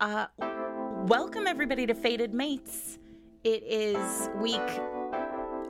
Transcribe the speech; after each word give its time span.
Uh, 0.00 0.26
welcome 1.08 1.48
everybody 1.48 1.84
to 1.84 1.92
Fated 1.92 2.32
Mates. 2.32 3.00
It 3.42 3.64
is 3.64 4.30
week 4.36 4.60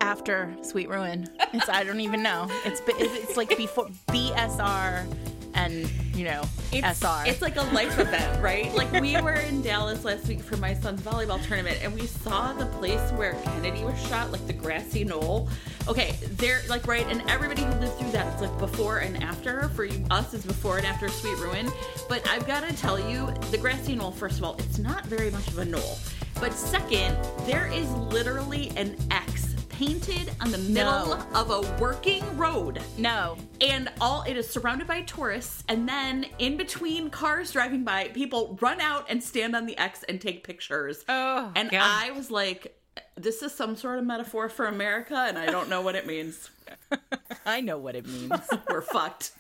after 0.03 0.54
Sweet 0.61 0.91
Ruin. 0.91 1.27
It's 1.54 1.67
I 1.67 1.83
don't 1.83 2.01
even 2.01 2.23
know. 2.23 2.46
It's 2.67 2.83
it's 2.87 3.38
like 3.38 3.56
before 3.56 3.88
BSR 4.09 5.06
and 5.54 5.91
you 6.14 6.25
know 6.25 6.43
it's, 6.71 7.01
SR. 7.01 7.22
It's 7.25 7.41
like 7.41 7.56
a 7.56 7.62
life 7.72 7.99
event, 7.99 8.43
right? 8.43 8.71
Like 8.75 8.93
we 8.93 9.19
were 9.19 9.33
in 9.33 9.62
Dallas 9.62 10.04
last 10.04 10.29
week 10.29 10.42
for 10.42 10.58
my 10.58 10.74
son's 10.74 11.01
volleyball 11.01 11.42
tournament, 11.47 11.79
and 11.83 11.95
we 11.95 12.06
saw 12.06 12.53
the 12.53 12.67
place 12.67 13.10
where 13.13 13.33
Kennedy 13.45 13.83
was 13.83 13.99
shot, 14.08 14.31
like 14.31 14.47
the 14.47 14.53
grassy 14.53 15.04
knoll. 15.04 15.49
Okay, 15.89 16.16
they're 16.33 16.61
like 16.69 16.87
right, 16.87 17.07
and 17.09 17.23
everybody 17.30 17.62
who 17.62 17.70
lived 17.80 17.95
through 17.98 18.11
that, 18.12 18.30
it's 18.33 18.43
like 18.43 18.59
before 18.59 18.98
and 18.98 19.23
after. 19.23 19.69
For 19.70 19.84
you, 19.87 20.05
us, 20.11 20.34
is 20.34 20.45
before 20.45 20.77
and 20.77 20.87
after 20.87 21.09
Sweet 21.09 21.38
Ruin. 21.38 21.70
But 22.09 22.29
I've 22.29 22.47
got 22.47 22.69
to 22.69 22.77
tell 22.77 22.98
you, 23.01 23.33
the 23.51 23.57
grassy 23.59 23.95
knoll. 23.95 24.11
First 24.11 24.38
of 24.38 24.45
all, 24.45 24.55
it's 24.59 24.79
not 24.79 25.06
very 25.06 25.30
much 25.30 25.48
of 25.48 25.59
a 25.59 25.65
knoll. 25.65 25.98
But 26.41 26.52
second, 26.52 27.16
there 27.46 27.66
is 27.73 27.91
literally 27.91 28.70
an 28.77 28.96
X 29.10 29.55
painted 29.70 30.30
on 30.41 30.51
the 30.51 30.59
middle 30.59 31.06
No. 31.16 31.27
of 31.34 31.51
a 31.51 31.60
working 31.80 32.37
road 32.37 32.82
no. 32.96 33.37
and 33.60 33.88
all 34.01 34.23
it 34.24 34.37
is 34.37 34.51
surrounded 34.51 34.88
by 34.88 35.02
tourists 35.02 35.62
and 35.68 35.88
then 35.88 36.27
in 36.41 36.57
between 36.57 37.10
cars 37.10 37.52
driving 37.52 37.84
by 37.84 38.09
people 38.09 38.59
run 38.60 38.80
out 38.80 39.07
and 39.09 39.23
stand 39.23 39.55
on 39.55 39.66
the 39.66 39.79
x 39.79 40.02
and 40.09 40.20
take 40.20 40.43
pictures 40.43 41.05
Oh, 41.09 41.52
and 41.55 41.70
God. 41.70 41.80
i 41.80 42.10
was 42.10 42.29
like 42.29 42.77
this 43.16 43.43
is 43.43 43.52
some 43.55 43.77
sort 43.77 43.98
of 43.98 44.05
metaphor 44.05 44.48
for 44.48 44.66
america 44.66 45.16
and 45.29 45.38
i 45.38 45.47
don't 45.47 45.69
know 45.69 45.80
what 45.80 45.95
it 45.95 46.07
means 46.07 46.51
I 47.47 47.61
know 47.62 47.79
what 47.79 47.97
it 47.97 48.07
means. 48.07 48.33
we're 48.69 48.83
fucked 48.83 49.33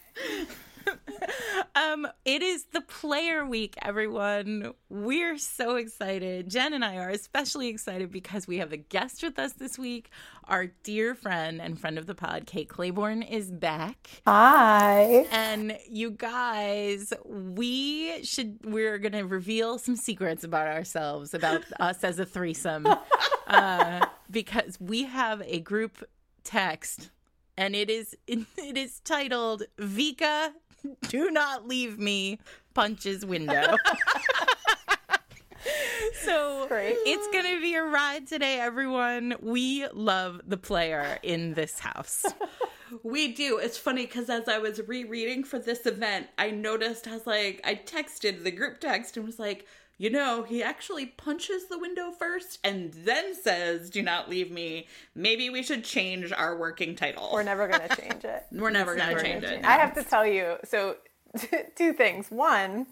Um, 1.74 2.08
it 2.24 2.42
is 2.42 2.64
the 2.72 2.80
player 2.80 3.46
week, 3.46 3.76
everyone. 3.82 4.72
We're 4.88 5.38
so 5.38 5.76
excited. 5.76 6.50
Jen 6.50 6.72
and 6.72 6.84
I 6.84 6.96
are 6.96 7.10
especially 7.10 7.68
excited 7.68 8.10
because 8.10 8.46
we 8.48 8.58
have 8.58 8.72
a 8.72 8.76
guest 8.76 9.22
with 9.22 9.38
us 9.38 9.52
this 9.52 9.78
week. 9.78 10.10
Our 10.44 10.66
dear 10.82 11.14
friend 11.14 11.60
and 11.60 11.78
friend 11.78 11.98
of 11.98 12.06
the 12.06 12.14
pod, 12.14 12.46
Kate 12.46 12.68
Clayborn, 12.68 13.28
is 13.28 13.50
back. 13.50 14.22
Hi. 14.26 15.26
And 15.30 15.78
you 15.88 16.10
guys, 16.10 17.12
we 17.24 18.24
should 18.24 18.58
we're 18.64 18.98
gonna 18.98 19.26
reveal 19.26 19.78
some 19.78 19.96
secrets 19.96 20.42
about 20.44 20.66
ourselves, 20.66 21.32
about 21.34 21.62
us 21.80 22.02
as 22.02 22.18
a 22.18 22.26
threesome. 22.26 22.86
Uh, 23.46 24.04
because 24.30 24.78
we 24.80 25.04
have 25.04 25.42
a 25.46 25.60
group 25.60 26.04
text 26.44 27.10
and 27.56 27.74
it 27.74 27.90
is 27.90 28.16
it 28.26 28.76
is 28.76 29.00
titled 29.00 29.64
Vika 29.78 30.52
do 31.08 31.30
not 31.30 31.66
leave 31.66 31.98
me 31.98 32.38
punches 32.74 33.24
window. 33.24 33.76
so 36.22 36.66
Great. 36.68 36.96
it's 37.04 37.26
gonna 37.28 37.60
be 37.60 37.74
a 37.74 37.82
ride 37.82 38.26
today, 38.26 38.60
everyone. 38.60 39.34
We 39.40 39.86
love 39.88 40.40
the 40.46 40.56
player 40.56 41.18
in 41.22 41.54
this 41.54 41.78
house. 41.78 42.24
we 43.02 43.32
do 43.32 43.58
it's 43.58 43.76
funny 43.76 44.06
because 44.06 44.30
as 44.30 44.48
i 44.48 44.58
was 44.58 44.80
rereading 44.86 45.44
for 45.44 45.58
this 45.58 45.84
event 45.84 46.26
i 46.38 46.50
noticed 46.50 47.06
i 47.06 47.12
was 47.12 47.26
like 47.26 47.60
i 47.64 47.74
texted 47.74 48.42
the 48.42 48.50
group 48.50 48.80
text 48.80 49.18
and 49.18 49.26
was 49.26 49.38
like 49.38 49.66
you 49.98 50.10
know, 50.10 50.44
he 50.44 50.62
actually 50.62 51.06
punches 51.06 51.66
the 51.66 51.78
window 51.78 52.12
first 52.12 52.60
and 52.62 52.92
then 52.94 53.34
says, 53.34 53.90
Do 53.90 54.00
not 54.00 54.30
leave 54.30 54.50
me. 54.50 54.86
Maybe 55.14 55.50
we 55.50 55.62
should 55.64 55.84
change 55.84 56.32
our 56.32 56.56
working 56.56 56.94
title. 56.94 57.30
We're 57.32 57.42
never 57.42 57.66
going 57.66 57.86
to 57.88 57.96
change 57.96 58.24
it. 58.24 58.46
We're 58.52 58.70
never 58.70 58.94
going 58.94 59.16
to 59.16 59.22
change 59.22 59.42
it. 59.42 59.64
I 59.64 59.72
have 59.72 59.94
to 59.94 60.04
tell 60.04 60.24
you, 60.24 60.56
so 60.64 60.96
two 61.74 61.92
things. 61.92 62.30
One, 62.30 62.86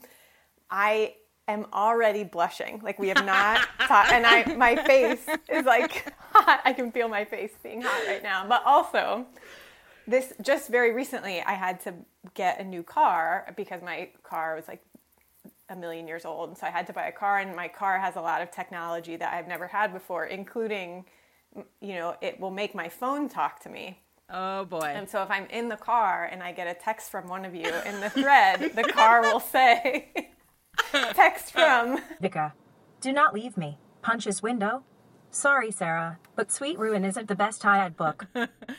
I 0.68 1.14
am 1.46 1.66
already 1.72 2.24
blushing. 2.24 2.80
Like 2.82 2.98
we 2.98 3.08
have 3.08 3.24
not 3.24 3.60
and 3.90 4.26
I 4.26 4.54
my 4.56 4.74
face 4.84 5.24
is 5.48 5.64
like 5.64 6.12
hot. 6.32 6.60
I 6.64 6.72
can 6.72 6.90
feel 6.90 7.08
my 7.08 7.24
face 7.24 7.52
being 7.62 7.82
hot 7.82 8.06
right 8.08 8.22
now. 8.22 8.46
But 8.48 8.62
also, 8.66 9.26
this 10.08 10.32
just 10.42 10.68
very 10.68 10.92
recently, 10.92 11.40
I 11.40 11.52
had 11.52 11.80
to 11.82 11.94
get 12.34 12.60
a 12.60 12.64
new 12.64 12.82
car 12.82 13.52
because 13.56 13.80
my 13.80 14.10
car 14.24 14.56
was 14.56 14.66
like 14.66 14.82
a 15.68 15.76
million 15.76 16.06
years 16.06 16.24
old. 16.24 16.50
And 16.50 16.58
so 16.58 16.66
I 16.66 16.70
had 16.70 16.86
to 16.88 16.92
buy 16.92 17.06
a 17.06 17.12
car, 17.12 17.38
and 17.38 17.54
my 17.54 17.68
car 17.68 17.98
has 17.98 18.16
a 18.16 18.20
lot 18.20 18.42
of 18.42 18.50
technology 18.50 19.16
that 19.16 19.32
I've 19.32 19.48
never 19.48 19.66
had 19.66 19.92
before, 19.92 20.26
including, 20.26 21.04
you 21.80 21.94
know, 21.94 22.16
it 22.20 22.38
will 22.40 22.50
make 22.50 22.74
my 22.74 22.88
phone 22.88 23.28
talk 23.28 23.60
to 23.62 23.68
me. 23.68 24.00
Oh 24.28 24.64
boy. 24.64 24.92
And 24.94 25.08
so 25.08 25.22
if 25.22 25.30
I'm 25.30 25.46
in 25.46 25.68
the 25.68 25.76
car 25.76 26.28
and 26.30 26.42
I 26.42 26.52
get 26.52 26.66
a 26.66 26.74
text 26.74 27.10
from 27.10 27.28
one 27.28 27.44
of 27.44 27.54
you 27.54 27.72
in 27.86 28.00
the 28.00 28.10
thread, 28.10 28.72
the 28.74 28.82
car 28.82 29.22
will 29.22 29.40
say, 29.40 30.08
text 30.92 31.52
from. 31.52 32.00
Vika, 32.20 32.52
do 33.00 33.12
not 33.12 33.34
leave 33.34 33.56
me. 33.56 33.78
Punches 34.02 34.42
window. 34.42 34.82
Sorry, 35.30 35.70
Sarah, 35.70 36.18
but 36.34 36.50
Sweet 36.50 36.78
Ruin 36.78 37.04
isn't 37.04 37.28
the 37.28 37.34
best 37.34 37.60
tie-eyed 37.60 37.96
book. 37.96 38.26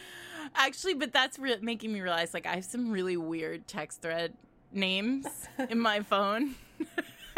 Actually, 0.55 0.95
but 0.95 1.13
that's 1.13 1.37
re- 1.37 1.57
making 1.61 1.93
me 1.93 2.01
realize 2.01 2.33
like 2.33 2.45
I 2.45 2.55
have 2.55 2.65
some 2.65 2.91
really 2.91 3.17
weird 3.17 3.67
text 3.67 4.01
thread 4.01 4.33
names 4.71 5.27
in 5.69 5.79
my 5.79 6.01
phone. 6.01 6.55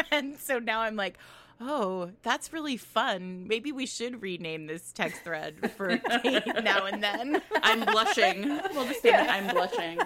and 0.12 0.38
so 0.38 0.60
now 0.60 0.82
I'm 0.82 0.96
like, 0.96 1.18
oh, 1.62 2.12
that's 2.24 2.54
really 2.54 2.78
fun. 2.78 3.48
Maybe 3.48 3.72
we 3.72 3.86
should 3.86 4.22
rename 4.22 4.68
this 4.68 4.92
text 4.94 5.24
thread 5.24 5.72
for 5.76 5.98
Kate 6.24 6.46
now 6.64 6.86
and 6.86 7.04
then. 7.04 7.42
I'm 7.64 7.82
blushing. 7.86 8.48
We'll 8.74 8.86
just 8.86 9.02
say 9.02 9.12
that 9.12 9.30
I'm 9.30 9.54
blushing. 9.54 10.00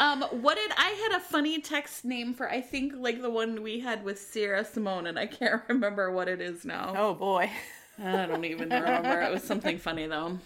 Um, 0.00 0.22
what 0.42 0.56
did 0.56 0.72
I 0.76 1.08
had 1.08 1.16
a 1.18 1.20
funny 1.20 1.60
text 1.60 2.04
name 2.04 2.34
for? 2.34 2.50
I 2.50 2.60
think 2.60 2.94
like 2.96 3.22
the 3.22 3.30
one 3.30 3.62
we 3.62 3.80
had 3.80 4.04
with 4.04 4.18
Sierra 4.20 4.64
Simone, 4.64 5.06
and 5.06 5.18
I 5.18 5.26
can't 5.26 5.62
remember 5.68 6.10
what 6.10 6.28
it 6.28 6.40
is 6.40 6.64
now. 6.64 6.94
Oh 6.96 7.14
boy. 7.14 7.50
I 8.02 8.26
don't 8.26 8.44
even 8.44 8.68
remember. 8.68 9.22
It 9.22 9.32
was 9.32 9.42
something 9.42 9.78
funny 9.78 10.06
though. 10.06 10.38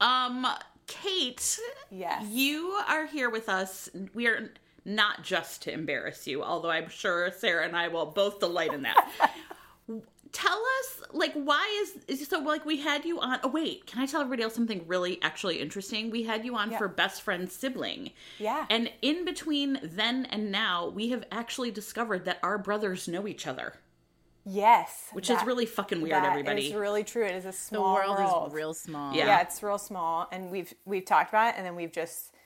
Um, 0.00 0.46
Kate, 0.86 1.58
Yes. 1.90 2.24
you 2.28 2.66
are 2.88 3.06
here 3.06 3.30
with 3.30 3.48
us. 3.48 3.88
We 4.14 4.26
are 4.26 4.52
not 4.84 5.22
just 5.22 5.62
to 5.62 5.72
embarrass 5.72 6.26
you, 6.26 6.42
although 6.42 6.70
I'm 6.70 6.88
sure 6.88 7.30
Sarah 7.32 7.64
and 7.66 7.76
I 7.76 7.88
will 7.88 8.06
both 8.06 8.40
delight 8.40 8.72
in 8.72 8.82
that. 8.82 9.10
Tell 10.32 10.62
us, 10.78 11.02
like, 11.12 11.32
why 11.32 11.82
is, 11.82 12.20
is 12.20 12.28
so? 12.28 12.38
Like, 12.38 12.64
we 12.64 12.76
had 12.76 13.04
you 13.04 13.18
on. 13.18 13.40
Oh, 13.42 13.48
wait, 13.48 13.84
can 13.86 14.00
I 14.00 14.06
tell 14.06 14.20
everybody 14.20 14.44
else 14.44 14.54
something 14.54 14.84
really 14.86 15.20
actually 15.22 15.58
interesting? 15.60 16.08
We 16.08 16.22
had 16.22 16.44
you 16.44 16.54
on 16.54 16.70
Yeah. 16.70 16.78
for 16.78 16.86
best 16.86 17.22
friend 17.22 17.50
sibling. 17.50 18.12
Yeah. 18.38 18.64
And 18.70 18.92
in 19.02 19.24
between 19.24 19.80
then 19.82 20.26
and 20.26 20.52
now, 20.52 20.88
we 20.88 21.08
have 21.08 21.24
actually 21.32 21.72
discovered 21.72 22.26
that 22.26 22.38
our 22.44 22.58
brothers 22.58 23.08
know 23.08 23.26
each 23.26 23.48
other, 23.48 23.74
Yes. 24.46 25.08
which 25.12 25.30
is 25.30 25.42
really 25.42 25.66
fucking 25.66 26.00
weird. 26.00 26.12
that 26.14 26.24
everybody, 26.30 26.66
it's 26.66 26.76
really 26.76 27.02
true. 27.02 27.24
It 27.26 27.34
is 27.34 27.44
a 27.44 27.48
The 27.48 27.52
small 27.52 27.94
world, 27.96 28.46
is 28.46 28.54
real 28.54 28.72
small. 28.72 29.12
Yeah. 29.12 29.26
Yeah. 29.26 29.40
it's 29.40 29.60
real 29.64 29.78
small, 29.78 30.28
and 30.30 30.48
we've 30.52 30.72
we've 30.84 31.04
talked 31.04 31.30
about 31.30 31.48
it, 31.48 31.54
and 31.56 31.66
then 31.66 31.74
we've 31.74 31.90
just 31.92 32.36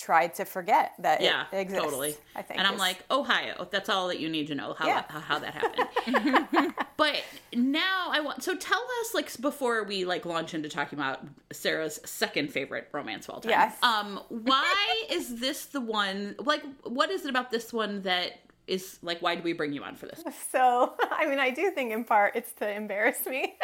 tried 0.00 0.34
to 0.34 0.44
forget 0.44 0.92
that 0.98 1.20
yeah, 1.20 1.44
it 1.52 1.58
exists. 1.58 1.84
totally. 1.84 2.14
I 2.34 2.42
think. 2.42 2.58
and 2.58 2.66
I'm 2.66 2.74
is- 2.74 2.80
like, 2.80 3.04
Ohio. 3.10 3.68
That's 3.70 3.88
all 3.88 4.08
that 4.08 4.18
you 4.18 4.28
need 4.28 4.46
to 4.48 4.54
know 4.54 4.74
how 4.74 4.86
Yeah. 4.86 5.04
how, 5.08 5.20
how 5.20 5.38
that 5.38 5.54
happened. 5.54 6.74
but 6.96 7.22
now 7.54 8.08
I 8.10 8.20
want. 8.20 8.42
So 8.42 8.56
tell 8.56 8.82
us, 9.02 9.14
like, 9.14 9.40
before 9.40 9.84
we 9.84 10.04
like 10.04 10.24
launch 10.24 10.54
into 10.54 10.68
talking 10.68 10.98
about 10.98 11.20
Sarah's 11.52 12.00
second 12.04 12.50
favorite 12.52 12.88
romance 12.92 13.28
of 13.28 13.34
all 13.34 13.40
time. 13.40 13.50
Yes. 13.50 13.76
Um, 13.82 14.20
why 14.28 15.04
is 15.10 15.38
this 15.40 15.66
the 15.66 15.80
one? 15.80 16.34
Like, 16.38 16.62
what 16.84 17.10
is 17.10 17.24
it 17.24 17.30
about 17.30 17.50
this 17.50 17.72
one 17.72 18.02
that 18.02 18.40
is 18.66 18.98
like? 19.02 19.20
Why 19.20 19.34
do 19.34 19.42
we 19.42 19.52
bring 19.52 19.72
you 19.72 19.82
on 19.84 19.96
for 19.96 20.06
this? 20.06 20.22
So, 20.50 20.94
I 21.12 21.26
mean, 21.26 21.38
I 21.38 21.50
do 21.50 21.70
think 21.70 21.92
in 21.92 22.04
part 22.04 22.34
it's 22.36 22.52
to 22.54 22.68
embarrass 22.70 23.24
me, 23.26 23.54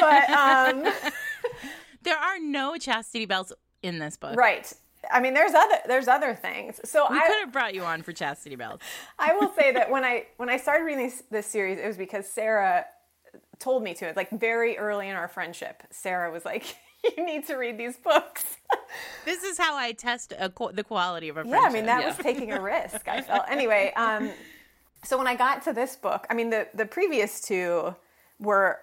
but 0.00 0.30
um, 0.30 0.84
There 2.02 2.16
are 2.16 2.38
no 2.40 2.76
chastity 2.76 3.26
belts 3.26 3.52
in 3.82 3.98
this 3.98 4.16
book. 4.16 4.36
right. 4.36 4.72
I 5.12 5.20
mean, 5.20 5.34
there's 5.34 5.54
other 5.54 5.76
there's 5.86 6.08
other 6.08 6.34
things. 6.34 6.80
So 6.84 7.06
We 7.10 7.18
I 7.18 7.26
could 7.26 7.40
have 7.40 7.52
brought 7.52 7.74
you 7.74 7.82
on 7.84 8.02
for 8.02 8.12
chastity 8.12 8.56
belts. 8.56 8.84
I 9.18 9.34
will 9.34 9.52
say 9.58 9.72
that 9.72 9.90
when 9.94 10.04
I 10.04 10.26
when 10.36 10.48
I 10.48 10.56
started 10.56 10.84
reading 10.84 11.06
this, 11.06 11.22
this 11.30 11.46
series, 11.46 11.78
it 11.78 11.86
was 11.86 11.96
because 11.96 12.26
Sarah 12.26 12.84
told 13.58 13.82
me 13.82 13.94
to. 13.94 14.12
Like 14.16 14.30
very 14.30 14.76
early 14.78 15.08
in 15.08 15.16
our 15.16 15.28
friendship, 15.28 15.82
Sarah 15.90 16.30
was 16.30 16.44
like, 16.44 16.76
"You 17.16 17.24
need 17.24 17.46
to 17.46 17.56
read 17.56 17.78
these 17.78 17.96
books." 17.96 18.44
This 19.24 19.42
is 19.44 19.56
how 19.58 19.76
I 19.76 19.92
test 19.92 20.32
a, 20.38 20.48
qu- 20.50 20.72
the 20.72 20.84
quality 20.84 21.28
of 21.28 21.36
a 21.36 21.44
yeah. 21.46 21.60
I 21.64 21.70
mean 21.72 21.86
that 21.86 22.00
Yeah. 22.02 22.08
was 22.08 22.16
taking 22.18 22.52
a 22.52 22.60
risk. 22.60 23.06
I 23.08 23.20
felt 23.22 23.44
anyway. 23.48 23.92
Um, 23.96 24.30
so 25.04 25.16
when 25.16 25.26
I 25.28 25.36
got 25.36 25.62
to 25.64 25.72
this 25.72 25.94
book, 25.96 26.26
I 26.30 26.34
mean 26.34 26.50
the 26.50 26.66
the 26.74 26.86
previous 26.86 27.40
two 27.40 27.94
were 28.40 28.80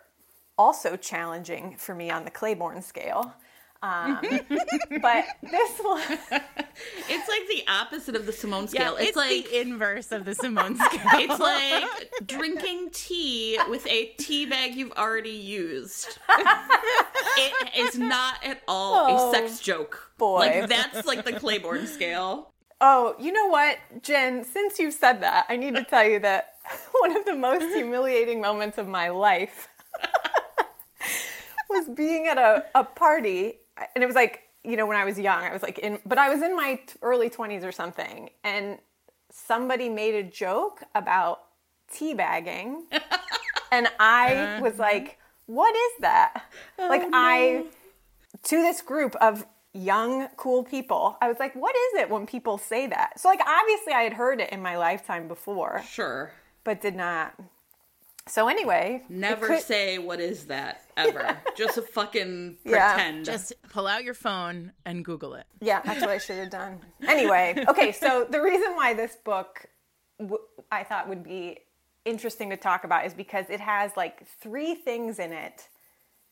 also 0.57 0.95
challenging 0.95 1.75
for 1.77 1.93
me 1.93 2.09
on 2.09 2.23
the 2.23 2.31
Clayborn 2.31 2.81
scale. 2.81 3.33
Um, 3.85 4.19
but 5.01 5.25
this 5.43 5.79
one, 5.79 6.01
It's 7.07 7.29
like 7.29 7.47
the 7.47 7.63
opposite 7.71 8.15
of 8.15 8.25
the 8.25 8.31
Simone 8.33 8.63
Yeah, 8.71 8.87
scale. 8.87 8.95
it's, 8.97 9.09
it's, 9.09 9.17
like 9.17 9.49
the 9.49 9.61
inverse 9.61 10.11
of 10.11 10.25
the 10.25 10.33
Simone 10.33 10.75
scale. 10.77 11.01
it's 11.13 11.39
like 11.39 11.85
drinking 12.25 12.89
tea 12.91 13.59
with 13.69 13.85
a 13.87 14.07
tea 14.17 14.45
bag 14.47 14.75
you've 14.75 14.91
already 14.93 15.29
used. 15.29 16.17
it 17.37 17.69
is 17.77 17.97
not 17.97 18.43
at 18.43 18.61
all 18.67 19.07
Oh, 19.09 19.29
a 19.29 19.33
sex 19.33 19.59
joke. 19.59 20.11
boy. 20.17 20.39
Like 20.39 20.69
that's 20.69 21.05
like 21.05 21.23
the 21.25 21.33
Clayborn 21.33 21.85
scale. 21.87 22.51
oh, 22.81 23.15
you 23.19 23.31
know 23.31 23.47
what, 23.47 23.77
Jen? 24.01 24.43
Since 24.43 24.79
you've 24.79 24.93
said 24.93 25.21
that, 25.21 25.45
I 25.49 25.55
need 25.57 25.75
to 25.75 25.83
tell 25.83 26.05
you 26.07 26.19
that 26.19 26.55
one 26.99 27.15
of 27.15 27.25
the 27.25 27.35
most 27.35 27.73
humiliating 27.75 28.41
moments 28.41 28.77
of 28.77 28.87
my 28.87 29.09
life 29.09 29.67
was 31.69 31.87
being 31.95 32.27
at 32.27 32.37
a, 32.37 32.65
a 32.75 32.83
party 32.83 33.59
and 33.93 34.03
it 34.03 34.07
was 34.07 34.15
like 34.15 34.43
you 34.63 34.75
know 34.75 34.85
when 34.85 34.97
i 34.97 35.05
was 35.05 35.19
young 35.19 35.43
i 35.43 35.51
was 35.51 35.61
like 35.61 35.79
in 35.79 35.99
but 36.05 36.17
i 36.17 36.29
was 36.29 36.41
in 36.41 36.55
my 36.55 36.79
early 37.01 37.29
20s 37.29 37.63
or 37.63 37.71
something 37.71 38.29
and 38.43 38.79
somebody 39.31 39.89
made 39.89 40.15
a 40.15 40.23
joke 40.23 40.83
about 40.95 41.41
teabagging 41.93 42.81
and 43.71 43.87
i 43.99 44.33
uh-huh. 44.33 44.63
was 44.63 44.77
like 44.79 45.19
what 45.47 45.75
is 45.75 45.91
that? 46.01 46.43
Oh, 46.79 46.87
like 46.87 47.03
i 47.13 47.65
to 48.43 48.55
this 48.57 48.81
group 48.81 49.15
of 49.17 49.45
young 49.73 50.27
cool 50.37 50.63
people 50.63 51.17
i 51.21 51.27
was 51.27 51.37
like 51.39 51.53
what 51.55 51.75
is 51.75 52.01
it 52.01 52.09
when 52.09 52.25
people 52.25 52.57
say 52.57 52.87
that? 52.87 53.19
So 53.19 53.27
like 53.27 53.41
obviously 53.45 53.93
i 53.93 54.01
had 54.01 54.13
heard 54.13 54.39
it 54.39 54.49
in 54.51 54.61
my 54.61 54.77
lifetime 54.77 55.27
before. 55.27 55.83
Sure. 55.87 56.31
but 56.63 56.81
did 56.81 56.95
not 56.95 57.35
so 58.27 58.47
anyway 58.47 59.03
Never 59.09 59.47
could- 59.47 59.61
say 59.61 59.97
what 59.97 60.19
is 60.19 60.45
that 60.47 60.81
ever. 60.97 61.37
Just 61.57 61.77
a 61.77 61.81
fucking 61.81 62.57
Yeah. 62.63 62.93
pretend. 62.93 63.25
Just 63.25 63.53
pull 63.69 63.87
out 63.87 64.03
your 64.03 64.13
phone 64.13 64.71
and 64.85 65.03
Google 65.05 65.35
it. 65.35 65.45
Yeah, 65.61 65.81
that's 65.85 66.01
what 66.01 66.09
I 66.09 66.17
should 66.17 66.37
have 66.37 66.49
done. 66.49 66.79
Anyway, 67.07 67.63
okay, 67.67 67.91
so 67.91 68.25
the 68.29 68.41
reason 68.41 68.75
why 68.75 68.93
this 68.93 69.15
book 69.17 69.65
w- 70.19 70.41
I 70.71 70.83
thought 70.83 71.07
would 71.09 71.23
be 71.23 71.59
interesting 72.05 72.49
to 72.51 72.57
talk 72.57 72.83
about 72.83 73.05
is 73.05 73.13
because 73.13 73.49
it 73.49 73.59
has 73.59 73.91
like 73.97 74.25
three 74.27 74.75
things 74.75 75.19
in 75.19 75.31
it 75.31 75.67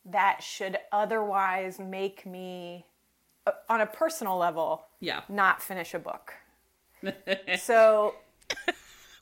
that 0.05 0.43
should 0.43 0.77
otherwise 0.91 1.79
make 1.79 2.25
me, 2.25 2.85
uh, 3.47 3.51
on 3.69 3.81
a 3.81 3.85
personal 3.85 4.37
level, 4.37 4.85
Yeah. 4.99 5.21
not 5.29 5.61
finish 5.61 5.93
a 5.93 5.99
book. 5.99 6.33
so 7.59 8.15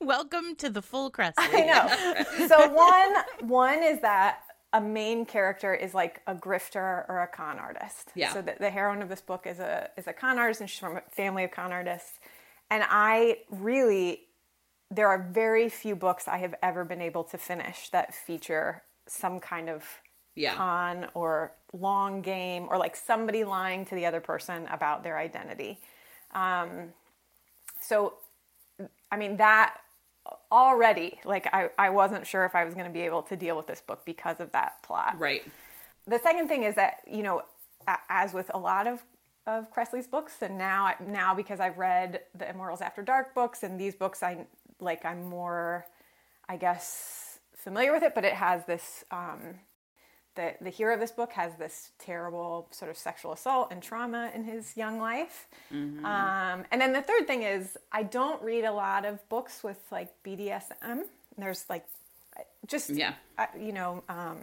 Welcome 0.06 0.56
to 0.58 0.70
the 0.70 0.82
full 0.82 1.10
crest. 1.12 1.36
I 1.38 1.62
know. 1.62 2.46
So 2.48 2.70
one 2.70 3.50
one 3.50 3.84
is 3.84 4.02
that 4.02 4.40
a 4.74 4.82
main 4.82 5.26
character 5.26 5.74
is 5.76 5.94
like 5.94 6.22
a 6.28 6.34
grifter 6.34 7.06
or 7.10 7.22
a 7.22 7.28
con 7.28 7.60
artist. 7.60 8.10
Yeah. 8.16 8.34
So 8.34 8.42
the, 8.42 8.56
the 8.60 8.70
heroine 8.70 9.02
of 9.02 9.10
this 9.10 9.22
book 9.22 9.46
is 9.46 9.60
a 9.60 9.90
is 9.98 10.08
a 10.08 10.14
con 10.14 10.40
artist 10.40 10.62
and 10.62 10.70
she's 10.70 10.80
from 10.80 10.98
a 10.98 11.02
family 11.12 11.44
of 11.44 11.52
con 11.52 11.72
artists. 11.72 12.20
And 12.70 12.84
I 12.90 13.40
really 13.50 14.22
there 14.90 15.08
are 15.08 15.20
very 15.32 15.70
few 15.70 15.96
books 15.96 16.28
I 16.28 16.38
have 16.40 16.56
ever 16.64 16.84
been 16.84 17.02
able 17.02 17.24
to 17.26 17.38
finish 17.38 17.90
that 17.90 18.14
feature 18.14 18.82
some 19.08 19.40
kind 19.40 19.70
of 19.70 19.84
Yeah. 20.36 20.56
con 20.56 21.08
or 21.14 21.52
long 21.74 22.22
game 22.22 22.68
or 22.70 22.78
like 22.78 22.96
somebody 22.96 23.44
lying 23.44 23.86
to 23.86 23.96
the 23.96 24.06
other 24.06 24.20
person 24.22 24.68
about 24.72 25.04
their 25.04 25.18
identity. 25.18 25.80
Um, 26.34 26.94
so 27.80 28.16
I 29.12 29.18
mean 29.18 29.38
that 29.38 29.78
already 30.52 31.20
like 31.24 31.48
I, 31.54 31.70
I 31.78 31.90
wasn't 31.90 32.28
sure 32.28 32.46
if 32.46 32.56
I 32.56 32.66
was 32.66 32.74
going 32.74 32.86
to 32.86 32.92
be 32.92 33.02
able 33.02 33.22
to 33.24 33.36
deal 33.36 33.56
with 33.56 33.68
this 33.68 33.82
book 33.82 34.06
because 34.06 34.40
of 34.40 34.52
that 34.52 34.82
plot. 34.84 35.16
right. 35.20 35.44
The 36.08 36.20
second 36.20 36.48
thing 36.48 36.64
is 36.64 36.76
that 36.76 37.02
you 37.10 37.24
know 37.24 37.44
as 38.10 38.34
with 38.34 38.52
a 38.54 38.58
lot 38.58 38.88
of 38.88 39.04
of 39.48 39.74
Kresley's 39.74 40.08
books 40.08 40.42
and 40.42 40.58
now 40.58 40.94
now 41.06 41.34
because 41.34 41.60
I've 41.60 41.78
read 41.78 42.22
the 42.36 42.50
Immortals 42.50 42.82
After 42.82 43.02
Dark 43.02 43.34
books 43.34 43.64
and 43.64 43.80
these 43.80 43.96
books 43.96 44.22
I 44.22 44.46
like 44.80 45.04
I'm 45.06 45.24
more 45.24 45.88
I 46.48 46.58
guess 46.58 47.40
familiar 47.56 47.92
with 47.92 48.04
it 48.04 48.14
but 48.14 48.24
it 48.24 48.34
has 48.34 48.66
this 48.66 49.04
um 49.12 49.60
the 50.36 50.54
the 50.62 50.70
hero 50.70 50.94
of 50.94 51.00
this 51.00 51.12
book 51.12 51.34
has 51.34 51.56
this 51.56 51.92
terrible 52.00 52.68
sort 52.72 52.90
of 52.92 52.98
sexual 52.98 53.34
assault 53.34 53.70
and 53.72 53.82
trauma 53.84 54.32
in 54.34 54.44
his 54.44 54.76
young 54.78 55.00
life. 55.00 55.48
Um, 55.72 56.66
and 56.72 56.80
then 56.80 56.94
the 56.94 57.02
third 57.02 57.28
thing 57.28 57.44
is 57.44 57.78
I 57.92 58.04
don't 58.04 58.42
read 58.42 58.64
a 58.64 58.72
lot 58.72 59.06
of 59.06 59.28
books 59.30 59.64
with 59.64 59.80
like 59.92 60.10
BDSM. 60.24 61.02
There's 61.38 61.66
like 61.70 61.86
just 62.68 62.90
Yeah. 62.92 63.14
uh, 63.38 63.48
you 63.60 63.72
know 63.74 64.04
um, 64.10 64.38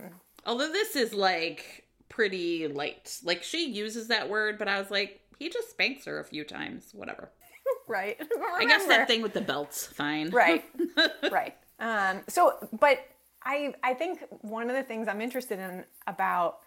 Although 0.47 0.71
this 0.73 0.95
is 0.97 1.13
like 1.15 1.85
pretty 2.09 2.69
light. 2.69 3.19
Like 3.25 3.43
she 3.43 3.69
uses 3.71 4.09
that 4.09 4.29
word, 4.29 4.59
but 4.59 4.69
I 4.69 4.79
was 4.81 4.91
like, 4.91 5.21
he 5.39 5.49
just 5.49 5.71
spanks 5.71 6.05
her 6.07 6.19
a 6.21 6.25
few 6.25 6.45
times. 6.45 6.91
Whatever. 6.95 7.31
right. 7.89 8.17
I 8.57 8.65
guess 8.67 8.87
that 8.87 9.07
thing 9.09 9.23
with 9.23 9.33
the 9.35 9.41
belts, 9.41 9.87
fine. 9.87 10.31
right 10.31 10.65
right 11.31 11.55
um, 11.81 12.21
so 12.29 12.55
but 12.79 13.01
I, 13.45 13.75
I 13.83 13.95
think 13.95 14.25
one 14.43 14.69
of 14.71 14.77
the 14.77 14.83
things 14.83 15.09
i'm 15.09 15.21
interested 15.21 15.59
in 15.59 15.85
about 16.07 16.59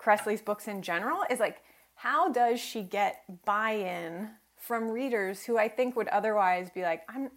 kresley's 0.00 0.40
books 0.42 0.68
in 0.68 0.82
general 0.82 1.22
is 1.30 1.40
like 1.40 1.62
how 1.94 2.30
does 2.30 2.60
she 2.60 2.82
get 2.82 3.22
buy-in 3.44 4.30
from 4.56 4.90
readers 4.90 5.44
who 5.44 5.58
i 5.58 5.68
think 5.68 5.96
would 5.96 6.08
otherwise 6.08 6.70
be 6.70 6.82
like 6.82 7.02
i'm 7.08 7.30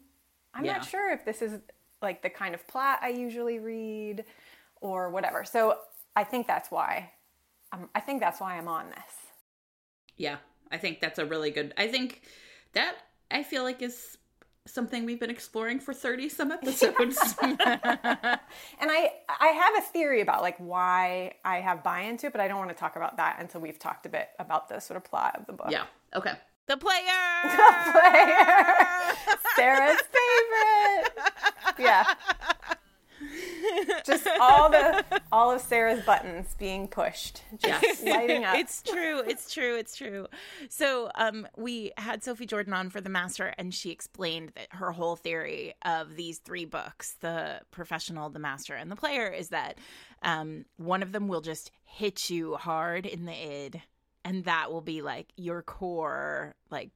i'm 0.53 0.65
Yeah. 0.65 0.73
not 0.73 0.85
sure 0.85 1.11
if 1.11 1.25
this 1.25 1.41
is 1.41 1.59
like 2.01 2.21
the 2.21 2.29
kind 2.29 2.55
of 2.55 2.65
plot 2.67 2.99
i 3.01 3.09
usually 3.09 3.59
read 3.59 4.25
or 4.81 5.09
whatever 5.09 5.43
so 5.45 5.79
i 6.15 6.23
think 6.23 6.47
that's 6.47 6.71
why 6.71 7.11
um, 7.71 7.89
i 7.95 7.99
think 7.99 8.19
that's 8.21 8.39
why 8.39 8.57
i'm 8.57 8.67
on 8.67 8.89
this 8.89 9.15
Yeah. 10.17 10.37
I 10.71 10.77
think 10.77 10.99
that's 10.99 11.17
a 11.17 11.25
really 11.25 11.49
good. 11.49 11.73
I 11.77 11.87
think 11.87 12.21
that 12.73 12.95
I 13.31 13.41
feel 13.41 13.63
like 13.63 13.81
is 13.81 14.18
something 14.69 15.05
we've 15.05 15.19
been 15.19 15.29
exploring 15.29 15.79
for 15.79 15.93
30 15.93 16.29
some 16.29 16.51
episodes. 16.57 17.35
And 17.41 18.89
I 18.91 19.11
I 19.27 19.47
have 19.47 19.77
a 19.77 19.81
theory 19.81 20.21
about 20.21 20.41
like 20.41 20.57
why 20.57 21.33
I 21.43 21.57
have 21.61 21.83
buy 21.83 22.01
into 22.01 22.27
it, 22.27 22.31
but 22.31 22.41
I 22.41 22.47
don't 22.47 22.57
want 22.57 22.69
to 22.69 22.75
talk 22.75 22.95
about 22.95 23.17
that 23.17 23.37
until 23.39 23.61
we've 23.61 23.79
talked 23.79 24.05
a 24.05 24.09
bit 24.09 24.29
about 24.39 24.69
the 24.69 24.79
sort 24.79 24.97
of 24.97 25.03
plot 25.03 25.35
of 25.39 25.45
the 25.45 25.53
book. 25.53 25.67
yeah. 25.69 25.83
Okay. 26.15 26.33
The 26.67 26.77
player. 26.77 26.95
The 27.43 27.91
player. 27.91 29.35
Sarah's 29.55 29.99
favorite. 30.15 31.17
Yeah. 31.79 32.13
Just 34.05 34.27
all 34.39 34.69
the 34.69 35.03
all 35.31 35.51
of 35.51 35.61
Sarah's 35.61 36.03
buttons 36.05 36.55
being 36.57 36.87
pushed, 36.87 37.41
just 37.57 37.83
Yes. 37.83 38.03
lighting 38.03 38.45
up. 38.45 38.55
it's 38.57 38.81
true. 38.81 39.19
It's 39.27 39.53
true. 39.53 39.75
It's 39.75 39.95
true. 39.95 40.27
So, 40.69 41.09
um, 41.15 41.47
we 41.57 41.91
had 41.97 42.23
Sophie 42.23 42.45
Jordan 42.45 42.73
on 42.73 42.89
for 42.89 43.01
the 43.01 43.09
master, 43.09 43.53
and 43.57 43.73
she 43.73 43.91
explained 43.91 44.53
that 44.55 44.67
her 44.71 44.91
whole 44.91 45.15
theory 45.15 45.73
of 45.83 46.15
these 46.15 46.39
three 46.39 46.65
books, 46.65 47.15
the 47.21 47.61
professional, 47.71 48.29
the 48.29 48.39
master, 48.39 48.73
and 48.75 48.91
the 48.91 48.95
player, 48.95 49.27
is 49.27 49.49
that 49.49 49.77
um, 50.23 50.65
one 50.77 51.03
of 51.03 51.11
them 51.11 51.27
will 51.27 51.41
just 51.41 51.71
hit 51.85 52.29
you 52.29 52.55
hard 52.55 53.05
in 53.05 53.25
the 53.25 53.33
id, 53.33 53.81
and 54.25 54.43
that 54.45 54.71
will 54.71 54.81
be 54.81 55.01
like 55.01 55.27
your 55.37 55.61
core, 55.61 56.55
like 56.69 56.89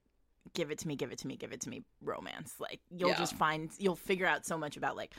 give 0.54 0.72
it 0.72 0.78
to 0.80 0.88
me, 0.88 0.96
give 0.96 1.12
it 1.12 1.18
to 1.20 1.28
me, 1.28 1.36
give 1.36 1.52
it 1.52 1.62
to 1.62 1.70
me 1.70 1.84
romance. 2.02 2.56
Like 2.60 2.80
you'll 2.92 3.10
Yeah. 3.10 3.16
just 3.18 3.36
find 3.36 3.72
you'll 3.80 3.96
figure 3.96 4.28
out 4.28 4.46
so 4.46 4.58
much 4.58 4.78
about 4.78 4.96
like 4.96 5.14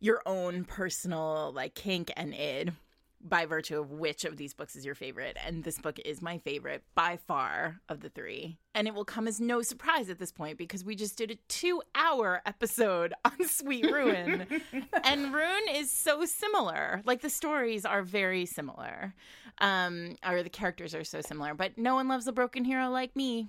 your 0.00 0.22
own 0.26 0.64
personal 0.64 1.52
like 1.54 1.74
kink 1.74 2.12
and 2.16 2.34
id 2.34 2.72
by 3.20 3.46
virtue 3.46 3.80
of 3.80 3.90
which 3.90 4.24
of 4.24 4.36
these 4.36 4.54
books 4.54 4.76
is 4.76 4.84
your 4.84 4.94
favorite. 4.94 5.36
And 5.44 5.64
this 5.64 5.78
book 5.78 5.98
is 6.04 6.22
my 6.22 6.38
favorite 6.38 6.82
by 6.94 7.18
far 7.26 7.80
of 7.88 8.00
the 8.00 8.08
three. 8.08 8.58
And 8.74 8.86
it 8.86 8.94
will 8.94 9.04
come 9.04 9.26
as 9.26 9.40
no 9.40 9.62
surprise 9.62 10.08
at 10.08 10.18
this 10.18 10.32
point 10.32 10.56
because 10.56 10.84
we 10.84 10.94
just 10.94 11.18
did 11.18 11.30
a 11.30 11.38
two 11.48 11.82
hour 11.94 12.42
episode 12.46 13.14
on 13.24 13.46
Sweet 13.46 13.90
Ruin. 13.90 14.46
and 15.04 15.34
Ruin 15.34 15.68
is 15.70 15.90
so 15.90 16.24
similar. 16.24 17.02
Like 17.04 17.20
the 17.20 17.30
stories 17.30 17.84
are 17.84 18.02
very 18.02 18.46
similar. 18.46 19.14
Um, 19.60 20.14
or 20.24 20.42
the 20.42 20.50
characters 20.50 20.94
are 20.94 21.04
so 21.04 21.20
similar. 21.20 21.54
But 21.54 21.76
no 21.76 21.94
one 21.94 22.06
loves 22.08 22.26
a 22.28 22.32
broken 22.32 22.64
hero 22.64 22.88
like 22.88 23.16
me. 23.16 23.48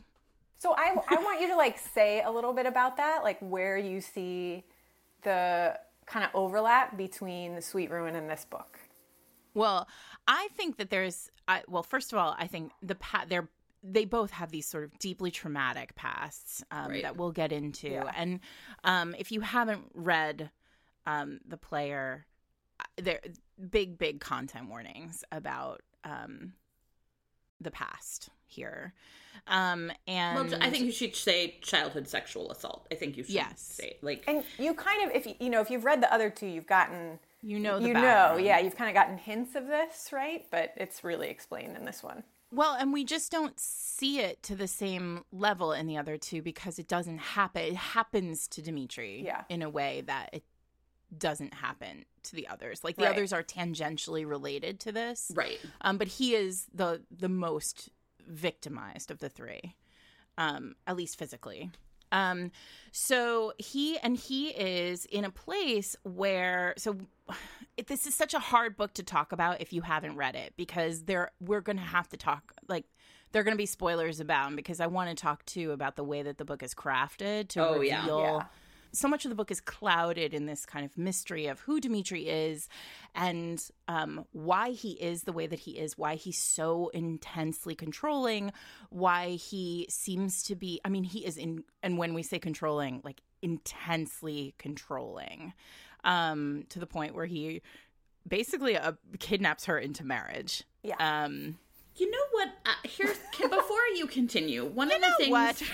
So 0.57 0.73
I 0.75 0.95
I 1.09 1.15
want 1.23 1.39
you 1.39 1.47
to 1.49 1.55
like 1.55 1.77
say 1.77 2.21
a 2.21 2.31
little 2.31 2.51
bit 2.51 2.65
about 2.65 2.97
that, 2.97 3.23
like 3.23 3.39
where 3.39 3.77
you 3.77 4.01
see 4.01 4.65
the 5.21 5.79
kind 6.09 6.25
of 6.25 6.31
overlap 6.33 6.97
between 6.97 7.55
the 7.55 7.61
Sweet 7.61 7.89
Ruin 7.91 8.15
and 8.15 8.29
this 8.29 8.45
book. 8.45 8.79
Well, 9.53 9.87
I 10.27 10.47
think 10.55 10.77
that 10.77 10.89
there's, 10.89 11.29
I, 11.47 11.63
well, 11.67 11.83
first 11.83 12.11
of 12.13 12.19
all, 12.19 12.35
I 12.37 12.47
think 12.47 12.71
the 12.81 12.95
pa- 12.95 13.25
they're 13.27 13.47
they 13.81 14.03
both 14.03 14.31
have 14.31 14.51
these 14.51 14.65
sort 14.65 14.83
of 14.83 14.99
deeply 14.99 15.31
traumatic 15.31 15.95
pasts 15.95 16.61
um, 16.69 16.89
Right. 16.91 17.03
that 17.03 17.15
we'll 17.15 17.31
get 17.31 17.53
into, 17.53 17.87
Yeah. 17.87 18.11
and 18.13 18.41
um, 18.83 19.15
if 19.17 19.31
you 19.31 19.39
haven't 19.39 19.85
read 19.93 20.51
um, 21.05 21.39
the 21.47 21.55
player, 21.55 22.25
uh, 22.79 22.83
there 22.97 23.21
big 23.71 23.97
big 23.97 24.19
content 24.19 24.67
warnings 24.67 25.23
about 25.31 25.81
um, 26.03 26.53
the 27.61 27.71
past 27.71 28.29
here, 28.49 28.93
um, 29.47 29.91
and 30.07 30.51
Well, 30.51 30.61
I 30.61 30.69
think 30.69 30.85
you 30.85 30.91
should 30.91 31.15
say 31.15 31.57
childhood 31.61 32.07
sexual 32.07 32.51
assault. 32.51 32.87
I 32.91 32.95
think 32.95 33.17
you 33.17 33.23
should 33.23 33.33
Yes. 33.35 33.61
say 33.61 33.97
like 34.01 34.23
And 34.27 34.43
you 34.57 34.73
kind 34.73 35.09
of, 35.09 35.15
if 35.15 35.25
you, 35.25 35.35
you 35.39 35.49
know, 35.49 35.61
if 35.61 35.69
you've 35.69 35.85
read 35.85 36.01
the 36.01 36.13
other 36.13 36.29
two, 36.29 36.47
you've 36.47 36.67
gotten, 36.67 37.19
you 37.41 37.59
know 37.59 37.79
the 37.79 37.87
you 37.87 37.93
know, 37.93 38.01
background. 38.01 38.45
yeah, 38.45 38.59
you've 38.59 38.75
kind 38.75 38.89
of 38.89 38.93
gotten 38.95 39.17
hints 39.17 39.55
of 39.55 39.67
this, 39.67 40.09
right? 40.11 40.45
But 40.51 40.73
it's 40.75 41.03
really 41.03 41.29
explained 41.29 41.77
in 41.77 41.85
this 41.85 42.03
one. 42.03 42.23
Well, 42.51 42.73
and 42.73 42.91
we 42.91 43.03
just 43.05 43.31
don't 43.31 43.59
see 43.59 44.19
it 44.19 44.41
to 44.43 44.55
the 44.55 44.67
same 44.67 45.23
level 45.31 45.71
in 45.71 45.85
the 45.85 45.97
other 45.97 46.17
two 46.17 46.41
because 46.41 46.79
it 46.79 46.87
doesn't 46.87 47.19
happen. 47.19 47.61
It 47.61 47.75
happens 47.75 48.47
to 48.49 48.61
Dimitri 48.61 49.21
Yeah. 49.23 49.43
in 49.49 49.61
a 49.61 49.69
way 49.69 50.01
that 50.07 50.29
it 50.33 50.43
doesn't 51.15 51.53
happen 51.55 52.05
to 52.23 52.35
the 52.35 52.47
others. 52.47 52.83
Like 52.83 52.95
the 52.97 53.03
Right. 53.03 53.11
others 53.13 53.31
are 53.33 53.43
tangentially 53.43 54.27
related 54.27 54.79
to 54.81 54.91
this, 54.91 55.31
right. 55.35 55.59
um, 55.81 55.97
but 55.97 56.07
he 56.07 56.35
is 56.35 56.65
the 56.73 57.03
the 57.11 57.29
most 57.29 57.89
victimized 58.29 59.11
of 59.11 59.19
the 59.19 59.29
three, 59.29 59.75
um, 60.37 60.75
at 60.87 60.95
least 60.95 61.17
physically. 61.19 61.71
Um, 62.11 62.51
so 62.91 63.53
he 63.59 63.97
and 63.99 64.17
he 64.17 64.49
is 64.49 65.05
in 65.05 65.25
a 65.25 65.29
place 65.29 65.95
where 66.03 66.73
so 66.77 66.97
it, 67.77 67.87
this 67.87 68.07
is 68.07 68.15
such 68.15 68.33
a 68.33 68.39
hard 68.39 68.77
book 68.77 68.93
to 68.95 69.03
talk 69.03 69.31
about 69.31 69.61
if 69.61 69.73
you 69.73 69.81
haven't 69.81 70.15
read 70.15 70.35
it 70.35 70.53
because 70.57 71.03
there 71.03 71.31
we're 71.39 71.61
going 71.61 71.77
to 71.77 71.83
have 71.83 72.07
to 72.09 72.17
talk 72.17 72.53
like 72.67 72.85
there 73.31 73.41
are 73.41 73.43
going 73.43 73.53
to 73.55 73.59
be 73.61 73.67
spoilers 73.67 74.19
about 74.19 74.55
because 74.55 74.79
I 74.79 74.87
want 74.87 75.15
to 75.15 75.21
talk 75.21 75.45
too 75.45 75.71
about 75.71 75.95
the 75.95 76.03
way 76.03 76.23
that 76.23 76.39
the 76.39 76.45
book 76.45 76.63
is 76.63 76.73
crafted 76.73 77.49
to 77.49 77.59
Oh, 77.63 77.81
yeah. 77.81 77.99
reveal 77.99 78.19
Yeah. 78.21 78.43
So 78.91 79.07
much 79.07 79.25
of 79.25 79.29
the 79.29 79.35
book 79.35 79.51
is 79.51 79.61
clouded 79.61 80.33
in 80.33 80.45
this 80.45 80.65
kind 80.65 80.85
of 80.85 80.97
mystery 80.97 81.47
of 81.47 81.59
who 81.61 81.79
Dimitri 81.79 82.27
is 82.27 82.67
and 83.15 83.63
um, 83.87 84.25
why 84.31 84.71
he 84.71 84.91
is 84.91 85.23
the 85.23 85.33
way 85.33 85.47
that 85.47 85.59
he 85.59 85.71
is, 85.71 85.97
why 85.97 86.15
he's 86.15 86.41
so 86.41 86.89
intensely 86.93 87.75
controlling, 87.75 88.51
why 88.89 89.31
he 89.31 89.85
seems 89.89 90.43
to 90.43 90.55
be. 90.55 90.79
I 90.83 90.89
mean, 90.89 91.03
he 91.03 91.25
is 91.25 91.37
in, 91.37 91.63
and 91.83 91.97
when 91.97 92.13
we 92.13 92.23
say 92.23 92.39
controlling, 92.39 93.01
like 93.03 93.21
intensely 93.41 94.55
controlling, 94.57 95.53
um, 96.03 96.63
to 96.69 96.79
the 96.79 96.87
point 96.87 97.13
where 97.15 97.25
he 97.25 97.61
basically 98.27 98.77
uh, 98.77 98.93
kidnaps 99.19 99.65
her 99.65 99.77
into 99.77 100.03
marriage. 100.05 100.63
Yeah. 100.83 100.95
Um, 100.99 101.57
You 101.95 102.09
know 102.09 102.17
what? 102.31 102.49
Uh, 102.65 102.71
here's 102.83 103.17
can, 103.33 103.49
before 103.49 103.77
you 103.95 104.07
continue. 104.07 104.65
One 104.65 104.91
of 104.91 105.01
the 105.01 105.13
things. 105.17 105.31
what? 105.31 105.61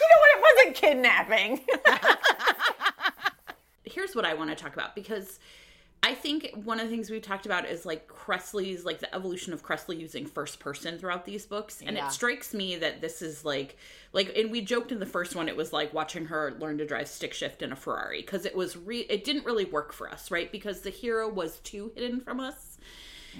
You 0.00 0.06
know 0.08 0.20
what? 0.20 0.30
It 0.36 0.56
wasn't 0.56 0.76
kidnapping. 0.76 1.60
here's 3.92 4.14
what 4.14 4.24
I 4.24 4.34
want 4.34 4.50
to 4.50 4.56
talk 4.56 4.74
about 4.74 4.94
because 4.94 5.38
I 6.00 6.14
think 6.14 6.52
one 6.62 6.78
of 6.78 6.86
the 6.86 6.90
things 6.94 7.10
we've 7.10 7.20
talked 7.22 7.44
about 7.44 7.66
is 7.66 7.84
like 7.84 8.06
Kresley's 8.06 8.84
like 8.84 9.00
the 9.00 9.12
evolution 9.12 9.52
of 9.52 9.64
Kresley 9.64 9.98
using 9.98 10.26
first 10.26 10.60
person 10.60 10.96
throughout 10.96 11.24
these 11.24 11.44
books. 11.44 11.82
And 11.84 11.96
Yeah. 11.96 12.06
it 12.06 12.12
strikes 12.12 12.54
me 12.54 12.76
that 12.76 13.00
this 13.00 13.20
is 13.20 13.44
like 13.44 13.76
like 14.12 14.32
and 14.36 14.50
we 14.52 14.60
joked 14.60 14.92
in 14.92 15.00
the 15.00 15.06
first 15.06 15.34
one 15.34 15.48
it 15.48 15.56
was 15.56 15.72
like 15.72 15.92
watching 15.92 16.26
her 16.26 16.54
learn 16.60 16.78
to 16.78 16.86
drive 16.86 17.08
stick 17.08 17.34
shift 17.34 17.62
in 17.62 17.72
a 17.72 17.76
Ferrari 17.76 18.20
because 18.20 18.46
it 18.46 18.54
was 18.54 18.76
re 18.76 19.00
it 19.00 19.24
didn't 19.24 19.44
really 19.44 19.64
work 19.64 19.92
for 19.92 20.08
us, 20.08 20.30
right? 20.30 20.52
Because 20.52 20.82
the 20.82 20.90
hero 20.90 21.28
was 21.28 21.58
too 21.60 21.90
hidden 21.96 22.20
from 22.20 22.38
us. 22.40 22.78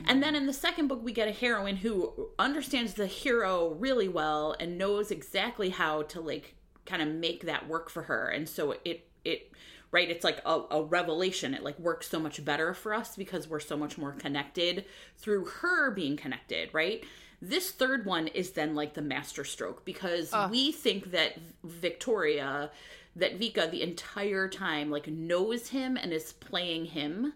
And 0.06 0.22
then 0.22 0.36
in 0.36 0.46
the 0.46 0.52
second 0.52 0.86
book, 0.86 1.02
we 1.02 1.12
get 1.12 1.26
a 1.26 1.32
heroine 1.32 1.74
who 1.76 2.28
understands 2.38 2.94
the 2.94 3.06
hero 3.08 3.70
really 3.70 4.08
well 4.08 4.54
and 4.60 4.78
knows 4.78 5.10
exactly 5.10 5.70
how 5.70 6.02
to 6.02 6.20
like 6.20 6.54
kind 6.86 7.02
of 7.02 7.08
make 7.08 7.44
that 7.46 7.66
work 7.68 7.88
for 7.90 8.02
her. 8.02 8.28
And 8.28 8.48
so 8.48 8.76
it 8.84 9.08
it 9.24 9.52
right, 9.90 10.10
it's 10.10 10.24
like 10.24 10.40
a, 10.44 10.62
a 10.70 10.82
revelation. 10.82 11.54
It 11.54 11.62
like 11.62 11.78
works 11.78 12.08
so 12.08 12.20
much 12.20 12.44
better 12.44 12.74
for 12.74 12.94
us 12.94 13.16
because 13.16 13.48
we're 13.48 13.60
so 13.60 13.76
much 13.76 13.98
more 13.98 14.12
connected 14.12 14.84
through 15.16 15.46
her 15.46 15.90
being 15.90 16.16
connected, 16.16 16.70
right? 16.72 17.04
This 17.40 17.70
third 17.70 18.04
one 18.04 18.26
is 18.28 18.50
then 18.50 18.74
like 18.74 18.94
the 18.94 19.02
master 19.02 19.44
stroke 19.44 19.84
because 19.84 20.30
ah. 20.32 20.48
we 20.50 20.72
think 20.72 21.12
that 21.12 21.38
Victoria, 21.62 22.70
that 23.16 23.38
Vika 23.38 23.70
the 23.70 23.82
entire 23.82 24.48
time 24.48 24.90
like 24.90 25.06
knows 25.06 25.68
him 25.68 25.96
and 25.96 26.12
is 26.12 26.32
playing 26.34 26.86
him 26.86 27.32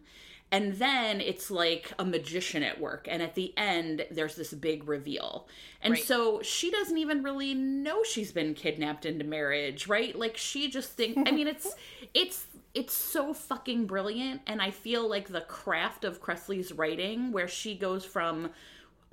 and 0.52 0.75
then 0.75 1.21
it's 1.21 1.50
like 1.50 1.92
a 1.99 2.04
magician 2.04 2.62
at 2.62 2.78
work 2.78 3.09
and 3.11 3.23
at 3.23 3.35
the 3.35 3.52
end 3.56 4.06
there's 4.11 4.37
this 4.37 4.52
big 4.52 4.87
reveal 4.87 5.49
and 5.80 5.92
Right. 5.94 6.04
so 6.04 6.42
she 6.42 6.71
doesn't 6.71 6.99
even 6.99 7.23
really 7.25 7.54
know 7.54 8.04
she's 8.04 8.30
been 8.30 8.54
kidnapped 8.54 9.06
into 9.06 9.25
marriage 9.25 9.88
right 9.88 10.14
like 10.16 10.37
she 10.37 10.71
just 10.71 10.90
think 10.90 11.26
i 11.26 11.32
mean 11.32 11.49
it's 11.49 11.75
it's 12.14 12.47
it's 12.75 12.94
so 12.94 13.35
fucking 13.35 13.87
brilliant 13.87 14.42
and 14.47 14.62
i 14.62 14.71
feel 14.71 15.09
like 15.09 15.28
the 15.28 15.40
craft 15.40 16.04
of 16.04 16.21
kresley's 16.23 16.71
writing 16.73 17.32
where 17.32 17.49
she 17.49 17.76
goes 17.76 18.04
from 18.04 18.50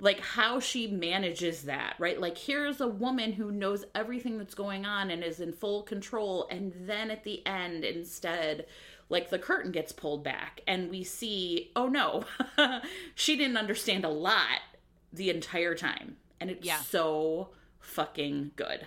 like 0.02 0.20
how 0.20 0.58
she 0.58 0.86
manages 0.86 1.64
that, 1.64 1.94
right? 1.98 2.18
Like 2.18 2.38
here's 2.38 2.80
a 2.80 2.88
woman 2.88 3.32
who 3.32 3.52
knows 3.52 3.84
everything 3.94 4.38
that's 4.38 4.54
going 4.54 4.86
on 4.86 5.10
and 5.10 5.22
is 5.22 5.40
in 5.40 5.52
full 5.52 5.82
control 5.82 6.48
and 6.50 6.72
then 6.86 7.10
at 7.10 7.22
the 7.22 7.46
end 7.46 7.84
instead 7.84 8.64
like 9.10 9.28
the 9.28 9.38
curtain 9.38 9.72
gets 9.72 9.92
pulled 9.92 10.24
back 10.24 10.62
and 10.66 10.88
we 10.88 11.04
see, 11.04 11.70
oh 11.76 11.88
no, 11.88 12.24
she 13.14 13.36
didn't 13.36 13.58
understand 13.58 14.04
a 14.04 14.08
lot 14.08 14.60
the 15.12 15.28
entire 15.28 15.74
time. 15.74 16.16
And 16.40 16.48
it's 16.50 16.66
Yeah. 16.66 16.78
so 16.78 17.50
fucking 17.80 18.52
good. 18.56 18.86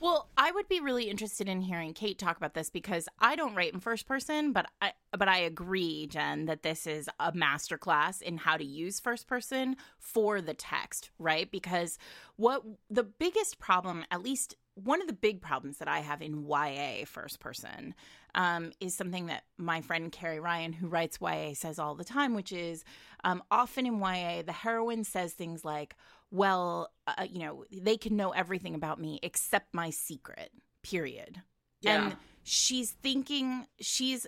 Well, 0.00 0.30
I 0.34 0.50
would 0.50 0.66
be 0.66 0.80
really 0.80 1.10
interested 1.10 1.46
in 1.46 1.60
hearing 1.60 1.92
Kate 1.92 2.18
talk 2.18 2.38
about 2.38 2.54
this 2.54 2.70
because 2.70 3.06
I 3.18 3.36
don't 3.36 3.54
write 3.54 3.74
in 3.74 3.80
first 3.80 4.06
person, 4.08 4.52
but 4.52 4.66
I 4.80 4.92
but 5.16 5.28
I 5.28 5.38
agree, 5.38 6.06
Jen, 6.06 6.46
that 6.46 6.62
this 6.62 6.86
is 6.86 7.06
a 7.20 7.32
masterclass 7.32 8.22
in 8.22 8.38
how 8.38 8.56
to 8.56 8.64
use 8.64 8.98
first 8.98 9.26
person 9.26 9.76
for 9.98 10.40
the 10.40 10.54
text, 10.54 11.10
right? 11.18 11.50
Because 11.50 11.98
what 12.36 12.62
the 12.88 13.02
biggest 13.02 13.58
problem, 13.58 14.04
at 14.10 14.22
least 14.22 14.56
one 14.84 15.00
of 15.00 15.06
the 15.06 15.12
big 15.12 15.40
problems 15.40 15.78
that 15.78 15.88
I 15.88 16.00
have 16.00 16.22
in 16.22 16.46
YA 16.46 17.04
first 17.06 17.40
person, 17.40 17.94
um, 18.34 18.72
is 18.80 18.94
something 18.94 19.26
that 19.26 19.44
my 19.58 19.80
friend 19.80 20.10
Carrie 20.12 20.40
Ryan, 20.40 20.72
who 20.72 20.88
writes 20.88 21.18
YA, 21.20 21.54
says 21.54 21.78
all 21.78 21.94
the 21.94 22.04
time, 22.04 22.34
which 22.34 22.52
is 22.52 22.84
um, 23.24 23.42
often 23.50 23.86
in 23.86 24.00
YA, 24.00 24.42
the 24.42 24.52
heroine 24.52 25.04
says 25.04 25.32
things 25.32 25.64
like, 25.64 25.96
well, 26.30 26.90
uh, 27.06 27.26
you 27.28 27.40
know, 27.40 27.64
they 27.72 27.96
can 27.96 28.16
know 28.16 28.30
everything 28.30 28.74
about 28.74 29.00
me 29.00 29.18
except 29.22 29.74
my 29.74 29.90
secret, 29.90 30.50
period. 30.82 31.40
Yeah. 31.80 32.04
And 32.04 32.16
she's 32.44 32.90
thinking, 32.90 33.66
she's, 33.80 34.26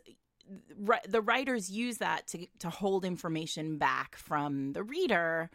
the 1.07 1.21
writers 1.21 1.71
use 1.71 1.99
that 1.99 2.27
to, 2.29 2.47
to 2.59 2.71
hold 2.71 3.05
information 3.05 3.79
back 3.79 4.17
from 4.17 4.73
the 4.73 4.83
reader. 4.83 5.51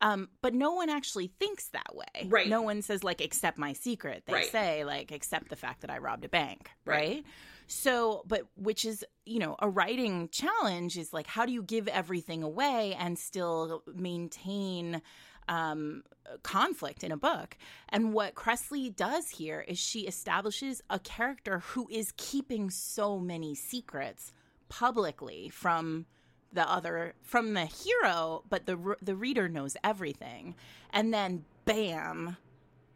Um, 0.00 0.28
but 0.42 0.52
no 0.54 0.72
one 0.74 0.90
actually 0.90 1.28
thinks 1.40 1.68
that 1.68 1.94
way. 1.94 2.26
Right. 2.28 2.48
No 2.48 2.60
one 2.62 2.82
says, 2.82 3.02
like, 3.02 3.20
accept 3.22 3.56
my 3.56 3.72
secret. 3.72 4.24
They 4.26 4.32
Right. 4.34 4.52
say, 4.52 4.84
like, 4.84 5.10
accept 5.10 5.48
the 5.48 5.56
fact 5.56 5.80
that 5.80 5.90
I 5.90 5.98
robbed 5.98 6.24
a 6.24 6.28
bank. 6.28 6.70
Right. 6.84 6.96
right? 7.08 7.24
So, 7.66 8.22
but 8.26 8.42
which 8.56 8.84
is, 8.84 9.04
you 9.24 9.38
know, 9.38 9.56
a 9.58 9.68
writing 9.68 10.28
challenge 10.30 10.96
is 10.98 11.12
like, 11.12 11.26
how 11.26 11.46
do 11.46 11.52
you 11.52 11.62
give 11.62 11.88
everything 11.88 12.42
away 12.42 12.94
and 12.98 13.18
still 13.18 13.82
maintain 13.92 15.02
um, 15.48 16.02
conflict 16.42 17.02
in 17.02 17.10
a 17.10 17.16
book? 17.16 17.56
And 17.88 18.12
what 18.12 18.34
Kresley 18.34 18.94
does 18.94 19.30
here 19.30 19.64
is 19.66 19.78
she 19.78 20.00
establishes 20.00 20.82
a 20.90 20.98
character 20.98 21.60
who 21.60 21.88
is 21.90 22.12
keeping 22.16 22.70
so 22.70 23.18
many 23.18 23.54
secrets 23.54 24.32
publicly 24.68 25.48
from 25.48 26.06
the 26.56 26.70
other 26.70 27.14
from 27.22 27.54
the 27.54 27.66
hero 27.66 28.44
but 28.50 28.66
the 28.66 28.96
the 29.02 29.16
reader 29.16 29.48
knows 29.48 29.76
everything 29.84 30.56
and 30.92 31.14
then 31.14 31.46
bam 31.66 32.38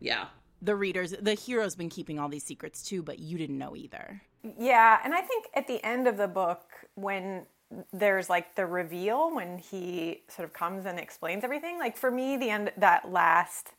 Yeah. 0.01 0.29
the 0.63 0.77
readers 0.77 1.13
the 1.21 1.35
hero's 1.35 1.77
been 1.77 1.91
keeping 1.91 2.19
all 2.19 2.29
these 2.31 2.45
secrets 2.45 2.83
too 2.83 3.03
but 3.03 3.21
you 3.21 3.39
didn't 3.39 3.59
know 3.59 3.77
either 3.77 4.23
Yeah, 4.59 5.01
and 5.05 5.15
I 5.15 5.21
think 5.23 5.47
at 5.55 5.67
the 5.69 5.85
end 5.85 6.09
of 6.09 6.17
the 6.17 6.29
book, 6.29 6.63
when 6.95 7.47
there's 7.93 8.31
like 8.31 8.57
the 8.57 8.67
reveal, 8.67 9.35
when 9.35 9.59
he 9.59 10.23
sort 10.29 10.49
of 10.49 10.55
comes 10.55 10.87
and 10.87 10.99
explains 10.99 11.45
everything, 11.45 11.79
like 11.79 11.97
for 11.97 12.11
me, 12.11 12.37
the 12.39 12.51
end, 12.51 12.73
that 12.79 13.11
last, 13.13 13.71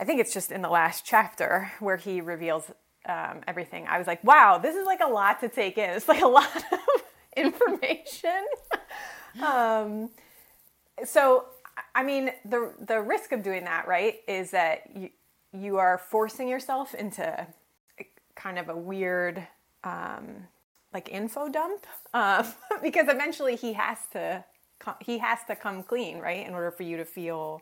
I 0.00 0.04
think 0.04 0.20
it's 0.20 0.32
just 0.32 0.50
in 0.50 0.62
the 0.62 0.68
last 0.70 1.04
chapter 1.04 1.72
where 1.80 1.96
he 1.96 2.20
reveals 2.20 2.70
um, 3.08 3.42
everything. 3.46 3.86
I 3.86 3.98
was 3.98 4.06
like, 4.06 4.24
wow, 4.24 4.58
this 4.58 4.76
is 4.76 4.86
like 4.86 5.00
a 5.00 5.08
lot 5.08 5.40
to 5.40 5.48
take 5.48 5.78
in. 5.78 5.90
It's 5.90 6.08
like 6.08 6.22
a 6.22 6.28
lot 6.28 6.56
of 6.72 7.04
information. 7.40 8.44
um, 9.44 10.10
so, 11.04 11.46
I 11.94 12.02
mean, 12.02 12.30
the 12.44 12.72
the 12.86 13.00
risk 13.00 13.32
of 13.32 13.42
doing 13.42 13.64
that, 13.64 13.88
right, 13.88 14.16
is 14.28 14.50
that 14.50 14.82
you 14.94 15.10
you 15.52 15.78
are 15.78 15.98
forcing 15.98 16.48
yourself 16.48 16.94
into 16.94 17.46
kind 18.36 18.58
of 18.58 18.68
a 18.68 18.76
weird 18.76 19.46
um, 19.84 20.46
like 20.92 21.08
info 21.10 21.48
dump 21.48 21.86
um, 22.14 22.46
because 22.82 23.08
eventually 23.08 23.56
he 23.56 23.72
has 23.74 23.98
to 24.12 24.44
he 25.00 25.18
has 25.18 25.40
to 25.46 25.54
come 25.54 25.82
clean 25.82 26.18
right 26.18 26.46
in 26.46 26.54
order 26.54 26.70
for 26.70 26.84
you 26.84 26.96
to 26.96 27.04
feel 27.04 27.60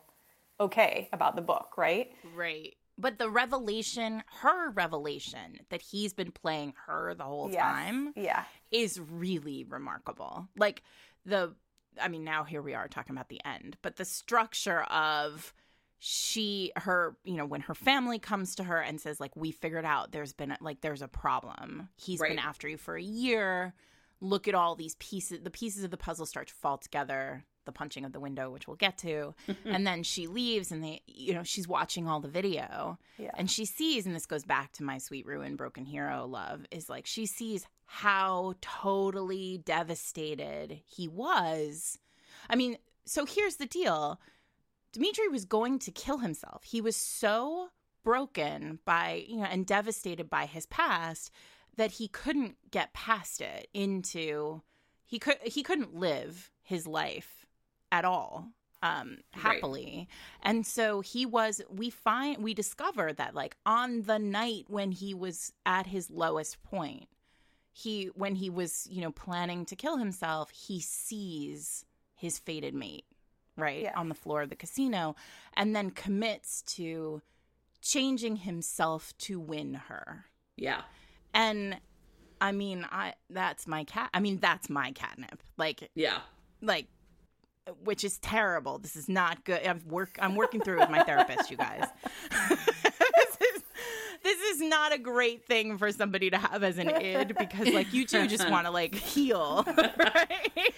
okay 0.61 1.09
about 1.13 1.35
the 1.35 1.43
book 1.43 1.73
right 1.77 2.13
right 2.35 2.75
but 2.99 3.19
the 3.19 3.31
revelation 3.31 4.23
her 4.43 4.71
revelation 4.71 5.61
that 5.71 5.81
he's 5.81 6.13
been 6.13 6.33
playing 6.33 6.75
her 6.87 7.15
the 7.15 7.25
whole 7.25 7.51
Yes. 7.51 7.63
time 7.63 8.13
yeah. 8.17 8.45
is 8.71 9.01
really 9.01 9.65
remarkable. 9.65 10.49
Like 10.57 10.83
the 11.25 11.55
i 12.01 12.09
mean 12.09 12.25
now 12.25 12.45
here 12.45 12.63
we 12.63 12.75
are 12.75 12.87
talking 12.89 13.15
about 13.17 13.29
the 13.29 13.41
end 13.45 13.77
but 13.83 13.97
the 13.97 14.05
structure 14.05 14.83
of 14.85 15.53
she 15.99 16.71
her 16.77 17.17
you 17.25 17.35
know 17.37 17.45
when 17.45 17.61
her 17.63 17.75
family 17.75 18.19
comes 18.21 18.55
to 18.55 18.63
her 18.65 18.79
and 18.81 19.01
says 19.01 19.19
like 19.19 19.35
we 19.35 19.51
figured 19.51 19.85
out 19.85 20.13
there's 20.13 20.33
been 20.33 20.57
like 20.61 20.81
there's 20.81 21.03
a 21.03 21.09
problem. 21.09 21.89
He's 21.97 22.21
been 22.21 22.39
after 22.39 22.69
you 22.69 22.77
for 22.77 22.97
a 22.97 23.03
year. 23.03 23.75
Look 24.21 24.47
at 24.49 24.55
all 24.55 24.77
these 24.77 24.95
pieces 24.97 25.41
the 25.43 25.51
pieces 25.51 25.83
of 25.83 25.91
the 25.91 25.97
puzzle 25.97 26.25
start 26.27 26.49
to 26.49 26.55
fall 26.55 26.79
together 26.79 27.45
the 27.69 27.73
punching 27.73 28.05
of 28.05 28.13
the 28.13 28.19
window 28.19 28.51
which 28.51 28.67
we'll 28.67 28.77
get 28.77 28.99
to 28.99 29.33
and 29.65 29.87
then 29.87 30.03
she 30.03 30.27
leaves 30.27 30.73
and 30.73 30.83
they 30.83 31.01
you 31.07 31.33
know 31.33 31.45
she's 31.45 31.69
watching 31.69 32.09
all 32.09 32.19
the 32.21 32.29
video 32.29 32.99
Yeah. 33.19 33.31
and 33.37 33.49
she 33.49 33.65
sees 33.65 34.05
and 34.07 34.15
this 34.17 34.27
goes 34.27 34.45
back 34.45 34.73
to 34.73 34.83
my 34.83 34.99
sweet 34.99 35.25
ruin 35.27 35.55
broken 35.55 35.85
hero 35.85 36.27
love 36.27 36.67
is 36.71 36.89
like 36.89 37.07
she 37.07 37.27
sees 37.27 37.67
how 37.87 38.55
totally 38.61 39.59
devastated 39.65 40.81
he 40.85 41.07
was 41.09 41.99
i 42.51 42.57
mean 42.57 42.77
so 43.05 43.25
here's 43.25 43.57
the 43.57 43.67
deal 43.67 44.21
Dimitri 44.93 45.29
was 45.29 45.45
going 45.45 45.79
to 45.81 45.91
kill 45.91 46.19
himself. 46.19 46.65
He 46.65 46.81
was 46.81 46.97
so 46.97 47.69
broken 48.03 48.79
by 48.87 49.25
you 49.29 49.37
know 49.37 49.45
and 49.45 49.67
devastated 49.67 50.31
by 50.31 50.47
his 50.47 50.65
past 50.67 51.31
that 51.77 51.93
he 51.93 52.09
couldn't 52.09 52.57
get 52.71 52.95
past 52.95 53.41
it 53.43 53.69
into 53.75 54.63
he 55.05 55.19
could 55.19 55.37
he 55.45 55.63
couldn't 55.63 55.95
live 55.95 56.51
his 56.63 56.87
life 56.87 57.38
at 57.93 58.05
all 58.05 58.49
um 58.83 59.19
happily 59.33 60.09
and 60.43 60.65
so 60.65 61.01
he 61.01 61.27
was 61.27 61.61
we 61.69 61.91
find 61.91 62.43
we 62.43 62.55
discover 62.55 63.13
that 63.13 63.35
like 63.35 63.57
on 63.67 64.03
the 64.03 64.19
night 64.19 64.65
when 64.69 64.93
he 64.93 65.13
was 65.13 65.53
at 65.67 65.87
his 65.89 66.11
lowest 66.11 66.63
point 66.63 67.09
he 67.73 68.07
when 68.15 68.37
he 68.37 68.49
was 68.49 68.87
you 68.91 69.01
know 69.01 69.11
planning 69.11 69.65
to 69.65 69.75
kill 69.75 69.97
himself 69.97 70.51
he 70.51 70.81
sees 70.81 71.85
his 72.15 72.39
fated 72.39 72.73
mate 72.75 73.05
right 73.57 73.83
Yeah. 73.83 73.93
on 73.99 74.09
the 74.09 74.15
floor 74.15 74.43
of 74.43 74.49
the 74.51 74.57
casino 74.57 75.17
and 75.57 75.75
then 75.75 75.91
commits 75.91 76.63
to 76.77 77.21
changing 77.81 78.37
himself 78.37 79.13
to 79.19 79.41
win 79.41 79.75
her 79.89 80.27
Yeah. 80.57 80.83
and 81.35 81.79
i 82.41 82.53
mean 82.53 82.87
i 82.93 83.15
that's 83.29 83.67
my 83.67 83.83
cat 83.83 84.11
i 84.15 84.21
mean 84.21 84.39
that's 84.39 84.71
my 84.71 84.93
catnip 84.93 85.43
like 85.57 85.91
Yeah. 85.97 86.19
like 86.63 86.87
which 87.85 88.05
is 88.05 88.19
terrible 88.19 88.79
this 88.79 88.97
is 88.97 89.09
not 89.09 89.45
good 89.45 89.61
i've 89.67 89.85
work 89.87 90.17
i'm 90.21 90.35
working 90.35 90.61
through 90.61 90.77
it 90.77 90.81
with 90.81 90.91
my 90.91 91.03
therapist 91.03 91.51
you 91.51 91.57
guys 91.57 91.85
this 92.49 93.39
is 93.55 93.63
this 94.23 94.39
is 94.41 94.61
not 94.61 94.93
a 94.93 94.99
great 94.99 95.45
thing 95.47 95.79
for 95.79 95.91
somebody 95.93 96.31
to 96.31 96.37
have 96.39 96.63
as 96.63 96.79
an 96.79 96.89
id 96.91 97.33
because 97.39 97.69
like 97.69 97.93
you 97.93 98.07
two 98.07 98.27
just 98.27 98.49
want 98.51 98.67
to 98.67 98.71
like 98.71 98.95
heal 98.95 99.65
right 99.77 100.73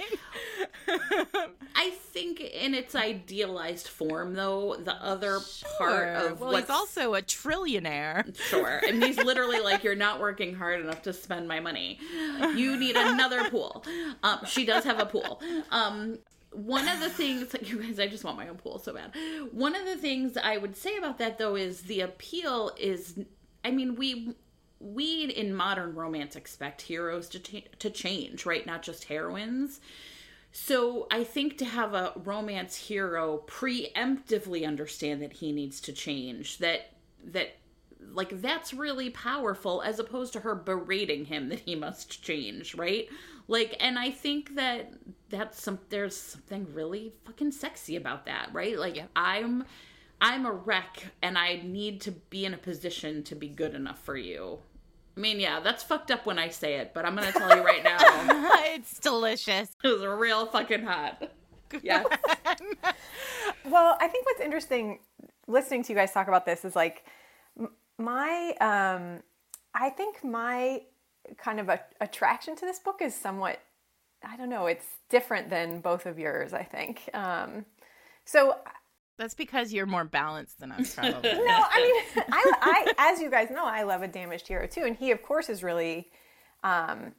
I 1.75 1.91
think 1.91 2.41
in 2.41 2.75
its 2.75 2.95
idealized 2.95 3.89
form, 3.89 4.35
though, 4.35 4.77
the 4.77 4.95
other 4.95 5.39
part 5.79 6.17
of 6.17 6.41
well 6.41 6.53
what's 6.53 6.69
he's 6.69 6.77
also 6.77 7.15
a 7.15 7.23
trillionaire 7.23 8.37
Sure. 8.37 8.81
And 8.87 9.03
he's 9.03 9.17
literally 9.17 9.61
like, 9.61 9.85
You're 9.85 9.95
not 9.95 10.21
working 10.21 10.55
hard 10.55 10.81
enough 10.81 11.03
to 11.03 11.13
spend 11.13 11.49
my 11.49 11.61
money. 11.61 11.99
You 12.55 12.77
need 12.77 12.97
another 12.97 13.49
pool. 13.51 13.85
Um, 14.23 14.41
she 14.47 14.65
does 14.65 14.85
have 14.85 14.99
a 14.99 15.07
pool. 15.07 15.41
Um, 15.71 16.19
one 16.53 16.89
of 16.89 17.01
the 17.01 17.11
things, 17.11 17.53
like, 17.53 17.69
you 17.71 17.83
guys, 17.83 17.99
I 17.99 18.07
just 18.07 18.25
want 18.25 18.37
my 18.37 18.49
own 18.49 18.57
pool 18.57 18.79
so 18.79 18.95
bad. 18.95 19.13
One 19.53 19.75
of 19.75 19.85
the 19.85 19.97
things 19.97 20.37
I 20.37 20.57
would 20.57 20.77
say 20.77 20.97
about 20.97 21.19
that, 21.19 21.39
though, 21.39 21.57
is 21.57 21.83
the 21.83 22.01
appeal 22.01 22.73
is, 22.79 23.19
I 23.65 23.71
mean, 23.71 23.97
we. 23.97 24.35
We 24.83 25.25
in 25.25 25.55
modern 25.55 25.95
romance 25.95 26.37
expect 26.37 26.81
heroes 26.81 27.29
to 27.29 27.39
to 27.39 27.91
change, 27.91 28.47
right? 28.47 28.65
Not 28.65 28.81
just 28.83 29.05
heroines. 29.05 29.79
So 30.53 31.07
I 31.11 31.23
think 31.23 31.59
to 31.59 31.65
have 31.65 31.93
a 31.95 32.13
romance 32.17 32.77
hero 32.77 33.45
preemptively 33.47 34.67
understand 34.67 35.21
that 35.23 35.35
he 35.35 35.53
needs 35.53 35.81
to 35.83 35.93
change, 35.93 36.59
that 36.59 36.93
that 37.25 37.57
like 38.13 38.41
that's 38.41 38.73
really 38.73 39.11
powerful 39.11 39.83
as 39.83 39.99
opposed 39.99 40.33
to 40.33 40.41
her 40.41 40.55
berating 40.55 41.27
him 41.27 41.49
that 41.51 41.61
he 41.61 41.75
must 41.75 42.23
change, 42.23 42.75
right? 42.75 43.09
Like 43.51 43.77
and 43.81 43.99
I 43.99 44.13
think 44.13 44.55
that 44.55 44.93
that's 45.29 45.61
some 45.61 45.81
there's 45.89 46.17
something 46.17 46.69
really 46.73 47.13
fucking 47.25 47.51
sexy 47.51 47.97
about 47.97 48.27
that, 48.27 48.51
right? 48.53 48.79
Like 48.79 49.03
I'm 49.17 49.65
I'm 50.21 50.47
a 50.47 50.53
wreck 50.53 51.07
and 51.21 51.37
I 51.37 51.61
need 51.65 52.01
to 52.03 52.13
be 52.13 52.45
in 52.45 52.55
a 52.55 52.59
position 52.59 53.25
to 53.25 53.35
be 53.35 53.49
good 53.49 53.75
enough 53.75 53.99
for 53.99 54.17
you. 54.17 54.61
I 55.17 55.21
mean, 55.21 55.41
yeah, 55.41 55.59
that's 55.59 55.83
fucked 55.83 56.13
up 56.13 56.27
when 56.27 56.39
I 56.39 56.49
say 56.49 56.77
it, 56.77 56.95
but 56.95 57.05
I'm 57.05 57.17
gonna 57.17 57.33
tell 57.33 57.57
you 57.57 57.65
right 57.65 57.83
now. 57.83 57.99
it's 58.73 59.01
delicious 59.01 59.71
It 59.83 59.89
was 59.89 60.07
real 60.07 60.47
fucking 60.47 60.85
hot. 60.85 61.31
Yeah. 61.83 62.05
Well, 63.65 63.97
I 64.01 64.07
think 64.07 64.27
what's 64.27 64.41
interesting 64.41 65.01
listening 65.49 65.83
to 65.85 65.93
you 65.93 65.99
guys 65.99 66.13
talk 66.13 66.29
about 66.29 66.47
this 66.47 66.65
is 66.65 66.77
like 66.77 67.05
my, 67.99 68.55
um, 68.61 69.23
I 69.75 69.91
think 69.91 70.23
my 70.25 70.83
kind 71.39 71.61
of 71.61 71.69
a, 71.69 71.81
attraction 72.01 72.57
to 72.57 72.67
this 72.67 72.79
book 72.79 73.01
is 73.01 73.15
somewhat, 73.15 73.61
I 74.25 74.37
don't 74.37 74.49
know, 74.51 74.67
it's 74.67 74.87
different 75.09 75.51
than 75.51 75.81
both 75.81 76.07
of 76.07 76.19
yours, 76.19 76.53
I 76.53 76.63
think. 76.65 77.09
Um, 77.15 77.65
so, 78.25 78.57
that's 79.19 79.35
because 79.35 79.73
you're 79.73 79.87
more 79.87 80.05
balanced 80.05 80.61
than 80.61 80.73
us 80.73 80.95
probably 80.95 81.33
no, 81.35 81.65
I 81.71 81.83
mean, 82.17 82.25
I, 82.33 82.53
I, 82.97 83.13
as 83.13 83.21
you 83.21 83.31
guys 83.31 83.51
know, 83.51 83.67
I 83.67 83.83
love 83.83 84.03
a 84.03 84.09
damaged 84.09 84.49
hero 84.49 84.67
too. 84.67 84.85
And 84.85 84.97
he, 84.97 85.11
of 85.11 85.23
course, 85.23 85.51
is 85.51 85.63
really, 85.63 86.09
um, 86.65 87.13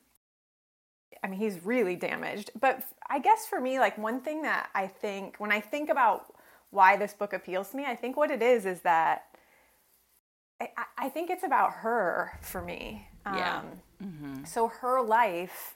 I 1.23 1.27
mean, 1.27 1.39
he's 1.39 1.63
really 1.63 1.95
damaged. 1.95 2.49
But 2.59 2.83
I 3.07 3.19
guess 3.19 3.45
for 3.45 3.61
me, 3.61 3.77
like 3.77 3.99
one 3.99 4.19
thing 4.21 4.41
that 4.41 4.69
I 4.73 4.87
think 4.87 5.35
when 5.37 5.51
I 5.51 5.59
think 5.61 5.89
about 5.89 6.25
why 6.71 6.97
this 6.97 7.13
book 7.13 7.33
appeals 7.33 7.69
to 7.69 7.77
me, 7.77 7.85
I 7.85 7.95
think 7.95 8.17
what 8.17 8.31
it 8.31 8.41
is 8.41 8.65
is 8.65 8.81
that 8.81 9.25
I, 10.59 10.69
I- 10.77 11.05
I 11.05 11.09
think 11.09 11.29
it's 11.29 11.43
about 11.43 11.71
her 11.73 12.39
for 12.41 12.61
me. 12.63 13.07
Yeah. 13.25 13.59
Um, 13.59 13.81
So 14.45 14.67
her 14.67 15.01
life 15.01 15.75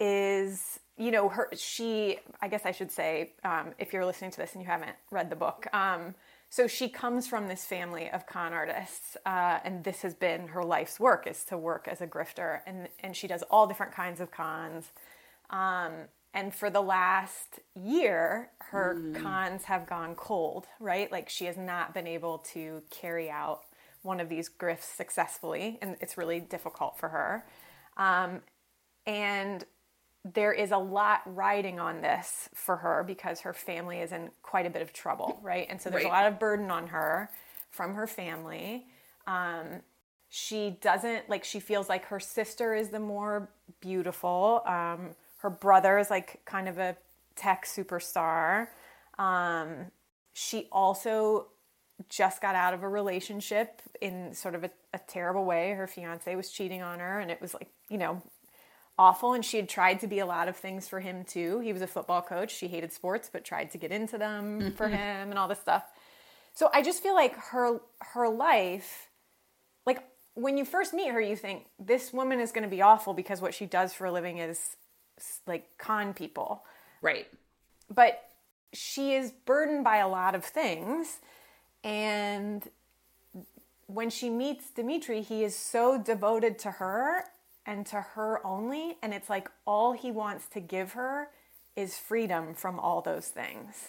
is, 0.00 0.78
you 0.96 1.10
know, 1.10 1.28
her. 1.28 1.48
She, 1.56 2.18
I 2.40 2.48
guess 2.48 2.62
I 2.64 2.72
should 2.72 2.90
say, 2.90 3.32
um, 3.44 3.74
if 3.78 3.92
you're 3.92 4.04
listening 4.06 4.30
to 4.32 4.38
this 4.38 4.52
and 4.54 4.62
you 4.62 4.68
haven't 4.68 4.96
read 5.10 5.30
the 5.30 5.36
book, 5.36 5.66
um, 5.72 6.14
so 6.50 6.66
she 6.66 6.88
comes 6.88 7.26
from 7.26 7.48
this 7.48 7.64
family 7.64 8.08
of 8.10 8.26
con 8.26 8.52
artists, 8.52 9.16
uh, 9.26 9.58
and 9.64 9.84
this 9.84 10.02
has 10.02 10.14
been 10.14 10.48
her 10.48 10.64
life's 10.64 10.98
work 10.98 11.26
is 11.26 11.44
to 11.44 11.58
work 11.58 11.86
as 11.88 12.00
a 12.00 12.06
grifter, 12.06 12.60
and 12.66 12.88
and 13.00 13.16
she 13.16 13.26
does 13.26 13.42
all 13.50 13.66
different 13.66 13.92
kinds 13.92 14.20
of 14.20 14.30
cons. 14.30 14.92
Um, 15.50 15.92
and 16.34 16.54
for 16.54 16.70
the 16.70 16.82
last 16.82 17.60
year, 17.74 18.50
her 18.58 18.94
cons 19.14 19.64
have 19.64 19.86
gone 19.86 20.14
cold, 20.14 20.66
right? 20.78 21.10
Like 21.10 21.28
she 21.28 21.46
has 21.46 21.56
not 21.56 21.94
been 21.94 22.06
able 22.06 22.38
to 22.52 22.82
carry 22.90 23.30
out 23.30 23.62
one 24.08 24.20
of 24.20 24.28
these 24.30 24.48
grifts 24.48 24.96
successfully, 24.96 25.78
and 25.82 25.96
it's 26.00 26.16
really 26.16 26.40
difficult 26.40 26.98
for 26.98 27.10
her. 27.10 27.44
Um, 27.98 28.40
and 29.06 29.64
there 30.24 30.52
is 30.52 30.72
a 30.72 30.78
lot 30.78 31.20
riding 31.26 31.78
on 31.78 32.00
this 32.00 32.48
for 32.54 32.76
her 32.76 33.04
because 33.06 33.40
her 33.40 33.52
family 33.52 33.98
is 33.98 34.10
in 34.10 34.30
quite 34.42 34.66
a 34.66 34.70
bit 34.70 34.82
of 34.82 34.92
trouble, 34.92 35.38
right? 35.42 35.66
And 35.70 35.80
so 35.80 35.90
there's 35.90 36.04
a 36.04 36.08
lot 36.08 36.26
of 36.26 36.38
burden 36.38 36.70
on 36.70 36.88
her 36.88 37.30
from 37.70 37.94
her 37.94 38.06
family. 38.06 38.86
Um, 39.26 39.82
she 40.30 40.78
doesn't 40.80 41.28
like 41.28 41.44
she 41.44 41.60
feels 41.60 41.88
like 41.88 42.06
her 42.06 42.20
sister 42.20 42.74
is 42.74 42.88
the 42.88 43.00
more 43.00 43.48
beautiful 43.80 44.62
um, 44.66 45.10
her 45.38 45.50
brother 45.50 45.98
is 45.98 46.10
like 46.10 46.40
kind 46.44 46.68
of 46.68 46.78
a 46.78 46.96
tech 47.34 47.64
superstar 47.64 48.68
um, 49.18 49.86
she 50.34 50.68
also 50.70 51.46
just 52.08 52.40
got 52.40 52.54
out 52.54 52.74
of 52.74 52.82
a 52.82 52.88
relationship 52.88 53.82
in 54.00 54.32
sort 54.34 54.54
of 54.54 54.64
a, 54.64 54.70
a 54.94 55.00
terrible 55.08 55.44
way. 55.44 55.72
Her 55.72 55.86
fiance 55.86 56.34
was 56.34 56.50
cheating 56.50 56.82
on 56.82 57.00
her 57.00 57.20
and 57.20 57.30
it 57.30 57.40
was 57.40 57.54
like 57.54 57.68
you 57.88 57.98
know 57.98 58.22
awful. 58.98 59.32
And 59.34 59.44
she 59.44 59.56
had 59.56 59.68
tried 59.68 60.00
to 60.00 60.06
be 60.06 60.18
a 60.18 60.26
lot 60.26 60.48
of 60.48 60.56
things 60.56 60.88
for 60.88 61.00
him 61.00 61.24
too. 61.24 61.60
He 61.60 61.72
was 61.72 61.82
a 61.82 61.86
football 61.86 62.22
coach. 62.22 62.54
She 62.54 62.68
hated 62.68 62.92
sports 62.92 63.30
but 63.32 63.44
tried 63.44 63.70
to 63.72 63.78
get 63.78 63.92
into 63.92 64.18
them 64.18 64.60
mm-hmm. 64.60 64.76
for 64.76 64.88
him 64.88 65.30
and 65.30 65.38
all 65.38 65.48
this 65.48 65.60
stuff. 65.60 65.84
So 66.54 66.70
i 66.72 66.82
just 66.82 67.02
feel 67.02 67.14
like 67.14 67.36
her 67.36 67.80
her 68.00 68.28
life 68.28 69.08
like 69.86 70.02
when 70.34 70.58
you 70.58 70.64
first 70.64 70.92
meet 70.92 71.10
her 71.10 71.20
you 71.20 71.36
think 71.36 71.66
this 71.78 72.12
woman 72.12 72.40
is 72.40 72.52
going 72.52 72.64
to 72.64 72.70
be 72.70 72.82
awful 72.82 73.14
because 73.14 73.40
what 73.40 73.54
she 73.54 73.66
does 73.66 73.92
for 73.92 74.06
a 74.06 74.12
living 74.12 74.38
is 74.38 74.76
like 75.46 75.66
con 75.78 76.14
people. 76.14 76.64
Right. 77.00 77.28
but 77.92 78.24
she 78.72 79.14
is 79.14 79.30
burdened 79.46 79.84
by 79.84 79.98
a 79.98 80.08
lot 80.08 80.34
of 80.34 80.44
things 80.44 81.20
and 81.84 82.68
when 83.86 84.10
she 84.10 84.30
meets 84.30 84.70
Dimitri 84.70 85.22
he 85.22 85.44
is 85.44 85.56
so 85.56 85.98
devoted 85.98 86.58
to 86.60 86.72
her 86.72 87.24
and 87.66 87.86
to 87.86 88.00
her 88.00 88.44
only 88.46 88.96
and 89.02 89.14
it's 89.14 89.30
like 89.30 89.50
all 89.66 89.92
he 89.92 90.10
wants 90.10 90.46
to 90.48 90.60
give 90.60 90.92
her 90.92 91.28
is 91.76 91.98
freedom 91.98 92.54
from 92.54 92.78
all 92.78 93.00
those 93.00 93.28
things 93.28 93.88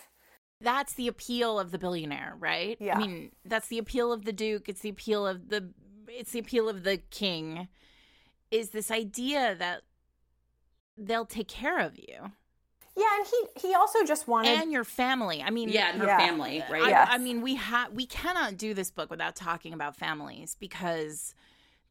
that's 0.61 0.93
the 0.93 1.07
appeal 1.07 1.59
of 1.59 1.71
the 1.71 1.77
billionaire, 1.77 2.35
right? 2.37 2.77
Yeah. 2.79 2.97
I 2.97 2.99
mean, 2.99 3.31
that's 3.45 3.67
the 3.67 3.77
appeal 3.77 4.11
of 4.11 4.25
the 4.25 4.33
duke. 4.33 4.67
It's 4.67 4.81
the 4.81 4.89
appeal 4.89 5.25
of 5.25 5.49
the 5.49 5.69
it's 6.07 6.31
the 6.31 6.39
appeal 6.39 6.67
of 6.67 6.83
the 6.83 6.97
king. 6.97 7.67
Is 8.51 8.71
this 8.71 8.91
idea 8.91 9.55
that 9.55 9.83
they'll 10.97 11.25
take 11.25 11.47
care 11.47 11.79
of 11.79 11.97
you 11.97 12.31
yeah 12.99 13.17
and 13.17 13.27
he 13.27 13.69
he 13.69 13.73
also 13.75 14.03
just 14.03 14.27
wanted 14.27 14.49
and 14.61 14.71
your 14.71 14.83
family. 14.83 15.41
I 15.41 15.49
mean, 15.49 15.69
Yeah, 15.69 15.89
and 15.91 16.01
her 16.01 16.07
Yeah. 16.07 16.17
family, 16.17 16.63
right? 16.69 16.83
I, 16.83 16.89
Yes. 16.89 17.07
I 17.11 17.17
mean, 17.17 17.41
we 17.41 17.55
have 17.55 17.93
we 17.93 18.05
cannot 18.05 18.57
do 18.57 18.73
this 18.73 18.91
book 18.91 19.09
without 19.09 19.35
talking 19.35 19.73
about 19.73 19.95
families 19.95 20.55
because 20.59 21.33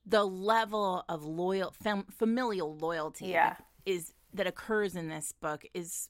the 0.07 0.25
level 0.25 1.05
of 1.09 1.25
loyal 1.25 1.71
fam- 1.71 2.07
familial 2.11 2.77
loyalty 2.77 3.27
Yeah. 3.29 3.51
that 3.51 3.65
is 3.85 4.13
that 4.35 4.47
occurs 4.47 4.95
in 4.95 5.09
this 5.09 5.33
book 5.33 5.65
is 5.75 6.09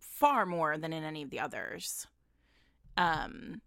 far 0.00 0.44
more 0.46 0.76
than 0.78 0.92
in 0.92 1.04
any 1.04 1.22
of 1.22 1.30
the 1.30 1.40
others. 1.40 2.06
Um, 2.96 3.60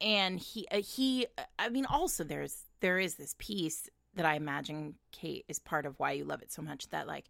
and 0.00 0.38
he 0.38 0.66
uh, 0.70 0.80
he 0.82 1.26
I 1.58 1.68
mean, 1.70 1.86
also 1.86 2.24
there's 2.24 2.64
there 2.80 2.98
is 2.98 3.14
this 3.14 3.34
piece 3.38 3.88
that 4.14 4.26
I 4.26 4.34
imagine 4.36 4.94
Kate 5.12 5.44
is 5.48 5.58
part 5.58 5.86
of 5.86 5.98
why 5.98 6.12
you 6.12 6.24
love 6.24 6.42
it 6.42 6.52
so 6.52 6.62
much 6.62 6.88
that 6.90 7.06
like 7.08 7.26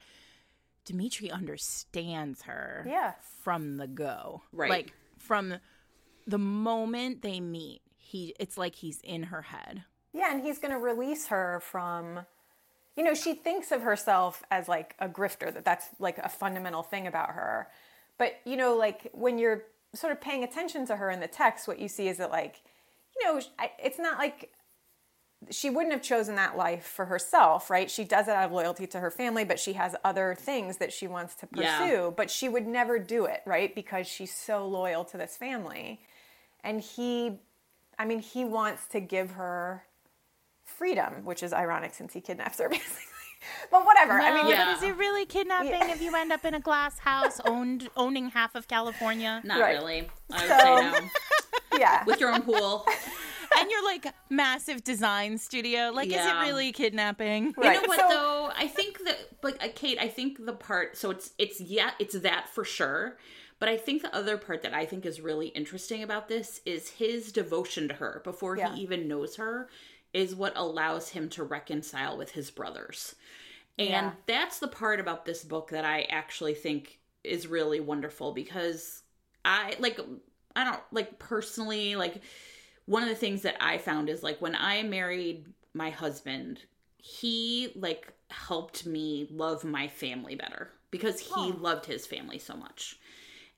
Dimitri 0.84 1.30
understands 1.30 2.42
her 2.42 2.84
Yeah. 2.88 3.14
from 3.42 3.76
the 3.76 3.86
go. 3.86 4.42
Right. 4.52 4.70
Like 4.70 4.92
from 5.18 5.54
the 6.26 6.38
moment 6.38 7.22
they 7.22 7.40
meet, 7.40 7.82
he 7.96 8.34
it's 8.38 8.56
like 8.58 8.74
he's 8.76 9.00
in 9.00 9.24
her 9.24 9.42
head. 9.42 9.84
Yeah, 10.12 10.32
and 10.32 10.42
he's 10.44 10.58
going 10.58 10.72
to 10.72 10.78
release 10.78 11.26
her 11.28 11.60
from 11.60 12.20
you 12.96 13.02
know, 13.02 13.14
she 13.14 13.34
thinks 13.34 13.72
of 13.72 13.82
herself 13.82 14.44
as 14.52 14.68
like 14.68 14.94
a 15.00 15.08
grifter, 15.08 15.52
that 15.52 15.64
that's 15.64 15.88
like 15.98 16.18
a 16.18 16.28
fundamental 16.28 16.82
thing 16.84 17.08
about 17.08 17.30
her. 17.30 17.68
But, 18.18 18.34
you 18.44 18.56
know, 18.56 18.76
like 18.76 19.10
when 19.12 19.36
you're 19.36 19.64
sort 19.94 20.12
of 20.12 20.20
paying 20.20 20.44
attention 20.44 20.86
to 20.86 20.94
her 20.96 21.10
in 21.10 21.18
the 21.18 21.26
text, 21.26 21.66
what 21.66 21.80
you 21.80 21.88
see 21.88 22.06
is 22.06 22.18
that, 22.18 22.30
like, 22.30 22.62
you 23.18 23.26
know, 23.26 23.40
it's 23.80 23.98
not 23.98 24.18
like 24.18 24.52
she 25.50 25.70
wouldn't 25.70 25.92
have 25.92 26.02
chosen 26.02 26.34
that 26.36 26.56
life 26.56 26.84
for 26.84 27.04
herself, 27.06 27.70
right? 27.70 27.90
She 27.90 28.04
does 28.04 28.28
it 28.28 28.32
out 28.34 28.44
of 28.46 28.52
loyalty 28.52 28.86
to 28.88 29.00
her 29.00 29.10
family, 29.10 29.44
but 29.44 29.58
she 29.58 29.72
has 29.74 29.94
other 30.04 30.34
things 30.38 30.76
that 30.78 30.92
she 30.92 31.06
wants 31.06 31.34
to 31.36 31.46
pursue, 31.46 31.62
Yeah. 31.64 32.10
but 32.16 32.30
she 32.30 32.48
would 32.48 32.66
never 32.66 32.98
do 32.98 33.24
it, 33.24 33.42
right? 33.46 33.74
Because 33.74 34.06
she's 34.06 34.34
so 34.34 34.66
loyal 34.66 35.04
to 35.06 35.16
this 35.16 35.36
family. 35.36 36.00
And 36.62 36.80
he, 36.80 37.38
I 37.98 38.04
mean, 38.04 38.20
he 38.20 38.44
wants 38.44 38.86
to 38.88 39.00
give 39.00 39.32
her 39.32 39.84
freedom, 40.64 41.24
which 41.24 41.42
is 41.42 41.52
ironic 41.52 41.94
since 41.94 42.12
he 42.12 42.20
kidnaps 42.20 42.58
her, 42.58 42.68
basically. 42.70 43.02
But 43.70 43.84
whatever. 43.84 44.12
I 44.14 44.34
mean, 44.34 44.46
Yeah. 44.48 44.64
but 44.72 44.76
is 44.78 44.82
it 44.82 44.96
really 44.96 45.26
kidnapping 45.26 45.90
if 45.90 46.00
you 46.00 46.14
end 46.16 46.32
up 46.32 46.44
in 46.46 46.54
a 46.54 46.60
glass 46.60 46.98
house 46.98 47.40
owned 47.44 47.90
owning 47.96 48.30
half 48.30 48.54
of 48.54 48.66
California? 48.68 49.42
Not 49.44 49.60
Right. 49.60 49.76
really. 49.76 50.08
I 50.32 50.40
would 50.40 50.48
So- 50.48 50.98
say 50.98 51.00
no. 51.72 51.78
yeah. 51.78 52.04
With 52.04 52.20
your 52.20 52.30
own 52.32 52.40
pool. 52.42 52.86
and 53.58 53.70
you're 53.70 53.84
like 53.84 54.06
massive 54.30 54.82
design 54.84 55.38
studio. 55.38 55.90
Like, 55.94 56.08
is 56.08 56.14
it 56.24 56.34
really 56.40 56.72
kidnapping? 56.72 57.54
Right. 57.56 57.76
You 57.76 57.82
know 57.82 57.88
what 57.88 58.00
So- 58.00 58.08
though? 58.08 58.50
I 58.56 58.68
think 58.68 59.04
that 59.04 59.18
like 59.42 59.62
uh, 59.64 59.68
Kate, 59.74 59.98
I 60.00 60.08
think 60.08 60.44
the 60.44 60.52
part 60.52 60.96
so 60.96 61.10
it's 61.10 61.32
it's 61.38 61.60
yeah, 61.60 61.90
it's 61.98 62.18
that 62.20 62.48
for 62.48 62.64
sure. 62.64 63.18
But 63.60 63.68
I 63.68 63.76
think 63.76 64.02
the 64.02 64.14
other 64.14 64.36
part 64.36 64.62
that 64.62 64.74
I 64.74 64.84
think 64.84 65.06
is 65.06 65.20
really 65.20 65.46
interesting 65.48 66.02
about 66.02 66.28
this 66.28 66.60
is 66.66 66.88
his 66.90 67.32
devotion 67.32 67.88
to 67.88 67.94
her 67.94 68.20
before 68.24 68.56
Yeah. 68.56 68.74
he 68.74 68.82
even 68.82 69.08
knows 69.08 69.36
her 69.36 69.68
is 70.12 70.34
what 70.34 70.52
allows 70.56 71.08
him 71.10 71.28
to 71.30 71.42
reconcile 71.44 72.16
with 72.18 72.32
his 72.32 72.50
brothers. 72.50 73.14
And 73.78 73.88
Yeah. 73.88 74.12
that's 74.26 74.58
the 74.58 74.68
part 74.68 75.00
about 75.00 75.24
this 75.24 75.42
book 75.44 75.70
that 75.70 75.84
I 75.84 76.02
actually 76.02 76.54
think 76.54 76.98
is 77.22 77.46
really 77.46 77.80
wonderful 77.80 78.32
because 78.32 79.02
I 79.44 79.74
like 79.78 79.98
I 80.54 80.64
don't 80.64 80.82
like 80.92 81.18
personally 81.18 81.96
like 81.96 82.22
one 82.86 83.02
of 83.02 83.08
the 83.08 83.14
things 83.14 83.42
that 83.42 83.56
I 83.60 83.78
found 83.78 84.08
is 84.08 84.22
like 84.22 84.40
when 84.40 84.54
I 84.54 84.82
married 84.82 85.46
my 85.72 85.90
husband, 85.90 86.60
he 86.98 87.72
like 87.74 88.12
helped 88.30 88.86
me 88.86 89.28
love 89.30 89.64
my 89.64 89.88
family 89.88 90.34
better 90.34 90.70
because 90.90 91.20
he 91.20 91.52
loved 91.52 91.86
his 91.86 92.06
family 92.06 92.38
so 92.38 92.54
much. 92.54 92.98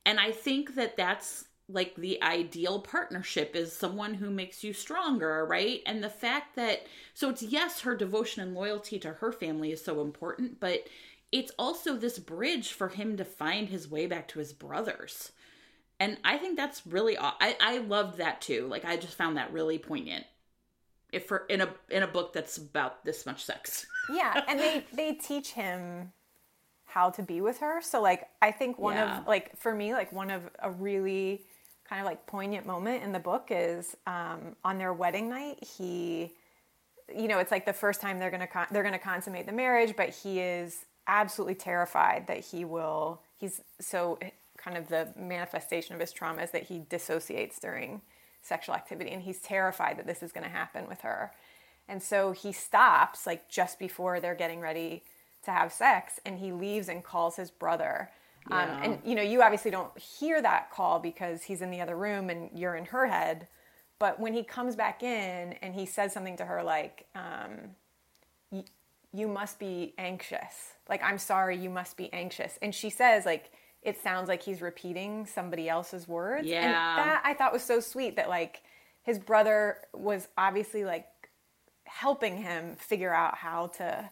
And 0.05 0.19
I 0.21 0.33
think 0.33 0.75
that 0.77 0.97
that's 0.97 1.47
like 1.69 1.97
the 1.97 2.23
ideal 2.23 2.81
partnership 2.81 3.57
is 3.57 3.73
someone 3.73 4.15
who 4.15 4.31
makes 4.31 4.63
you 4.63 4.73
stronger, 4.73 5.45
right? 5.45 5.81
And 5.85 6.03
the 6.03 6.11
fact 6.11 6.55
that 6.57 6.87
so 7.13 7.29
it's 7.31 7.43
yes, 7.43 7.81
her 7.81 7.97
devotion 7.97 8.43
and 8.43 8.55
loyalty 8.55 8.99
to 9.01 9.15
her 9.15 9.33
family 9.33 9.73
is 9.73 9.85
so 9.85 10.01
important, 10.01 10.61
but 10.61 10.87
it's 11.33 11.53
also 11.59 11.97
this 11.97 12.19
bridge 12.19 12.71
for 12.71 12.89
him 12.89 13.17
to 13.17 13.25
find 13.25 13.69
his 13.69 13.91
way 13.91 14.07
back 14.07 14.29
to 14.29 14.39
his 14.39 14.53
brothers. 14.53 15.33
And 15.99 16.19
I 16.25 16.37
think 16.39 16.57
that's 16.57 16.87
really 16.87 17.17
aw- 17.17 17.37
I 17.41 17.57
I 17.61 17.79
loved 17.79 18.19
that 18.19 18.41
too. 18.41 18.67
Like 18.69 18.85
I 18.85 18.97
just 18.97 19.15
found 19.15 19.37
that 19.37 19.53
really 19.53 19.79
poignant. 19.79 20.25
If 21.13 21.27
for 21.27 21.39
in 21.49 21.61
a 21.63 21.69
in 21.91 22.03
a 22.03 22.07
book 22.07 22.33
that's 22.33 22.59
about 22.59 23.05
this 23.05 23.25
much 23.27 23.45
sex. 23.45 23.87
yeah 24.13 24.43
and 24.47 24.59
they 24.61 24.85
they 24.93 25.13
teach 25.15 25.53
him 25.53 26.13
how 26.85 27.11
to 27.11 27.23
be 27.23 27.41
with 27.41 27.59
her 27.59 27.83
so 27.83 28.01
like 28.01 28.29
i 28.41 28.53
think 28.53 28.79
one 28.79 28.95
Yeah. 28.95 29.19
of 29.19 29.27
like 29.27 29.57
for 29.59 29.75
me 29.75 29.93
like 29.95 30.13
one 30.13 30.31
of 30.31 30.43
a 30.61 30.71
really 30.71 31.43
kind 31.89 32.01
of 32.01 32.07
like 32.07 32.25
poignant 32.27 32.65
moment 32.67 33.03
in 33.03 33.11
the 33.11 33.19
book 33.19 33.49
is 33.51 33.97
um, 34.07 34.55
on 34.65 34.79
their 34.79 34.93
wedding 34.93 35.29
night 35.29 35.63
he 35.65 36.33
you 37.15 37.27
know 37.27 37.39
it's 37.41 37.51
like 37.51 37.67
the 37.67 37.73
first 37.73 38.01
time 38.01 38.19
they're 38.21 38.31
gonna 38.31 38.47
con- 38.47 38.69
they're 38.71 38.85
gonna 38.85 38.99
consummate 38.99 39.47
the 39.47 39.53
marriage 39.53 39.95
but 39.97 40.11
he 40.11 40.39
is 40.41 40.85
absolutely 41.09 41.57
terrified 41.57 42.29
that 42.29 42.39
he 42.45 42.65
will 42.65 43.21
he's 43.39 43.61
so 43.81 44.19
kind 44.67 44.77
of 44.77 44.89
the 44.89 45.09
manifestation 45.17 45.95
of 45.95 46.01
his 46.01 46.13
trauma 46.13 46.43
is 46.43 46.51
that 46.51 46.65
he 46.65 46.81
dissociates 46.89 47.59
during 47.61 48.03
sexual 48.43 48.75
activity 48.75 49.11
and 49.11 49.23
he's 49.23 49.41
terrified 49.41 49.97
that 49.99 50.07
this 50.07 50.23
is 50.23 50.33
going 50.33 50.45
to 50.45 50.51
happen 50.51 50.89
with 50.89 51.03
her 51.03 51.33
and 51.89 52.03
so 52.03 52.33
he 52.33 52.53
stops 52.53 53.27
like 53.27 53.49
just 53.49 53.79
before 53.79 54.21
they're 54.21 54.35
getting 54.35 54.61
ready 54.61 55.03
to 55.45 55.51
have 55.51 55.73
sex 55.73 56.21
and 56.25 56.39
he 56.39 56.53
leaves 56.53 56.89
and 56.89 57.03
calls 57.03 57.37
his 57.37 57.51
brother. 57.51 58.11
Um, 58.51 58.69
and 58.83 58.99
you 59.05 59.15
know, 59.15 59.23
you 59.23 59.43
obviously 59.43 59.71
don't 59.71 59.97
hear 59.99 60.41
that 60.43 60.71
call 60.71 60.99
because 60.99 61.43
he's 61.43 61.63
in 61.63 61.71
the 61.71 61.81
other 61.81 61.97
room 61.97 62.31
and 62.31 62.51
you're 62.55 62.77
in 62.77 62.87
her 62.87 63.07
head. 63.07 63.49
But 63.99 64.21
when 64.21 64.35
he 64.35 64.43
comes 64.43 64.77
back 64.77 65.03
in 65.03 65.55
and 65.55 65.75
he 65.75 65.87
says 65.87 66.13
something 66.13 66.37
to 66.37 66.45
her 66.45 66.63
like, 66.63 67.07
um, 67.15 67.71
you 69.13 69.27
must 69.27 69.59
be 69.59 69.95
anxious. 69.97 70.75
Like, 70.89 71.03
I'm 71.03 71.19
sorry, 71.19 71.57
you 71.57 71.71
must 71.71 71.97
be 71.97 72.13
anxious. 72.13 72.59
And 72.61 72.75
she 72.75 72.91
says, 72.91 73.25
like, 73.25 73.51
it 73.87 74.03
sounds 74.03 74.29
like 74.29 74.43
he's 74.43 74.61
repeating 74.61 75.27
somebody 75.27 75.69
else's 75.69 76.07
words. 76.09 76.41
And 76.43 76.51
Yeah. 76.51 76.97
that 76.97 77.23
I 77.25 77.35
thought 77.35 77.53
was 77.53 77.63
so 77.63 77.81
sweet 77.81 78.17
that, 78.17 78.29
like, 78.29 78.63
his 79.03 79.19
brother 79.19 79.79
was 79.95 80.27
obviously, 80.37 80.85
like, 80.85 81.07
helping 81.85 82.37
him 82.37 82.77
figure 82.77 83.15
out 83.15 83.37
how 83.37 83.69
to 83.69 84.11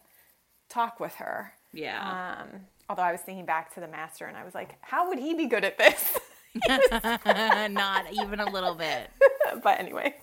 talk 0.68 1.00
with 1.00 1.14
her. 1.16 1.52
Yeah. 1.72 2.38
Um, 2.42 2.66
although 2.88 3.02
I 3.02 3.10
was 3.12 3.20
thinking 3.20 3.44
back 3.46 3.74
to 3.74 3.80
the 3.80 3.88
master 3.88 4.26
and 4.26 4.36
I 4.36 4.44
was 4.44 4.54
like, 4.54 4.76
how 4.80 5.08
would 5.08 5.18
he 5.18 5.34
be 5.34 5.46
good 5.46 5.64
at 5.64 5.76
this? 5.76 6.18
Not 6.68 8.12
even 8.12 8.38
a 8.38 8.48
little 8.50 8.74
bit. 8.76 9.10
but 9.62 9.80
anyway, 9.80 10.14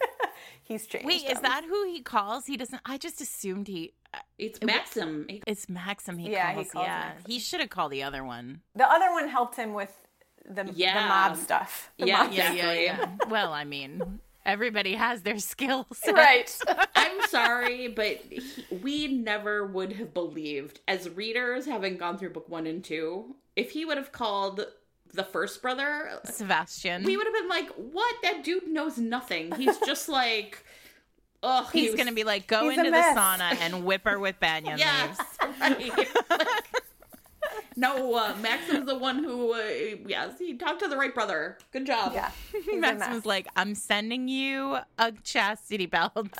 he's 0.63 0.87
changed. 0.87 1.05
Wait, 1.07 1.23
is 1.29 1.41
that 1.41 1.65
who 1.65 1.85
he 1.85 2.01
calls? 2.01 2.45
He 2.45 2.55
doesn't. 2.55 2.81
I 2.85 2.97
just 2.97 3.19
assumed 3.19 3.67
he. 3.67 3.93
It's 4.37 4.61
Maxim. 4.63 5.27
It's 5.47 5.69
Maxim. 5.69 6.17
He 6.17 6.31
Yeah, 6.31 6.49
he 6.49 6.55
calls. 6.55 6.71
calls 6.71 6.85
yeah, 6.85 6.99
Maxim. 7.13 7.31
he 7.31 7.39
should 7.39 7.59
have 7.61 7.69
called 7.69 7.91
the 7.91 8.03
other 8.03 8.23
one. 8.23 8.61
the 8.75 8.89
other 8.89 9.11
one 9.11 9.27
helped 9.27 9.55
him 9.55 9.73
with 9.73 9.95
the, 10.45 10.63
the 10.63 10.85
mob 11.07 11.37
stuff? 11.37 11.91
The 11.97 12.07
Yeah, 12.07 12.23
mob 12.23 12.33
yeah. 12.33 12.73
yeah. 12.73 13.05
well, 13.29 13.53
I 13.53 13.63
mean, 13.63 14.19
everybody 14.45 14.95
has 14.95 15.21
their 15.21 15.37
skills. 15.37 15.99
right. 16.11 16.53
I'm 16.95 17.21
sorry, 17.29 17.87
but 17.87 18.21
he, 18.29 18.41
we 18.81 19.07
never 19.07 19.65
would 19.65 19.93
have 19.93 20.13
believed, 20.13 20.79
as 20.87 21.09
readers 21.09 21.65
having 21.65 21.97
gone 21.97 22.17
through 22.17 22.31
book 22.31 22.49
one 22.49 22.67
and 22.67 22.83
two, 22.83 23.35
if 23.55 23.71
he 23.71 23.85
would 23.85 23.97
have 23.97 24.11
called 24.11 24.65
the 25.13 25.23
first 25.23 25.61
brother, 25.61 26.09
uh, 26.09 26.27
Sebastian. 26.27 27.03
we 27.03 27.17
would 27.17 27.27
have 27.27 27.33
been 27.33 27.49
like, 27.49 27.69
"What? 27.75 28.15
That 28.23 28.43
dude 28.45 28.67
knows 28.67 28.97
nothing. 28.97 29.51
He's 29.55 29.77
just 29.79 30.07
like, 30.21 30.63
ugh." 31.43 31.67
he 31.73 31.81
He's 31.81 31.91
was- 31.91 31.97
gonna 31.97 32.11
be 32.13 32.23
like, 32.23 32.47
go 32.47 32.69
into 32.69 32.89
the 32.89 32.97
sauna 32.97 33.57
and 33.61 33.83
whip 33.85 34.01
her 34.05 34.17
with 34.19 34.39
banyan 34.39 34.77
yes, 34.79 35.17
leaves. 35.41 35.59
right. 35.59 35.97
Like, 35.97 36.09
no, 37.77 38.13
uh, 38.15 38.35
Maxim's 38.41 38.85
the 38.85 38.97
one 38.97 39.23
who, 39.23 39.53
uh, 39.53 39.61
yes, 40.05 40.37
he 40.37 40.55
talked 40.55 40.81
to 40.81 40.87
the 40.87 40.97
right 40.97 41.13
brother. 41.13 41.57
Good 41.71 41.85
job. 41.87 42.11
Yeah. 42.13 42.29
He's 42.51 42.67
a 42.73 42.77
Max 42.77 42.99
mess. 42.99 43.13
was 43.13 43.25
like, 43.25 43.47
I'm 43.55 43.73
sending 43.75 44.27
you 44.27 44.77
a 44.97 45.11
chastity 45.23 45.85
belt. 45.85 46.13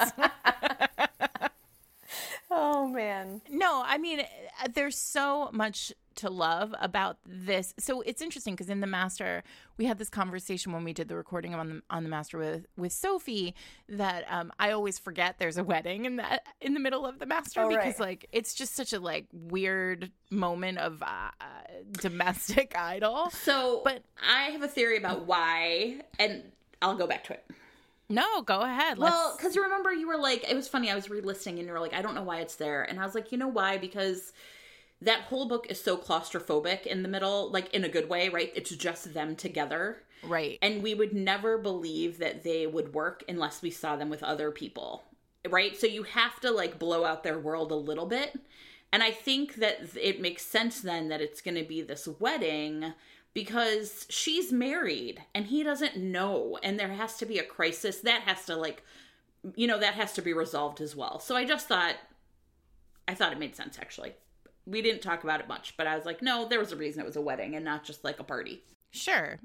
oh 2.51 2.87
man. 2.87 3.41
no, 3.49 3.81
I 3.85 3.97
mean, 3.97 4.19
uh, 4.19 4.67
there's 4.73 4.97
so 4.97 5.49
much 5.53 5.93
to 6.21 6.29
love 6.31 6.73
about 6.81 7.17
this. 7.25 7.73
So 7.77 8.01
it's 8.01 8.21
interesting 8.21 8.55
because 8.55 8.69
in 8.69 8.79
the 8.79 8.87
master, 8.87 9.43
we 9.77 9.85
had 9.85 9.97
this 9.99 10.09
conversation 10.09 10.71
when 10.71 10.83
we 10.83 10.93
did 10.93 11.07
the 11.07 11.15
recording 11.15 11.53
on 11.53 11.69
the 11.69 11.81
on 11.89 12.03
the 12.03 12.09
master 12.09 12.37
with 12.39 12.65
with 12.77 12.91
Sophie 12.93 13.53
that 13.89 14.25
um, 14.29 14.51
I 14.59 14.71
always 14.71 14.97
forget 14.97 15.35
there's 15.37 15.57
a 15.57 15.63
wedding 15.63 16.05
in 16.05 16.15
that 16.15 16.43
in 16.61 16.73
the 16.73 16.79
middle 16.79 17.05
of 17.05 17.19
the 17.19 17.25
master 17.25 17.61
Oh, 17.61 17.69
because 17.69 17.99
right. 17.99 17.99
like 17.99 18.29
it's 18.31 18.53
just 18.55 18.73
such 18.75 18.93
a 18.93 18.99
like 18.99 19.25
weird 19.33 20.11
moment 20.29 20.77
of 20.79 21.03
uh, 21.03 21.31
domestic 21.91 22.75
idyll. 22.77 23.29
So, 23.31 23.81
But- 23.83 24.03
I 24.27 24.43
have 24.51 24.61
a 24.63 24.67
theory 24.67 24.97
about 24.97 25.25
why, 25.25 26.01
and 26.19 26.43
I'll 26.81 26.95
go 26.95 27.07
back 27.07 27.23
to 27.25 27.33
it. 27.33 27.43
No, 28.09 28.41
go 28.41 28.59
ahead. 28.61 28.97
Well, 28.97 29.27
Let's- 29.27 29.37
because 29.37 29.57
remember, 29.57 29.93
you 29.93 30.07
were 30.07 30.17
like, 30.17 30.49
it 30.49 30.55
was 30.55 30.67
funny. 30.67 30.91
I 30.91 30.95
was 30.95 31.09
re-listening, 31.09 31.59
and 31.59 31.67
you 31.67 31.73
were 31.73 31.79
like, 31.79 31.93
I 31.93 32.01
don't 32.01 32.13
know 32.15 32.23
why 32.23 32.39
it's 32.39 32.55
there, 32.55 32.83
and 32.83 32.99
I 32.99 33.05
was 33.05 33.15
like, 33.15 33.31
you 33.31 33.37
know 33.37 33.47
why? 33.47 33.77
Because 33.77 34.33
that 35.01 35.21
whole 35.21 35.47
book 35.47 35.67
is 35.69 35.81
so 35.81 35.97
claustrophobic 35.97 36.85
in 36.85 37.03
the 37.03 37.09
middle, 37.09 37.49
like 37.49 37.73
in 37.73 37.83
a 37.83 37.89
good 37.89 38.07
way, 38.07 38.29
right? 38.29 38.51
It's 38.55 38.69
just 38.69 39.13
them 39.13 39.35
together, 39.35 40.03
right. 40.23 40.59
and 40.61 40.83
we 40.83 40.93
would 40.93 41.13
never 41.13 41.57
believe 41.57 42.19
that 42.19 42.43
they 42.43 42.67
would 42.67 42.93
work 42.93 43.23
unless 43.27 43.61
we 43.61 43.71
saw 43.71 43.95
them 43.95 44.09
with 44.09 44.23
other 44.23 44.51
people, 44.51 45.03
right? 45.49 45.75
So 45.75 45.87
you 45.87 46.03
have 46.03 46.39
to 46.41 46.51
like 46.51 46.77
blow 46.77 47.03
out 47.03 47.23
their 47.23 47.39
world 47.39 47.71
a 47.71 47.75
little 47.75 48.05
bit, 48.05 48.39
and 48.91 49.01
I 49.01 49.11
think 49.11 49.55
that 49.55 49.95
it 49.99 50.21
makes 50.21 50.45
sense 50.45 50.81
then 50.81 51.09
that 51.09 51.21
it's 51.21 51.41
going 51.41 51.55
to 51.55 51.63
be 51.63 51.81
this 51.81 52.07
wedding 52.19 52.93
because 53.33 54.05
she's 54.09 54.51
married 54.51 55.23
and 55.33 55.47
he 55.47 55.63
doesn't 55.63 55.97
know 55.97 56.59
and 56.63 56.77
there 56.77 56.89
has 56.89 57.17
to 57.17 57.25
be 57.25 57.39
a 57.39 57.43
crisis 57.43 58.01
that 58.01 58.21
has 58.23 58.45
to 58.45 58.55
like 58.55 58.83
you 59.55 59.67
know 59.67 59.79
that 59.79 59.93
has 59.93 60.13
to 60.13 60.21
be 60.21 60.33
resolved 60.33 60.81
as 60.81 60.95
well 60.95 61.17
so 61.17 61.35
i 61.35 61.45
just 61.45 61.67
thought 61.67 61.95
i 63.07 63.13
thought 63.13 63.31
it 63.31 63.39
made 63.39 63.55
sense 63.55 63.77
actually 63.79 64.13
we 64.65 64.81
didn't 64.81 65.01
talk 65.01 65.23
about 65.23 65.39
it 65.39 65.47
much 65.47 65.75
but 65.77 65.87
i 65.87 65.95
was 65.95 66.05
like 66.05 66.21
no 66.21 66.47
there 66.47 66.59
was 66.59 66.71
a 66.71 66.75
reason 66.75 67.01
it 67.01 67.05
was 67.05 67.15
a 67.15 67.21
wedding 67.21 67.55
and 67.55 67.65
not 67.65 67.83
just 67.83 68.03
like 68.03 68.19
a 68.19 68.23
party 68.23 68.63
Sure. 68.93 69.39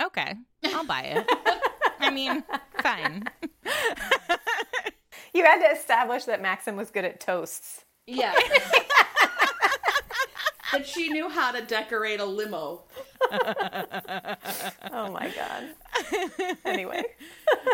Okay. 0.00 0.36
I'll 0.64 0.86
buy 0.86 1.02
it. 1.02 1.28
I 2.00 2.10
mean, 2.10 2.44
fine. 2.82 3.24
You 5.34 5.44
had 5.44 5.66
to 5.66 5.74
establish 5.74 6.24
that 6.24 6.42
Maxim 6.42 6.76
was 6.76 6.90
good 6.90 7.06
at 7.06 7.18
toasts. 7.18 7.86
Yeah. 8.06 8.34
that 10.72 10.86
she 10.86 11.08
knew 11.08 11.30
how 11.30 11.52
to 11.52 11.62
decorate 11.62 12.20
a 12.20 12.24
limo. 12.26 12.84
Oh 14.92 15.10
my 15.10 15.32
god. 15.34 15.64
anyway. 16.66 17.02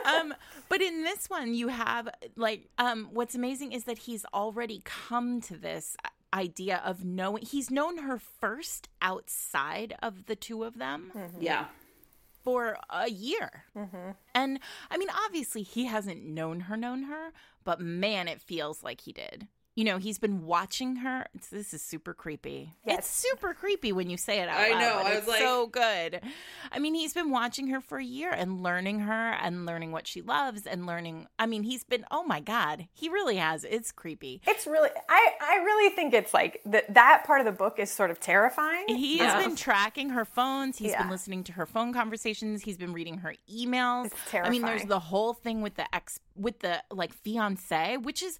um 0.04 0.32
but 0.68 0.80
in 0.80 1.02
this 1.02 1.28
one 1.28 1.52
you 1.52 1.66
have 1.66 2.08
like 2.36 2.68
um 2.78 3.08
what's 3.12 3.34
amazing 3.34 3.72
is 3.72 3.82
that 3.84 3.98
he's 3.98 4.24
already 4.32 4.80
come 4.84 5.40
to 5.40 5.56
this 5.56 5.96
idea 6.32 6.80
of 6.84 7.04
knowing 7.04 7.44
he's 7.44 7.70
known 7.70 7.98
her 7.98 8.18
first 8.18 8.88
outside 9.00 9.94
of 10.02 10.26
the 10.26 10.36
two 10.36 10.64
of 10.64 10.78
them 10.78 11.12
mm-hmm. 11.14 11.40
Yeah. 11.40 11.66
for 12.44 12.78
a 12.90 13.08
year. 13.08 13.64
Mm-hmm. 13.76 14.10
And 14.34 14.60
i 14.90 14.98
mean 14.98 15.08
obviously 15.26 15.62
he 15.62 15.86
hasn't 15.86 16.24
known 16.24 16.60
her 16.60 16.76
known 16.76 17.04
her 17.04 17.32
but 17.64 17.80
man 17.80 18.28
it 18.28 18.40
feels 18.40 18.82
like 18.82 19.02
he 19.02 19.12
did 19.12 19.48
you 19.78 19.84
know 19.84 19.96
he's 19.98 20.18
been 20.18 20.44
watching 20.44 20.96
her 20.96 21.24
it's, 21.34 21.48
this 21.48 21.72
is 21.72 21.80
super 21.80 22.12
creepy 22.12 22.74
Yes. 22.84 22.98
it's 22.98 23.08
super 23.08 23.54
creepy 23.54 23.92
when 23.92 24.10
you 24.10 24.16
say 24.16 24.40
it 24.40 24.48
out 24.48 24.58
I 24.58 24.70
loud, 24.70 24.80
know, 24.80 24.98
I 24.98 25.02
was 25.10 25.18
it's 25.18 25.28
like- 25.28 25.38
so 25.38 25.66
good 25.68 26.20
i 26.72 26.78
mean 26.80 26.94
he's 26.94 27.14
been 27.14 27.30
watching 27.30 27.68
her 27.68 27.80
for 27.80 27.98
a 27.98 28.04
year 28.04 28.30
and 28.32 28.60
learning 28.60 29.00
her 29.00 29.30
and 29.40 29.66
learning 29.66 29.92
what 29.92 30.06
she 30.08 30.20
loves 30.20 30.66
and 30.66 30.84
learning 30.84 31.28
i 31.38 31.46
mean 31.46 31.62
he's 31.62 31.84
been 31.84 32.04
oh 32.10 32.24
my 32.24 32.40
god 32.40 32.88
he 32.92 33.08
really 33.08 33.36
has 33.36 33.62
it's 33.64 33.92
creepy 33.92 34.40
It's 34.48 34.66
really 34.66 34.90
I 35.08 35.28
I 35.40 35.56
really 35.64 35.94
think 35.94 36.12
it's 36.12 36.34
like 36.34 36.60
that 36.66 36.92
that 36.94 37.22
part 37.24 37.38
of 37.40 37.46
the 37.46 37.52
book 37.52 37.78
is 37.78 37.90
sort 37.90 38.10
of 38.10 38.18
terrifying. 38.20 38.84
He 38.88 39.18
has 39.18 39.44
been 39.44 39.54
tracking 39.56 40.10
her 40.10 40.24
phones. 40.24 40.76
He's 40.78 40.94
been 40.94 41.08
listening 41.10 41.44
to 41.44 41.52
her 41.52 41.66
phone 41.66 41.92
conversations. 41.92 42.62
He's 42.62 42.76
been 42.76 42.92
reading 42.92 43.18
her 43.18 43.34
emails. 43.52 44.10
I 44.34 44.48
mean, 44.50 44.62
there's 44.62 44.84
the 44.84 44.98
whole 44.98 45.34
thing 45.34 45.62
with 45.62 45.74
the 45.76 45.92
ex, 45.94 46.18
with 46.36 46.58
the 46.60 46.82
like 46.90 47.12
fiance, 47.12 47.96
which 47.98 48.22
is 48.22 48.38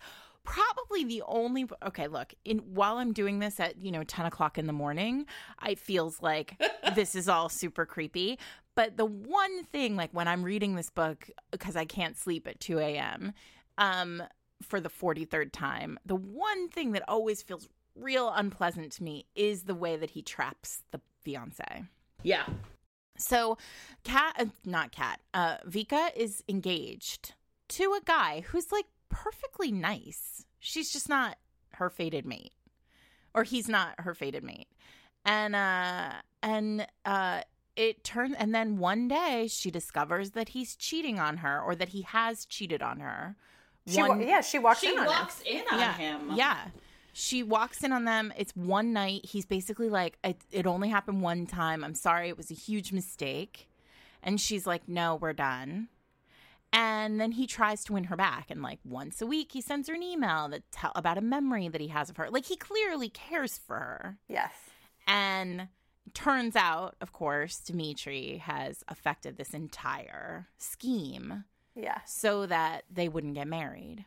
probably 0.49 1.05
the 1.05 1.23
only. 1.27 1.67
Okay, 1.87 2.09
look. 2.09 2.33
In 2.45 2.59
while 2.59 2.97
I'm 2.97 3.13
doing 3.13 3.39
this 3.39 3.61
at 3.61 3.83
you 3.85 3.93
know 3.93 4.03
10 4.03 4.27
o'clock 4.27 4.57
in 4.57 4.67
the 4.67 4.73
morning, 4.73 5.27
it 5.67 5.79
feels 5.79 6.23
like 6.23 6.61
this 6.95 7.15
is 7.15 7.29
all 7.29 7.49
super 7.49 7.85
creepy. 7.85 8.39
But 8.75 8.97
the 8.97 9.05
one 9.05 9.65
thing, 9.65 9.95
like 9.95 10.11
when 10.13 10.27
I'm 10.27 10.43
reading 10.43 10.75
this 10.75 10.91
book 10.91 11.29
because 11.51 11.77
I 11.77 11.85
can't 11.85 12.17
sleep 12.17 12.47
at 12.47 12.61
2 12.61 12.79
a.m. 12.79 13.33
Um, 13.77 14.23
for 14.63 14.81
the 14.81 14.89
43rd 14.89 15.53
time, 15.53 15.99
the 16.07 16.17
one 16.17 16.69
thing 16.69 16.93
that 16.93 17.03
always 17.07 17.43
feels 17.43 17.69
real 17.95 18.31
unpleasant 18.31 18.93
to 18.93 19.03
me 19.03 19.27
is 19.35 19.65
the 19.65 19.75
way 19.75 19.97
that 19.97 20.11
he 20.11 20.23
traps 20.23 20.83
the 20.91 21.01
fiance. 21.23 21.85
Yeah. 22.23 22.47
So, 23.19 23.59
cat 24.05 24.35
uh, 24.39 24.47
not 24.65 24.93
cat 24.93 25.21
uh, 25.35 25.59
Vika 25.69 26.11
is 26.17 26.43
engaged 26.49 27.35
to 27.71 27.93
a 27.93 28.01
guy 28.05 28.45
who's 28.49 28.73
like 28.73 28.87
perfectly 29.09 29.73
nice. 29.73 30.45
She's 30.59 30.93
just 30.93 31.09
not 31.09 31.37
her 31.75 31.91
fated 31.91 32.27
mate, 32.27 32.53
or 33.35 33.45
he's 33.45 33.69
not 33.69 33.95
her 34.01 34.15
fated 34.15 34.43
mate. 34.43 34.69
And, 35.25 35.55
uh, 35.55 36.13
and, 36.43 36.87
uh, 37.05 37.43
it 37.77 38.03
turns, 38.03 38.35
and 38.39 38.53
then 38.55 38.79
one 38.79 39.07
day 39.07 39.47
she 39.49 39.71
discovers 39.71 40.33
that 40.33 40.49
he's 40.51 40.75
cheating 40.75 41.21
on 41.21 41.39
her 41.39 41.61
or 41.61 41.77
that 41.77 41.91
he 41.91 42.03
has 42.03 42.45
cheated 42.45 42.83
on 42.83 42.99
her. 42.99 43.37
She 43.87 44.03
wa- 44.03 44.17
yeah, 44.17 44.41
she 44.41 44.59
walks 44.59 44.81
She 44.81 44.89
in 44.93 44.99
on 44.99 45.05
him. 45.05 45.13
walks 45.13 45.41
in 45.43 45.63
on 45.71 45.79
yeah, 45.79 45.95
him. 45.95 46.33
Yeah. 46.35 46.59
She 47.13 47.43
walks 47.43 47.83
in 47.85 47.93
on 47.93 48.05
them. 48.05 48.33
It's 48.37 48.55
one 48.57 48.93
night. 48.93 49.25
He's 49.25 49.47
basically 49.47 49.89
like, 49.89 50.19
it, 50.25 50.41
it 50.51 50.67
only 50.67 50.89
happened 50.89 51.23
one 51.23 51.47
time. 51.47 51.83
I'm 51.85 51.95
sorry. 51.95 52.29
It 52.29 52.37
was 52.37 52.51
a 52.51 52.55
huge 52.55 52.93
mistake. 52.93 53.69
And 54.23 54.41
she's 54.41 54.67
like, 54.67 54.89
no, 54.89 55.15
we're 55.15 55.33
done. 55.33 55.89
And 56.73 57.19
then 57.21 57.33
he 57.33 57.47
tries 57.47 57.83
to 57.85 57.95
win 57.95 58.05
her 58.05 58.17
back. 58.17 58.51
And 58.51 58.63
like 58.63 58.81
once 58.85 59.23
a 59.23 59.27
week, 59.27 59.53
he 59.53 59.61
sends 59.61 59.89
her 59.89 59.95
an 59.95 60.03
email 60.03 60.49
that 60.49 60.71
tell 60.71 60.93
about 60.95 61.19
a 61.19 61.23
memory 61.23 61.69
that 61.69 61.81
he 61.81 61.89
has 61.89 62.11
of 62.11 62.17
her. 62.19 62.29
Like 62.31 62.45
he 62.47 62.57
clearly 62.57 63.09
cares 63.09 63.59
for 63.59 63.77
her. 63.77 64.19
Yes. 64.29 64.53
And 65.07 65.69
turns 66.15 66.57
out, 66.57 66.97
of 67.01 67.13
course, 67.13 67.59
Dimitri 67.61 68.39
has 68.39 68.85
affected 68.89 69.37
this 69.37 69.55
entire 69.55 70.49
scheme 70.59 71.45
Yeah. 71.75 72.01
so 72.07 72.45
that 72.47 72.85
they 72.91 73.09
wouldn't 73.09 73.35
get 73.35 73.47
married. 73.49 74.05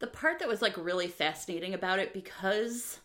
the 0.00 0.06
part 0.08 0.38
that 0.40 0.48
was 0.48 0.60
like 0.62 0.76
really 0.76 1.08
fascinating 1.08 1.72
about 1.74 1.98
it 1.98 2.12
because 2.12 3.00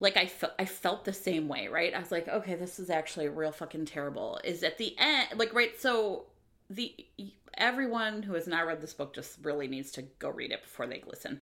like 0.00 0.16
I 0.16 0.26
felt 0.26 0.52
I 0.58 0.64
felt 0.64 1.04
the 1.04 1.12
same 1.12 1.48
way, 1.48 1.68
right? 1.68 1.94
I 1.94 2.00
was 2.00 2.10
like, 2.10 2.28
okay, 2.28 2.56
this 2.56 2.78
is 2.80 2.90
actually 2.90 3.28
real 3.28 3.52
fucking 3.52 3.86
terrible. 3.86 4.40
Is 4.44 4.62
at 4.62 4.78
the 4.78 4.94
end 4.98 5.28
like 5.38 5.54
right 5.54 5.80
so 5.80 6.26
the 6.74 6.94
everyone 7.56 8.22
who 8.22 8.34
has 8.34 8.46
not 8.46 8.66
read 8.66 8.80
this 8.80 8.94
book 8.94 9.14
just 9.14 9.38
really 9.42 9.68
needs 9.68 9.90
to 9.92 10.02
go 10.18 10.30
read 10.30 10.52
it 10.52 10.62
before 10.62 10.86
they 10.86 11.02
listen. 11.06 11.38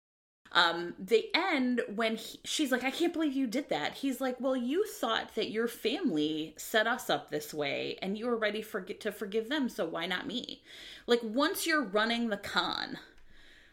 Um 0.52 0.94
the 0.98 1.26
end 1.34 1.82
when 1.94 2.16
he, 2.16 2.40
she's 2.44 2.72
like 2.72 2.84
I 2.84 2.90
can't 2.90 3.12
believe 3.12 3.34
you 3.34 3.46
did 3.46 3.68
that. 3.68 3.94
He's 3.94 4.20
like, 4.20 4.40
"Well, 4.40 4.56
you 4.56 4.86
thought 4.86 5.34
that 5.34 5.50
your 5.50 5.68
family 5.68 6.54
set 6.56 6.86
us 6.86 7.10
up 7.10 7.30
this 7.30 7.52
way 7.52 7.98
and 8.00 8.16
you 8.16 8.26
were 8.26 8.36
ready 8.36 8.62
for 8.62 8.80
to 8.80 9.12
forgive 9.12 9.48
them, 9.48 9.68
so 9.68 9.86
why 9.86 10.06
not 10.06 10.26
me?" 10.26 10.62
Like 11.06 11.20
once 11.22 11.66
you're 11.66 11.84
running 11.84 12.28
the 12.28 12.38
con, 12.38 12.98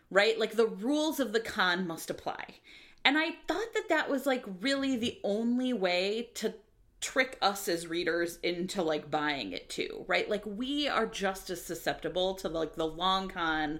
right? 0.10 0.38
Like 0.38 0.54
the 0.54 0.68
rules 0.68 1.20
of 1.20 1.32
the 1.32 1.40
con 1.40 1.88
must 1.88 2.10
apply. 2.10 2.46
And 3.06 3.20
I 3.20 3.32
thought 3.48 3.74
that 3.76 3.90
that 3.90 4.10
was 4.10 4.26
like 4.26 4.44
really 4.62 4.98
the 4.98 5.20
only 5.24 5.74
way 5.74 6.32
to 6.36 6.56
trick 7.02 7.38
us 7.42 7.68
as 7.68 7.88
readers 7.88 8.40
into 8.42 8.82
like 8.82 9.12
buying 9.12 9.52
it 9.52 9.70
too, 9.70 10.06
right? 10.08 10.30
Like 10.30 10.44
we 10.46 10.88
are 10.88 11.06
just 11.06 11.50
as 11.50 11.64
susceptible 11.64 12.36
to 12.36 12.50
like 12.50 12.76
the 12.76 12.88
long 12.88 13.30
con 13.30 13.80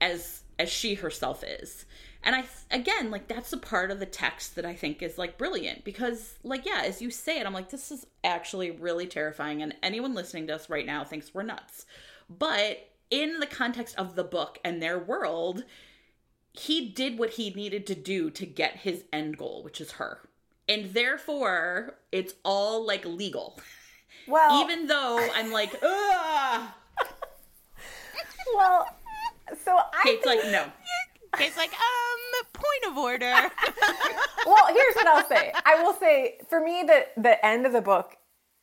as 0.00 0.42
as 0.58 0.68
she 0.68 0.94
herself 0.94 1.44
is. 1.44 1.84
And 2.22 2.34
I 2.34 2.44
again, 2.70 3.10
like 3.10 3.28
that's 3.28 3.52
a 3.52 3.58
part 3.58 3.90
of 3.90 4.00
the 4.00 4.06
text 4.06 4.56
that 4.56 4.66
I 4.66 4.74
think 4.74 5.02
is 5.02 5.18
like 5.18 5.38
brilliant 5.38 5.84
because 5.84 6.38
like 6.42 6.66
yeah, 6.66 6.82
as 6.84 7.00
you 7.00 7.10
say 7.10 7.40
it, 7.40 7.46
I'm 7.46 7.54
like 7.54 7.70
this 7.70 7.90
is 7.90 8.06
actually 8.24 8.70
really 8.70 9.06
terrifying 9.06 9.62
and 9.62 9.74
anyone 9.82 10.14
listening 10.14 10.46
to 10.48 10.54
us 10.54 10.68
right 10.68 10.86
now 10.86 11.04
thinks 11.04 11.32
we're 11.32 11.42
nuts. 11.44 11.86
But 12.28 12.88
in 13.10 13.40
the 13.40 13.46
context 13.46 13.96
of 13.96 14.14
the 14.14 14.24
book 14.24 14.58
and 14.64 14.82
their 14.82 14.98
world, 14.98 15.64
he 16.52 16.88
did 16.88 17.18
what 17.18 17.30
he 17.30 17.50
needed 17.50 17.86
to 17.86 17.94
do 17.94 18.30
to 18.30 18.44
get 18.44 18.78
his 18.78 19.04
end 19.12 19.38
goal, 19.38 19.62
which 19.62 19.80
is 19.80 19.92
her. 19.92 20.20
And 20.68 20.92
therefore, 20.92 21.94
it's 22.12 22.34
all 22.44 22.84
like 22.86 23.04
legal. 23.04 23.58
Well, 24.26 24.62
Even 24.62 24.86
though 24.86 25.26
I'm 25.34 25.50
like, 25.50 25.74
ugh. 25.82 26.68
well, 28.54 28.86
so 29.64 29.76
I 29.76 30.02
Kate's 30.04 30.24
think, 30.24 30.42
like, 30.44 30.52
no. 30.52 30.64
It's 31.40 31.56
like, 31.56 31.70
um, 31.72 32.44
point 32.52 32.92
of 32.92 32.96
order. 32.98 33.24
well, 34.46 34.66
here's 34.68 34.94
what 34.94 35.06
I'll 35.06 35.28
say. 35.28 35.52
I 35.64 35.82
will 35.82 35.94
say, 35.94 36.38
for 36.48 36.60
me, 36.60 36.84
the 36.86 37.06
the 37.20 37.44
end 37.44 37.66
of 37.66 37.72
the 37.72 37.80
book 37.82 38.16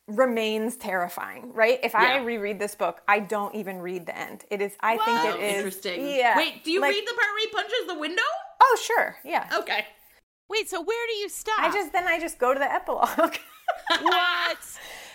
remains 0.08 0.76
terrifying. 0.76 1.52
Right? 1.52 1.80
If 1.82 1.94
I 1.94 2.18
reread 2.22 2.58
this 2.58 2.74
book, 2.74 3.02
I 3.08 3.20
don't 3.20 3.54
even 3.54 3.78
read 3.78 4.06
the 4.06 4.16
end. 4.16 4.44
It 4.50 4.60
is. 4.60 4.72
I 4.80 4.96
think 4.96 5.08
Oh, 5.08 5.36
it 5.36 5.42
is 5.42 5.54
interesting. 5.56 6.06
Yeah. 6.08 6.36
Wait, 6.36 6.64
do 6.64 6.70
you 6.70 6.80
like- 6.80 6.92
read 6.94 7.04
the 7.06 7.14
part 7.14 7.26
where 7.32 7.40
he 7.40 7.46
punches 7.48 7.86
the 7.88 7.98
window? 7.98 8.22
Oh, 8.60 8.78
sure. 8.82 9.16
Yeah. 9.24 9.48
Okay. 9.58 9.84
Wait, 10.48 10.68
so 10.70 10.80
where 10.82 11.06
do 11.08 11.14
you 11.14 11.28
stop? 11.28 11.58
I 11.60 11.72
just 11.72 11.92
then 11.92 12.06
I 12.06 12.18
just 12.20 12.38
go 12.38 12.52
to 12.54 12.58
the 12.58 12.70
epilogue 12.72 13.08
what? 14.00 14.58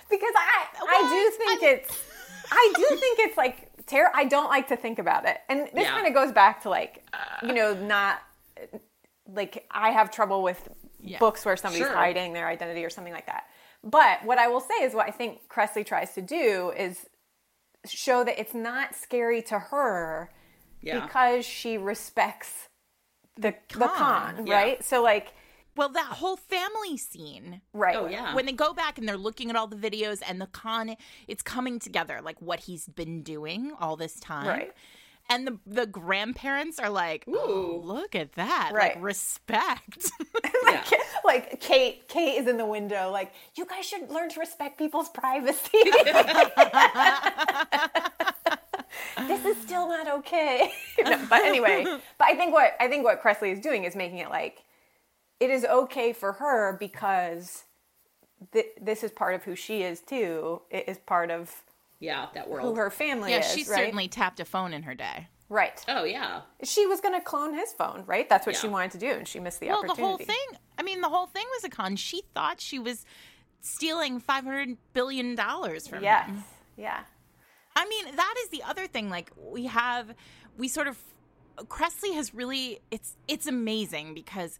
because 0.10 0.34
I 0.36 0.66
I 0.88 1.10
do 1.10 1.16
What? 1.16 1.34
think 1.36 1.64
it's 1.64 2.04
I 2.52 2.74
do 2.76 2.96
think 2.98 3.20
it's 3.20 3.38
like 3.38 3.86
terror. 3.86 4.10
I 4.14 4.26
don't 4.26 4.50
like 4.50 4.68
to 4.70 4.76
think 4.76 5.00
about 5.00 5.26
it, 5.26 5.38
and 5.50 5.62
this 5.74 5.84
Yeah. 5.86 5.92
kind 5.92 6.08
of 6.08 6.14
goes 6.14 6.32
back 6.32 6.62
to 6.64 6.70
like 6.70 7.06
you 7.44 7.54
know 7.54 7.74
not 7.74 8.20
like 9.28 9.66
I 9.72 9.92
have 9.92 10.12
trouble 10.12 10.44
with 10.44 10.68
Yeah. 11.00 11.18
books 11.20 11.46
where 11.46 11.56
somebody's 11.58 11.88
Sure. 11.88 11.96
hiding 11.96 12.34
their 12.34 12.48
identity 12.48 12.84
or 12.84 12.90
something 12.90 13.14
like 13.14 13.26
that. 13.28 13.46
But 13.84 14.24
what 14.26 14.38
I 14.38 14.48
will 14.48 14.60
say 14.60 14.84
is 14.84 14.94
what 14.94 15.08
I 15.08 15.12
think 15.12 15.48
Kresley 15.48 15.86
tries 15.86 16.14
to 16.14 16.22
do 16.22 16.72
is 16.78 17.08
show 17.88 18.24
that 18.24 18.40
it's 18.40 18.54
not 18.54 18.94
scary 18.94 19.42
to 19.44 19.58
her 19.58 20.32
Yeah. 20.82 21.00
because 21.00 21.46
she 21.46 21.78
respects 21.78 22.68
the 23.42 23.56
the 23.74 23.88
con, 23.88 24.36
con, 24.36 24.48
yeah. 24.48 24.54
right? 24.56 24.84
So 24.84 25.02
like 25.04 25.34
Well, 25.76 25.90
that 25.90 26.06
whole 26.20 26.36
family 26.38 26.98
scene. 26.98 27.62
right. 27.74 27.96
Oh, 27.96 28.08
yeah. 28.08 28.36
When 28.36 28.46
they 28.46 28.52
go 28.52 28.74
back 28.74 28.98
and 28.98 29.08
they're 29.08 29.18
looking 29.18 29.50
at 29.50 29.56
all 29.56 29.68
the 29.68 29.78
videos 29.78 30.22
and 30.28 30.40
the 30.42 30.48
con, 30.48 30.96
it's 31.28 31.42
coming 31.42 31.80
together, 31.80 32.20
like 32.22 32.42
what 32.42 32.60
he's 32.62 32.88
been 32.88 33.24
doing 33.24 33.72
all 33.80 33.96
this 33.96 34.20
time. 34.20 34.48
Right. 34.48 34.74
And 35.30 35.48
the 35.48 35.60
the 35.66 35.86
grandparents 35.86 36.78
are 36.78 36.90
like, 36.90 37.24
oh, 37.28 37.32
Ooh. 37.34 37.82
"Oh, 37.82 37.82
look 37.86 38.16
at 38.16 38.34
that! 38.34 38.72
Right. 38.74 38.96
Like 38.96 39.04
respect." 39.04 40.12
Yeah. 40.66 40.84
like 41.24 41.62
Kate, 41.62 42.08
Kate 42.10 42.36
is 42.42 42.48
in 42.48 42.58
the 42.58 42.66
window. 42.66 43.12
Like 43.12 43.32
you 43.56 43.66
guys 43.66 43.86
should 43.86 44.10
learn 44.10 44.28
to 44.30 44.40
respect 44.42 44.78
people's 44.78 45.08
privacy. 45.10 45.70
this 49.28 49.46
is 49.46 49.58
still 49.62 49.88
not 49.88 50.08
okay. 50.20 50.72
No, 51.04 51.20
but 51.30 51.42
anyway, 51.44 51.84
but 52.18 52.28
I 52.28 52.36
think 52.36 52.54
what 52.54 52.76
I 52.80 52.88
think 52.88 53.04
what 53.04 53.22
Kresley 53.24 53.52
is 53.52 53.60
doing 53.60 53.84
is 53.86 53.96
making 53.96 54.20
it 54.20 54.30
like 54.30 54.64
it 55.40 55.50
is 55.50 55.66
okay 55.66 56.14
for 56.14 56.34
her 56.34 56.78
because 56.80 57.64
th- 58.54 58.68
this 58.80 59.04
is 59.04 59.12
part 59.12 59.34
of 59.36 59.44
who 59.44 59.56
she 59.56 59.82
is 59.84 60.00
too. 60.02 60.62
It 60.70 60.88
is 60.88 60.98
part 61.00 61.32
of 61.32 61.52
Yeah, 62.00 62.28
that 62.36 62.50
world 62.50 62.68
who 62.68 62.76
her 62.76 62.90
family 62.92 63.32
Yeah, 63.32 63.40
is. 63.40 63.52
she 63.52 63.62
right? 63.70 63.80
certainly 63.80 64.08
tapped 64.08 64.40
a 64.40 64.46
phone 64.46 64.74
in 64.74 64.84
her 64.84 64.94
day. 64.94 65.28
right. 65.50 65.84
oh 65.88 66.04
yeah. 66.04 66.42
She 66.64 66.86
was 66.86 67.02
going 67.02 67.16
to 67.20 67.22
clone 67.26 67.54
his 67.56 67.74
phone, 67.74 68.04
right? 68.06 68.30
That's 68.30 68.46
what 68.46 68.56
she 68.56 68.68
wanted 68.68 68.92
to 68.92 68.98
do, 69.00 69.12
and 69.12 69.28
she 69.28 69.40
missed 69.40 69.60
the 69.60 69.72
opportunity. 69.72 70.02
Well, 70.04 70.18
the 70.18 70.24
whole 70.26 70.36
thing. 70.36 70.60
I 70.78 70.84
mean, 70.84 71.02
the 71.02 71.10
whole 71.10 71.26
thing 71.28 71.46
was 71.56 71.64
a 71.64 71.70
con. 71.70 71.96
She 71.96 72.22
thought 72.36 72.62
she 72.62 72.78
was 72.80 73.06
stealing 73.62 74.20
five 74.20 74.44
hundred 74.44 74.78
billion 74.94 75.36
dollars 75.36 75.88
from 75.88 76.04
Yes. 76.04 76.28
him. 76.28 76.44
Yeah. 76.78 77.02
I 77.76 77.88
mean, 77.88 78.16
that 78.16 78.36
is 78.44 78.50
the 78.50 78.64
other 78.64 78.88
thing. 78.88 79.10
Like 79.10 79.32
we 79.38 79.66
have, 79.66 80.14
we 80.58 80.68
sort 80.68 80.88
of, 80.88 80.98
Kresley 81.58 82.14
has 82.16 82.34
really. 82.34 82.80
It's 82.90 83.16
it's 83.28 83.46
amazing 83.46 84.14
because 84.14 84.58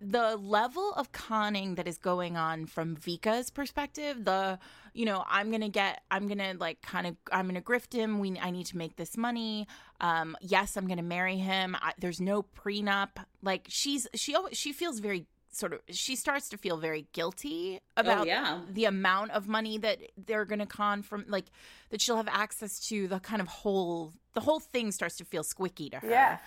the 0.00 0.36
level 0.36 0.92
of 0.94 1.12
conning 1.12 1.76
that 1.76 1.86
is 1.86 1.96
going 1.96 2.36
on 2.36 2.66
from 2.66 2.96
Vika's 2.96 3.50
perspective, 3.50 4.24
the 4.24 4.58
you 4.94 5.04
know, 5.06 5.24
I'm 5.28 5.50
gonna 5.50 5.68
get, 5.68 6.02
I'm 6.10 6.28
gonna 6.28 6.54
like 6.58 6.82
kind 6.82 7.06
of, 7.06 7.16
I'm 7.30 7.46
gonna 7.46 7.62
grift 7.62 7.94
him. 7.94 8.18
We, 8.18 8.38
I 8.38 8.50
need 8.50 8.66
to 8.66 8.76
make 8.76 8.96
this 8.96 9.16
money. 9.16 9.66
Um, 10.00 10.36
yes, 10.40 10.76
I'm 10.76 10.86
gonna 10.86 11.02
marry 11.02 11.36
him. 11.36 11.76
I, 11.80 11.92
there's 11.98 12.20
no 12.20 12.42
prenup. 12.42 13.10
Like 13.42 13.66
she's, 13.68 14.06
she, 14.14 14.34
always, 14.34 14.56
she 14.56 14.72
feels 14.72 14.98
very 14.98 15.26
sort 15.52 15.72
of, 15.72 15.80
she 15.90 16.16
starts 16.16 16.48
to 16.50 16.56
feel 16.56 16.76
very 16.76 17.06
guilty 17.12 17.80
oh, 17.96 18.00
about 18.00 18.26
yeah. 18.26 18.60
the 18.70 18.84
amount 18.86 19.30
of 19.32 19.48
money 19.48 19.78
that 19.78 19.98
they're 20.16 20.44
gonna 20.44 20.66
con 20.66 21.02
from, 21.02 21.24
like 21.28 21.46
that 21.90 22.00
she'll 22.00 22.16
have 22.16 22.28
access 22.28 22.80
to. 22.88 23.06
The 23.06 23.20
kind 23.20 23.40
of 23.40 23.48
whole, 23.48 24.12
the 24.34 24.40
whole 24.40 24.60
thing 24.60 24.92
starts 24.92 25.16
to 25.16 25.24
feel 25.24 25.42
squicky 25.42 25.90
to 25.90 25.98
her. 25.98 26.08
Yeah. 26.08 26.38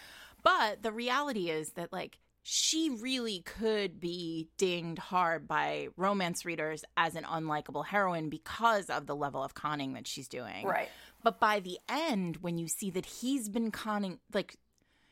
But 0.44 0.84
the 0.84 0.92
reality 0.92 1.50
is 1.50 1.72
that 1.72 1.92
like 1.92 2.20
she 2.48 2.92
really 2.92 3.40
could 3.40 4.00
be 4.00 4.48
dinged 4.58 5.00
hard 5.00 5.48
by 5.48 5.88
romance 5.98 6.46
readers 6.46 6.86
as 6.96 7.16
an 7.16 7.24
unlikable 7.24 7.88
heroine 7.88 8.30
because 8.30 8.88
of 8.92 9.08
the 9.08 9.16
level 9.16 9.44
of 9.44 9.56
conning 9.56 9.94
that 9.94 10.06
she's 10.06 10.28
doing. 10.28 10.64
Right. 10.64 10.90
But 11.24 11.40
by 11.40 11.60
the 11.60 11.80
end, 11.90 12.38
when 12.38 12.60
you 12.60 12.68
see 12.68 12.92
that 12.92 13.08
he's 13.08 13.50
been 13.50 13.72
conning, 13.72 14.20
like, 14.32 14.58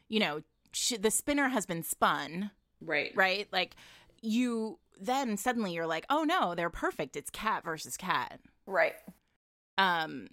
you 0.09 0.19
know, 0.19 0.41
sh 0.73 0.93
the 0.99 1.09
spinner 1.09 1.49
has 1.49 1.65
been 1.65 1.81
spun, 1.81 2.51
Right. 2.85 3.11
right? 3.15 3.47
Like, 3.51 3.75
you 4.21 4.79
then 4.99 5.37
suddenly 5.37 5.73
you're 5.73 5.87
like, 5.87 6.05
oh 6.09 6.23
no, 6.23 6.55
they're 6.55 6.69
perfect. 6.69 7.15
It's 7.15 7.29
cat 7.29 7.63
versus 7.63 7.97
cat. 7.97 8.39
Right. 8.65 8.93
Um, 9.77 10.27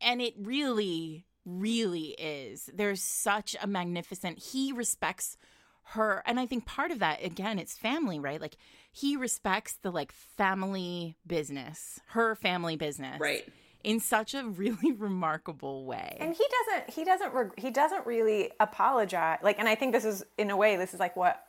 and 0.00 0.20
it 0.20 0.34
really, 0.38 1.26
really 1.44 2.16
is. 2.18 2.68
There's 2.74 3.02
such 3.02 3.54
a 3.62 3.66
magnificent. 3.66 4.38
He 4.38 4.72
respects 4.72 5.36
her, 5.84 6.22
and 6.26 6.38
I 6.40 6.46
think 6.46 6.64
part 6.64 6.90
of 6.90 7.00
that 7.00 7.24
again, 7.24 7.58
it's 7.58 7.76
family, 7.76 8.18
right? 8.18 8.40
Like 8.40 8.56
he 8.90 9.16
respects 9.16 9.74
the 9.82 9.90
like 9.90 10.12
family 10.12 11.16
business, 11.26 12.00
her 12.08 12.34
family 12.34 12.76
business, 12.76 13.20
Right. 13.20 13.48
In 13.84 13.98
such 13.98 14.32
a 14.34 14.44
really 14.44 14.92
remarkable 14.96 15.84
way. 15.86 16.16
And 16.20 16.34
he 16.34 16.44
doesn't. 16.68 16.90
He 16.90 17.04
doesn't. 17.04 17.58
He 17.58 17.70
doesn't 17.70 18.06
really 18.06 18.50
apologize. 18.60 19.38
Like, 19.42 19.58
and 19.58 19.68
I 19.68 19.74
think 19.74 19.92
this 19.92 20.04
is 20.04 20.24
in 20.38 20.50
a 20.50 20.56
way, 20.56 20.76
this 20.76 20.94
is 20.94 21.00
like 21.00 21.16
what 21.16 21.44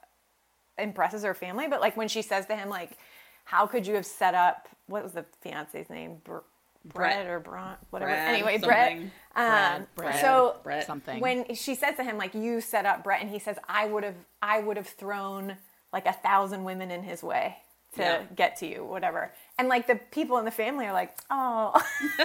impresses 0.78 1.24
her 1.24 1.34
family. 1.34 1.68
But 1.68 1.82
like 1.82 1.96
when 1.98 2.08
she 2.08 2.22
says 2.22 2.46
to 2.48 2.56
him, 2.56 2.70
like, 2.70 2.98
"How 3.46 3.66
could 3.68 3.86
you 3.88 3.96
have 3.96 4.06
set 4.06 4.34
up? 4.34 4.68
What 4.88 5.04
was 5.04 5.14
the 5.14 5.26
fiance's 5.42 5.90
name? 5.90 6.18
Br- 6.24 6.38
Brett 6.86 7.16
Brett. 7.16 7.28
or 7.28 7.40
Braun? 7.40 7.76
Whatever. 7.92 8.12
Anyway, 8.12 8.58
Brett. 8.58 8.98
Um, 9.36 9.88
Brett. 9.96 10.20
So 10.20 10.58
Brett. 10.64 10.86
something. 10.86 11.20
when 11.22 11.56
she 11.56 11.76
says 11.76 11.96
to 11.96 12.04
him, 12.04 12.18
like, 12.18 12.34
"You 12.34 12.60
set 12.62 12.86
up 12.86 13.04
Brett," 13.04 13.22
and 13.22 13.30
he 13.30 13.40
says, 13.40 13.58
"I 13.70 13.86
would 13.86 14.04
have. 14.04 14.16
I 14.42 14.60
would 14.60 14.76
have 14.78 14.88
thrown 14.90 15.56
like 15.94 16.06
a 16.06 16.14
thousand 16.14 16.64
women 16.66 16.92
in 16.92 17.04
his 17.04 17.24
way." 17.24 17.58
To 17.96 18.02
Yeah. 18.02 18.24
get 18.36 18.56
to 18.58 18.66
you, 18.66 18.84
whatever, 18.84 19.32
and 19.60 19.68
like 19.68 19.86
the 19.86 19.94
people 20.10 20.40
in 20.40 20.46
the 20.46 20.52
family 20.52 20.88
are 20.88 20.94
like, 20.94 21.16
"Oh, 21.30 21.74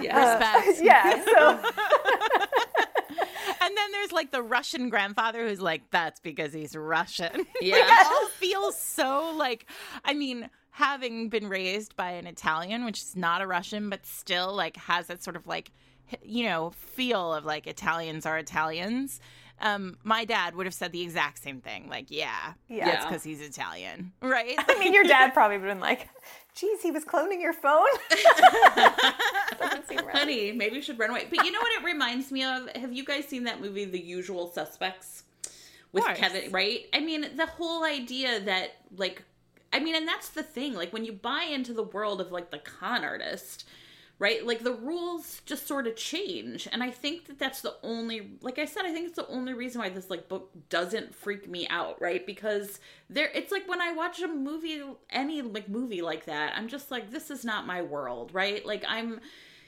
Yeah. 0.00 0.16
Respect. 0.18 0.82
yeah." 0.82 1.22
So 1.24 1.60
and 3.74 3.78
then 3.92 3.92
there's 3.92 4.12
like 4.12 4.30
the 4.30 4.42
Russian 4.42 4.88
grandfather 4.88 5.48
who's 5.48 5.60
like, 5.60 5.90
that's 5.90 6.20
because 6.20 6.52
he's 6.52 6.76
Russian. 6.76 7.44
Yeah. 7.60 7.76
like, 7.76 7.84
it 7.84 8.06
all 8.06 8.28
feels 8.28 8.78
so 8.78 9.34
like, 9.36 9.66
I 10.04 10.14
mean, 10.14 10.48
having 10.70 11.28
been 11.28 11.48
raised 11.48 11.96
by 11.96 12.12
an 12.12 12.26
Italian, 12.26 12.84
which 12.84 13.00
is 13.00 13.16
not 13.16 13.42
a 13.42 13.46
Russian, 13.46 13.90
but 13.90 14.06
still 14.06 14.54
like 14.54 14.76
has 14.76 15.08
that 15.08 15.24
sort 15.24 15.34
of 15.34 15.46
like, 15.48 15.72
you 16.22 16.44
know, 16.44 16.70
feel 16.70 17.34
of 17.34 17.44
like 17.44 17.66
Italians 17.66 18.26
are 18.26 18.38
Italians. 18.38 19.20
Um, 19.60 19.96
my 20.02 20.24
dad 20.24 20.56
would 20.56 20.66
have 20.66 20.74
said 20.74 20.92
the 20.92 21.00
exact 21.02 21.42
same 21.42 21.60
thing. 21.60 21.88
Like, 21.88 22.06
yeah, 22.08 22.54
Yeah. 22.68 22.86
that's 22.86 23.04
because 23.06 23.22
he's 23.22 23.40
Italian, 23.40 24.12
right? 24.20 24.56
I 24.58 24.78
mean, 24.78 24.92
your 24.92 25.04
dad 25.04 25.32
probably 25.32 25.58
would 25.58 25.68
have 25.68 25.76
been 25.76 25.80
like, 25.80 26.08
geez, 26.54 26.82
he 26.82 26.90
was 26.90 27.04
cloning 27.04 27.40
your 27.40 27.52
phone? 27.52 27.86
Right. 29.90 30.16
Honey, 30.16 30.52
maybe 30.52 30.76
you 30.76 30.82
should 30.82 30.98
run 30.98 31.10
away. 31.10 31.26
But 31.30 31.44
you 31.44 31.52
know 31.52 31.60
what 31.60 31.72
it 31.80 31.84
reminds 31.84 32.32
me 32.32 32.42
of? 32.42 32.68
Have 32.76 32.92
you 32.92 33.04
guys 33.04 33.26
seen 33.26 33.44
that 33.44 33.60
movie, 33.60 33.84
The 33.84 34.00
Usual 34.00 34.50
Suspects? 34.50 35.22
With. 35.92 36.04
Kevin, 36.16 36.50
right? 36.50 36.86
I 36.92 37.00
mean, 37.00 37.36
the 37.36 37.46
whole 37.46 37.84
idea 37.84 38.40
that, 38.40 38.70
like, 38.96 39.22
I 39.72 39.78
mean, 39.78 39.94
and 39.94 40.08
that's 40.08 40.30
the 40.30 40.42
thing. 40.42 40.74
Like, 40.74 40.92
when 40.92 41.04
you 41.04 41.12
buy 41.12 41.44
into 41.44 41.72
the 41.72 41.84
world 41.84 42.20
of, 42.20 42.32
like, 42.32 42.50
the 42.50 42.58
con 42.58 43.04
artist, 43.04 43.66
right? 44.18 44.46
Like, 44.46 44.62
the 44.62 44.72
rules 44.72 45.42
just 45.44 45.66
sort 45.66 45.86
of 45.86 45.96
change. 45.96 46.68
And 46.70 46.82
I 46.82 46.90
think 46.90 47.26
that 47.26 47.38
that's 47.38 47.60
the 47.60 47.74
only, 47.82 48.32
like 48.40 48.58
I 48.58 48.64
said, 48.64 48.84
I 48.84 48.92
think 48.92 49.08
it's 49.08 49.16
the 49.16 49.28
only 49.28 49.54
reason 49.54 49.80
why 49.80 49.88
this, 49.88 50.10
like, 50.10 50.28
book 50.28 50.50
doesn't 50.68 51.14
freak 51.14 51.48
me 51.48 51.66
out, 51.68 52.00
right? 52.00 52.24
Because 52.24 52.78
there, 53.10 53.30
it's 53.34 53.50
like 53.52 53.68
when 53.68 53.80
I 53.80 53.92
watch 53.92 54.20
a 54.20 54.28
movie, 54.28 54.82
any, 55.10 55.42
like, 55.42 55.68
movie 55.68 56.02
like 56.02 56.26
that, 56.26 56.54
I'm 56.56 56.68
just 56.68 56.90
like, 56.90 57.10
this 57.10 57.30
is 57.30 57.44
not 57.44 57.66
my 57.66 57.82
world, 57.82 58.32
right? 58.32 58.64
Like, 58.64 58.84
I'm, 58.86 59.20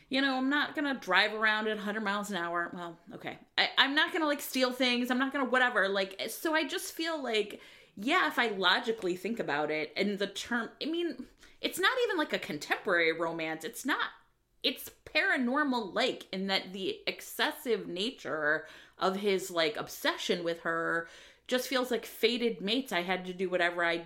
you 0.09 0.21
know, 0.21 0.37
I'm 0.37 0.49
not 0.49 0.75
gonna 0.75 0.95
drive 0.95 1.35
around 1.35 1.67
at 1.67 1.77
100 1.77 2.01
miles 2.01 2.31
an 2.31 2.37
hour. 2.37 2.71
Well, 2.73 2.97
okay. 3.15 3.39
I, 3.59 3.71
I'm 3.77 3.95
not 3.95 4.13
gonna 4.13 4.27
like 4.27 4.41
steal 4.41 4.71
things. 4.71 5.11
I'm 5.11 5.19
not 5.19 5.33
gonna 5.33 5.47
whatever. 5.47 5.89
Like, 5.89 6.21
so 6.29 6.55
I 6.55 6.65
just 6.65 6.93
feel 6.93 7.21
like, 7.21 7.61
yeah, 7.97 8.29
if 8.29 8.39
I 8.39 8.49
logically 8.49 9.17
think 9.17 9.41
about 9.41 9.71
it, 9.71 9.93
and 9.97 10.19
the 10.19 10.29
term, 10.29 10.69
I 10.81 10.87
mean, 10.87 11.27
it's 11.61 11.79
not 11.79 11.93
even 12.05 12.19
like 12.19 12.33
a 12.33 12.39
contemporary 12.39 13.13
romance. 13.13 13.65
It's 13.65 13.85
not. 13.85 14.11
It's 14.63 14.91
paranormal 15.15 15.95
like 15.95 16.27
in 16.33 16.49
that 16.49 16.73
the 16.73 17.01
excessive 17.07 17.87
nature 17.87 18.67
of 18.99 19.17
his 19.17 19.51
like 19.51 19.77
obsession 19.77 20.43
with 20.45 20.61
her 20.61 21.09
just 21.47 21.69
feels 21.69 21.91
like 21.91 22.05
fated 22.05 22.61
mates. 22.61 22.93
I 22.93 23.03
had 23.03 23.25
to 23.27 23.33
do 23.33 23.49
whatever 23.49 23.85
I 23.85 24.05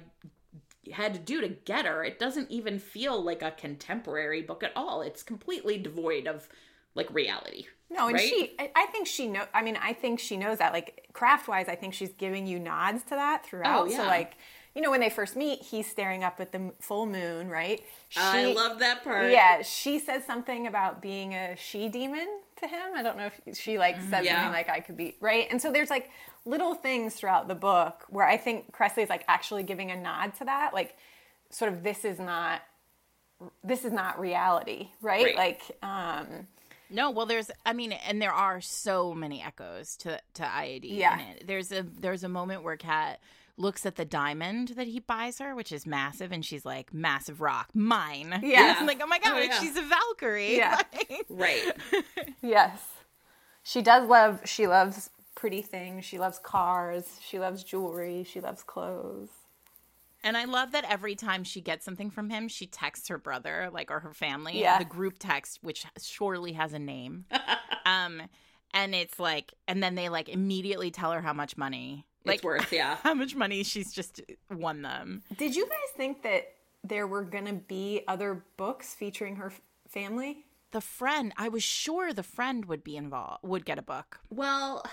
had 0.92 1.14
to 1.14 1.20
do 1.20 1.40
to 1.40 1.48
get 1.48 1.86
her. 1.86 2.04
It 2.04 2.18
doesn't 2.18 2.50
even 2.50 2.78
feel 2.78 3.22
like 3.22 3.42
a 3.42 3.50
contemporary 3.52 4.42
book 4.42 4.62
at 4.62 4.72
all. 4.76 5.02
It's 5.02 5.22
completely 5.22 5.78
devoid 5.78 6.26
of 6.26 6.48
like 6.94 7.12
reality. 7.14 7.66
No, 7.88 8.06
and 8.06 8.14
right? 8.14 8.28
she, 8.28 8.52
I- 8.58 8.86
think 8.86 9.06
she 9.06 9.26
know. 9.26 9.44
I 9.52 9.62
mean, 9.62 9.76
I 9.80 9.92
think 9.92 10.20
she 10.20 10.36
knows 10.36 10.58
that. 10.58 10.72
Like 10.72 11.08
craft 11.12 11.48
wise, 11.48 11.68
I 11.68 11.74
think 11.74 11.94
she's 11.94 12.12
giving 12.12 12.46
you 12.46 12.58
nods 12.58 13.02
to 13.04 13.10
that 13.10 13.44
throughout. 13.44 13.86
Oh, 13.86 13.90
So 13.90 14.04
like, 14.04 14.34
you 14.74 14.82
know, 14.82 14.90
when 14.90 15.00
they 15.00 15.10
first 15.10 15.34
meet, 15.36 15.62
he's 15.62 15.90
staring 15.90 16.22
up 16.22 16.38
at 16.40 16.52
the 16.52 16.72
full 16.80 17.06
moon, 17.06 17.48
right? 17.48 17.82
I 18.16 18.44
She- 18.46 18.54
love 18.54 18.78
that 18.78 19.02
part. 19.02 19.30
Yeah, 19.30 19.62
she 19.62 19.98
says 19.98 20.24
something 20.24 20.66
about 20.66 21.02
being 21.02 21.34
a 21.34 21.56
she 21.56 21.88
demon 21.88 22.28
to 22.60 22.68
him. 22.68 22.92
I 22.94 23.02
don't 23.02 23.16
know 23.16 23.30
if 23.44 23.56
she 23.58 23.78
like 23.78 23.96
says 24.10 24.24
Yeah. 24.24 24.36
something 24.36 24.52
like 24.52 24.68
I 24.68 24.80
could 24.80 24.96
be 24.96 25.16
right. 25.20 25.46
And 25.50 25.60
so 25.60 25.72
there's 25.72 25.90
like 25.90 26.10
little 26.44 26.74
things 26.74 27.14
throughout 27.14 27.48
the 27.48 27.54
book 27.54 28.04
where 28.10 28.26
I 28.26 28.36
think 28.36 28.72
Kresley 28.72 29.02
is 29.02 29.08
like 29.08 29.24
actually 29.28 29.62
giving 29.64 29.90
a 29.90 29.96
nod 29.96 30.34
to 30.36 30.44
that, 30.44 30.72
like 30.72 30.96
sort 31.50 31.72
of 31.72 31.82
this 31.82 32.04
is 32.04 32.18
not 32.20 32.62
this 33.64 33.84
is 33.84 33.92
not 33.92 34.20
reality, 34.20 34.90
right? 35.00 35.24
Right. 35.24 35.36
Like, 35.36 35.62
um, 35.82 36.46
No, 36.90 37.10
well, 37.10 37.24
there's, 37.24 37.50
I 37.64 37.72
mean, 37.72 37.92
and 37.92 38.20
there 38.20 38.32
are 38.32 38.60
so 38.60 39.14
many 39.14 39.42
echoes 39.42 39.96
to 39.98 40.20
to 40.34 40.42
IAD. 40.42 40.84
Yeah. 40.84 41.14
in 41.14 41.20
it. 41.20 41.46
there's 41.46 41.72
a 41.72 41.82
there's 41.82 42.22
a 42.24 42.28
moment 42.28 42.62
where 42.62 42.76
Kat 42.76 43.18
looks 43.60 43.84
at 43.86 43.96
the 43.96 44.04
diamond 44.04 44.68
that 44.76 44.86
he 44.88 44.98
buys 45.00 45.38
her, 45.38 45.54
which 45.54 45.70
is 45.70 45.86
massive, 45.86 46.32
and 46.32 46.44
she's 46.44 46.64
like, 46.64 46.92
"Massive 46.94 47.40
rock, 47.40 47.68
mine." 47.74 48.40
Yeah. 48.42 48.76
I'm 48.78 48.86
like, 48.86 49.00
oh 49.02 49.06
my 49.06 49.18
god, 49.18 49.34
Oh, 49.36 49.38
yeah. 49.40 49.60
she's 49.60 49.76
a 49.76 49.82
Valkyrie. 49.82 50.56
Yeah. 50.56 50.76
Like- 51.10 51.26
Right. 51.28 51.72
Yes. 52.42 52.80
She 53.62 53.82
does 53.82 54.08
love 54.08 54.40
she 54.46 54.66
loves 54.66 55.10
pretty 55.34 55.62
things. 55.62 56.04
She 56.04 56.18
loves 56.18 56.38
cars. 56.42 57.04
She 57.22 57.38
loves 57.38 57.62
jewelry. 57.62 58.24
She 58.24 58.40
loves 58.40 58.62
clothes. 58.62 59.28
And 60.22 60.36
I 60.36 60.44
love 60.44 60.72
that 60.72 60.84
every 60.90 61.14
time 61.14 61.44
she 61.44 61.60
gets 61.62 61.82
something 61.84 62.10
from 62.10 62.28
him, 62.28 62.48
she 62.48 62.66
texts 62.66 63.08
her 63.08 63.16
brother, 63.16 63.70
like 63.72 63.90
or 63.90 64.00
her 64.00 64.12
family, 64.12 64.60
Yeah. 64.60 64.78
the 64.78 64.84
group 64.84 65.14
text, 65.18 65.60
which 65.62 65.86
surely 65.98 66.52
has 66.52 66.74
a 66.74 66.78
name. 66.78 67.24
um, 67.86 68.20
and 68.74 68.94
it's 68.94 69.18
like, 69.18 69.54
and 69.66 69.82
then 69.82 69.94
they 69.94 70.08
like 70.10 70.28
immediately 70.28 70.90
tell 70.90 71.12
her 71.12 71.22
how 71.22 71.32
much 71.32 71.56
money, 71.56 72.04
like 72.24 72.36
it's 72.36 72.44
worth, 72.44 72.72
yeah. 72.72 72.96
how 73.02 73.14
much 73.14 73.34
money 73.34 73.62
she's 73.62 73.92
just 73.92 74.20
won 74.50 74.82
them. 74.82 75.22
Did 75.36 75.54
you 75.54 75.64
guys 75.66 75.96
think 75.96 76.22
that 76.22 76.52
there 76.84 77.06
were 77.06 77.22
going 77.22 77.46
to 77.46 77.54
be 77.54 78.02
other 78.08 78.44
books 78.56 78.94
featuring 78.94 79.36
her 79.36 79.46
f- 79.46 79.60
family? 79.88 80.44
The 80.72 80.80
friend, 80.80 81.32
I 81.36 81.48
was 81.48 81.62
sure 81.62 82.12
the 82.12 82.22
friend 82.22 82.64
would 82.66 82.84
be 82.84 82.96
involved, 82.96 83.42
would 83.42 83.64
get 83.64 83.78
a 83.78 83.82
book. 83.82 84.20
Well, 84.30 84.84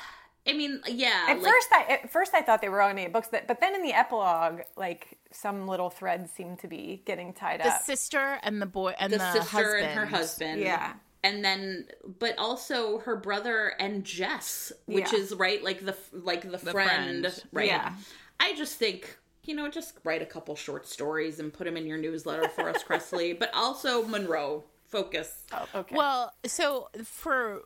I 0.47 0.53
mean, 0.53 0.81
yeah. 0.87 1.27
At 1.29 1.41
like, 1.41 1.51
first, 1.51 1.67
I 1.71 1.83
at 1.89 2.09
first 2.09 2.33
I 2.33 2.41
thought 2.41 2.61
they 2.61 2.69
were 2.69 2.81
all 2.81 2.89
gonna 2.89 3.03
get 3.03 3.13
books, 3.13 3.27
that, 3.29 3.47
but 3.47 3.59
then 3.59 3.75
in 3.75 3.83
the 3.83 3.93
epilogue, 3.93 4.61
like 4.77 5.19
some 5.31 5.67
little 5.67 5.89
threads 5.89 6.31
seem 6.31 6.55
to 6.57 6.67
be 6.67 7.03
getting 7.05 7.33
tied 7.33 7.61
up. 7.61 7.67
The 7.67 7.83
sister 7.83 8.39
and 8.41 8.61
the 8.61 8.65
boy 8.65 8.95
and 8.97 9.11
the, 9.11 9.17
the, 9.17 9.33
sister 9.33 9.57
husband. 9.57 9.85
and 9.85 9.99
her 9.99 10.05
husband. 10.05 10.61
Yeah. 10.61 10.93
And 11.23 11.43
then, 11.43 11.87
but 12.19 12.37
also 12.37 12.99
her 12.99 13.15
brother 13.15 13.73
and 13.79 14.03
Jess, 14.03 14.71
which 14.85 15.11
Yeah. 15.11 15.19
is 15.19 15.33
right, 15.33 15.63
like 15.63 15.83
the 15.85 15.95
like 16.13 16.49
the, 16.49 16.57
friend, 16.57 17.23
friend. 17.25 17.43
right? 17.51 17.67
Yeah. 17.67 17.93
I 18.39 18.53
just 18.55 18.77
think 18.77 19.17
you 19.43 19.55
know, 19.55 19.69
just 19.69 19.93
write 20.03 20.21
a 20.21 20.25
couple 20.25 20.55
short 20.57 20.85
stories 20.85 21.39
and 21.39 21.53
put 21.53 21.63
them 21.63 21.77
in 21.77 21.85
your 21.87 21.97
newsletter 21.97 22.49
for 22.49 22.67
us, 22.69 22.83
Kresley. 22.83 23.31
But 23.39 23.49
also 23.53 24.05
Monroe, 24.05 24.65
focus. 24.87 25.43
oh, 25.53 25.65
okay. 25.73 25.95
Well, 25.95 26.33
so 26.45 26.89
for 27.05 27.61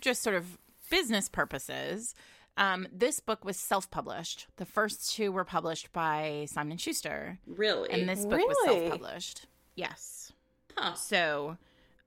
just 0.00 0.22
sort 0.24 0.34
of 0.34 0.58
business 0.90 1.28
purposes, 1.28 2.16
um, 2.56 2.88
this 2.92 3.20
book 3.20 3.44
was 3.44 3.56
self-published. 3.56 4.48
The 4.56 4.66
first 4.66 5.14
two 5.14 5.30
were 5.30 5.44
published 5.44 5.92
by 5.92 6.46
Simon 6.50 6.72
and 6.72 6.80
Schuster, 6.80 7.38
Really, 7.46 7.90
and 7.90 8.08
this 8.08 8.26
book 8.26 8.40
was 8.40 8.56
self-published. 8.64 9.46
Yes. 9.76 10.32
Huh. 10.76 10.94
So, 10.94 11.58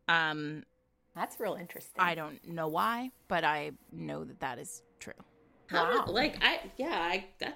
um, 0.09 0.63
that's 1.16 1.39
real 1.39 1.55
interesting. 1.55 1.99
I 1.99 2.16
don't 2.16 2.45
know 2.47 2.68
why, 2.68 3.11
but 3.28 3.43
I 3.43 3.72
know 3.91 4.24
that 4.24 4.39
that 4.39 4.59
is 4.59 4.82
true. 4.99 5.14
How 5.68 5.86
did- 5.88 5.95
Wow. 5.99 6.05
like 6.07 6.43
I, 6.43 6.59
yeah, 6.78 6.88
I 6.91 7.26
that's 7.39 7.55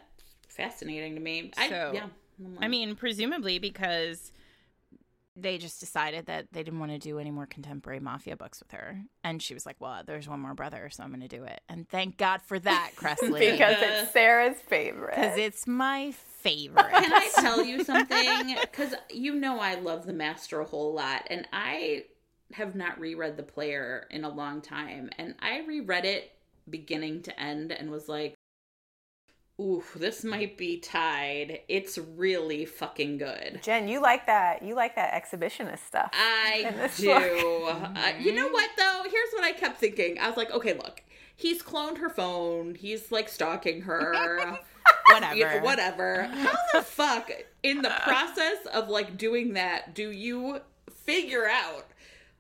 fascinating 0.50 1.16
to 1.16 1.22
me. 1.22 1.52
I 1.58 1.70
So, 1.70 1.92
yeah. 1.94 2.06
I'm 2.44 2.56
like, 2.56 2.66
I 2.66 2.68
mean, 2.68 2.96
presumably 2.96 3.60
because 3.60 4.32
they 5.40 5.60
just 5.60 5.80
decided 5.80 6.26
that 6.26 6.48
they 6.52 6.64
didn't 6.64 6.80
want 6.80 6.92
to 6.92 6.98
do 6.98 7.20
any 7.20 7.30
more 7.30 7.46
contemporary 7.46 8.00
mafia 8.00 8.36
books 8.36 8.60
with 8.60 8.72
her. 8.72 9.00
And 9.24 9.40
she 9.42 9.54
was 9.54 9.68
like, 9.68 9.76
well, 9.80 10.02
there's 10.04 10.28
one 10.28 10.40
more 10.40 10.56
brother, 10.56 10.90
so 10.92 11.04
I'm 11.04 11.10
going 11.10 11.22
to 11.22 11.28
do 11.28 11.44
it. 11.44 11.62
And 11.70 11.88
thank 11.88 12.18
God 12.18 12.42
for 12.42 12.58
that, 12.58 12.92
Kresley. 12.96 13.52
because 13.52 13.76
it's 13.80 14.12
Sarah's 14.14 14.58
favorite. 14.62 15.14
Because 15.16 15.38
it's 15.38 15.68
my 15.68 16.12
favorite. 16.40 16.90
Can 16.92 17.14
I 17.14 17.30
tell 17.36 17.64
you 17.64 17.84
something? 17.84 18.56
Because 18.62 18.96
you 19.12 19.36
know 19.36 19.60
I 19.60 19.76
love 19.76 20.08
the 20.08 20.14
master 20.14 20.60
a 20.60 20.66
whole 20.66 20.94
lot, 20.94 21.28
and 21.30 21.48
I 21.54 22.06
have 22.54 22.76
not 22.76 23.00
reread 23.00 23.38
the 23.38 23.44
player 23.44 24.08
in 24.10 24.24
a 24.24 24.30
long 24.30 24.62
time, 24.62 25.10
and 25.18 25.36
I 25.40 25.60
reread 25.66 26.06
it 26.06 26.32
beginning 26.70 27.22
to 27.24 27.40
end 27.40 27.72
and 27.72 27.90
was 27.92 28.08
like, 28.08 28.36
"Ooh, 29.60 29.84
this 29.96 30.24
might 30.24 30.58
be 30.58 30.80
tied. 30.80 31.62
It's 31.68 31.98
really 31.98 32.66
fucking 32.66 33.18
good." 33.18 33.60
Jen, 33.64 33.88
you 33.88 34.02
like 34.02 34.26
that? 34.28 34.64
You 34.64 34.76
like 34.76 34.96
that 34.96 35.14
exhibitionist 35.14 35.86
stuff? 35.86 36.10
I 36.14 36.90
do. 36.98 37.12
Uh, 37.12 38.14
you 38.20 38.34
know 38.34 38.48
what 38.50 38.70
though? 38.78 39.04
Here's 39.10 39.32
what 39.34 39.44
I 39.44 39.52
kept 39.52 39.80
thinking. 39.80 40.18
I 40.20 40.28
was 40.28 40.38
like, 40.38 40.52
okay, 40.52 40.74
look, 40.74 41.04
he's 41.36 41.62
cloned 41.62 41.98
her 41.98 42.10
phone. 42.10 42.76
He's 42.76 43.12
like 43.12 43.30
stalking 43.30 43.82
her. 43.82 44.58
Whatever. 45.10 45.36
you 45.36 45.46
know, 45.46 45.60
whatever. 45.60 46.24
How 46.24 46.56
the 46.74 46.82
fuck, 46.82 47.32
in 47.64 47.82
the 47.82 47.90
process 48.04 48.66
of 48.74 48.90
like 48.90 49.18
doing 49.18 49.54
that, 49.54 49.94
do 49.94 50.12
you 50.12 50.60
figure 50.92 51.48
out 51.48 51.86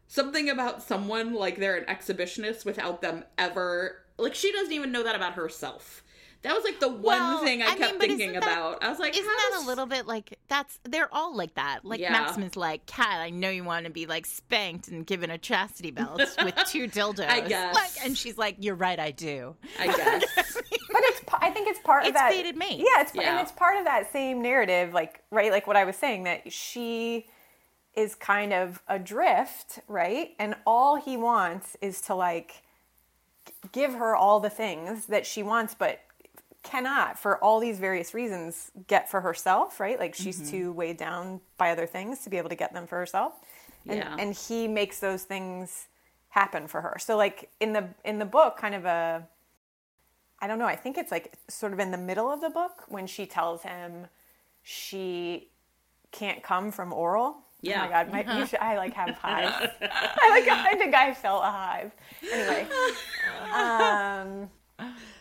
something 0.08 0.50
about 0.50 0.82
someone 0.84 1.34
like 1.34 1.58
they're 1.58 1.78
an 1.78 1.86
exhibitionist 1.86 2.66
without 2.66 3.02
them 3.02 3.24
ever? 3.38 3.98
Like, 4.18 4.36
she 4.36 4.52
doesn't 4.52 4.74
even 4.74 4.92
know 4.92 5.04
that 5.04 5.16
about 5.16 5.34
herself. 5.34 6.04
That 6.44 6.54
was 6.54 6.64
like 6.64 6.80
the 6.80 6.88
one 6.88 7.02
Well, 7.02 7.44
thing 7.44 7.64
I, 7.64 7.70
I 7.72 7.76
kept 7.76 7.98
but 8.00 8.08
thinking 8.08 8.34
that- 8.34 8.44
about. 8.44 8.84
I 8.84 8.90
was 8.90 9.00
like, 9.00 9.14
Isn't 9.18 9.26
that 9.26 9.50
does- 9.54 9.64
a 9.64 9.68
little 9.68 9.88
bit 9.88 10.06
like 10.06 10.38
that's 10.48 10.80
they're 10.84 11.14
all 11.14 11.36
like 11.36 11.56
that. 11.56 11.80
Like 11.84 12.00
Yeah. 12.00 12.12
Maximus 12.12 12.56
like, 12.56 12.86
Cat, 12.86 13.20
I 13.20 13.32
know 13.32 13.50
you 13.50 13.64
want 13.64 13.86
to 13.86 13.92
be 13.92 14.06
like 14.06 14.26
spanked 14.28 14.88
and 14.88 15.06
given 15.06 15.32
a 15.32 15.38
chastity 15.40 15.90
belt 15.92 16.20
with 16.44 16.56
two 16.68 16.88
dildos. 16.88 17.28
I 17.28 17.42
guess. 17.42 17.74
Like, 17.74 18.06
and 18.06 18.16
she's 18.16 18.38
like, 18.38 18.58
You're 18.60 18.76
right, 18.76 19.00
I 19.00 19.12
do. 19.12 19.56
I 19.80 19.88
guess. 19.88 20.24
But 20.90 21.02
it's 21.06 21.20
pa- 21.26 21.40
I 21.42 21.52
think 21.52 21.68
it's 21.68 21.80
part 21.80 22.04
of 22.04 22.10
It's 22.10 22.18
that. 22.18 22.32
fated 22.32 22.56
mate. 22.56 22.78
Yeah, 22.80 23.02
it's 23.02 23.14
Yeah. 23.14 23.32
and 23.32 23.42
it's 23.42 23.52
part 23.52 23.78
of 23.78 23.84
that 23.86 24.12
same 24.14 24.42
narrative, 24.42 24.94
like 24.94 25.22
right, 25.32 25.52
like 25.52 25.68
what 25.68 25.76
I 25.76 25.84
was 25.84 25.96
saying 25.98 26.24
that 26.24 26.52
she 26.52 27.28
is 27.98 28.16
kind 28.16 28.54
of 28.54 28.84
adrift, 28.90 29.82
right? 29.90 30.36
And 30.40 30.56
all 30.68 30.98
he 30.98 31.18
wants 31.18 31.78
is 31.82 32.02
to 32.04 32.16
like 32.16 32.64
give 33.74 33.94
her 33.96 34.16
all 34.16 34.40
the 34.40 34.50
things 34.52 35.08
that 35.08 35.26
she 35.26 35.44
wants, 35.44 35.76
but 35.76 36.02
cannot 36.64 37.20
for 37.20 37.44
all 37.44 37.60
these 37.60 37.80
various 37.80 38.14
reasons 38.14 38.72
get 38.88 39.10
for 39.10 39.22
herself, 39.22 39.80
right? 39.80 40.00
Like 40.00 40.16
she's 40.16 40.42
Mm-hmm. 40.42 40.50
too 40.50 40.74
weighed 40.74 40.98
down 40.98 41.42
by 41.58 41.72
other 41.72 41.88
things 41.88 42.20
to 42.24 42.30
be 42.30 42.38
able 42.38 42.50
to 42.50 42.56
get 42.56 42.74
them 42.74 42.88
for 42.88 42.98
herself. 42.98 43.34
And 43.90 44.00
Yeah. 44.00 44.16
and 44.18 44.36
he 44.36 44.68
makes 44.68 45.00
those 45.00 45.24
things 45.24 45.88
happen 46.30 46.68
for 46.68 46.82
her. 46.82 46.98
So 47.00 47.18
like 47.18 47.52
in 47.60 47.74
the 47.74 47.90
in 48.06 48.20
the 48.20 48.26
book 48.26 48.58
kind 48.58 48.76
of 48.76 48.86
a 48.86 49.28
I 50.42 50.48
don't 50.48 50.60
know, 50.60 50.68
I 50.68 50.76
think 50.76 50.98
it's 50.98 51.12
like 51.12 51.34
sort 51.50 51.74
of 51.74 51.80
in 51.80 51.92
the 51.92 51.98
middle 51.98 52.32
of 52.32 52.42
the 52.42 52.50
book 52.52 52.84
when 52.90 53.08
she 53.08 53.26
tells 53.26 53.64
him 53.64 54.08
she 54.64 55.50
can't 56.12 56.44
come 56.44 56.72
from 56.72 56.94
oral. 56.94 57.38
Yeah. 57.62 57.82
Oh 57.82 57.86
my 57.86 57.92
god, 57.92 58.12
my, 58.12 58.40
you 58.40 58.46
should, 58.48 58.60
I 58.60 58.78
like 58.78 58.94
have 58.94 59.16
hives. 59.16 59.72
I 59.82 60.30
like 60.30 60.48
I 60.48 60.76
think 60.76 60.96
I 60.96 61.14
felt 61.14 61.44
a 61.44 61.52
hive. 61.52 61.92
Anyway. 62.32 62.68
Um 63.54 64.50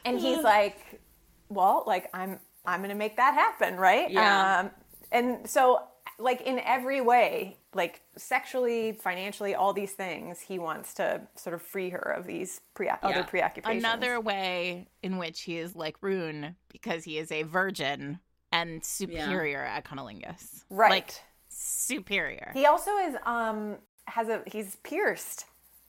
and 0.05 0.21
he's 0.21 0.43
like, 0.43 1.01
well, 1.49 1.85
like 1.87 2.09
I'm 2.15 2.39
I'm 2.65 2.83
gonna 2.83 2.95
make 2.95 3.17
that 3.17 3.35
happen, 3.35 3.77
right? 3.77 4.11
Yeah. 4.11 4.61
Um 4.61 4.71
and 5.13 5.49
so 5.49 5.83
like 6.19 6.41
in 6.43 6.59
every 6.61 7.01
way, 7.01 7.59
like 7.75 8.01
sexually, 8.17 8.93
financially, 8.93 9.55
all 9.55 9.73
these 9.73 9.93
things, 9.93 10.41
he 10.41 10.59
wants 10.59 10.95
to 10.95 11.21
sort 11.35 11.55
of 11.55 11.63
free 11.63 11.91
her 11.91 11.99
of 11.99 12.27
these 12.27 12.61
pre- 12.75 12.91
other 13.03 13.23
preoccupations. 13.25 13.85
Another 13.85 14.21
way 14.21 14.89
in 15.03 15.19
which 15.19 15.43
he 15.43 15.59
is 15.59 15.77
like 15.77 15.97
Rune 16.01 16.57
because 16.71 17.05
he 17.05 17.19
is 17.19 17.31
a 17.31 17.43
virgin 17.43 18.19
and 18.53 18.83
superior 18.83 19.63
at 19.63 19.85
cunnilingus. 19.85 20.65
Right. 20.71 20.91
Like 20.91 21.15
superior. 21.59 22.51
He 22.55 22.67
also 22.67 22.97
is 22.99 23.17
um 23.25 23.77
has 24.07 24.29
a 24.29 24.43
he's 24.47 24.77
pierced. 24.77 25.47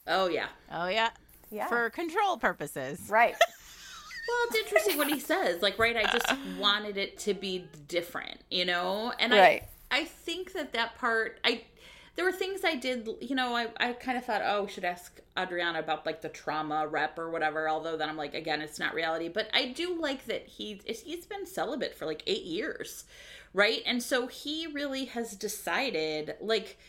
oh 0.08 0.28
yeah. 0.28 0.48
oh 0.72 0.88
yeah. 0.88 1.10
Yeah. 1.50 1.68
For 1.68 1.90
control 1.90 2.38
purposes. 2.38 3.02
Right. 3.10 3.36
Well, 4.30 4.38
it's 4.50 4.58
interesting 4.58 4.98
what 4.98 5.08
he 5.08 5.22
says. 5.22 5.62
Like, 5.62 5.80
right, 5.80 5.96
I 5.96 6.04
just 6.12 6.28
wanted 6.60 6.98
it 6.98 7.18
to 7.20 7.34
be 7.34 7.66
different, 7.88 8.42
you 8.52 8.66
know? 8.66 9.14
And 9.20 9.32
Right. 9.32 9.64
I 9.90 10.00
I 10.00 10.04
think 10.04 10.52
that 10.52 10.74
that 10.74 10.98
part 10.98 11.40
I 11.46 11.64
there 12.18 12.26
were 12.26 12.32
things 12.32 12.62
I 12.66 12.74
did, 12.74 13.08
you 13.22 13.36
know, 13.36 13.56
I, 13.56 13.68
I 13.78 13.94
kind 13.94 14.18
of 14.18 14.26
thought, 14.26 14.42
oh, 14.44 14.64
we 14.64 14.72
should 14.72 14.84
ask 14.84 15.22
Adriana 15.38 15.78
about 15.78 16.04
like 16.04 16.24
the 16.24 16.30
trauma 16.30 16.88
rep 16.88 17.18
or 17.20 17.30
whatever. 17.30 17.70
Although 17.70 17.96
then 17.96 18.10
I'm 18.10 18.18
like, 18.18 18.34
again, 18.34 18.60
it's 18.60 18.80
not 18.80 18.96
reality. 18.96 19.30
But 19.30 19.50
I 19.54 19.68
do 19.68 19.96
like 20.02 20.26
that 20.26 20.48
he 20.48 20.82
he's 20.84 21.28
been 21.28 21.46
celibate 21.46 21.96
for 21.96 22.08
like 22.08 22.24
eight 22.26 22.44
years, 22.44 23.06
right? 23.54 23.84
And 23.86 24.02
so 24.02 24.26
he 24.26 24.66
really 24.66 25.06
has 25.06 25.36
decided, 25.36 26.34
like, 26.42 26.80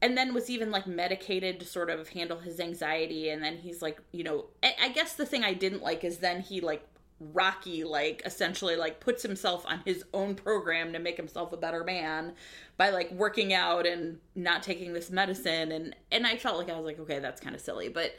and 0.00 0.16
then 0.16 0.32
was 0.32 0.48
even 0.48 0.70
like 0.70 0.86
medicated 0.86 1.58
to 1.58 1.66
sort 1.66 1.90
of 1.90 2.10
handle 2.10 2.38
his 2.38 2.60
anxiety 2.60 3.28
and 3.28 3.42
then 3.42 3.58
he's 3.58 3.82
like 3.82 4.00
you 4.12 4.24
know 4.24 4.46
I 4.62 4.88
guess 4.88 5.12
the 5.12 5.26
thing 5.26 5.44
i 5.44 5.52
didn't 5.52 5.82
like 5.82 6.04
is 6.04 6.18
then 6.18 6.40
he 6.40 6.62
like 6.62 6.82
rocky 7.20 7.84
like 7.84 8.22
essentially 8.24 8.76
like 8.76 8.98
puts 8.98 9.22
himself 9.22 9.64
on 9.66 9.80
his 9.84 10.02
own 10.14 10.34
program 10.34 10.92
to 10.94 10.98
make 10.98 11.18
himself 11.18 11.52
a 11.52 11.56
better 11.56 11.84
man 11.84 12.32
by 12.78 12.88
like 12.88 13.10
working 13.12 13.52
out 13.52 13.86
and 13.86 14.18
not 14.34 14.62
taking 14.62 14.94
this 14.94 15.10
medicine 15.10 15.70
and 15.70 15.94
and 16.10 16.26
i 16.26 16.34
felt 16.36 16.56
like 16.56 16.70
i 16.70 16.76
was 16.76 16.86
like 16.86 16.98
okay 16.98 17.18
that's 17.18 17.38
kind 17.40 17.54
of 17.54 17.60
silly 17.60 17.90
but 17.90 18.14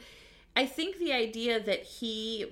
i 0.56 0.64
think 0.64 0.98
the 0.98 1.12
idea 1.12 1.58
that 1.58 1.82
he 1.82 2.46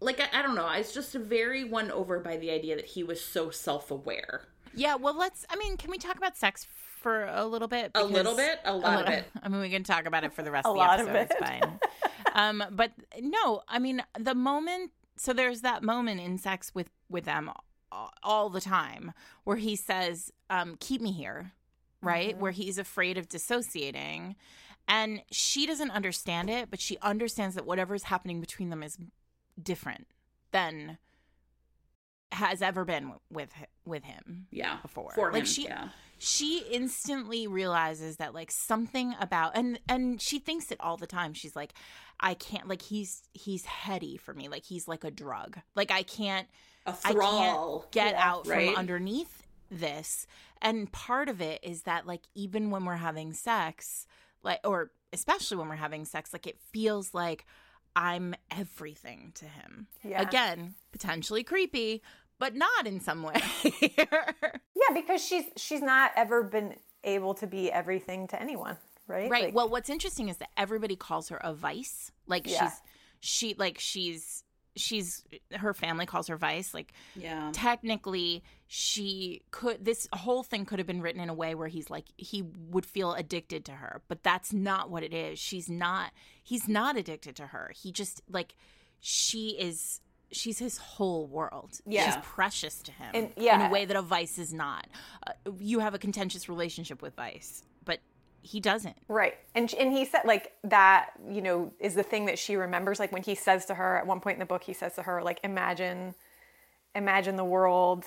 like 0.00 0.20
I, 0.20 0.40
I 0.40 0.42
don't 0.42 0.54
know 0.54 0.66
i 0.66 0.78
was 0.78 0.92
just 0.92 1.14
very 1.14 1.64
won 1.64 1.90
over 1.90 2.18
by 2.20 2.36
the 2.36 2.50
idea 2.50 2.76
that 2.76 2.84
he 2.86 3.02
was 3.02 3.20
so 3.20 3.48
self-aware 3.50 4.42
Yeah, 4.74 4.96
well 4.96 5.16
let's 5.16 5.46
I 5.48 5.56
mean, 5.56 5.76
can 5.76 5.90
we 5.90 5.98
talk 5.98 6.16
about 6.16 6.36
sex 6.36 6.66
for 7.00 7.24
a 7.26 7.44
little 7.46 7.68
bit? 7.68 7.90
A 7.94 8.02
little 8.02 8.34
bit? 8.34 8.58
A 8.64 8.74
lot 8.74 8.94
of 8.94 9.06
little- 9.06 9.12
it. 9.14 9.24
I 9.42 9.48
mean, 9.48 9.60
we 9.60 9.68
can 9.70 9.84
talk 9.84 10.06
about 10.06 10.24
it 10.24 10.32
for 10.32 10.42
the 10.42 10.50
rest 10.50 10.64
A 10.66 10.70
of 10.70 10.74
the 10.74 10.78
lot 10.78 11.00
of 11.00 11.08
episode. 11.08 11.36
It's 11.38 11.48
fine. 11.48 11.78
um, 12.34 12.64
but 12.72 12.92
no, 13.20 13.60
I 13.68 13.78
mean, 13.78 14.02
the 14.18 14.34
moment. 14.34 14.90
So 15.16 15.32
there's 15.32 15.60
that 15.62 15.82
moment 15.82 16.20
in 16.20 16.38
sex 16.38 16.74
with 16.74 16.90
with 17.08 17.24
them 17.24 17.50
all, 17.92 18.12
all 18.22 18.50
the 18.50 18.60
time 18.60 19.12
where 19.44 19.56
he 19.56 19.76
says, 19.76 20.32
um, 20.50 20.76
"Keep 20.80 21.00
me 21.00 21.12
here," 21.12 21.52
right? 22.02 22.36
Where 22.36 22.52
he's 22.52 22.78
afraid 22.78 23.16
of 23.18 23.28
dissociating, 23.28 24.36
and 24.88 25.22
she 25.30 25.66
doesn't 25.66 25.90
understand 25.92 26.50
it, 26.50 26.70
but 26.70 26.80
she 26.80 26.98
understands 27.02 27.54
that 27.54 27.64
whatever's 27.66 28.04
happening 28.04 28.40
between 28.40 28.70
them 28.70 28.82
is 28.82 28.98
different 29.62 30.06
than 30.50 30.98
has 32.32 32.60
ever 32.62 32.84
been 32.84 33.12
with 33.30 33.52
with 33.84 34.02
him 34.02 34.48
yeah 34.50 34.78
before. 34.82 35.12
for 35.14 35.30
Like 35.32 35.42
him 35.42 35.46
she- 35.46 35.64
yeah 35.64 35.88
she 36.18 36.64
instantly 36.70 37.46
realizes 37.46 38.16
that 38.16 38.34
like 38.34 38.50
something 38.50 39.14
about 39.20 39.56
and 39.56 39.78
and 39.88 40.20
she 40.20 40.38
thinks 40.38 40.70
it 40.70 40.78
all 40.80 40.96
the 40.96 41.06
time 41.06 41.32
she's 41.34 41.54
like 41.56 41.74
i 42.20 42.34
can't 42.34 42.68
like 42.68 42.82
he's 42.82 43.22
he's 43.32 43.64
heady 43.64 44.16
for 44.16 44.32
me 44.34 44.48
like 44.48 44.64
he's 44.64 44.86
like 44.88 45.04
a 45.04 45.10
drug 45.10 45.58
like 45.74 45.90
i 45.90 46.02
can't 46.02 46.46
a 46.86 46.94
i 47.04 47.12
thrall 47.12 47.80
can't 47.80 47.92
get 47.92 48.14
Yeah. 48.14 48.28
out 48.30 48.46
Right. 48.46 48.68
from 48.68 48.76
underneath 48.76 49.42
this 49.70 50.26
and 50.62 50.90
part 50.92 51.28
of 51.28 51.40
it 51.40 51.60
is 51.62 51.82
that 51.82 52.06
like 52.06 52.22
even 52.34 52.70
when 52.70 52.84
we're 52.84 52.96
having 52.96 53.32
sex 53.32 54.06
like 54.42 54.60
or 54.64 54.90
especially 55.12 55.56
when 55.56 55.68
we're 55.68 55.74
having 55.76 56.04
sex 56.04 56.32
like 56.32 56.46
it 56.46 56.58
feels 56.72 57.12
like 57.14 57.44
I'm 57.96 58.34
everything 58.50 59.30
to 59.36 59.44
him. 59.44 59.86
Yeah. 60.02 60.20
Again, 60.20 60.74
potentially 60.90 61.44
creepy, 61.44 62.02
but 62.44 62.54
not 62.54 62.86
in 62.86 63.00
some 63.00 63.22
way. 63.22 63.34
Yeah, 64.76 65.00
because 65.00 65.24
she's 65.24 65.44
she's 65.56 65.80
not 65.80 66.10
ever 66.14 66.42
been 66.42 66.74
able 67.04 67.32
to 67.34 67.46
be 67.46 67.72
everything 67.72 68.26
to 68.28 68.40
anyone, 68.42 68.76
right? 69.06 69.30
right. 69.30 69.44
Like, 69.44 69.54
well, 69.54 69.68
what's 69.68 69.88
interesting 69.88 70.28
is 70.28 70.36
that 70.38 70.50
everybody 70.58 70.94
calls 70.96 71.30
her 71.30 71.38
a 71.38 71.54
vice. 71.54 72.10
Like 72.26 72.46
Yeah. 72.46 72.68
she's 72.68 72.80
she 73.20 73.54
like 73.56 73.78
she's 73.78 74.44
she's 74.76 75.24
her 75.56 75.72
family 75.72 76.04
calls 76.04 76.26
her 76.28 76.36
vice. 76.36 76.74
Like 76.74 76.92
Yeah. 77.16 77.50
technically 77.54 78.42
she 78.66 79.40
could 79.52 79.82
this 79.84 80.06
whole 80.12 80.42
thing 80.42 80.66
could 80.66 80.78
have 80.80 80.86
been 80.86 81.00
written 81.00 81.22
in 81.22 81.30
a 81.30 81.34
way 81.34 81.54
where 81.54 81.68
he's 81.68 81.88
like 81.88 82.06
he 82.18 82.42
would 82.42 82.84
feel 82.84 83.14
addicted 83.14 83.64
to 83.66 83.72
her 83.72 84.02
but 84.08 84.22
that's 84.22 84.52
not 84.52 84.90
what 84.90 85.02
it 85.02 85.14
is 85.14 85.38
she's 85.38 85.68
not 85.70 86.10
he's 86.42 86.66
not 86.66 86.96
addicted 86.96 87.36
to 87.36 87.46
her 87.48 87.70
he 87.76 87.92
just 87.92 88.20
like 88.28 88.54
she 89.00 89.50
is 89.50 90.00
she's 90.34 90.58
his 90.58 90.78
whole 90.78 91.26
world 91.26 91.80
Yeah. 91.86 92.06
she's 92.06 92.22
precious 92.24 92.82
to 92.82 92.92
him 92.92 93.10
And- 93.14 93.32
in 93.36 93.60
a 93.62 93.70
way 93.70 93.84
that 93.84 93.96
a 93.96 94.02
vice 94.02 94.38
is 94.38 94.52
not 94.52 94.86
uh, 95.26 95.32
you 95.58 95.78
have 95.80 95.94
a 95.94 95.98
contentious 95.98 96.48
relationship 96.48 97.00
with 97.02 97.14
vice 97.14 97.62
but 97.84 98.00
he 98.42 98.60
doesn't 98.60 98.96
Right. 99.08 99.34
And 99.54 99.72
and 99.74 99.90
he 99.92 100.04
said 100.04 100.22
like 100.26 100.52
that, 100.64 101.10
you 101.30 101.40
know, 101.40 101.72
is 101.80 101.94
the 101.94 102.02
thing 102.02 102.26
that 102.26 102.38
she 102.38 102.56
remembers 102.56 102.98
like 103.00 103.10
when 103.12 103.22
he 103.22 103.34
says 103.34 103.64
to 103.66 103.74
her 103.74 103.96
at 103.96 104.06
one 104.06 104.20
point 104.20 104.34
in 104.34 104.40
the 104.40 104.46
book 104.46 104.62
he 104.64 104.74
says 104.74 104.94
to 104.96 105.02
her 105.02 105.22
like 105.22 105.40
imagine 105.44 106.14
imagine 106.94 107.36
the 107.36 107.44
world 107.44 108.04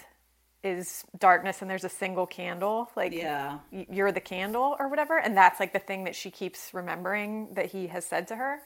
is 0.64 1.04
darkness 1.18 1.62
and 1.62 1.70
there's 1.70 1.84
a 1.84 1.90
single 1.90 2.26
candle 2.26 2.90
like 2.96 3.14
Yeah. 3.14 3.60
you're 3.72 4.12
the 4.12 4.20
candle 4.22 4.76
or 4.80 4.88
whatever 4.90 5.18
and 5.18 5.36
that's 5.38 5.60
like 5.60 5.72
the 5.74 5.80
thing 5.80 6.04
that 6.06 6.16
she 6.16 6.32
keeps 6.32 6.74
remembering 6.74 7.54
that 7.54 7.68
he 7.68 7.88
has 7.88 8.06
said 8.06 8.28
to 8.30 8.36
her. 8.36 8.60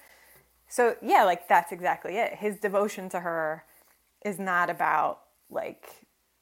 So 0.71 0.95
yeah, 1.01 1.25
like 1.25 1.49
that's 1.49 1.73
exactly 1.73 2.17
it. 2.17 2.35
His 2.35 2.57
devotion 2.57 3.09
to 3.09 3.19
her 3.19 3.65
is 4.23 4.39
not 4.39 4.69
about 4.69 5.19
like 5.49 5.85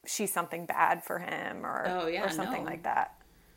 she's 0.05 0.31
something 0.31 0.67
bad 0.67 1.03
for 1.03 1.17
him 1.17 1.65
or 1.65 1.85
Oh, 1.87 2.07
yeah, 2.07 2.23
or 2.25 2.29
something 2.29 2.63
no. 2.63 2.69
like 2.69 2.83
that. 2.83 3.15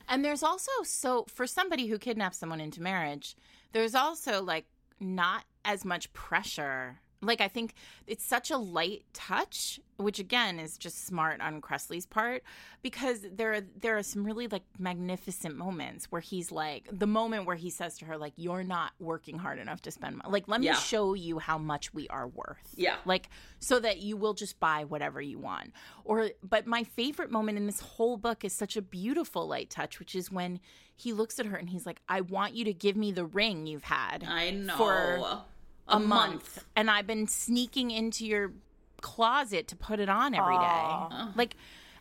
And 0.09 0.25
there's 0.25 0.43
also 0.43 0.71
so 0.83 1.27
for 1.29 1.47
somebody 1.47 1.89
who 1.89 1.99
kidnaps 1.99 2.39
someone 2.39 2.61
into 2.61 2.81
marriage, 2.81 3.37
there's 3.73 3.95
also 3.95 4.43
like 4.43 4.65
not 4.99 5.45
as 5.63 5.85
much 5.85 6.11
pressure. 6.15 7.01
Like 7.23 7.41
I 7.41 7.49
think 7.49 7.75
it's 8.07 8.25
such 8.25 8.51
a 8.51 8.57
light 8.57 9.05
touch, 9.13 9.79
which 9.97 10.19
again 10.19 10.59
is 10.59 10.77
just 10.77 11.07
smart 11.07 11.41
on 11.41 11.61
Kresley's 11.61 12.05
part 12.05 12.43
because 12.83 13.21
there 13.33 13.55
are 13.55 13.61
there 13.61 13.97
are 13.97 14.03
some 14.03 14.25
really 14.25 14.49
like 14.49 14.65
magnificent 14.79 15.57
moments 15.57 16.07
where 16.11 16.21
he's 16.21 16.51
like 16.51 16.89
the 16.91 17.07
moment 17.07 17.47
where 17.47 17.55
he 17.57 17.71
says 17.71 17.97
to 17.99 18.05
her 18.07 18.19
like 18.19 18.33
you're 18.37 18.65
not 18.65 18.93
working 18.99 19.39
hard 19.39 19.59
enough 19.61 19.81
to 19.83 19.91
spend 19.93 20.17
money. 20.17 20.31
Like 20.33 20.49
let 20.49 20.61
me 20.61 20.67
Yeah. 20.67 20.75
show 20.75 21.15
you 21.15 21.39
how 21.39 21.59
much 21.59 21.95
we 21.95 22.09
are 22.09 22.27
worth 22.27 22.75
Yeah. 22.77 22.97
like 23.05 23.29
so 23.61 23.79
that 23.79 23.99
you 23.99 24.17
will 24.17 24.35
just 24.35 24.59
buy 24.59 24.83
whatever 24.85 25.21
you 25.23 25.39
want 25.39 25.73
or 26.05 26.31
but 26.43 26.67
my 26.67 26.83
favorite 26.83 27.31
moment 27.31 27.57
in 27.57 27.67
this 27.67 27.81
whole 27.81 28.17
book 28.17 28.45
is 28.45 28.53
such 28.53 28.77
a 28.77 28.83
beautiful 28.83 29.47
light 29.47 29.71
touch 29.71 29.99
which 30.01 30.15
is 30.17 30.31
when 30.33 30.59
he 30.97 31.13
looks 31.13 31.39
at 31.39 31.47
her 31.47 31.57
and 31.57 31.71
he's 31.71 31.87
like 31.87 32.01
i 32.09 32.21
want 32.21 32.55
you 32.55 32.65
to 32.65 32.73
give 32.73 32.97
me 32.97 33.13
the 33.13 33.25
ring 33.25 33.67
you've 33.67 33.85
had 33.85 34.25
I 34.27 34.51
know. 34.51 34.77
for 34.77 35.43
a, 35.89 35.99
month. 35.99 36.65
and 36.77 36.91
i've 36.91 37.07
been 37.07 37.27
sneaking 37.27 37.91
into 37.91 38.27
your 38.27 38.53
closet 39.01 39.67
to 39.69 39.77
put 39.77 39.99
it 40.01 40.09
on 40.09 40.35
every 40.35 40.57
day 40.59 40.97
like 41.37 41.57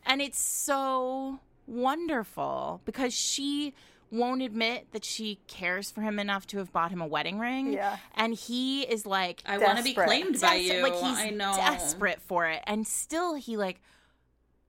and 0.06 0.22
it's 0.22 0.40
so 0.42 1.40
wonderful 1.68 2.82
because 2.86 3.14
she 3.14 3.74
won't 4.12 4.42
admit 4.42 4.88
that 4.92 5.06
she 5.06 5.40
cares 5.48 5.90
for 5.90 6.02
him 6.02 6.20
enough 6.20 6.46
to 6.46 6.58
have 6.58 6.72
bought 6.74 6.92
him 6.92 7.02
a 7.02 7.08
wedding 7.08 7.40
ring 7.40 7.74
Yeah. 7.74 7.98
and 8.16 8.34
he 8.34 8.82
is 8.84 9.06
like 9.06 9.42
I 9.46 9.58
want 9.58 9.78
to 9.78 9.84
be 9.84 9.94
claimed 9.94 10.40
by 10.42 10.58
Des- 10.58 10.64
you. 10.78 10.84
Like 10.84 10.94
he's 10.96 11.18
I 11.18 11.30
know. 11.30 11.54
desperate 11.56 12.22
for 12.22 12.46
it, 12.48 12.62
and 12.68 12.86
still 12.86 13.36
he 13.36 13.56
like. 13.58 13.82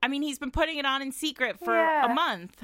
I 0.01 0.07
mean, 0.09 0.21
he's 0.21 0.37
been 0.39 0.51
putting 0.51 0.77
it 0.77 0.85
on 0.85 1.01
in 1.01 1.11
secret 1.13 1.59
for 1.59 1.73
Yeah. 1.73 2.11
a 2.11 2.13
month. 2.13 2.61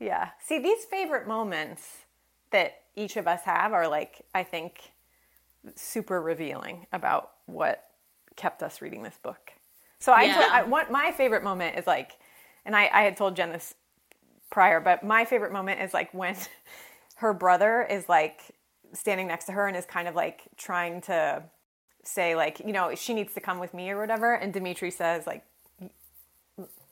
Yeah. 0.00 0.30
See, 0.40 0.58
these 0.58 0.84
favorite 0.86 1.26
moments 1.28 1.86
that 2.52 2.72
each 2.96 3.16
of 3.18 3.26
us 3.26 3.42
have 3.44 3.72
are 3.74 3.86
like, 3.88 4.22
I 4.34 4.44
think, 4.44 4.78
super 5.74 6.20
revealing 6.20 6.86
about 6.92 7.30
what 7.46 7.84
kept 8.36 8.62
us 8.62 8.80
reading 8.82 9.02
this 9.02 9.18
book. 9.22 9.52
So 9.98 10.12
I, 10.12 10.24
Yeah. 10.24 10.34
told, 10.34 10.46
I 10.52 10.62
want 10.64 10.90
my 10.90 11.12
favorite 11.12 11.42
moment 11.42 11.78
is 11.78 11.86
like, 11.86 12.12
and 12.64 12.74
I, 12.74 12.90
I 12.92 13.02
had 13.02 13.16
told 13.16 13.36
Jen 13.36 13.52
this 13.52 13.74
prior, 14.50 14.80
but 14.80 15.02
my 15.02 15.24
favorite 15.24 15.52
moment 15.52 15.80
is 15.80 15.94
like 15.94 16.12
when 16.12 16.36
her 17.16 17.32
brother 17.32 17.82
is 17.88 18.08
like 18.08 18.40
standing 18.92 19.26
next 19.26 19.46
to 19.46 19.52
her 19.52 19.66
and 19.66 19.76
is 19.76 19.86
kind 19.86 20.08
of 20.08 20.14
like 20.14 20.42
trying 20.56 21.00
to 21.02 21.42
say 22.04 22.36
like, 22.36 22.60
you 22.60 22.72
know, 22.72 22.94
she 22.94 23.14
needs 23.14 23.34
to 23.34 23.40
come 23.40 23.58
with 23.58 23.72
me 23.74 23.90
or 23.90 23.98
whatever, 23.98 24.34
and 24.34 24.52
Dimitri 24.52 24.90
says 24.90 25.26
like, 25.26 25.44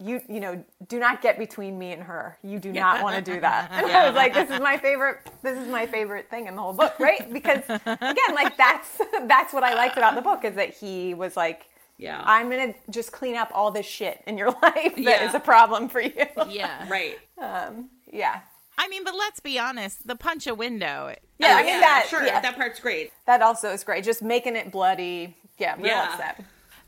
you 0.03 0.21
you 0.29 0.41
know 0.41 0.63
do 0.89 0.99
not 0.99 1.23
get 1.23 1.39
between 1.39 1.79
me 1.79 1.93
and 1.93 2.03
her 2.03 2.37
you 2.43 2.59
do 2.59 2.73
not 2.73 3.03
want 3.03 3.15
to 3.17 3.23
do 3.23 3.41
that 3.41 3.71
and 3.73 3.87
i 3.91 4.07
was 4.07 4.15
like 4.17 4.35
this 4.35 4.51
is 4.51 4.61
my 4.61 4.77
favorite 4.79 5.19
this 5.43 5.57
is 5.59 5.69
my 5.69 5.87
favorite 5.87 6.29
thing 6.31 6.47
in 6.47 6.57
the 6.57 6.63
whole 6.63 6.73
book 6.73 6.95
right 6.99 7.33
because 7.33 7.63
again 7.69 8.35
like 8.35 8.57
that's 8.57 8.99
that's 9.27 9.53
what 9.53 9.63
i 9.63 9.75
liked 9.75 9.97
about 9.97 10.15
the 10.15 10.23
book 10.23 10.45
is 10.45 10.55
that 10.57 10.71
he 10.75 11.15
was 11.15 11.37
like 11.37 11.67
Yeah. 11.99 12.23
i'm 12.25 12.51
gonna 12.51 12.75
just 12.91 13.13
clean 13.13 13.37
up 13.37 13.51
all 13.55 13.71
this 13.71 13.87
shit 13.87 14.23
in 14.27 14.37
your 14.39 14.51
life 14.63 14.95
that 14.97 14.99
is 14.99 15.05
Yeah. 15.33 15.37
a 15.37 15.41
problem 15.41 15.89
for 15.89 16.01
you 16.01 16.13
Yeah, 16.49 16.89
Right. 16.89 17.19
Um, 17.41 17.89
yeah 18.13 18.41
I 18.79 18.89
mean, 18.89 19.05
but 19.05 19.15
let's 19.15 19.39
be 19.39 19.59
honest. 19.59 20.09
The 20.09 20.17
punch 20.17 20.47
a 20.47 20.55
window. 20.55 21.15
yeah 21.39 21.49
Oh, 21.53 21.57
i 21.59 21.63
mean 21.63 21.81
that 21.81 22.07
sure. 22.09 22.25
yeah, 22.25 22.41
That 22.41 22.57
part's 22.57 22.81
great. 22.81 23.13
that 23.27 23.43
also 23.43 23.69
is 23.71 23.85
great 23.85 24.03
just 24.03 24.23
making 24.23 24.57
it 24.57 24.73
bloody 24.73 25.37
yeah 25.59 25.75
real 25.77 25.87
Yeah. 25.87 26.09
upset 26.11 26.45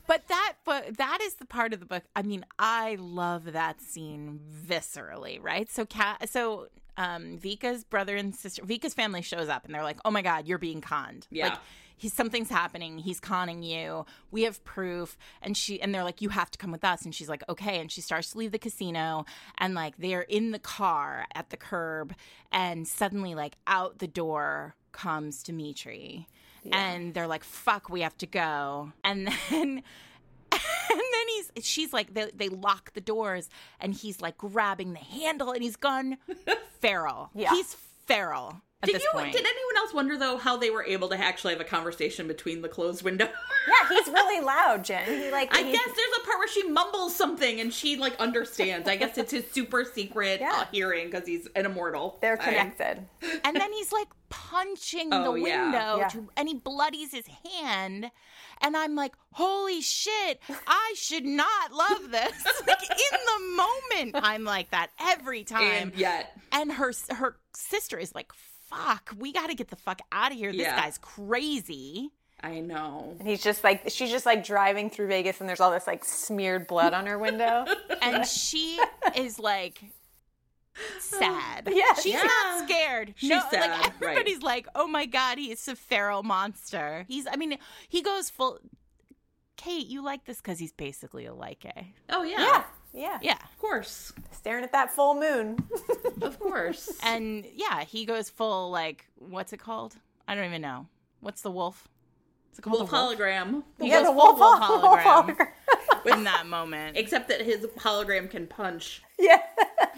But 0.07 0.27
that, 0.27 0.53
but 0.65 0.97
that 0.97 1.19
is 1.21 1.35
the 1.35 1.45
part 1.45 1.73
of 1.73 1.79
the 1.79 1.85
book. 1.85 2.03
I 2.15 2.21
mean, 2.21 2.45
I 2.59 2.97
love 2.99 3.53
that 3.53 3.81
scene 3.81 4.39
viscerally, 4.67 5.41
right? 5.41 5.69
So, 5.69 5.87
so 6.25 6.67
um, 6.97 7.37
Vika's 7.37 7.83
brother 7.83 8.15
and 8.15 8.33
sister, 8.35 8.63
Vika's 8.63 8.93
family 8.93 9.21
shows 9.21 9.49
up, 9.49 9.65
and 9.65 9.73
they're 9.73 9.83
like, 9.83 9.99
"Oh 10.05 10.11
my 10.11 10.21
God, 10.21 10.47
you're 10.47 10.57
being 10.57 10.81
conned! 10.81 11.27
Yeah. 11.29 11.49
Like, 11.49 11.59
he's 11.97 12.13
something's 12.13 12.49
happening. 12.49 12.99
He's 12.99 13.19
conning 13.19 13.63
you. 13.63 14.05
We 14.31 14.43
have 14.43 14.63
proof." 14.63 15.17
And 15.41 15.57
she, 15.57 15.81
and 15.81 15.93
they're 15.93 16.03
like, 16.03 16.21
"You 16.21 16.29
have 16.29 16.51
to 16.51 16.57
come 16.57 16.71
with 16.71 16.83
us." 16.83 17.03
And 17.03 17.13
she's 17.13 17.29
like, 17.29 17.43
"Okay." 17.49 17.79
And 17.79 17.91
she 17.91 18.01
starts 18.01 18.31
to 18.31 18.37
leave 18.37 18.51
the 18.51 18.59
casino, 18.59 19.25
and 19.57 19.73
like 19.73 19.97
they're 19.97 20.21
in 20.21 20.51
the 20.51 20.59
car 20.59 21.25
at 21.33 21.49
the 21.49 21.57
curb, 21.57 22.13
and 22.51 22.87
suddenly, 22.87 23.35
like 23.35 23.55
out 23.67 23.99
the 23.99 24.07
door 24.07 24.75
comes 24.91 25.43
Dimitri. 25.43 26.27
And 26.71 27.13
they're 27.13 27.27
like, 27.27 27.43
"Fuck, 27.43 27.89
we 27.89 28.01
have 28.01 28.17
to 28.19 28.27
go." 28.27 28.91
And 29.03 29.27
then 29.49 29.83
and 30.51 30.99
then 30.99 31.27
he's 31.35 31.51
she's 31.65 31.91
like 31.93 32.13
they, 32.13 32.29
they 32.35 32.49
lock 32.49 32.93
the 32.93 33.01
doors 33.01 33.49
and 33.79 33.93
he's 33.93 34.21
like 34.21 34.37
grabbing 34.37 34.93
the 34.93 34.99
handle 34.99 35.51
and 35.51 35.61
he's 35.63 35.75
gone 35.75 36.17
feral 36.79 37.29
Yeah. 37.33 37.49
he's 37.51 37.75
feral 38.05 38.61
at 38.81 38.87
Did 38.87 38.95
this 38.95 39.03
you? 39.03 39.09
point 39.11 39.33
Did 39.33 39.41
anyone 39.45 39.77
else 39.77 39.93
wonder 39.93 40.17
though 40.17 40.37
how 40.37 40.55
they 40.57 40.69
were 40.69 40.85
able 40.85 41.09
to 41.09 41.17
actually 41.17 41.53
have 41.53 41.61
a 41.61 41.65
conversation 41.65 42.27
between 42.27 42.61
the 42.61 42.69
closed 42.69 43.03
window? 43.03 43.27
yeah 43.91 43.97
he's 43.97 44.07
really 44.13 44.43
loud 44.43 44.83
jen 44.83 45.05
he 45.05 45.31
like 45.31 45.53
I 45.55 45.63
he- 45.63 45.71
guess 45.71 45.85
there's 45.85 46.17
a 46.21 46.25
part 46.25 46.37
where 46.39 46.47
she 46.47 46.63
mumbles 46.63 47.15
something 47.15 47.59
and 47.59 47.73
she 47.73 47.97
like 47.97 48.15
understands. 48.19 48.87
I 48.89 48.95
guess 48.95 49.17
it's 49.17 49.31
his 49.31 49.49
super 49.51 49.83
secret 49.85 50.39
Yeah. 50.41 50.51
uh, 50.53 50.65
hearing 50.71 51.09
because 51.09 51.27
he's 51.27 51.47
an 51.55 51.65
immortal. 51.65 52.17
they're 52.21 52.39
I- 52.41 52.45
connected 52.45 53.05
and 53.43 53.55
then 53.55 53.71
he's 53.73 53.91
like 53.91 54.07
punching 54.29 55.09
the 55.11 55.17
Oh, 55.25 55.35
yeah. 55.35 55.63
window 55.63 55.97
Yeah. 55.97 56.07
to, 56.09 56.29
and 56.35 56.47
he 56.47 56.55
bloodies 56.55 57.11
his 57.11 57.25
hand 57.61 58.11
and 58.61 58.75
i'm 58.77 58.95
like 58.95 59.13
holy 59.33 59.81
shit 59.81 60.39
i 60.67 60.93
should 60.97 61.25
not 61.25 61.71
love 61.71 62.09
this 62.11 62.33
like 62.67 62.81
in 62.89 63.19
the 63.25 63.55
moment 63.55 64.25
i'm 64.25 64.43
like 64.43 64.71
that 64.71 64.89
every 64.99 65.43
time 65.43 65.63
and 65.63 65.95
yet, 65.95 66.37
and 66.51 66.71
her 66.71 66.91
her 67.11 67.37
sister 67.55 67.97
is 67.97 68.13
like 68.15 68.31
fuck 68.69 69.11
we 69.17 69.31
got 69.31 69.49
to 69.49 69.55
get 69.55 69.69
the 69.69 69.75
fuck 69.75 70.01
out 70.11 70.31
of 70.31 70.37
here 70.37 70.51
this 70.51 70.61
Yeah. 70.61 70.79
guy's 70.81 70.97
crazy 70.97 72.09
I 72.43 72.59
know. 72.59 73.15
and 73.19 73.27
he's 73.27 73.41
just 73.43 73.63
like 73.63 73.83
she's 73.87 74.11
just 74.11 74.25
like 74.25 74.43
driving 74.45 74.89
through 74.89 75.07
vegas 75.07 75.39
and 75.39 75.49
there's 75.49 75.59
all 75.59 75.71
this 75.71 75.87
like 75.87 76.03
smeared 76.05 76.67
blood 76.67 76.93
on 76.93 77.05
her 77.07 77.17
window 77.17 77.65
and 78.01 78.25
she 78.27 78.79
is 79.15 79.39
like 79.39 79.81
sad. 80.99 81.67
Yeah. 81.73 81.93
she's 81.95 82.13
Yeah. 82.13 82.23
not 82.23 82.65
scared. 82.69 83.13
She's 83.17 83.29
no, 83.29 83.39
sad, 83.49 83.61
like 83.61 83.79
right. 83.81 83.93
everybody's 84.11 84.41
like, 84.41 84.67
"Oh 84.75 84.87
my 84.87 85.05
god, 85.05 85.37
he's 85.37 85.67
a 85.67 85.75
feral 85.75 86.21
monster." 86.23 87.05
He's, 87.07 87.25
I 87.31 87.35
mean, 87.37 87.57
he 87.89 88.01
goes 88.01 88.29
full. 88.29 88.59
Kate, 89.57 89.87
you 89.87 90.03
like 90.03 90.25
this 90.25 90.37
because 90.37 90.59
he's 90.59 90.73
basically 90.73 91.25
a 91.25 91.33
like 91.33 91.65
eh. 91.65 91.83
Oh 92.09 92.23
yeah. 92.23 92.37
yeah 92.39 92.63
yeah 92.93 93.19
Yeah, 93.21 93.37
Of 93.41 93.57
course. 93.57 94.11
staring 94.31 94.63
at 94.65 94.73
that 94.73 94.91
full 94.91 95.15
moon 95.15 95.57
Of 96.21 96.37
course. 96.39 96.89
and 97.03 97.45
yeah, 97.53 97.85
he 97.85 98.05
goes 98.05 98.29
full 98.29 98.69
like, 98.69 99.05
what's 99.15 99.53
it 99.53 99.59
called? 99.59 99.95
I 100.27 100.35
don't 100.35 100.45
even 100.45 100.61
know. 100.61 100.87
What's 101.21 101.41
the 101.41 101.51
wolf? 101.51 101.87
Is 102.55 102.59
it 102.59 102.61
called 102.61 102.77
wolf 102.79 102.89
the 102.89 102.95
wolf? 102.95 103.17
hologram. 103.19 103.63
He 103.81 103.89
yeah 103.89 103.95
goes 103.99 104.07
the 104.07 104.13
full 104.13 104.15
wolf, 104.35 104.39
wolf 104.39 104.59
hol- 104.59 104.97
hologram. 104.97 105.37
hologram. 106.05 106.17
in 106.17 106.23
that 106.23 106.47
moment. 106.47 106.95
Except 106.95 107.27
that 107.27 107.41
his 107.41 107.65
hologram 107.79 108.29
can 108.29 108.47
punch. 108.47 109.01
yeah 109.19 109.41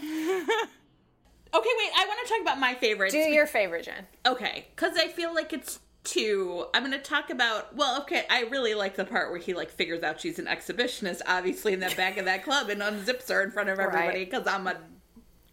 Okay, 0.00 1.70
wait. 1.78 1.90
I 1.96 2.04
want 2.06 2.26
to 2.26 2.32
talk 2.34 2.42
about 2.42 2.58
my 2.60 2.74
favorites. 2.74 3.14
do 3.14 3.18
your 3.20 3.46
favorite 3.46 3.84
jen 3.86 4.06
Okay, 4.26 4.66
because 4.76 4.96
I 4.98 5.08
feel 5.08 5.34
like 5.34 5.52
it's 5.54 5.80
two, 6.04 6.66
I'm 6.74 6.82
going 6.82 6.92
to 6.92 6.98
talk 6.98 7.30
about. 7.30 7.74
Well, 7.74 8.02
okay, 8.02 8.24
I 8.28 8.42
really 8.42 8.74
like 8.74 8.96
the 8.96 9.04
part 9.04 9.30
where 9.30 9.40
he 9.40 9.54
like 9.54 9.70
figures 9.70 10.02
out 10.02 10.20
she's 10.20 10.38
an 10.38 10.44
exhibitionist, 10.46 11.20
obviously 11.26 11.72
in 11.72 11.80
the 11.80 11.92
back 11.96 12.18
of 12.18 12.26
that 12.26 12.44
club, 12.44 12.68
and 12.68 12.82
unzips 12.82 13.28
her 13.30 13.42
in 13.42 13.50
front 13.50 13.68
of 13.70 13.78
everybody 13.78 14.08
Right. 14.08 14.30
because 14.30 14.46
I'm 14.46 14.66
a 14.66 14.76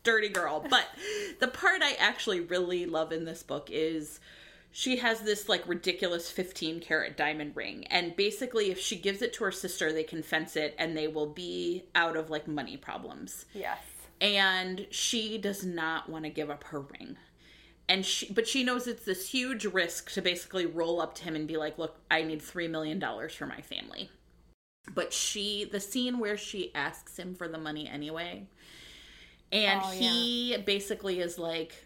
dirty 0.04 0.30
girl. 0.30 0.66
But 0.70 0.86
the 1.40 1.48
part 1.48 1.82
I 1.82 1.94
actually 1.94 2.42
really 2.42 2.86
love 2.86 3.12
in 3.14 3.24
this 3.26 3.42
book 3.42 3.70
is 3.72 4.20
she 4.78 4.98
has 4.98 5.22
this 5.22 5.48
like 5.48 5.66
ridiculous 5.70 6.30
15 6.30 6.82
carat 6.82 7.16
diamond 7.16 7.56
ring 7.56 7.86
and 7.86 8.14
basically 8.18 8.72
if 8.72 8.78
she 8.78 8.98
gives 8.98 9.22
it 9.22 9.32
to 9.32 9.46
her 9.46 9.52
sister 9.52 9.94
they 9.94 10.04
can 10.04 10.22
fence 10.22 10.58
it 10.58 10.76
and 10.78 10.98
they 10.98 11.08
will 11.08 11.28
be 11.28 11.86
out 11.96 12.18
of 12.18 12.30
like 12.30 12.46
money 12.46 12.76
problems. 12.76 13.46
Yes. 13.54 13.80
and 14.20 14.86
she 14.90 15.38
does 15.38 15.64
not 15.66 16.10
want 16.10 16.26
to 16.26 16.30
give 16.30 16.50
up 16.50 16.66
her 16.66 16.82
ring. 16.82 17.16
And 17.88 18.06
she 18.06 18.34
but 18.34 18.50
she 18.50 18.66
knows 18.66 18.86
it's 18.86 19.06
this 19.06 19.30
huge 19.30 19.64
risk 19.64 20.12
to 20.12 20.22
basically 20.22 20.66
roll 20.66 21.00
up 21.00 21.16
to 21.16 21.24
him 21.24 21.38
and 21.38 21.48
be 21.48 21.56
like 21.56 21.78
look 21.78 21.96
i 22.12 22.22
need 22.22 22.42
three 22.42 22.68
million 22.68 23.00
dollars 23.00 23.34
for 23.34 23.46
my 23.46 23.62
family. 23.62 24.10
But 24.94 25.14
she 25.14 25.64
the 25.64 25.80
scene 25.80 26.20
where 26.20 26.36
she 26.36 26.76
asks 26.76 27.18
him 27.18 27.34
for 27.34 27.48
the 27.48 27.58
money 27.58 27.88
anyway 27.88 28.48
and 29.54 29.82
Oh, 29.82 29.92
he 29.92 30.58
basically 30.66 31.22
is 31.22 31.40
like 31.40 31.85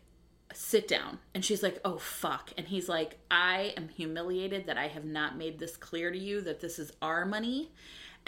sit 0.54 0.88
down. 0.88 1.20
And 1.34 1.44
she's 1.44 1.64
like 1.64 1.80
oh 1.86 1.98
fuck. 1.98 2.52
And 2.58 2.68
he's 2.68 2.90
like 2.90 3.18
i 3.32 3.74
am 3.78 3.90
humiliated 3.90 4.66
that 4.68 4.78
i 4.78 4.88
have 4.88 5.06
not 5.06 5.38
made 5.38 5.60
this 5.60 5.78
clear 5.78 6.12
to 6.12 6.18
you 6.18 6.42
that 6.42 6.60
this 6.60 6.80
is 6.80 6.92
our 7.02 7.26
money 7.26 7.72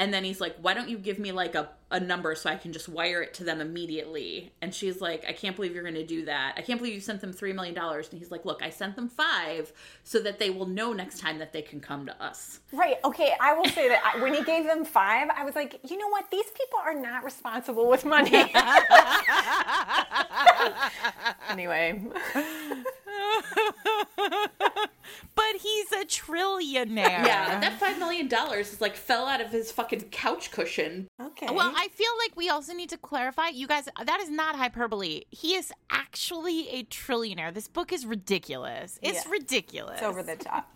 and 0.01 0.11
then 0.11 0.23
he's 0.23 0.41
like 0.41 0.55
why 0.59 0.73
don't 0.73 0.89
you 0.89 0.97
give 0.97 1.19
me 1.19 1.31
like 1.31 1.53
a, 1.53 1.69
a 1.91 1.99
number 1.99 2.33
so 2.33 2.49
i 2.49 2.55
can 2.55 2.73
just 2.73 2.89
wire 2.89 3.21
it 3.21 3.33
to 3.35 3.43
them 3.43 3.61
immediately 3.61 4.51
and 4.61 4.73
she's 4.73 4.99
like 4.99 5.23
i 5.29 5.31
can't 5.31 5.55
believe 5.55 5.73
you're 5.73 5.83
going 5.83 5.93
to 5.93 6.05
do 6.05 6.25
that 6.25 6.55
i 6.57 6.61
can't 6.61 6.79
believe 6.79 6.95
you 6.95 6.99
sent 6.99 7.21
them 7.21 7.31
three 7.31 7.53
million 7.53 7.75
dollars 7.75 8.09
and 8.09 8.19
he's 8.19 8.31
like 8.31 8.43
look 8.43 8.63
i 8.63 8.69
sent 8.69 8.95
them 8.95 9.07
five 9.07 9.71
so 10.03 10.19
that 10.19 10.39
they 10.39 10.49
will 10.49 10.65
know 10.65 10.91
next 10.91 11.19
time 11.19 11.37
that 11.37 11.53
they 11.53 11.61
can 11.61 11.79
come 11.79 12.05
to 12.07 12.23
us 12.23 12.59
Right. 12.73 12.95
Okay. 13.03 13.33
I 13.39 13.53
will 13.53 13.65
say 13.65 13.89
that 13.89 14.19
when 14.21 14.33
he 14.33 14.43
gave 14.43 14.63
them 14.65 14.85
five, 14.85 15.27
I 15.35 15.43
was 15.43 15.55
like, 15.55 15.79
you 15.89 15.97
know 15.97 16.07
what? 16.07 16.31
These 16.31 16.45
people 16.45 16.79
are 16.83 16.93
not 16.93 17.23
responsible 17.23 17.89
with 17.89 18.05
money. 18.05 18.31
anyway, 21.49 22.01
But 25.35 25.55
he's 25.61 25.91
a 25.91 26.05
trillionaire. 26.05 27.25
yeah 27.25 27.59
that 27.59 27.79
five 27.79 27.97
million 27.99 28.27
dollars 28.27 28.71
is 28.73 28.81
like 28.81 28.95
fell 28.95 29.25
out 29.27 29.41
of 29.41 29.49
his 29.51 29.71
fucking 29.71 30.01
couch 30.11 30.51
cushion 30.51 31.07
okay. 31.21 31.47
Well, 31.51 31.73
I 31.75 31.87
feel 31.89 32.11
like 32.19 32.35
we 32.35 32.49
also 32.49 32.73
need 32.73 32.89
to 32.89 32.97
clarify, 32.97 33.47
you 33.49 33.67
guys, 33.67 33.87
that 34.03 34.19
is 34.21 34.29
not 34.29 34.55
hyperbole. 34.55 35.21
He 35.29 35.55
is 35.55 35.71
actually 35.89 36.69
a 36.69 36.83
trillionaire. 36.85 37.53
This 37.53 37.67
book 37.67 37.91
is 37.91 38.05
ridiculous. 38.05 38.99
It's 39.01 39.25
Yeah. 39.25 39.31
ridiculous. 39.31 39.93
it's 39.95 40.03
over 40.03 40.23
the 40.23 40.35
top. 40.35 40.69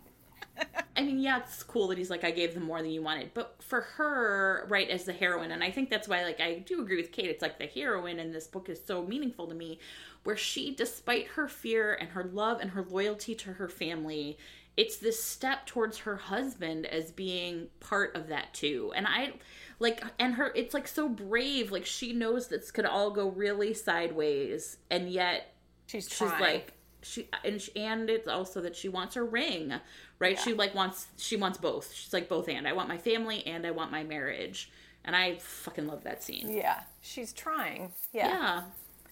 I 0.96 1.02
mean, 1.02 1.18
yeah, 1.18 1.38
it's 1.40 1.62
cool 1.62 1.88
that 1.88 1.98
he's 1.98 2.08
like, 2.10 2.24
I 2.24 2.30
gave 2.30 2.54
them 2.54 2.62
more 2.64 2.80
than 2.80 2.90
you 2.90 3.02
wanted. 3.02 3.32
But 3.34 3.56
for 3.62 3.82
her, 3.82 4.66
right, 4.70 4.88
as 4.88 5.04
the 5.04 5.12
heroine, 5.12 5.50
and 5.50 5.62
I 5.62 5.70
think 5.70 5.90
that's 5.90 6.08
why, 6.08 6.24
like, 6.24 6.40
I 6.40 6.60
do 6.60 6.80
agree 6.80 6.96
with 6.96 7.12
Kate. 7.12 7.28
It's 7.28 7.42
like 7.42 7.58
the 7.58 7.66
heroine 7.66 8.18
in 8.18 8.32
this 8.32 8.46
book 8.46 8.70
is 8.70 8.80
so 8.82 9.04
meaningful 9.04 9.46
to 9.48 9.54
me, 9.54 9.78
where 10.26 10.36
she, 10.36 10.74
despite 10.74 11.28
her 11.28 11.48
fear 11.48 11.94
and 11.94 12.10
her 12.10 12.24
love 12.24 12.60
and 12.60 12.72
her 12.72 12.82
loyalty 12.82 13.34
to 13.36 13.54
her 13.54 13.68
family, 13.68 14.36
it's 14.76 14.96
this 14.98 15.22
step 15.22 15.64
towards 15.66 15.98
her 15.98 16.16
husband 16.16 16.84
as 16.86 17.10
being 17.12 17.68
part 17.80 18.14
of 18.14 18.28
that 18.28 18.52
too. 18.52 18.92
And 18.94 19.06
I, 19.06 19.34
like, 19.78 20.02
and 20.18 20.34
her, 20.34 20.52
it's 20.54 20.74
like 20.74 20.88
so 20.88 21.08
brave. 21.08 21.70
Like, 21.72 21.86
she 21.86 22.12
knows 22.12 22.48
this 22.48 22.70
could 22.70 22.84
all 22.84 23.10
go 23.10 23.28
really 23.28 23.72
sideways, 23.72 24.76
and 24.90 25.10
yet 25.10 25.54
She's 25.86 26.08
she's 26.08 26.18
trying. 26.18 26.40
like 26.40 26.72
she 27.02 27.28
and 27.44 27.60
she, 27.62 27.74
and 27.76 28.10
it's 28.10 28.26
also 28.26 28.60
that 28.62 28.74
she 28.74 28.88
wants 28.88 29.14
her 29.14 29.24
ring 29.24 29.72
right 30.18 30.38
she 30.38 30.52
like 30.54 30.74
wants 30.74 31.06
she 31.16 31.36
wants 31.36 31.58
both 31.58 31.92
she's 31.94 32.12
like 32.12 32.28
both 32.28 32.48
and 32.48 32.66
i 32.66 32.72
want 32.72 32.88
my 32.88 32.98
family 32.98 33.46
and 33.46 33.64
i 33.64 33.70
want 33.70 33.92
my 33.92 34.02
marriage 34.02 34.70
and 35.04 35.14
i 35.14 35.36
fucking 35.38 35.86
love 35.86 36.02
that 36.02 36.22
scene 36.24 36.50
yeah, 36.50 36.80
she's 37.00 37.32
trying. 37.32 37.92
Yeah. 38.12 38.28
yeah 38.28 38.62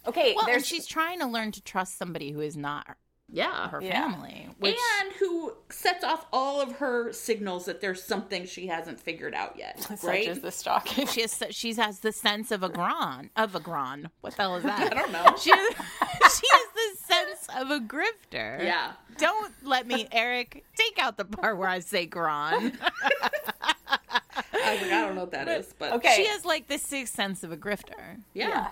Okay. 0.07 0.35
well, 0.37 0.49
and 0.49 0.65
she's 0.65 0.87
trying 0.87 1.19
to 1.21 1.27
learn 1.27 1.53
to 1.53 1.63
trust 1.63 1.99
somebody 1.99 2.31
who 2.33 2.41
is 2.41 2.57
not 2.57 2.97
yeah 3.31 3.71
her 3.71 3.81
Yeah. 3.83 4.03
family. 4.13 4.49
Which, 4.59 4.77
and 5.01 5.13
who 5.15 5.55
sets 5.71 6.05
off 6.05 6.27
all 6.31 6.61
of 6.61 6.73
her 6.77 7.11
signals 7.13 7.65
that 7.65 7.81
there's 7.81 8.03
something 8.03 8.45
she 8.45 8.67
hasn't 8.67 9.01
figured 9.01 9.35
out 9.35 9.57
yet 9.59 9.83
such 9.83 10.03
right 10.05 10.29
as 10.29 10.41
the 10.41 10.51
stalking. 10.53 11.07
she 11.07 11.23
has, 11.23 11.43
she 11.51 11.73
has 11.75 12.01
the 12.01 12.13
sense 12.13 12.51
of 12.51 12.63
a 12.63 12.69
gran 12.69 13.31
of 13.35 13.55
a 13.55 13.61
gran. 13.61 14.11
What 14.21 14.37
the 14.37 14.43
hell 14.43 14.57
is 14.57 14.63
that? 14.65 14.93
i 14.93 14.95
don't 14.95 15.11
know 15.11 15.35
She 15.39 15.51
has, 15.51 15.69
she 16.39 16.47
has 16.53 16.69
the 16.75 17.03
sense 17.15 17.47
of 17.59 17.71
a 17.71 17.81
grifter. 17.81 18.63
yeah 18.63 18.93
Don't 19.17 19.53
let 19.63 19.87
me, 19.87 20.07
Eric, 20.13 20.65
take 20.77 20.99
out 21.03 21.17
the 21.17 21.25
part 21.25 21.57
where 21.57 21.69
I 21.69 21.79
say 21.79 22.05
gran. 22.05 22.79
I, 22.83 24.73
was 24.73 24.81
like, 24.83 24.93
I 24.93 25.01
don't 25.01 25.15
know 25.15 25.23
what 25.23 25.31
that 25.33 25.49
is 25.49 25.75
but 25.79 25.93
Okay. 25.95 26.15
She 26.17 26.27
has 26.27 26.45
like 26.45 26.69
the 26.69 26.79
sixth 26.79 27.15
sense 27.15 27.43
of 27.43 27.53
a 27.53 27.57
grifter. 27.57 28.19
yeah, 28.35 28.49
Yeah. 28.49 28.69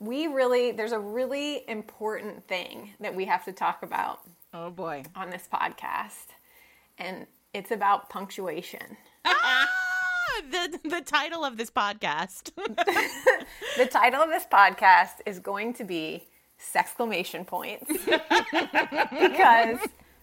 We 0.00 0.26
really, 0.26 0.72
there's 0.72 0.92
a 0.92 0.98
really 0.98 1.68
important 1.68 2.46
thing 2.46 2.90
that 3.00 3.14
we 3.14 3.24
have 3.26 3.44
to 3.46 3.52
talk 3.52 3.82
about 3.82 4.20
Oh 4.52 4.70
boy. 4.70 5.04
on 5.14 5.30
this 5.30 5.48
podcast, 5.52 6.26
and 6.98 7.26
it's 7.54 7.70
about 7.70 8.10
punctuation. 8.10 8.96
Ah, 9.24 9.68
the 10.50 10.78
the 10.84 11.00
title 11.00 11.44
of 11.44 11.56
this 11.56 11.70
podcast. 11.70 12.52
The 13.76 13.86
title 13.86 14.22
of 14.22 14.30
this 14.30 14.46
podcast 14.50 15.20
is 15.26 15.38
going 15.38 15.74
to 15.74 15.84
be 15.84 16.24
Sexclamation 16.58 17.46
Points. 17.46 17.90
because 19.10 19.78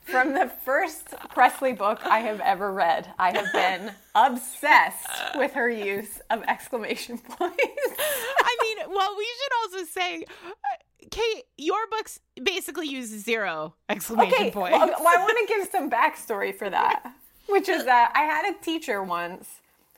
from 0.06 0.34
the 0.34 0.52
first 0.64 1.08
Kresley 1.34 1.78
book 1.78 2.00
I 2.06 2.20
have 2.20 2.40
ever 2.42 2.72
read, 2.72 3.12
I 3.18 3.32
have 3.38 3.52
been 3.54 3.92
obsessed 4.16 5.08
with 5.36 5.54
her 5.54 5.70
use 5.70 6.22
of 6.30 6.44
exclamation 6.44 7.18
points. 7.18 7.58
I 7.60 8.58
mean, 8.62 8.94
well, 8.94 9.16
we 9.18 9.26
should 9.42 9.52
also 9.80 9.86
say, 9.92 10.24
uh, 10.24 11.08
Kate, 11.12 11.44
your 11.58 11.88
books 11.90 12.20
basically 12.42 12.88
use 12.88 13.08
zero 13.08 13.76
exclamation 13.90 14.34
Okay, 14.34 14.52
points. 14.52 14.78
well, 14.78 14.88
well, 14.88 15.08
I 15.08 15.22
want 15.22 15.48
to 15.48 15.54
give 15.54 15.68
some 15.70 15.90
backstory 15.90 16.54
for 16.56 16.70
that, 16.70 17.14
which 17.48 17.70
is 17.70 17.86
that 17.86 18.12
I 18.16 18.22
had 18.24 18.54
a 18.54 18.64
teacher 18.64 19.02
once 19.04 19.48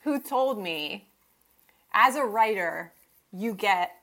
who 0.04 0.20
told 0.20 0.62
me, 0.62 1.08
as 1.92 2.14
a 2.16 2.24
writer, 2.24 2.92
you 3.32 3.54
get 3.54 3.95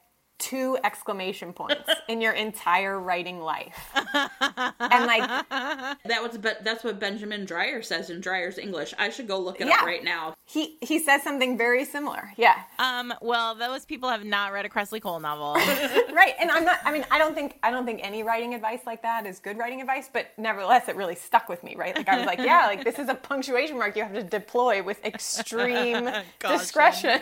two 0.43 0.77
exclamation 0.83 1.53
points 1.53 1.89
in 2.09 2.19
your 2.19 2.33
entire 2.33 2.99
writing 2.99 3.39
life. 3.39 3.91
and 3.93 5.05
like, 5.05 5.27
that 5.49 6.19
was 6.21 6.37
but 6.37 6.63
that's 6.63 6.83
what 6.83 6.99
benjamin 6.99 7.45
dreyer 7.45 7.81
says 7.81 8.09
in 8.09 8.19
dreyer's 8.19 8.57
english 8.57 8.93
i 8.97 9.09
should 9.09 9.27
go 9.27 9.39
look 9.39 9.61
it 9.61 9.67
up 9.67 9.81
right 9.83 10.03
now 10.03 10.33
he 10.45 10.77
he 10.81 10.99
says 10.99 11.23
something 11.23 11.57
very 11.57 11.85
similar. 11.85 12.31
Yeah. 12.35 12.61
Um, 12.77 13.13
well, 13.21 13.55
those 13.55 13.85
people 13.85 14.09
have 14.09 14.25
not 14.25 14.51
read 14.51 14.65
a 14.65 14.69
Kresley 14.69 15.01
Cole 15.01 15.19
novel. 15.19 15.53
right 16.13 16.33
and 16.39 16.51
i'm 16.51 16.63
not 16.63 16.79
i 16.85 16.91
mean 16.91 17.05
i 17.11 17.17
don't 17.17 17.33
think 17.33 17.57
i 17.63 17.71
don't 17.71 17.85
think 17.85 17.99
any 18.03 18.23
writing 18.23 18.53
advice 18.53 18.81
like 18.85 19.01
that 19.01 19.25
is 19.25 19.39
good 19.39 19.57
writing 19.57 19.81
advice 19.81 20.09
but 20.11 20.27
nevertheless 20.37 20.87
it 20.87 20.95
really 20.95 21.15
stuck 21.15 21.49
with 21.49 21.63
me 21.63 21.75
right 21.75 21.95
like 21.95 22.07
i 22.07 22.17
was 22.17 22.25
like 22.25 22.39
yeah 22.39 22.65
like 22.67 22.83
this 22.83 22.99
is 22.99 23.09
a 23.09 23.15
punctuation 23.15 23.77
mark 23.77 23.95
you 23.95 24.03
have 24.03 24.13
to 24.13 24.23
deploy 24.23 24.81
with 24.81 25.03
extreme 25.03 26.09
discretion 26.39 27.21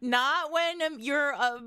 not 0.00 0.52
when 0.52 0.82
um, 0.82 0.96
you're 0.98 1.30
a, 1.30 1.60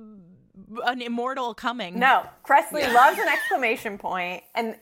an 0.86 1.02
immortal 1.02 1.54
coming. 1.54 2.00
no. 2.00 2.26
Kresley 2.46 2.92
loves 2.94 3.18
an 3.20 3.28
exclamation 3.28 3.98
point 3.98 4.44
and 4.56 4.76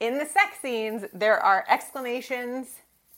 in 0.00 0.18
the 0.18 0.26
sex 0.26 0.58
scenes 0.60 1.04
there 1.12 1.38
are 1.40 1.64
exclamations 1.68 2.68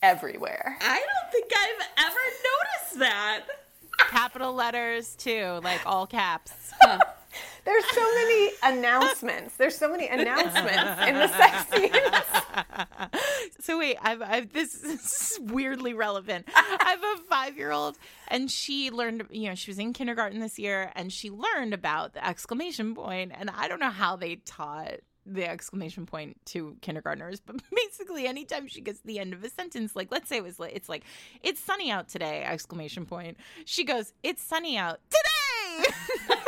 everywhere. 0.01 0.77
I 0.81 0.99
don't 0.99 1.31
think 1.31 1.51
i've 1.55 2.05
ever 2.05 2.19
noticed 2.19 2.99
that. 2.99 3.41
Capital 4.09 4.53
letters 4.53 5.15
too, 5.15 5.59
like 5.63 5.81
all 5.85 6.05
caps. 6.07 6.71
There's 7.65 7.85
so 7.91 8.13
many 8.15 8.51
announcements 8.63 9.57
there's 9.57 9.77
so 9.77 9.89
many 9.91 10.07
announcements 10.07 11.01
in 11.07 11.15
the 11.15 11.27
sex 11.27 11.69
scenes 11.73 11.93
So 13.61 13.77
wait, 13.77 13.97
I've, 14.01 14.21
I've 14.21 14.53
this 14.53 14.75
is 14.83 15.39
weirdly 15.41 15.93
relevant. 15.93 16.47
I 16.55 16.89
have 16.89 17.19
a 17.19 17.23
five 17.23 17.57
year 17.57 17.71
old, 17.71 17.97
and 18.27 18.49
she 18.49 18.91
learned. 18.91 19.27
You 19.29 19.49
know, 19.49 19.55
she 19.55 19.71
was 19.71 19.79
in 19.79 19.93
kindergarten 19.93 20.39
this 20.39 20.57
year, 20.59 20.91
and 20.95 21.11
she 21.11 21.29
learned 21.29 21.73
about 21.73 22.13
the 22.13 22.25
exclamation 22.25 22.95
point. 22.95 23.31
And 23.35 23.49
I 23.49 23.67
don't 23.67 23.79
know 23.79 23.89
how 23.89 24.15
they 24.15 24.37
taught 24.37 24.99
the 25.25 25.47
exclamation 25.49 26.05
point 26.05 26.37
to 26.45 26.77
kindergartners, 26.81 27.39
but 27.39 27.57
basically, 27.75 28.27
anytime 28.27 28.67
she 28.67 28.81
gets 28.81 29.01
to 29.01 29.07
the 29.07 29.19
end 29.19 29.33
of 29.33 29.43
a 29.43 29.49
sentence, 29.49 29.95
like 29.95 30.11
let's 30.11 30.29
say 30.29 30.37
it 30.37 30.43
was, 30.43 30.55
it's 30.59 30.89
like, 30.89 31.03
"It's 31.43 31.59
sunny 31.59 31.91
out 31.91 32.07
today!" 32.07 32.43
Exclamation 32.43 33.05
point. 33.05 33.37
She 33.65 33.83
goes, 33.83 34.13
"It's 34.23 34.41
sunny 34.41 34.77
out 34.77 34.99
today." 35.09 35.93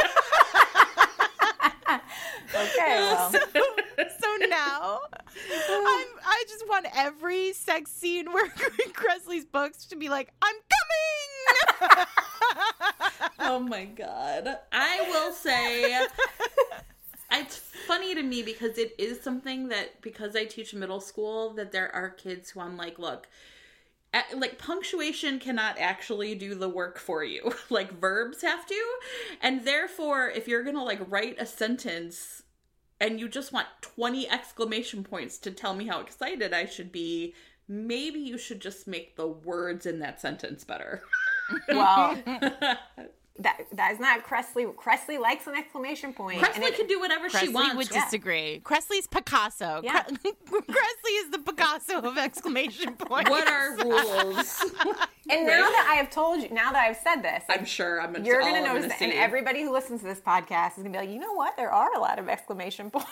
okay 2.55 2.99
well 2.99 3.31
so 3.31 4.45
now 4.47 4.99
I'm, 5.51 6.07
I 6.25 6.43
just 6.47 6.67
want 6.67 6.87
every 6.95 7.53
sex 7.53 7.91
scene 7.91 8.31
where 8.31 8.47
Kresley's 8.93 9.45
books 9.45 9.85
to 9.87 9.95
be 9.95 10.09
like, 10.09 10.31
I'm 10.41 10.55
coming. 11.79 12.05
Oh 13.41 13.59
my 13.59 13.85
god. 13.85 14.57
I 14.71 15.05
will 15.09 15.33
say 15.33 16.05
it's 17.31 17.57
funny 17.87 18.15
to 18.15 18.21
me 18.21 18.43
because 18.43 18.77
it 18.77 18.93
is 18.97 19.21
something 19.21 19.69
that 19.69 20.01
because 20.01 20.35
I 20.35 20.45
teach 20.45 20.73
middle 20.73 20.99
school 20.99 21.53
that 21.53 21.71
there 21.71 21.93
are 21.95 22.09
kids 22.09 22.49
who 22.51 22.59
I'm 22.59 22.77
like, 22.77 22.99
look, 22.99 23.27
like 24.35 24.57
punctuation 24.57 25.39
cannot 25.39 25.77
actually 25.79 26.35
do 26.35 26.55
the 26.55 26.69
work 26.69 26.97
for 26.97 27.23
you. 27.23 27.53
like 27.69 27.99
verbs 27.99 28.41
have 28.41 28.65
to. 28.65 28.83
And 29.41 29.65
therefore, 29.65 30.29
if 30.29 30.47
you're 30.47 30.63
going 30.63 30.75
to 30.75 30.83
like 30.83 31.01
write 31.09 31.35
a 31.39 31.45
sentence 31.45 32.43
and 32.99 33.19
you 33.19 33.29
just 33.29 33.53
want 33.53 33.67
20 33.81 34.29
exclamation 34.29 35.03
points 35.03 35.37
to 35.39 35.51
tell 35.51 35.73
me 35.73 35.87
how 35.87 36.01
excited 36.01 36.53
I 36.53 36.65
should 36.65 36.91
be, 36.91 37.33
maybe 37.67 38.19
you 38.19 38.37
should 38.37 38.59
just 38.59 38.87
make 38.87 39.15
the 39.15 39.27
words 39.27 39.85
in 39.85 39.99
that 39.99 40.19
sentence 40.19 40.63
better. 40.63 41.03
Well, 41.67 42.15
that 43.39 43.61
that 43.73 43.93
is 43.93 43.99
not 43.99 44.25
Kresley. 44.25 44.73
Kresley 44.75 45.19
likes 45.19 45.47
an 45.47 45.55
exclamation 45.55 46.13
point. 46.13 46.39
Kresley 46.41 46.45
Presley 46.53 46.65
it- 46.65 46.75
can 46.77 46.87
do 46.87 46.99
whatever 46.99 47.29
Kresley 47.29 47.39
she 47.39 47.49
wants. 47.49 47.75
would 47.75 47.91
yeah. 47.91 48.03
disagree. 48.03 48.61
Kresley's 48.63 49.07
Picasso. 49.07 49.81
Yeah. 49.83 50.03
Cre- 50.03 50.11
Kresley 50.49 51.23
is 51.23 51.31
the 51.31 51.39
Picasso 51.39 51.99
of 52.01 52.17
exclamation 52.17 52.93
points. 52.97 53.29
what 53.29 53.47
are 53.47 53.75
rules? 53.77 54.65
and 55.29 55.47
now 55.47 55.61
that 55.69 55.87
I 55.89 55.95
have 55.95 56.09
told 56.09 56.41
you, 56.41 56.49
now 56.49 56.71
that 56.71 56.83
I've 56.87 56.97
said 56.97 57.21
this, 57.21 57.43
I'm 57.49 57.65
sure 57.65 58.01
I'm. 58.01 58.23
you're 58.25 58.41
going 58.41 58.55
to 58.55 58.61
notice 58.61 58.83
gonna 58.83 58.87
that, 58.89 59.01
and 59.01 59.13
everybody 59.13 59.61
who 59.63 59.71
listens 59.71 60.01
to 60.01 60.07
this 60.07 60.19
podcast 60.19 60.71
is 60.77 60.83
going 60.83 60.91
to 60.93 60.99
be 60.99 61.05
like, 61.05 61.09
you 61.09 61.19
know 61.19 61.33
what? 61.33 61.55
There 61.57 61.71
are 61.71 61.93
a 61.95 61.99
lot 61.99 62.19
of 62.19 62.27
exclamation 62.29 62.89
points. 62.91 63.07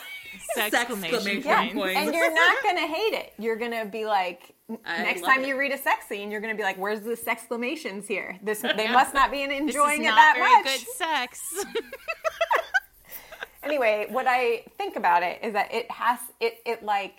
exclamation 0.58 1.16
Exclamation 1.16 1.42
points. 1.44 1.74
points. 1.76 1.98
and 2.00 2.14
you're 2.14 2.34
not 2.34 2.64
going 2.64 2.76
to 2.78 2.88
hate 2.88 3.14
it. 3.14 3.34
You're 3.38 3.56
going 3.56 3.72
to 3.72 3.86
be 3.86 4.06
like, 4.06 4.42
n- 4.42 4.57
I 4.86 5.04
next 5.04 5.22
time 5.22 5.42
it. 5.42 5.48
you 5.48 5.58
read 5.58 5.72
a 5.72 5.78
sex 5.78 6.08
scene, 6.08 6.30
you're 6.30 6.42
going 6.42 6.54
to 6.54 6.58
be 6.58 6.64
like, 6.64 6.78
where's 6.78 7.02
the 7.02 7.18
exclamations 7.28 8.08
here? 8.08 8.38
This 8.44 8.62
they 8.62 8.92
must 8.92 9.14
not 9.14 9.32
be 9.32 9.46
This 9.46 9.54
is 9.54 9.60
enjoying 9.62 10.04
it 10.04 10.08
not 10.08 10.16
that 10.16 10.36
very 10.36 10.52
much. 10.52 10.64
good 10.66 10.88
sex. 10.96 11.66
anyway, 13.64 14.08
what 14.10 14.26
I 14.28 14.64
think 14.78 14.96
about 14.96 15.24
it 15.24 15.40
is 15.42 15.54
that 15.54 15.74
it 15.74 15.90
has 15.92 16.20
it 16.40 16.60
it 16.66 16.84
like 16.84 17.16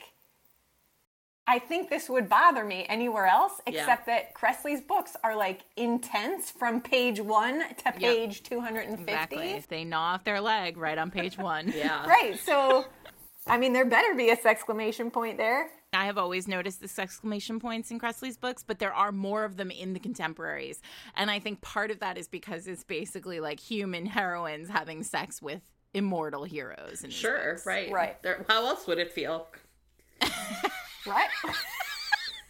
I 1.46 1.58
think 1.58 1.88
this 1.88 2.10
would 2.10 2.28
bother 2.28 2.62
me 2.62 2.84
anywhere 2.90 3.24
else 3.26 3.62
except 3.66 4.04
that 4.04 4.34
Kresley's 4.34 4.82
books 4.82 5.16
are 5.24 5.34
like 5.34 5.62
intense 5.76 6.50
from 6.50 6.82
page 6.82 7.20
1 7.20 7.60
to 7.84 7.92
page 7.92 8.42
250. 8.42 9.02
exactly. 9.02 9.64
They 9.66 9.84
gnaw 9.84 10.14
off 10.14 10.24
their 10.24 10.42
leg 10.42 10.76
right 10.76 10.98
on 10.98 11.10
page 11.10 11.38
one. 11.38 11.72
yeah. 11.74 12.06
Right. 12.06 12.38
So 12.38 12.84
I 13.46 13.56
mean 13.56 13.72
there 13.72 13.86
better 13.86 14.14
be 14.14 14.28
a 14.28 14.36
exclamation 14.44 15.10
point 15.10 15.38
there. 15.38 15.70
I 15.92 16.04
have 16.04 16.18
always 16.18 16.46
noticed 16.46 16.80
this 16.80 16.98
exclamation 16.98 17.58
points 17.60 17.90
in 17.90 17.98
Kresley's 17.98 18.36
books, 18.36 18.62
but 18.66 18.78
there 18.78 18.92
are 18.92 19.10
more 19.10 19.44
of 19.44 19.56
them 19.56 19.70
in 19.70 19.94
the 19.94 20.00
contemporaries. 20.00 20.82
And 21.16 21.30
I 21.30 21.38
think 21.38 21.62
part 21.62 21.90
of 21.90 22.00
that 22.00 22.18
is 22.18 22.28
because 22.28 22.66
it's 22.66 22.84
basically 22.84 23.40
like 23.40 23.58
human 23.58 24.04
heroines 24.04 24.68
having 24.68 25.02
sex 25.02 25.40
with 25.40 25.62
immortal 25.94 26.44
heroes. 26.44 27.02
In 27.04 27.10
Sure. 27.10 27.52
books. 27.54 27.64
Right. 27.66 27.90
Right. 27.90 28.22
There, 28.22 28.44
how 28.48 28.66
else 28.66 28.86
would 28.86 28.98
it 28.98 29.12
feel? 29.12 29.46
Right? 31.06 31.28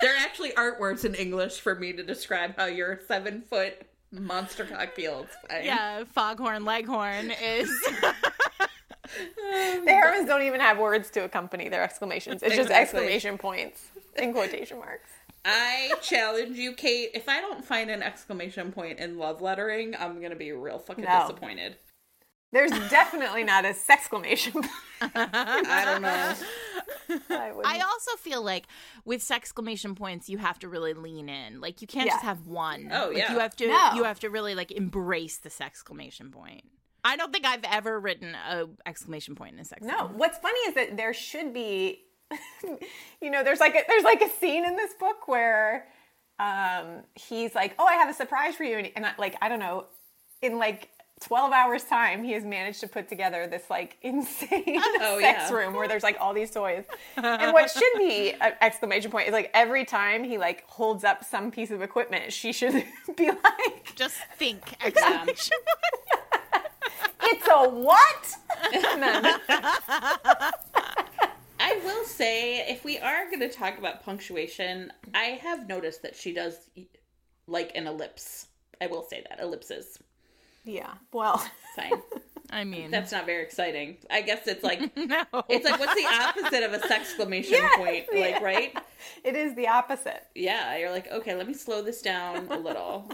There 0.01 0.15
actually 0.17 0.17
are 0.17 0.17
actually 0.17 0.55
art 0.55 0.81
words 0.81 1.05
in 1.05 1.15
English 1.17 1.61
for 1.61 1.75
me 1.75 1.93
to 1.93 2.05
describe 2.05 2.57
how 2.57 2.67
your 2.67 3.01
seven 3.09 3.43
foot 3.43 3.83
monster 4.13 4.65
cock 4.65 4.95
feels. 4.95 5.27
Yeah, 5.51 6.05
foghorn 6.05 6.65
leghorn 6.65 7.33
is. 7.43 7.69
Oh, 9.21 9.83
the 9.85 9.91
heroines 9.93 10.27
don't 10.29 10.43
even 10.43 10.61
have 10.61 10.79
words 10.79 11.11
to 11.13 11.25
accompany 11.25 11.69
their 11.69 11.83
exclamations. 11.83 12.43
It's 12.43 12.55
just 12.57 12.69
Exactly. 12.71 12.83
exclamation 13.01 13.39
points 13.39 13.87
in 14.17 14.33
quotation 14.33 14.79
marks. 14.79 15.11
I 15.45 15.93
challenge 16.03 16.59
you, 16.59 16.73
Kate. 16.73 17.11
If 17.15 17.29
I 17.29 17.41
don't 17.41 17.65
find 17.65 17.91
an 17.91 18.03
exclamation 18.03 18.73
point 18.73 18.99
in 18.99 19.19
love 19.19 19.41
lettering, 19.41 19.95
I'm 19.99 20.21
gonna 20.21 20.37
be 20.37 20.53
real 20.53 20.79
fucking 20.79 21.05
No. 21.05 21.21
disappointed. 21.23 21.77
There's 22.51 22.71
definitely 22.89 23.45
not 23.45 23.65
a 23.67 23.69
sexclamation. 23.75 24.53
point. 24.55 24.71
I 25.15 25.85
don't 25.85 26.03
know. 26.03 26.35
I 27.31 27.53
I 27.65 27.81
also 27.81 28.17
feel 28.19 28.43
like 28.43 28.67
with 29.05 29.31
exclamation 29.31 29.95
points, 29.95 30.29
you 30.29 30.39
have 30.39 30.59
to 30.61 30.69
really 30.69 30.95
lean 30.95 31.29
in. 31.29 31.61
Like 31.61 31.81
you 31.83 31.87
can't 31.87 32.07
Yeah. 32.07 32.15
just 32.15 32.25
have 32.25 32.47
one. 32.47 32.91
Oh, 32.93 33.09
Like, 33.09 33.17
yeah. 33.19 33.33
You 33.33 33.39
have 33.39 33.55
to. 33.57 33.69
No. 33.69 33.91
You 33.95 34.05
have 34.05 34.19
to 34.21 34.31
really 34.31 34.55
like 34.55 34.73
embrace 34.73 35.37
this 35.39 35.61
exclamation 35.61 36.31
point. 36.31 36.65
I 37.09 37.17
don't 37.17 37.33
think 37.33 37.47
I've 37.47 37.65
ever 37.65 37.99
written 37.99 38.35
a 38.35 38.67
exclamation 38.87 39.35
point 39.35 39.55
in 39.55 39.61
a 39.61 39.65
sex. 39.65 39.83
No, 39.83 40.09
scene. 40.09 40.19
what's 40.19 40.39
funny 40.39 40.59
is 40.69 40.75
that 40.75 40.97
there 40.97 41.15
should 41.15 41.55
be, 41.55 42.05
you 43.23 43.31
know, 43.31 43.43
there's 43.43 43.61
like 43.61 43.75
a, 43.75 43.81
there's 43.89 44.05
like 44.05 44.21
a 44.21 44.29
scene 44.29 44.67
in 44.67 44.77
this 44.77 44.93
book 45.01 45.27
where 45.27 45.89
um, 46.39 47.03
he's 47.15 47.55
like, 47.55 47.75
"Oh, 47.79 47.87
I 47.87 47.95
have 47.95 48.11
a 48.11 48.15
surprise 48.15 48.55
for 48.57 48.65
you," 48.65 48.77
and, 48.77 48.91
and 48.95 49.07
I, 49.07 49.13
like 49.19 49.37
I 49.41 49.49
don't 49.49 49.59
know, 49.59 49.87
in 50.43 50.59
like 50.59 50.91
12 51.23 51.51
hours 51.53 51.83
time, 51.85 52.23
he 52.23 52.33
has 52.33 52.45
managed 52.45 52.81
to 52.81 52.89
put 52.89 53.09
together 53.09 53.47
this 53.49 53.65
like 53.71 53.97
insane 54.03 54.63
Oh, 55.01 55.19
sex 55.21 55.51
yeah. 55.51 55.53
room 55.53 55.75
where 55.75 55.89
there's 55.89 56.03
like 56.05 56.19
all 56.21 56.35
these 56.35 56.51
toys, 56.51 56.85
and 57.17 57.53
what 57.55 57.71
should 57.71 57.93
be 57.97 58.33
an 58.35 58.53
exclamation 58.61 59.11
point 59.11 59.29
is 59.29 59.33
like 59.33 59.51
every 59.55 59.85
time 59.87 60.23
he 60.25 60.37
like 60.37 60.65
holds 60.69 61.05
up 61.05 61.25
some 61.25 61.51
piece 61.51 61.71
of 61.71 61.81
equipment, 61.81 62.33
she 62.35 62.53
should 62.53 62.85
be 63.17 63.31
like, 63.31 63.95
Just 63.97 64.19
think 64.37 64.61
exclamation 64.85 65.57
point. 65.67 66.18
"It's 67.23 67.47
a 67.49 67.69
what?" 67.69 68.35
I 71.61 71.81
will 71.85 72.05
say, 72.05 72.61
if 72.71 72.85
we 72.85 72.99
are 72.99 73.27
going 73.27 73.41
to 73.41 73.49
talk 73.51 73.79
about 73.79 74.05
punctuation, 74.05 74.93
I 75.15 75.39
have 75.43 75.69
noticed 75.69 76.03
that 76.03 76.15
she 76.17 76.33
does 76.33 76.55
like 77.47 77.73
an 77.75 77.87
ellipse. 77.87 78.47
I 78.81 78.87
will 78.87 79.03
say 79.09 79.25
that 79.29 79.41
ellipses. 79.41 79.99
yeah, 80.65 80.95
well, 81.13 81.45
Fine. 81.75 81.93
I 82.51 82.65
mean, 82.65 82.91
That's 82.91 83.13
not 83.13 83.27
very 83.27 83.43
exciting. 83.43 83.99
I 84.11 84.23
guess 84.23 84.47
it's 84.47 84.65
like 84.65 84.81
no. 84.97 85.23
it's 85.51 85.67
like 85.69 85.79
what's 85.79 85.95
the 85.95 86.07
opposite 86.07 86.63
of 86.63 86.73
a 86.73 86.79
sexclamation 86.79 87.51
Yes, 87.51 87.77
point? 87.77 88.07
yeah. 88.11 88.21
Like 88.21 88.41
right? 88.43 88.79
it 89.23 89.37
is 89.37 89.55
the 89.55 89.69
opposite. 89.69 90.25
Yeah, 90.35 90.77
you're 90.79 90.91
like, 90.91 91.11
okay, 91.13 91.35
let 91.35 91.47
me 91.47 91.53
slow 91.53 91.83
this 91.83 92.01
down 92.01 92.47
a 92.51 92.57
little. 92.57 93.11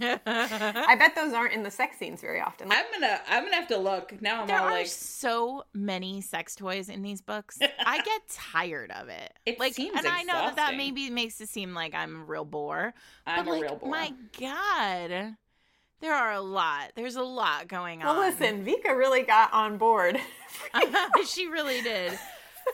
I 0.00 0.96
bet 0.98 1.14
those 1.14 1.32
aren't 1.32 1.52
in 1.52 1.62
the 1.62 1.70
sex 1.70 1.98
scenes 1.98 2.20
very 2.20 2.40
often. 2.40 2.70
I'm 2.70 2.84
gonna 2.92 3.20
I'm 3.28 3.44
gonna 3.44 3.56
have 3.56 3.68
to 3.68 3.78
look. 3.78 4.20
Now 4.20 4.42
I'm 4.42 4.46
there 4.46 4.58
all 4.58 4.68
are 4.68 4.72
like 4.72 4.86
so 4.86 5.64
many 5.74 6.20
sex 6.20 6.54
toys 6.54 6.88
in 6.88 7.02
these 7.02 7.20
books. 7.20 7.58
I 7.60 7.98
get 8.04 8.22
tired 8.28 8.90
of 8.92 9.08
it. 9.08 9.32
It 9.46 9.58
like, 9.58 9.74
seems 9.74 9.98
and 9.98 10.06
I 10.06 10.22
know 10.22 10.34
that 10.34 10.56
that 10.56 10.76
maybe 10.76 11.10
makes 11.10 11.40
it 11.40 11.48
seem 11.48 11.74
like 11.74 11.94
I'm 11.94 12.22
a 12.22 12.24
real 12.24 12.44
bore. 12.44 12.94
I'm 13.26 13.44
but 13.44 13.50
a 13.50 13.54
like, 13.54 13.62
real 13.62 13.76
bore. 13.76 13.90
My 13.90 14.12
God, 14.38 15.36
there 16.00 16.14
are 16.14 16.32
a 16.32 16.40
lot. 16.40 16.92
There's 16.96 17.16
a 17.16 17.22
lot 17.22 17.68
going 17.68 18.00
well, 18.00 18.10
on. 18.10 18.16
Well, 18.16 18.30
listen, 18.30 18.64
Vika 18.64 18.96
really 18.96 19.22
got 19.22 19.52
on 19.52 19.78
board. 19.78 20.18
she 21.26 21.46
really 21.46 21.80
did. 21.82 22.18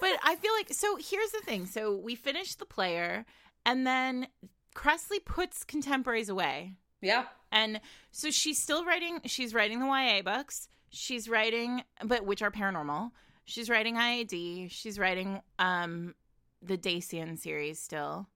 But 0.00 0.18
I 0.22 0.36
feel 0.36 0.52
like 0.54 0.72
so. 0.72 0.96
Here's 0.96 1.30
the 1.30 1.40
thing. 1.44 1.66
So 1.66 1.94
we 1.94 2.14
finish 2.14 2.54
the 2.54 2.66
player, 2.66 3.24
and 3.64 3.86
then 3.86 4.28
Kresley 4.74 5.24
puts 5.24 5.64
contemporaries 5.64 6.28
away. 6.28 6.74
Yeah. 7.00 7.24
And 7.50 7.80
so 8.10 8.30
she's 8.30 8.58
still 8.58 8.84
writing, 8.84 9.20
she's 9.24 9.54
writing 9.54 9.80
the 9.80 9.86
YA 9.86 10.22
books. 10.22 10.68
She's 10.90 11.28
writing, 11.28 11.82
but 12.04 12.24
which 12.24 12.42
are 12.42 12.50
paranormal. 12.50 13.10
She's 13.44 13.68
writing 13.70 13.96
IAD. 13.96 14.70
She's 14.70 14.98
writing 14.98 15.40
um 15.58 16.14
the 16.62 16.76
Dacian 16.76 17.36
series 17.36 17.78
still. 17.78 18.28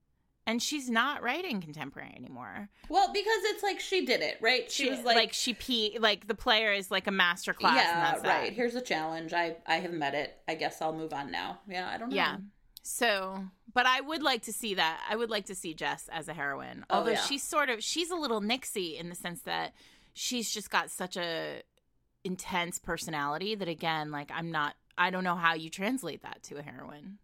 And 0.45 0.61
she's 0.61 0.89
not 0.89 1.23
writing 1.23 1.61
contemporary 1.61 2.13
anymore. 2.17 2.69
Well, 2.89 3.13
because 3.13 3.39
it's 3.45 3.63
like 3.63 3.79
she 3.79 4.05
did 4.05 4.21
it, 4.21 4.37
right? 4.41 4.69
She, 4.69 4.89
was 4.89 4.99
like, 5.03 5.31
she 5.31 5.53
pe 5.53 5.97
like 5.99 6.27
the 6.27 6.35
player 6.35 6.73
is 6.73 6.91
like 6.91 7.07
a 7.07 7.11
master 7.11 7.53
class. 7.53 7.77
and 7.77 7.87
yeah, 7.87 8.11
that's 8.11 8.23
right. 8.23 8.49
that. 8.49 8.53
Here's 8.53 8.75
a 8.75 8.81
challenge. 8.81 9.33
I 9.33 9.55
I 9.65 9.75
have 9.75 9.93
met 9.93 10.15
it. 10.15 10.37
I 10.47 10.55
guess 10.55 10.81
I'll 10.81 10.93
move 10.93 11.13
on 11.13 11.31
now. 11.31 11.59
Yeah, 11.67 11.89
I 11.89 11.97
don't 11.97 12.09
know. 12.09 12.15
Yeah. 12.15 12.37
So, 12.85 13.45
but 13.73 13.85
I 13.85 14.01
would 14.01 14.21
like 14.21 14.43
to 14.43 14.53
see 14.53 14.73
that. 14.75 14.99
I 15.09 15.15
would 15.15 15.29
like 15.29 15.45
to 15.45 15.55
see 15.55 15.73
Jess 15.73 16.09
as 16.11 16.27
a 16.27 16.33
heroine. 16.33 16.85
Oh, 16.89 16.97
Although 16.99 17.11
yeah. 17.11 17.21
she's 17.21 17.41
sort 17.41 17.69
of 17.69 17.81
she's 17.81 18.11
a 18.11 18.15
little 18.15 18.41
Nixie 18.41 18.97
in 18.97 19.07
the 19.09 19.15
sense 19.15 19.41
that 19.43 19.73
she's 20.13 20.51
just 20.53 20.69
got 20.69 20.91
such 20.91 21.15
a 21.15 21.61
intense 22.25 22.79
personality 22.79 23.55
that 23.55 23.67
again, 23.69 24.11
like 24.11 24.29
I'm 24.33 24.51
not 24.51 24.75
I 24.97 25.09
don't 25.11 25.23
know 25.23 25.35
how 25.35 25.53
you 25.53 25.69
translate 25.69 26.23
that 26.23 26.43
to 26.43 26.57
a 26.57 26.61
heroine. 26.61 27.19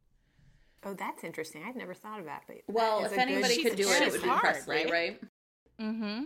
Oh, 0.86 0.94
that's 0.94 1.26
interesting. 1.26 1.62
I'd 1.68 1.76
never 1.76 1.94
thought 1.94 2.20
of 2.20 2.26
that. 2.26 2.44
But 2.48 2.58
Well, 2.68 3.02
that 3.02 3.08
is 3.08 3.12
if 3.12 3.18
a 3.18 3.22
good- 3.26 3.32
anybody 3.34 3.64
could 3.64 3.76
do 3.76 3.90
it, 3.92 4.02
it 4.02 4.12
would 4.14 4.22
be 4.24 4.28
hard, 4.30 4.56
Kresley, 4.56 4.68
right? 4.68 4.92
right? 4.92 5.22
Mm-hmm. 5.82 6.24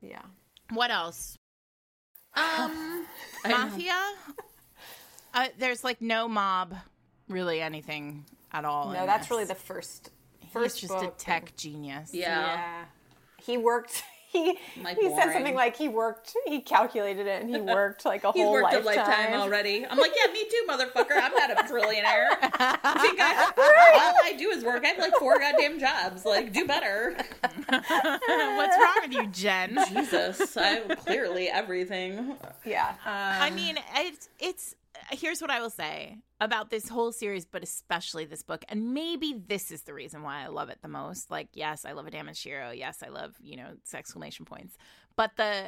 yeah. 0.00 0.22
What 0.72 0.90
else? 0.90 1.36
Um 2.34 3.06
Mafia? 3.46 3.98
Uh, 5.34 5.48
there's 5.58 5.84
like 5.84 6.00
no 6.00 6.28
mob 6.28 6.74
really 7.28 7.60
anything 7.60 8.24
at 8.52 8.64
all. 8.64 8.92
No, 8.92 9.00
in 9.00 9.06
that's 9.06 9.24
this. 9.26 9.30
really 9.30 9.44
the 9.44 9.54
first 9.54 10.10
He's 10.40 10.52
first 10.52 10.80
just 10.80 10.92
book. 10.92 11.04
a 11.04 11.10
tech 11.18 11.56
genius. 11.56 12.10
Yeah. 12.12 12.28
Yeah. 12.40 12.84
He 13.42 13.56
worked. 13.58 14.02
He 14.32 14.56
Like 14.84 14.96
he 14.96 15.08
said 15.16 15.32
something 15.32 15.56
like 15.56 15.74
he 15.76 15.88
worked. 15.88 16.36
He 16.46 16.60
calculated 16.60 17.26
it, 17.26 17.42
and 17.42 17.50
he 17.52 17.60
worked 17.74 18.04
like 18.04 18.22
a 18.22 18.30
He's 18.30 18.44
whole 18.44 18.52
worked 18.52 18.72
lifetime. 18.72 18.84
a 18.84 18.96
lifetime 18.96 19.40
already. 19.40 19.84
I'm 19.84 19.98
like, 19.98 20.12
yeah, 20.16 20.32
me 20.32 20.44
too, 20.44 20.64
motherfucker. 20.68 21.20
I'm 21.20 21.34
not 21.34 21.50
a 21.50 21.54
trillionaire. 21.64 22.30
You 22.30 23.00
think 23.02 23.18
I, 23.20 23.50
all 23.56 24.14
I 24.24 24.34
do 24.38 24.50
is 24.50 24.62
work. 24.62 24.84
I 24.84 24.90
have 24.90 24.98
like 25.00 25.16
four 25.16 25.40
goddamn 25.40 25.80
jobs. 25.80 26.24
Like, 26.24 26.52
do 26.52 26.64
better. 26.64 27.16
What's 27.68 28.76
wrong 28.78 28.98
with 29.02 29.12
you, 29.12 29.26
Jen? 29.32 29.76
Jesus, 29.88 30.56
I'm 30.56 30.88
clearly 30.96 31.48
everything. 31.48 32.36
Yeah. 32.64 32.94
I 33.04 33.50
mean, 33.50 33.78
it's 33.96 34.28
it's 34.38 34.76
here's 35.12 35.40
what 35.40 35.50
I 35.50 35.60
will 35.60 35.70
say 35.70 36.18
about 36.40 36.70
this 36.70 36.88
whole 36.88 37.12
series, 37.12 37.44
but 37.44 37.62
especially 37.62 38.24
this 38.24 38.42
book, 38.42 38.64
and 38.68 38.94
maybe 38.94 39.34
this 39.46 39.70
is 39.70 39.82
the 39.82 39.94
reason 39.94 40.22
why 40.22 40.42
I 40.42 40.48
love 40.48 40.68
it 40.70 40.78
the 40.82 40.88
most. 40.88 41.30
Like, 41.30 41.48
yes, 41.54 41.84
I 41.84 41.92
love 41.92 42.06
a 42.06 42.10
damaged 42.10 42.42
hero. 42.44 42.70
Yes, 42.70 43.02
I 43.04 43.08
love 43.08 43.34
you 43.40 43.56
know 43.56 43.68
exclamation 43.94 44.44
points. 44.44 44.76
But 45.16 45.36
the 45.36 45.64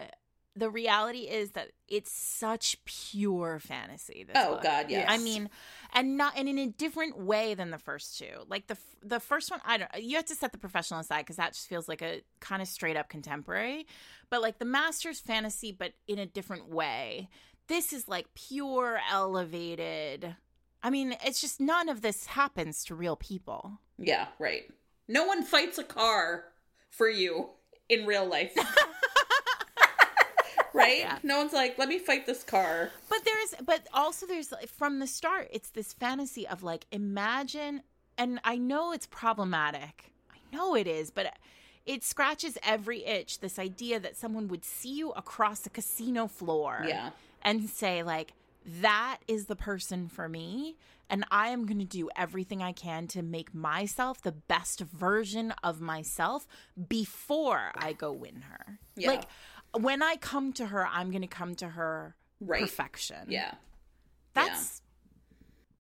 the 0.55 0.69
reality 0.69 1.21
is 1.21 1.53
that 1.53 1.69
it's 1.89 2.13
such 2.13 2.77
pure 2.85 3.59
fantasy. 3.59 4.25
This 4.25 4.37
Oh, 4.37 4.55
book. 4.55 4.63
God, 4.63 4.91
yes. 4.91 5.07
I 5.09 5.17
mean, 5.17 5.49
and 5.95 6.19
not 6.19 6.35
and 6.37 6.47
in 6.47 6.59
a 6.59 6.67
different 6.67 7.19
way 7.19 7.55
than 7.55 7.71
the 7.71 7.79
first 7.79 8.19
two. 8.19 8.45
Like 8.49 8.67
the 8.67 8.77
the 9.03 9.19
first 9.21 9.51
one, 9.51 9.61
I 9.65 9.79
don't. 9.79 9.91
You 10.03 10.17
have 10.17 10.27
to 10.27 10.35
set 10.35 10.53
the 10.53 10.59
professional 10.59 11.01
aside 11.01 11.21
because 11.21 11.37
that 11.37 11.55
just 11.55 11.69
feels 11.69 11.89
like 11.89 12.03
a 12.03 12.23
kind 12.41 12.61
of 12.61 12.69
straight 12.69 12.97
up 12.97 13.09
contemporary. 13.09 13.87
But 14.31 14.43
like 14.43 14.59
the 14.59 14.65
Masters 14.67 15.21
fantasy, 15.21 15.73
but 15.73 15.93
in 16.07 16.19
a 16.19 16.27
different 16.27 16.69
way. 16.69 17.29
This 17.73 17.95
is 17.95 18.07
like 18.07 18.27
pure 18.35 19.01
elevated. 19.11 20.37
I 20.83 20.91
mean, 20.91 21.17
it's 21.25 21.41
just 21.41 21.59
none 21.59 21.89
of 21.89 22.03
this 22.03 22.27
happens 22.27 22.85
to 22.85 22.95
real 22.95 23.17
people. 23.17 23.79
Yeah, 23.97 24.27
right. 24.39 24.65
No 25.09 25.25
one 25.25 25.43
fights 25.43 25.79
a 25.79 25.83
car 25.83 26.45
for 26.91 27.09
you 27.09 27.49
in 27.89 28.05
real 28.05 28.27
life. 28.27 28.55
right? 30.75 30.99
Yeah. 30.99 31.17
No 31.23 31.39
one's 31.39 31.55
like, 31.55 31.79
let 31.79 31.89
me 31.89 31.99
fight 31.99 32.27
this 32.27 32.43
car. 32.43 32.91
But 33.09 33.21
there's, 33.25 33.55
but 33.65 33.87
also 33.95 34.27
there's 34.27 34.53
from 34.67 34.99
the 34.99 35.07
start, 35.07 35.49
it's 35.51 35.71
this 35.71 35.95
fantasy 35.95 36.47
of 36.47 36.63
like 36.63 36.85
imagine, 36.93 37.81
and 38.19 38.39
I 38.45 38.59
know 38.59 38.93
it's 38.93 39.07
problematic. 39.07 40.13
I 40.31 40.55
know 40.55 40.77
it 40.77 40.87
is, 40.87 41.11
but 41.11 41.39
it 41.87 42.05
scratches 42.05 42.59
every 42.63 43.07
itch. 43.07 43.41
This 43.41 43.59
idea 43.59 43.99
that 43.99 44.19
someone 44.19 44.49
would 44.49 44.67
see 44.67 44.93
you 44.93 45.13
across 45.13 45.65
a 45.65 45.71
casino 45.71 46.27
floor, 46.27 46.85
Yeah. 46.87 47.13
And 47.43 47.69
say 47.69 48.03
like, 48.03 48.33
that 48.81 49.19
is 49.27 49.47
the 49.47 49.57
person 49.57 50.09
for 50.09 50.29
me. 50.29 50.77
And 51.11 51.25
I 51.31 51.49
am 51.49 51.67
going 51.67 51.81
to 51.81 51.85
do 51.85 52.09
everything 52.17 52.63
I 52.63 52.73
can 52.73 53.07
to 53.09 53.23
make 53.23 53.55
myself 53.55 54.23
the 54.23 54.33
best 54.33 54.81
version 54.81 55.53
of 55.63 55.81
myself 55.81 56.47
before 56.89 57.73
I 57.75 57.93
go 57.93 58.13
win 58.13 58.43
her. 58.43 58.79
Yeah. 58.97 59.11
Like 59.11 59.25
when 59.79 60.03
I 60.03 60.17
come 60.17 60.53
to 60.55 60.67
her, 60.67 60.87
I'm 60.87 61.11
going 61.11 61.23
to 61.23 61.29
come 61.29 61.55
to 61.57 61.69
her 61.69 62.17
Right. 62.41 62.61
perfection. 62.61 63.27
Yeah. 63.29 63.55
That's 64.35 64.83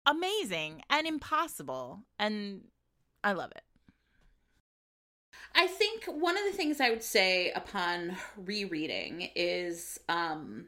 amazing 0.06 0.82
and 0.88 1.06
impossible. 1.06 2.00
And 2.18 2.62
I 3.24 3.32
love 3.32 3.50
it. 3.50 3.62
I 5.54 5.66
think 5.66 6.04
one 6.04 6.36
of 6.36 6.44
the 6.44 6.52
things 6.52 6.80
I 6.80 6.90
would 6.90 7.02
say 7.02 7.50
upon 7.52 8.16
rereading 8.36 9.30
is 9.34 9.98
um 10.08 10.66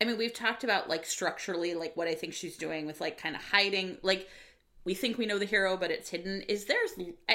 I 0.00 0.04
mean 0.04 0.18
we've 0.18 0.34
talked 0.34 0.64
about 0.64 0.88
like 0.88 1.04
structurally 1.04 1.74
like 1.74 1.96
what 1.96 2.08
I 2.08 2.14
think 2.14 2.34
she's 2.34 2.56
doing 2.56 2.86
with 2.86 3.00
like 3.00 3.18
kind 3.18 3.34
of 3.34 3.42
hiding 3.42 3.98
like 4.02 4.28
we 4.84 4.94
think 4.94 5.18
we 5.18 5.26
know 5.26 5.38
the 5.38 5.44
hero 5.44 5.76
but 5.76 5.90
it's 5.90 6.10
hidden. 6.10 6.42
Is 6.42 6.66
there's 6.66 6.92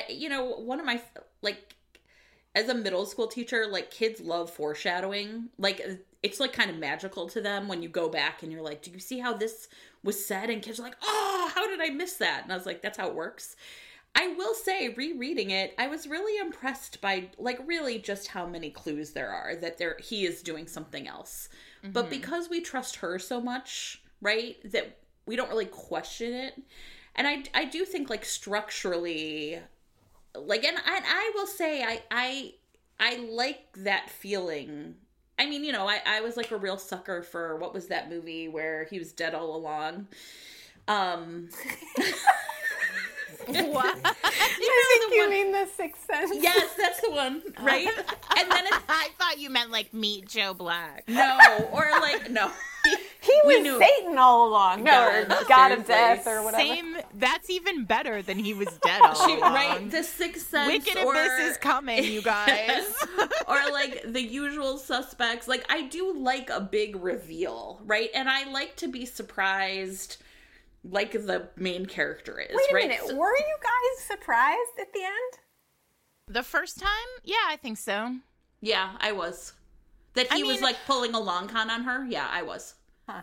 you 0.09 0.29
know 0.29 0.45
one 0.45 0.79
of 0.79 0.85
my 0.85 1.01
like 1.41 1.75
as 2.53 2.69
a 2.69 2.73
middle 2.73 3.05
school 3.05 3.27
teacher 3.27 3.65
like 3.69 3.91
kids 3.91 4.21
love 4.21 4.49
foreshadowing. 4.49 5.49
Like 5.57 5.81
it's 6.23 6.39
like 6.39 6.53
kind 6.53 6.69
of 6.69 6.77
magical 6.77 7.27
to 7.29 7.41
them 7.41 7.67
when 7.67 7.81
you 7.81 7.89
go 7.89 8.09
back 8.09 8.43
and 8.43 8.51
you're 8.51 8.61
like 8.61 8.81
do 8.81 8.91
you 8.91 8.99
see 8.99 9.19
how 9.19 9.33
this 9.33 9.67
was 10.03 10.25
said? 10.25 10.49
And 10.49 10.61
kids 10.61 10.79
are 10.79 10.83
like 10.83 10.97
oh 11.01 11.51
how 11.55 11.67
did 11.67 11.81
I 11.81 11.89
miss 11.89 12.13
that? 12.17 12.43
And 12.43 12.51
I 12.51 12.55
was 12.55 12.65
like 12.65 12.81
that's 12.81 12.97
how 12.97 13.07
it 13.07 13.15
works. 13.15 13.55
I 14.13 14.27
will 14.37 14.53
say, 14.53 14.89
rereading 14.89 15.51
it, 15.51 15.73
I 15.77 15.87
was 15.87 16.07
really 16.07 16.37
impressed 16.39 16.99
by 17.01 17.29
like 17.37 17.59
really 17.65 17.97
just 17.97 18.27
how 18.27 18.45
many 18.45 18.69
clues 18.69 19.11
there 19.11 19.29
are 19.29 19.55
that 19.55 19.77
there 19.77 19.97
he 20.01 20.25
is 20.25 20.41
doing 20.41 20.67
something 20.67 21.07
else. 21.07 21.49
But 21.83 22.09
because 22.09 22.49
we 22.49 22.61
trust 22.61 22.97
her 22.97 23.17
so 23.17 23.41
much, 23.41 24.01
right, 24.21 24.57
that 24.71 24.97
we 25.25 25.35
don't 25.35 25.49
really 25.49 25.65
question 25.65 26.33
it. 26.33 26.61
And 27.15 27.27
I 27.27 27.43
I 27.53 27.65
do 27.65 27.85
think 27.85 28.09
like 28.09 28.23
structurally 28.25 29.59
like 30.35 30.63
and 30.63 30.77
I, 30.77 31.01
I 31.05 31.31
will 31.35 31.47
say 31.47 31.83
I 31.83 32.01
I 32.09 32.53
I 32.99 33.17
like 33.17 33.65
that 33.77 34.09
feeling. 34.09 34.95
I 35.39 35.47
mean, 35.47 35.63
you 35.63 35.71
know, 35.71 35.87
I, 35.87 36.01
I 36.05 36.21
was 36.21 36.37
like 36.37 36.51
a 36.51 36.57
real 36.57 36.77
sucker 36.77 37.23
for 37.23 37.57
what 37.57 37.73
was 37.73 37.87
that 37.87 38.09
movie 38.09 38.47
where 38.47 38.85
he 38.85 38.99
was 38.99 39.11
dead 39.11 39.33
all 39.33 39.55
along. 39.55 40.07
Um 40.87 41.49
What? 43.71 43.97
I 44.23 44.99
think 44.99 45.13
you 45.13 45.29
mean 45.29 45.51
the 45.51 45.67
Sixth 45.75 46.05
Sense. 46.05 46.31
Yes, 46.35 46.73
that's 46.77 46.99
the 47.01 47.11
one, 47.11 47.41
right? 47.61 47.87
And 47.87 48.51
then 48.51 48.65
it's 48.65 48.77
I 48.89 49.09
thought 49.17 49.39
you 49.39 49.49
meant 49.49 49.71
like 49.71 49.93
meet 49.93 50.27
Joe 50.27 50.53
Black. 50.53 51.03
no, 51.07 51.37
or 51.71 51.89
like 52.01 52.29
no. 52.29 52.51
He 53.21 53.39
We 53.45 53.57
was 53.57 53.63
knew- 53.63 53.79
Satan 53.79 54.17
all 54.17 54.47
along. 54.47 54.83
No, 54.83 55.07
or 55.07 55.25
God, 55.25 55.47
God 55.47 55.71
of. 55.73 55.85
Death 55.85 56.25
or 56.25 56.43
whatever. 56.43 56.63
Same. 56.63 56.97
That's 57.13 57.49
even 57.51 57.85
better 57.85 58.23
than 58.23 58.39
he 58.39 58.55
was 58.55 58.69
dead 58.83 58.99
all 59.03 59.13
She- 59.27 59.35
along. 59.35 59.53
right, 59.53 59.91
the 59.91 60.01
sixth 60.03 60.49
sense, 60.49 60.67
Wicked 60.67 60.97
or, 61.03 61.11
Abyss 61.13 61.51
is 61.51 61.57
coming, 61.57 62.03
you 62.03 62.23
guys. 62.23 62.91
or 63.47 63.59
like 63.71 64.01
the 64.11 64.21
usual 64.23 64.77
suspects. 64.79 65.47
Like 65.47 65.63
I 65.69 65.83
do 65.83 66.13
like 66.13 66.49
a 66.49 66.59
big 66.59 66.95
reveal, 66.95 67.79
right? 67.85 68.09
And 68.15 68.27
I 68.27 68.49
like 68.51 68.75
to 68.77 68.87
be 68.87 69.05
surprised, 69.05 70.17
like 70.83 71.11
the 71.11 71.49
main 71.55 71.85
character 71.85 72.39
is. 72.39 72.55
Wait 72.55 72.71
a 72.71 72.73
right? 72.75 72.87
minute. 72.87 73.03
So- 73.07 73.15
Were 73.15 73.35
you 73.37 73.55
guys 73.61 74.05
surprised 74.05 74.79
at 74.79 74.91
the 74.93 75.03
end? 75.03 75.39
the 76.27 76.43
first 76.43 76.79
time, 76.79 76.89
yeah, 77.23 77.35
I 77.47 77.57
think 77.57 77.77
so. 77.77 78.15
yeah, 78.61 78.91
I 78.99 79.11
was. 79.11 79.53
That 80.13 80.27
I 80.31 80.37
he 80.37 80.43
was 80.43 80.55
mean- 80.55 80.63
like 80.63 80.77
pulling 80.85 81.13
a 81.13 81.19
long 81.19 81.47
con 81.47 81.69
on 81.69 81.83
her. 81.83 82.05
Yeah, 82.05 82.27
I 82.29 82.41
was. 82.41 82.75
Huh. 83.07 83.21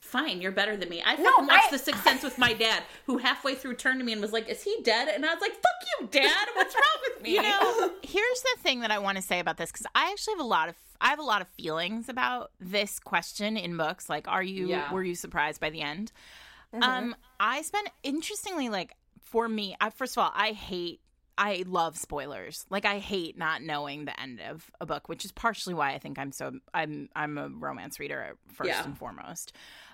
Fine, 0.00 0.40
you're 0.42 0.52
better 0.52 0.76
than 0.76 0.88
me. 0.88 1.00
I 1.04 1.14
No, 1.16 1.30
watched 1.38 1.50
I- 1.52 1.70
The 1.70 1.78
Sixth 1.78 2.02
Sense 2.02 2.22
with 2.24 2.36
my 2.38 2.52
dad, 2.52 2.82
who 3.06 3.18
halfway 3.18 3.54
through 3.54 3.76
turned 3.76 4.00
to 4.00 4.04
me 4.04 4.12
and 4.12 4.20
was 4.20 4.32
like, 4.32 4.48
"Is 4.48 4.62
he 4.62 4.76
dead?" 4.82 5.08
And 5.08 5.24
I 5.24 5.32
was 5.32 5.40
like, 5.40 5.52
"Fuck 5.52 5.88
you, 6.00 6.06
Dad. 6.08 6.48
What's 6.54 6.74
wrong 6.74 6.98
with 7.14 7.22
me?" 7.22 7.34
You 7.34 7.42
know, 7.42 7.92
here's 8.02 8.42
the 8.42 8.56
thing 8.62 8.80
that 8.80 8.90
I 8.90 8.98
want 8.98 9.16
to 9.16 9.22
say 9.22 9.38
about 9.38 9.56
this 9.58 9.70
because 9.70 9.86
I 9.94 10.10
actually 10.10 10.34
have 10.34 10.40
a 10.40 10.44
lot 10.44 10.68
of 10.68 10.74
I 11.00 11.08
have 11.08 11.18
a 11.20 11.22
lot 11.24 11.40
of 11.40 11.48
feelings 11.56 12.08
about 12.08 12.50
this 12.60 12.98
question 12.98 13.56
in 13.56 13.76
books. 13.76 14.08
Like, 14.10 14.26
are 14.28 14.42
you 14.42 14.68
Yeah. 14.68 14.92
were 14.92 15.04
you 15.04 15.14
surprised 15.14 15.60
by 15.60 15.70
the 15.70 15.80
end? 15.82 16.10
Um, 16.80 17.14
I 17.40 17.62
spent 17.62 17.88
interestingly 18.02 18.68
like 18.68 18.94
for 19.24 19.48
me. 19.48 19.76
I, 19.80 19.90
first 19.90 20.16
of 20.16 20.22
all, 20.24 20.32
I 20.34 20.52
hate. 20.52 21.00
I 21.38 21.64
love 21.66 21.96
spoilers. 21.96 22.66
Like 22.68 22.84
I 22.84 22.98
hate 22.98 23.38
not 23.38 23.62
knowing 23.62 24.04
the 24.04 24.18
end 24.20 24.40
of 24.40 24.70
a 24.82 24.86
book, 24.86 25.08
which 25.08 25.24
is 25.24 25.32
partially 25.32 25.72
why 25.72 25.92
I 25.92 25.98
think 25.98 26.18
I'm 26.18 26.30
so 26.30 26.52
I'm 26.74 27.08
I'm 27.16 27.38
a 27.38 27.48
romance 27.48 27.98
reader 27.98 28.36
first 28.54 28.68
Yeah. 28.68 28.84
and 28.84 28.96
foremost. 28.96 29.52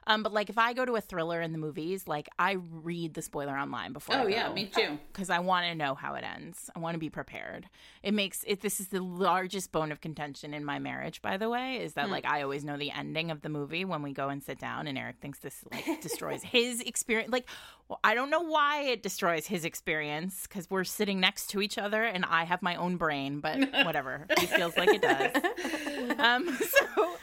Um, 0.08 0.22
but 0.24 0.32
like 0.32 0.48
if 0.50 0.58
I 0.58 0.72
go 0.72 0.84
to 0.84 0.96
a 0.96 1.00
thriller 1.00 1.40
in 1.40 1.52
the 1.52 1.58
movies, 1.58 2.08
like 2.08 2.28
I 2.38 2.56
read 2.82 3.14
the 3.14 3.22
spoiler 3.22 3.56
online 3.56 3.92
before. 3.92 4.16
I 4.16 4.24
oh 4.24 4.26
yeah, 4.26 4.52
me 4.52 4.66
too. 4.66 4.98
because 5.12 5.30
I 5.30 5.38
want 5.38 5.66
to 5.66 5.74
know 5.76 5.94
how 5.94 6.14
it 6.14 6.24
ends. 6.24 6.68
I 6.74 6.80
want 6.80 6.94
to 6.94 6.98
be 6.98 7.10
prepared. 7.10 7.68
It 8.02 8.14
makes 8.14 8.42
it. 8.46 8.60
This 8.62 8.80
is 8.80 8.88
the 8.88 9.00
largest 9.02 9.70
bone 9.70 9.92
of 9.92 10.00
contention 10.00 10.54
in 10.54 10.64
my 10.64 10.78
marriage, 10.78 11.22
by 11.22 11.36
the 11.36 11.48
way, 11.48 11.76
is 11.76 11.92
that 11.92 12.06
Hmm. 12.06 12.12
like 12.12 12.24
I 12.26 12.42
always 12.42 12.64
know 12.64 12.76
the 12.76 12.90
ending 12.90 13.30
of 13.30 13.42
the 13.42 13.48
movie 13.50 13.84
when 13.84 14.02
we 14.02 14.12
go 14.12 14.28
and 14.30 14.42
sit 14.42 14.58
down, 14.58 14.86
and 14.88 14.96
Eric 14.98 15.16
thinks 15.20 15.38
this 15.40 15.62
like 15.70 16.00
destroys 16.00 16.42
his 16.42 16.80
experience. 16.80 17.30
Like, 17.30 17.46
well, 17.88 18.00
I 18.02 18.14
don't 18.14 18.30
know 18.30 18.40
why 18.42 18.82
it 18.82 19.02
destroys 19.02 19.46
his 19.46 19.64
experience 19.64 20.46
because 20.48 20.70
we're 20.70 20.84
sitting 20.84 21.20
next 21.20 21.48
to 21.50 21.60
each 21.60 21.76
other, 21.78 22.02
and 22.02 22.24
I 22.24 22.44
have 22.44 22.62
my 22.62 22.76
own 22.76 22.96
brain, 22.96 23.40
but 23.40 23.58
whatever. 23.84 24.26
he 24.40 24.46
feels 24.46 24.76
like 24.76 24.88
it 24.88 25.02
does. 25.02 25.32
Um, 26.18 26.48
so, 26.58 27.16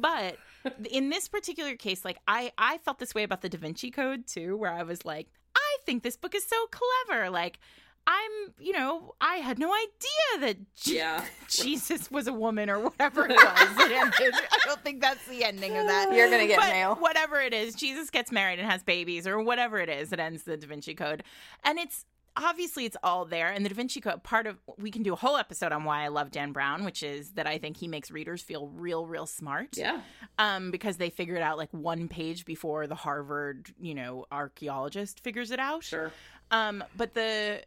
but 0.00 0.36
in 0.90 1.10
this 1.10 1.28
particular 1.28 1.76
case, 1.76 2.04
like 2.04 2.18
I, 2.26 2.52
I 2.58 2.78
felt 2.78 2.98
this 2.98 3.14
way 3.14 3.22
about 3.22 3.42
the 3.42 3.48
Da 3.48 3.58
Vinci 3.58 3.90
Code 3.90 4.26
too, 4.26 4.56
where 4.56 4.72
I 4.72 4.82
was 4.82 5.04
like, 5.04 5.28
I 5.56 5.76
think 5.84 6.02
this 6.02 6.16
book 6.16 6.34
is 6.34 6.44
so 6.44 6.56
clever. 6.70 7.30
Like, 7.30 7.58
I'm, 8.06 8.54
you 8.58 8.72
know, 8.72 9.14
I 9.20 9.36
had 9.36 9.58
no 9.58 9.70
idea 9.72 10.46
that 10.46 10.74
Je- 10.76 10.96
Yeah. 10.96 11.24
Jesus 11.48 12.10
was 12.10 12.26
a 12.26 12.32
woman 12.32 12.70
or 12.70 12.78
whatever 12.80 13.26
it 13.26 13.30
was. 13.30 13.38
I 13.38 14.40
don't 14.64 14.82
think 14.82 15.02
that's 15.02 15.26
the 15.26 15.44
ending 15.44 15.76
of 15.76 15.86
that. 15.86 16.14
You're 16.14 16.30
gonna 16.30 16.46
get 16.46 16.58
But 16.58 16.70
mail. 16.70 16.94
Whatever 16.94 17.40
it 17.40 17.52
is, 17.52 17.74
Jesus 17.74 18.08
gets 18.08 18.32
married 18.32 18.58
and 18.58 18.70
has 18.70 18.82
babies, 18.82 19.26
or 19.26 19.42
whatever 19.42 19.78
it 19.78 19.90
is 19.90 20.10
that 20.10 20.20
ends 20.20 20.44
the 20.44 20.56
Da 20.56 20.66
Vinci 20.66 20.94
Code, 20.94 21.22
and 21.64 21.78
it's 21.78 22.06
obviously 22.38 22.84
it's 22.84 22.96
all 23.02 23.24
there. 23.24 23.48
And 23.50 23.64
the 23.64 23.68
Da 23.68 23.74
Vinci 23.74 24.00
Code 24.00 24.22
part 24.22 24.46
of 24.46 24.56
we 24.78 24.90
can 24.90 25.02
do 25.02 25.12
a 25.12 25.16
whole 25.16 25.36
episode 25.36 25.72
on 25.72 25.84
why 25.84 26.04
I 26.04 26.08
love 26.08 26.30
Dan 26.30 26.52
Brown, 26.52 26.84
which 26.84 27.02
is 27.02 27.32
that 27.32 27.46
I 27.46 27.58
think 27.58 27.76
he 27.76 27.88
makes 27.88 28.10
readers 28.10 28.40
feel 28.42 28.68
real, 28.68 29.06
real 29.06 29.26
smart 29.26 29.76
Yeah. 29.76 30.00
um, 30.38 30.70
because 30.70 30.96
they 30.96 31.10
figured 31.10 31.42
out 31.42 31.58
like 31.58 31.70
one 31.72 32.08
page 32.08 32.44
before 32.44 32.86
the 32.86 32.94
Harvard, 32.94 33.72
you 33.80 33.94
know, 33.94 34.26
archaeologist 34.32 35.20
figures 35.20 35.50
it 35.50 35.58
out. 35.58 35.84
Sure. 35.84 36.12
Um, 36.50 36.82
but 36.96 37.14
the 37.14 37.62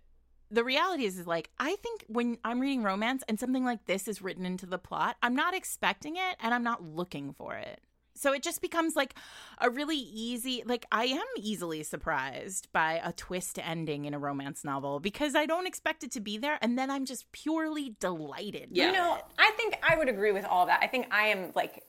the 0.50 0.64
reality 0.66 1.06
is, 1.06 1.18
is 1.18 1.28
like 1.28 1.50
I 1.60 1.76
think 1.78 2.04
when 2.08 2.38
I'm 2.44 2.60
reading 2.60 2.84
romance 2.84 3.24
and 3.30 3.40
something 3.40 3.64
like 3.64 3.86
this 3.86 4.08
is 4.08 4.22
written 4.22 4.46
into 4.46 4.66
the 4.66 4.78
plot, 4.78 5.16
I'm 5.24 5.36
not 5.36 5.54
expecting 5.54 6.16
it 6.18 6.36
and 6.42 6.54
I'm 6.54 6.64
not 6.64 6.84
looking 6.84 7.34
for 7.34 7.56
it. 7.56 7.80
So 8.14 8.34
it 8.34 8.44
just 8.44 8.62
becomes 8.62 8.96
like 8.96 9.16
a 9.60 9.70
really 9.70 9.98
easy 9.98 10.64
like 10.66 10.86
I 10.92 11.06
am 11.06 11.26
easily 11.38 11.84
surprised 11.84 12.68
by 12.72 13.02
a 13.04 13.12
twist 13.14 13.60
ending 13.60 14.06
in 14.06 14.14
a 14.14 14.20
romance 14.20 14.64
novel 14.64 15.00
because 15.00 15.36
I 15.36 15.46
don't 15.46 15.68
expect 15.68 16.04
it 16.04 16.12
to 16.12 16.20
be 16.20 16.38
there 16.38 16.58
and 16.62 16.78
then 16.78 16.90
I'm 16.92 17.06
just 17.06 17.32
purely 17.32 17.96
delighted. 18.00 18.70
Yeah. 18.72 18.88
You 18.88 18.94
know, 18.94 19.18
I 19.38 19.52
think 19.58 19.78
I 19.88 19.98
would 19.98 20.10
agree 20.10 20.32
with 20.32 20.46
all 20.46 20.66
that. 20.68 20.80
I 20.82 20.88
think 20.88 21.08
I 21.12 21.28
am 21.28 21.52
like 21.56 21.84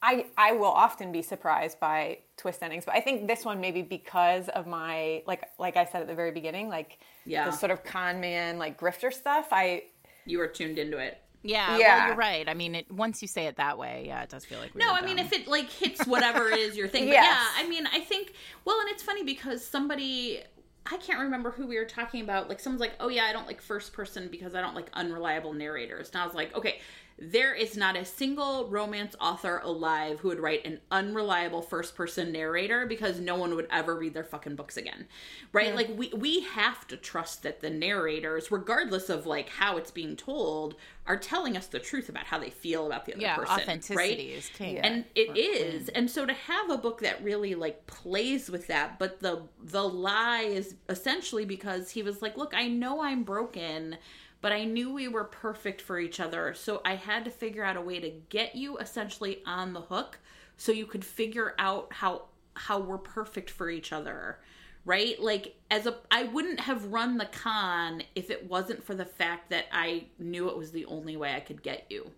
I 0.00 0.26
I 0.36 0.52
will 0.52 0.66
often 0.66 1.10
be 1.10 1.22
surprised 1.22 1.80
by 1.80 2.18
twist 2.36 2.62
endings, 2.62 2.84
but 2.84 2.94
I 2.94 3.00
think 3.00 3.26
this 3.26 3.44
one 3.44 3.60
maybe 3.60 3.82
because 3.82 4.48
of 4.48 4.66
my 4.66 5.22
like 5.26 5.44
like 5.58 5.76
I 5.76 5.84
said 5.84 6.02
at 6.02 6.06
the 6.08 6.14
very 6.14 6.30
beginning, 6.30 6.68
like 6.68 6.98
Yeah. 7.24 7.46
the 7.46 7.52
sort 7.56 7.72
of 7.72 7.82
con 7.84 8.20
man 8.20 8.58
like 8.58 8.78
grifter 8.78 9.12
stuff. 9.12 9.48
I 9.50 9.84
You 10.24 10.38
were 10.38 10.46
tuned 10.48 10.78
into 10.78 10.98
it. 10.98 11.20
Yeah, 11.42 11.78
Yeah. 11.78 11.96
well, 11.98 12.06
you're 12.08 12.16
right. 12.16 12.48
I 12.48 12.54
mean, 12.54 12.74
it, 12.74 12.90
once 12.90 13.22
you 13.22 13.28
say 13.28 13.46
it 13.46 13.56
that 13.56 13.78
way, 13.78 14.04
yeah, 14.06 14.22
it 14.22 14.28
does 14.28 14.44
feel 14.44 14.58
like 14.58 14.74
No, 14.74 14.86
were 14.88 14.92
I 14.92 15.02
mean 15.02 15.16
dumb. 15.16 15.26
if 15.26 15.32
it 15.32 15.46
like 15.48 15.70
hits 15.70 16.06
whatever 16.06 16.50
is 16.50 16.76
your 16.76 16.88
thing. 16.88 17.06
But 17.06 17.12
Yes. 17.12 17.24
yeah, 17.24 17.64
I 17.64 17.68
mean 17.68 17.86
I 17.86 18.00
think 18.00 18.32
well 18.64 18.80
and 18.80 18.88
it's 18.90 19.02
funny 19.02 19.22
because 19.24 19.64
somebody 19.64 20.42
I 20.90 20.96
can't 20.96 21.20
remember 21.20 21.50
who 21.50 21.66
we 21.66 21.76
were 21.76 21.84
talking 21.84 22.22
about. 22.22 22.48
Like 22.48 22.60
someone's 22.60 22.80
like, 22.80 22.94
"Oh 22.98 23.08
yeah, 23.08 23.24
I 23.24 23.32
don't 23.32 23.46
like 23.46 23.60
first 23.60 23.92
person 23.92 24.28
because 24.30 24.54
I 24.54 24.60
don't 24.62 24.74
like 24.74 24.88
unreliable 24.94 25.52
narrators." 25.52 26.10
And 26.10 26.20
I 26.22 26.24
was 26.24 26.34
like, 26.34 26.54
"Okay, 26.56 26.80
there 27.20 27.54
is 27.54 27.76
not 27.76 27.96
a 27.96 28.04
single 28.04 28.68
romance 28.68 29.16
author 29.20 29.60
alive 29.64 30.20
who 30.20 30.28
would 30.28 30.40
write 30.40 30.64
an 30.64 30.80
unreliable 30.90 31.62
first 31.62 31.96
person 31.96 32.32
narrator 32.32 32.86
because 32.86 33.18
no 33.18 33.36
one 33.36 33.56
would 33.56 33.66
ever 33.70 33.96
read 33.96 34.14
their 34.14 34.24
fucking 34.24 34.56
books 34.56 34.76
again." 34.76 35.06
Right? 35.52 35.74
Like 35.74 35.90
we 35.96 36.12
we 36.14 36.40
have 36.40 36.86
to 36.88 36.96
trust 36.96 37.42
that 37.42 37.60
the 37.60 37.70
narrators 37.70 38.50
regardless 38.50 39.08
of 39.10 39.26
like 39.26 39.48
how 39.48 39.76
it's 39.76 39.90
being 39.90 40.16
told 40.16 40.76
are 41.08 41.16
telling 41.16 41.56
us 41.56 41.66
the 41.66 41.78
truth 41.78 42.08
about 42.08 42.24
how 42.24 42.38
they 42.38 42.50
feel 42.50 42.86
about 42.86 43.06
the 43.06 43.14
other 43.14 43.22
yeah, 43.22 43.36
person. 43.36 43.60
authenticity 43.60 43.96
right? 43.96 44.18
is 44.18 44.50
king. 44.50 44.78
and 44.78 45.04
it 45.14 45.36
is 45.36 45.88
and 45.88 46.10
so 46.10 46.26
to 46.26 46.34
have 46.34 46.70
a 46.70 46.76
book 46.76 47.00
that 47.00 47.22
really 47.24 47.54
like 47.54 47.86
plays 47.86 48.50
with 48.50 48.66
that 48.66 48.98
but 48.98 49.18
the 49.20 49.42
the 49.62 49.82
lie 49.82 50.42
is 50.42 50.74
essentially 50.90 51.46
because 51.46 51.90
he 51.90 52.02
was 52.02 52.20
like 52.20 52.36
look 52.36 52.52
i 52.54 52.68
know 52.68 53.02
i'm 53.02 53.22
broken 53.22 53.96
but 54.40 54.52
i 54.52 54.64
knew 54.64 54.92
we 54.92 55.08
were 55.08 55.24
perfect 55.24 55.80
for 55.80 55.98
each 55.98 56.20
other 56.20 56.54
so 56.54 56.80
i 56.84 56.94
had 56.94 57.24
to 57.24 57.30
figure 57.30 57.64
out 57.64 57.76
a 57.76 57.80
way 57.80 57.98
to 58.00 58.10
get 58.28 58.54
you 58.54 58.78
essentially 58.78 59.42
on 59.46 59.72
the 59.72 59.80
hook 59.80 60.18
so 60.56 60.72
you 60.72 60.86
could 60.86 61.04
figure 61.04 61.54
out 61.58 61.92
how 61.92 62.22
how 62.54 62.78
we're 62.78 62.98
perfect 62.98 63.50
for 63.50 63.70
each 63.70 63.92
other 63.92 64.38
right? 64.84 65.20
Like 65.20 65.54
as 65.70 65.86
a 65.86 65.96
i 66.10 66.24
wouldn't 66.24 66.60
have 66.60 66.86
run 66.86 67.18
the 67.18 67.26
con 67.26 68.02
if 68.14 68.30
it 68.30 68.48
wasn't 68.48 68.82
for 68.82 68.94
the 68.94 69.04
fact 69.04 69.50
that 69.50 69.66
i 69.70 70.04
knew 70.18 70.48
it 70.48 70.56
was 70.56 70.72
the 70.72 70.86
only 70.86 71.16
way 71.16 71.34
i 71.34 71.40
could 71.40 71.62
get 71.62 71.84
you 71.90 72.10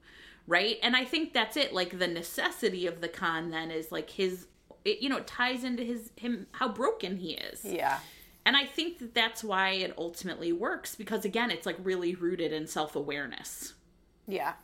right? 0.47 0.79
And 0.83 0.97
i 0.97 1.05
think 1.05 1.33
that's 1.33 1.57
it. 1.57 1.73
Like 1.73 1.99
the 1.99 2.07
necessity 2.07 2.87
of 2.87 3.01
the 3.01 3.09
con 3.09 3.51
then 3.51 3.71
is 3.71 3.91
like 3.91 4.11
his 4.11 4.47
it, 4.85 5.01
you 5.01 5.09
know 5.09 5.19
it 5.19 5.27
ties 5.27 5.65
into 5.65 5.83
his 5.83 6.11
him 6.17 6.47
how 6.53 6.69
broken 6.69 7.17
he 7.17 7.33
is. 7.33 7.65
Yeah. 7.65 7.99
And 8.45 8.57
i 8.57 8.65
think 8.65 8.99
that 8.99 9.15
that's 9.15 9.43
why 9.45 9.71
it 9.71 9.95
ultimately 9.99 10.53
works 10.53 10.95
because 10.95 11.25
again 11.25 11.51
it's 11.51 11.67
like 11.67 11.77
really 11.83 12.15
rooted 12.15 12.53
in 12.53 12.67
self-awareness 12.67 13.75
Yeah. 14.27 14.55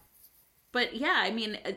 but 0.72 0.96
yeah 0.96 1.16
i 1.16 1.30
mean 1.30 1.58
uh, 1.64 1.72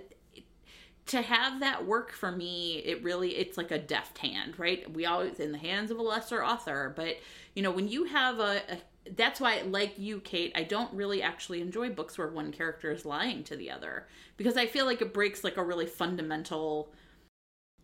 to 1.05 1.21
have 1.23 1.59
that 1.61 1.85
work 1.87 2.11
for 2.11 2.31
me 2.31 2.77
it 2.85 3.03
really 3.03 3.35
it's 3.35 3.57
like 3.57 3.71
a 3.71 3.79
deft 3.79 4.19
hand 4.19 4.53
right 4.59 4.91
we 4.93 5.05
always 5.05 5.39
in 5.39 5.51
the 5.51 5.57
hands 5.57 5.89
of 5.89 5.97
a 5.97 6.01
lesser 6.03 6.43
author 6.43 6.93
but 6.95 7.15
you 7.55 7.63
know 7.63 7.71
when 7.71 7.87
you 7.87 8.03
have 8.05 8.39
a, 8.39 8.61
a 8.69 8.77
that's 9.15 9.41
why 9.41 9.61
like 9.63 9.97
you 9.97 10.19
kate 10.19 10.51
i 10.55 10.61
don't 10.63 10.93
really 10.93 11.23
actually 11.23 11.61
enjoy 11.61 11.89
books 11.89 12.17
where 12.17 12.27
one 12.27 12.51
character 12.51 12.91
is 12.91 13.05
lying 13.05 13.43
to 13.43 13.55
the 13.55 13.71
other 13.71 14.07
because 14.37 14.55
i 14.55 14.67
feel 14.67 14.85
like 14.85 15.01
it 15.01 15.13
breaks 15.13 15.43
like 15.43 15.57
a 15.57 15.63
really 15.63 15.87
fundamental 15.87 16.91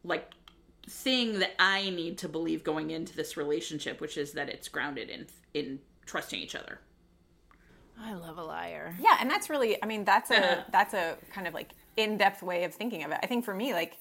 like 0.03 0.31
thing 0.87 1.39
that 1.39 1.53
i 1.59 1.89
need 1.89 2.17
to 2.17 2.29
believe 2.29 2.63
going 2.63 2.91
into 2.91 3.15
this 3.15 3.37
relationship 3.37 3.99
which 4.01 4.17
is 4.17 4.33
that 4.33 4.49
it's 4.49 4.67
grounded 4.67 5.09
in 5.09 5.25
in 5.53 5.79
trusting 6.05 6.39
each 6.39 6.55
other 6.55 6.79
I 8.01 8.13
love 8.13 8.37
a 8.37 8.43
liar. 8.43 8.95
Yeah, 8.99 9.17
and 9.19 9.29
that's 9.29 9.49
really 9.49 9.81
I 9.81 9.85
mean 9.85 10.03
that's 10.03 10.31
a 10.31 10.65
that's 10.71 10.93
a 10.93 11.17
kind 11.33 11.47
of 11.47 11.53
like 11.53 11.71
in-depth 11.95 12.43
way 12.43 12.63
of 12.65 12.73
thinking 12.73 13.03
of 13.03 13.11
it. 13.11 13.19
I 13.23 13.27
think 13.27 13.45
for 13.45 13.53
me 13.53 13.73
like 13.73 13.97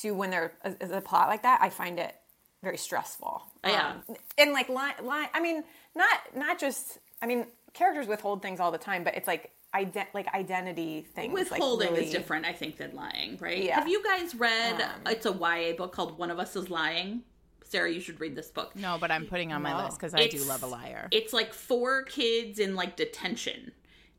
to 0.00 0.12
when 0.12 0.30
there 0.30 0.54
is 0.80 0.90
a 0.90 1.00
plot 1.00 1.28
like 1.28 1.42
that, 1.42 1.60
I 1.62 1.70
find 1.70 1.98
it 1.98 2.14
very 2.62 2.78
stressful. 2.78 3.42
Yeah. 3.64 3.94
Um, 4.08 4.16
and 4.38 4.52
like 4.52 4.68
line, 4.68 4.94
line 5.02 5.28
I 5.34 5.40
mean 5.40 5.64
not 5.94 6.18
not 6.34 6.58
just 6.58 6.98
I 7.20 7.26
mean 7.26 7.46
characters 7.74 8.06
withhold 8.06 8.42
things 8.42 8.60
all 8.60 8.72
the 8.72 8.78
time, 8.78 9.04
but 9.04 9.14
it's 9.16 9.28
like 9.28 9.50
ide- 9.74 10.06
like 10.14 10.32
identity 10.34 11.06
things 11.14 11.34
like, 11.34 11.50
withholding 11.50 11.90
really- 11.92 12.06
is 12.06 12.12
different 12.12 12.46
i 12.46 12.52
think 12.52 12.76
than 12.76 12.94
lying 12.94 13.36
right 13.40 13.64
Yeah. 13.64 13.74
have 13.74 13.88
you 13.88 14.02
guys 14.02 14.34
read 14.34 14.80
um, 14.80 14.90
it's 15.06 15.26
a 15.26 15.32
ya 15.32 15.76
book 15.76 15.92
called 15.92 16.16
one 16.18 16.30
of 16.30 16.38
us 16.38 16.56
is 16.56 16.70
lying 16.70 17.22
sarah 17.64 17.90
you 17.90 18.00
should 18.00 18.20
read 18.20 18.34
this 18.36 18.50
book 18.50 18.74
No, 18.76 18.98
but 19.00 19.10
I'm 19.10 19.26
putting 19.26 19.52
on 19.52 19.62
my 19.62 19.72
No. 19.72 19.84
list 19.84 19.98
because 19.98 20.14
I 20.14 20.28
do 20.28 20.38
love 20.44 20.62
a 20.62 20.66
liar. 20.66 21.08
it's 21.10 21.32
like 21.32 21.52
four 21.52 22.02
kids 22.04 22.58
in 22.58 22.74
like 22.74 22.96
detention 22.96 23.72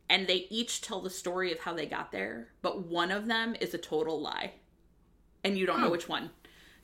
and 0.10 0.28
they 0.28 0.46
each 0.50 0.82
tell 0.82 1.02
the 1.02 1.10
story 1.10 1.52
of 1.52 1.60
how 1.60 1.74
they 1.74 1.86
got 1.86 2.12
there 2.12 2.50
but 2.62 2.86
one 2.86 3.12
of 3.12 3.28
them 3.28 3.56
is 3.60 3.74
a 3.74 3.78
total 3.78 4.20
lie 4.20 4.54
and 5.44 5.58
you 5.58 5.66
don't 5.66 5.80
know 5.80 5.88
hmm. 5.88 5.92
which 5.92 6.10
one 6.10 6.32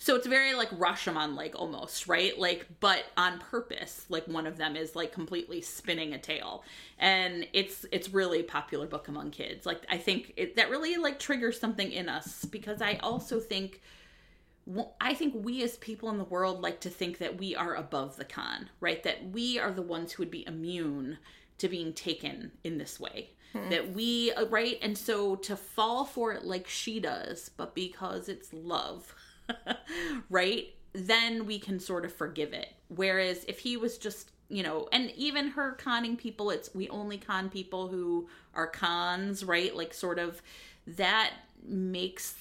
so 0.02 0.16
it's 0.16 0.26
very 0.26 0.56
like 0.56 0.70
rashomon 0.72 1.36
like 1.36 1.54
almost 1.56 2.08
right 2.08 2.40
like 2.40 2.66
but 2.80 3.06
on 3.18 3.38
purpose 3.38 4.06
like 4.10 4.28
one 4.28 4.48
of 4.48 4.58
them 4.58 4.76
is 4.76 4.96
like 4.96 5.12
completely 5.12 5.62
spinning 5.62 6.14
a 6.14 6.18
tale 6.18 6.64
and 6.98 7.46
it's 7.54 7.86
it's 7.92 8.10
really 8.10 8.40
a 8.40 8.44
popular 8.44 8.88
book 8.88 9.08
among 9.08 9.30
kids 9.30 9.64
like 9.66 9.86
i 9.90 9.98
think 9.98 10.34
it, 10.38 10.56
that 10.56 10.72
really 10.72 10.98
like 10.98 11.20
triggers 11.20 11.60
something 11.60 11.92
in 11.92 12.10
us 12.10 12.46
because 12.46 12.82
i 12.82 12.96
also 13.04 13.40
think 13.40 13.80
I 15.02 15.16
think 15.16 15.34
we 15.36 15.64
as 15.64 15.78
people 15.78 16.10
in 16.12 16.20
the 16.20 16.24
world 16.24 16.62
like 16.62 16.82
to 16.82 16.90
think 16.90 17.18
that 17.18 17.38
we 17.40 17.56
are 17.56 17.74
above 17.74 18.16
the 18.16 18.24
con, 18.24 18.70
right? 18.80 19.02
That 19.02 19.32
we 19.32 19.58
are 19.58 19.72
the 19.72 19.82
ones 19.82 20.12
who 20.12 20.22
would 20.22 20.30
be 20.30 20.46
immune 20.46 21.18
to 21.58 21.68
being 21.68 21.94
taken 21.94 22.52
in 22.64 22.78
this 22.78 23.00
way. 23.00 23.32
That 23.70 23.92
we, 23.94 24.32
uh, 24.34 24.46
right? 24.46 24.78
And 24.82 24.96
so 24.96 25.36
to 25.38 25.58
fall 25.58 26.06
for 26.06 26.32
it 26.32 26.46
like 26.46 26.68
she 26.68 27.00
does, 27.00 27.50
but 27.50 27.74
because 27.74 28.30
it's 28.30 28.54
love, 28.54 29.14
right? 30.30 30.68
Then 30.94 31.46
we 31.46 31.60
can 31.60 31.80
sort 31.80 32.06
of 32.06 32.14
forgive 32.14 32.54
it. 32.54 32.70
Whereas 32.90 33.46
if 33.48 33.60
he 33.60 33.78
was 33.78 33.98
just, 33.98 34.32
you 34.50 34.64
know, 34.64 34.88
and 34.92 35.12
even 35.12 35.50
her 35.50 35.74
conning 35.74 36.18
people, 36.18 36.50
it's 36.50 36.74
we 36.76 36.90
only 36.90 37.18
con 37.18 37.50
people 37.50 37.88
who 37.88 38.28
are 38.54 38.68
cons, 38.68 39.44
right? 39.44 39.76
Like 39.76 39.94
sort 39.94 40.20
of 40.20 40.42
that 40.88 41.32
makes 41.64 42.36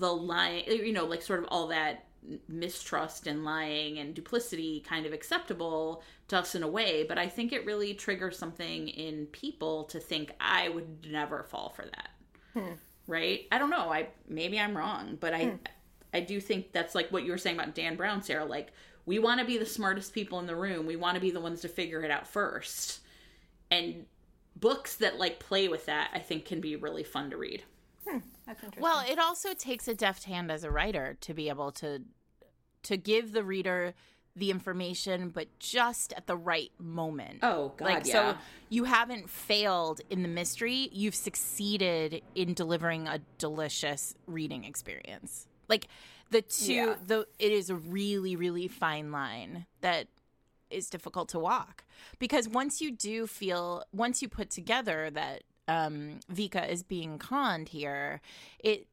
the 0.00 0.12
lying 0.12 0.64
you 0.66 0.92
know 0.92 1.04
like 1.04 1.22
sort 1.22 1.38
of 1.38 1.46
all 1.48 1.68
that 1.68 2.06
mistrust 2.48 3.26
and 3.26 3.44
lying 3.44 3.98
and 3.98 4.14
duplicity 4.14 4.80
kind 4.80 5.04
of 5.04 5.12
acceptable 5.12 6.02
to 6.26 6.38
us 6.38 6.54
in 6.54 6.62
a 6.62 6.68
way 6.68 7.04
but 7.04 7.18
i 7.18 7.28
think 7.28 7.52
it 7.52 7.64
really 7.66 7.94
triggers 7.94 8.36
something 8.38 8.88
in 8.88 9.26
people 9.26 9.84
to 9.84 10.00
think 10.00 10.32
i 10.40 10.68
would 10.68 11.06
never 11.10 11.42
fall 11.44 11.68
for 11.68 11.84
that 11.84 12.08
hmm. 12.54 12.72
Right? 13.06 13.46
I 13.52 13.58
don't 13.58 13.70
know. 13.70 13.92
I 13.92 14.08
maybe 14.28 14.58
i'm 14.58 14.76
wrong 14.76 15.16
but 15.20 15.34
i 15.34 15.44
hmm. 15.44 15.56
i 16.12 16.20
do 16.20 16.40
think 16.40 16.72
that's 16.72 16.94
like 16.94 17.10
what 17.10 17.24
you 17.24 17.30
were 17.30 17.38
saying 17.38 17.56
about 17.56 17.74
dan 17.74 17.94
brown 17.94 18.22
sarah 18.22 18.44
like 18.44 18.72
we 19.06 19.18
want 19.18 19.40
to 19.40 19.46
be 19.46 19.58
the 19.58 19.66
smartest 19.66 20.14
people 20.14 20.38
in 20.38 20.46
the 20.46 20.56
room. 20.56 20.86
We 20.86 20.96
want 20.96 21.16
to 21.16 21.20
be 21.20 21.30
the 21.30 21.40
ones 21.40 21.60
to 21.62 21.68
figure 21.68 22.02
it 22.02 22.10
out 22.10 22.26
first. 22.26 23.00
And 23.70 24.06
books 24.56 24.96
that 24.96 25.18
like 25.18 25.40
play 25.40 25.66
with 25.66 25.84
that 25.86 26.08
i 26.14 26.18
think 26.20 26.44
can 26.44 26.60
be 26.60 26.76
really 26.76 27.02
fun 27.02 27.30
to 27.30 27.36
read. 27.36 27.64
Hmm. 28.06 28.18
That's 28.46 28.62
interesting. 28.62 28.82
Well, 28.82 29.04
it 29.08 29.18
also 29.18 29.52
takes 29.52 29.88
a 29.88 29.94
deft 29.94 30.24
hand 30.24 30.52
as 30.52 30.62
a 30.62 30.70
writer 30.70 31.16
to 31.22 31.34
be 31.34 31.48
able 31.48 31.72
to 31.72 32.02
to 32.84 32.96
give 32.96 33.32
the 33.32 33.42
reader 33.42 33.94
the 34.36 34.50
information, 34.50 35.28
but 35.30 35.46
just 35.58 36.12
at 36.14 36.26
the 36.26 36.36
right 36.36 36.70
moment. 36.78 37.38
Oh, 37.42 37.72
God, 37.76 37.84
like 37.84 38.06
yeah. 38.06 38.32
so, 38.32 38.38
you 38.68 38.84
haven't 38.84 39.30
failed 39.30 40.00
in 40.10 40.22
the 40.22 40.28
mystery; 40.28 40.88
you've 40.92 41.14
succeeded 41.14 42.22
in 42.34 42.54
delivering 42.54 43.06
a 43.06 43.20
delicious 43.38 44.14
reading 44.26 44.64
experience. 44.64 45.46
Like 45.68 45.88
the 46.30 46.42
two, 46.42 46.72
Yeah. 46.72 46.94
the 47.06 47.26
it 47.38 47.52
is 47.52 47.70
a 47.70 47.76
really, 47.76 48.36
really 48.36 48.68
fine 48.68 49.12
line 49.12 49.66
that 49.80 50.08
is 50.70 50.90
difficult 50.90 51.28
to 51.28 51.38
walk 51.38 51.84
because 52.18 52.48
once 52.48 52.80
you 52.80 52.90
do 52.90 53.26
feel 53.26 53.84
once 53.92 54.20
you 54.22 54.28
put 54.28 54.50
together 54.50 55.08
that 55.10 55.44
um 55.68 56.18
Vika 56.32 56.68
is 56.68 56.82
being 56.82 57.16
conned 57.18 57.68
here 57.68 58.20
it 58.58 58.88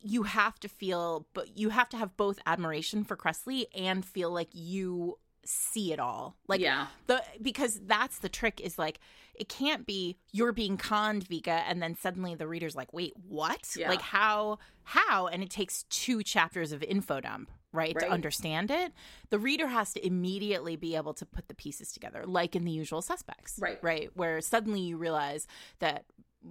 you 0.00 0.22
have 0.24 0.58
to 0.60 0.68
feel 0.68 1.26
but 1.34 1.56
you 1.56 1.68
have 1.70 1.88
to 1.90 1.96
have 1.96 2.16
both 2.16 2.38
admiration 2.46 3.04
for 3.04 3.16
Kresley 3.16 3.66
and 3.74 4.04
feel 4.04 4.30
like 4.30 4.48
you 4.52 5.18
see 5.44 5.92
it 5.92 6.00
all 6.00 6.34
like 6.48 6.60
Yeah. 6.60 6.86
the 7.06 7.22
because 7.40 7.80
that's 7.86 8.18
the 8.18 8.28
trick 8.28 8.60
is 8.60 8.78
like 8.78 8.98
it 9.34 9.48
can't 9.48 9.86
be 9.86 10.16
you're 10.32 10.52
being 10.52 10.76
conned 10.76 11.24
Vika 11.28 11.62
and 11.68 11.80
then 11.80 11.94
suddenly 11.94 12.34
the 12.34 12.48
reader's 12.48 12.74
like 12.74 12.92
wait 12.92 13.12
what 13.28 13.76
Yeah. 13.76 13.88
like 13.90 14.00
how 14.02 14.58
how 14.82 15.28
and 15.28 15.42
it 15.42 15.50
takes 15.50 15.84
two 15.84 16.22
chapters 16.24 16.72
of 16.72 16.82
info 16.82 17.20
dump 17.20 17.50
right, 17.72 17.96
to 17.98 18.08
understand 18.08 18.70
it 18.72 18.92
the 19.30 19.38
reader 19.38 19.66
has 19.68 19.92
to 19.92 20.04
immediately 20.04 20.74
be 20.74 20.96
able 20.96 21.12
to 21.14 21.26
put 21.26 21.46
the 21.46 21.54
pieces 21.54 21.92
together 21.92 22.24
like 22.26 22.56
in 22.56 22.64
the 22.64 22.72
usual 22.72 23.02
suspects 23.02 23.56
Right. 23.60 23.78
right 23.82 24.10
where 24.14 24.40
suddenly 24.40 24.80
you 24.80 24.96
realize 24.96 25.46
that 25.78 26.06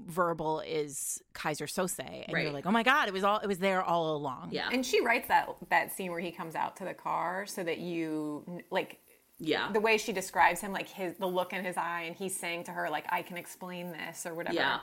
verbal 0.08 0.60
is 0.62 1.22
Keyser 1.34 1.68
Söze 1.68 2.00
and 2.00 2.34
Right. 2.34 2.44
you're 2.44 2.52
like 2.52 2.66
oh 2.66 2.72
my 2.72 2.84
god 2.84 3.08
it 3.08 3.14
was 3.14 3.24
all 3.24 3.40
it 3.40 3.48
was 3.48 3.60
there 3.60 3.84
all 3.84 4.16
along 4.16 4.50
Yeah. 4.52 4.70
and 4.72 4.86
she 4.86 5.02
writes 5.02 5.28
that 5.28 5.50
that 5.70 5.92
scene 5.94 6.12
where 6.12 6.20
he 6.20 6.32
comes 6.32 6.56
out 6.56 6.76
to 6.78 6.86
the 6.86 6.94
car 6.94 7.46
so 7.46 7.64
that 7.64 7.80
you 7.80 8.62
like 8.70 9.00
yeah. 9.40 9.72
the 9.72 9.80
way 9.82 9.98
she 9.98 10.14
describes 10.14 10.62
him, 10.62 10.72
like 10.72 10.88
his 10.88 11.16
the 11.18 11.26
look 11.28 11.52
in 11.52 11.66
his 11.66 11.76
eye, 11.76 12.04
and 12.08 12.16
he's 12.16 12.34
saying 12.40 12.64
to 12.66 12.72
her 12.72 12.90
like, 12.90 13.06
"I 13.12 13.22
can 13.22 13.36
explain 13.36 13.92
this" 13.92 14.26
or 14.26 14.34
whatever. 14.34 14.56
Yeah. 14.56 14.80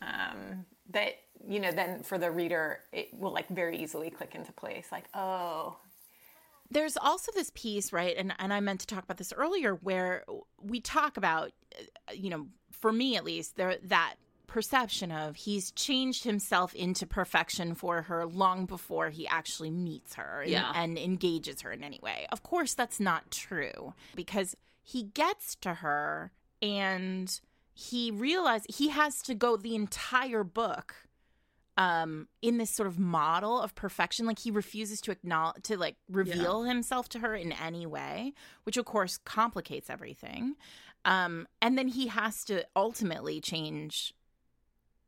Um, 0.00 0.64
that 0.88 1.16
you 1.46 1.60
know 1.60 1.70
then 1.70 2.02
for 2.02 2.16
the 2.16 2.30
reader 2.30 2.80
it 2.92 3.08
will 3.12 3.32
like 3.32 3.48
very 3.48 3.76
easily 3.78 4.08
click 4.10 4.34
into 4.34 4.52
place 4.52 4.88
like 4.90 5.04
oh 5.14 5.76
there's 6.70 6.96
also 6.96 7.30
this 7.32 7.50
piece 7.54 7.92
right 7.92 8.14
and, 8.16 8.32
and 8.38 8.52
i 8.52 8.60
meant 8.60 8.80
to 8.80 8.86
talk 8.86 9.04
about 9.04 9.16
this 9.16 9.32
earlier 9.36 9.74
where 9.74 10.24
we 10.60 10.80
talk 10.80 11.16
about 11.16 11.52
uh, 11.78 12.12
you 12.12 12.28
know 12.30 12.46
for 12.72 12.92
me 12.92 13.16
at 13.16 13.24
least 13.24 13.56
there 13.56 13.76
that 13.84 14.14
perception 14.50 15.10
of. 15.12 15.36
He's 15.36 15.70
changed 15.72 16.24
himself 16.24 16.74
into 16.74 17.06
perfection 17.06 17.74
for 17.74 18.02
her 18.02 18.26
long 18.26 18.66
before 18.66 19.10
he 19.10 19.26
actually 19.28 19.70
meets 19.70 20.14
her 20.14 20.42
and, 20.42 20.50
Yeah. 20.50 20.72
and 20.74 20.98
engages 20.98 21.62
her 21.62 21.70
in 21.72 21.82
any 21.84 22.00
way. 22.02 22.26
Of 22.30 22.42
course 22.42 22.74
that's 22.74 22.98
not 23.00 23.30
true 23.30 23.94
because 24.14 24.56
he 24.82 25.04
gets 25.04 25.54
to 25.56 25.74
her 25.74 26.32
and 26.60 27.40
he 27.72 28.10
realizes 28.10 28.76
he 28.76 28.88
has 28.90 29.22
to 29.22 29.34
go 29.34 29.56
the 29.56 29.74
entire 29.74 30.44
book 30.44 30.94
um 31.76 32.26
in 32.42 32.58
this 32.58 32.70
sort 32.70 32.88
of 32.88 32.98
model 32.98 33.60
of 33.60 33.74
perfection. 33.74 34.26
Like 34.26 34.40
he 34.40 34.50
refuses 34.50 35.00
to 35.02 35.12
acknowledge 35.12 35.62
to 35.64 35.78
like 35.78 35.96
reveal 36.10 36.64
himself 36.64 37.08
to 37.10 37.20
her 37.20 37.34
in 37.34 37.52
any 37.52 37.86
way 37.86 38.34
which 38.64 38.76
of 38.76 38.84
course 38.84 39.16
complicates 39.18 39.88
everything. 39.88 40.56
Um 41.04 41.46
and 41.62 41.78
then 41.78 41.88
he 41.88 42.08
has 42.08 42.44
to 42.46 42.66
ultimately 42.74 43.40
change 43.40 44.12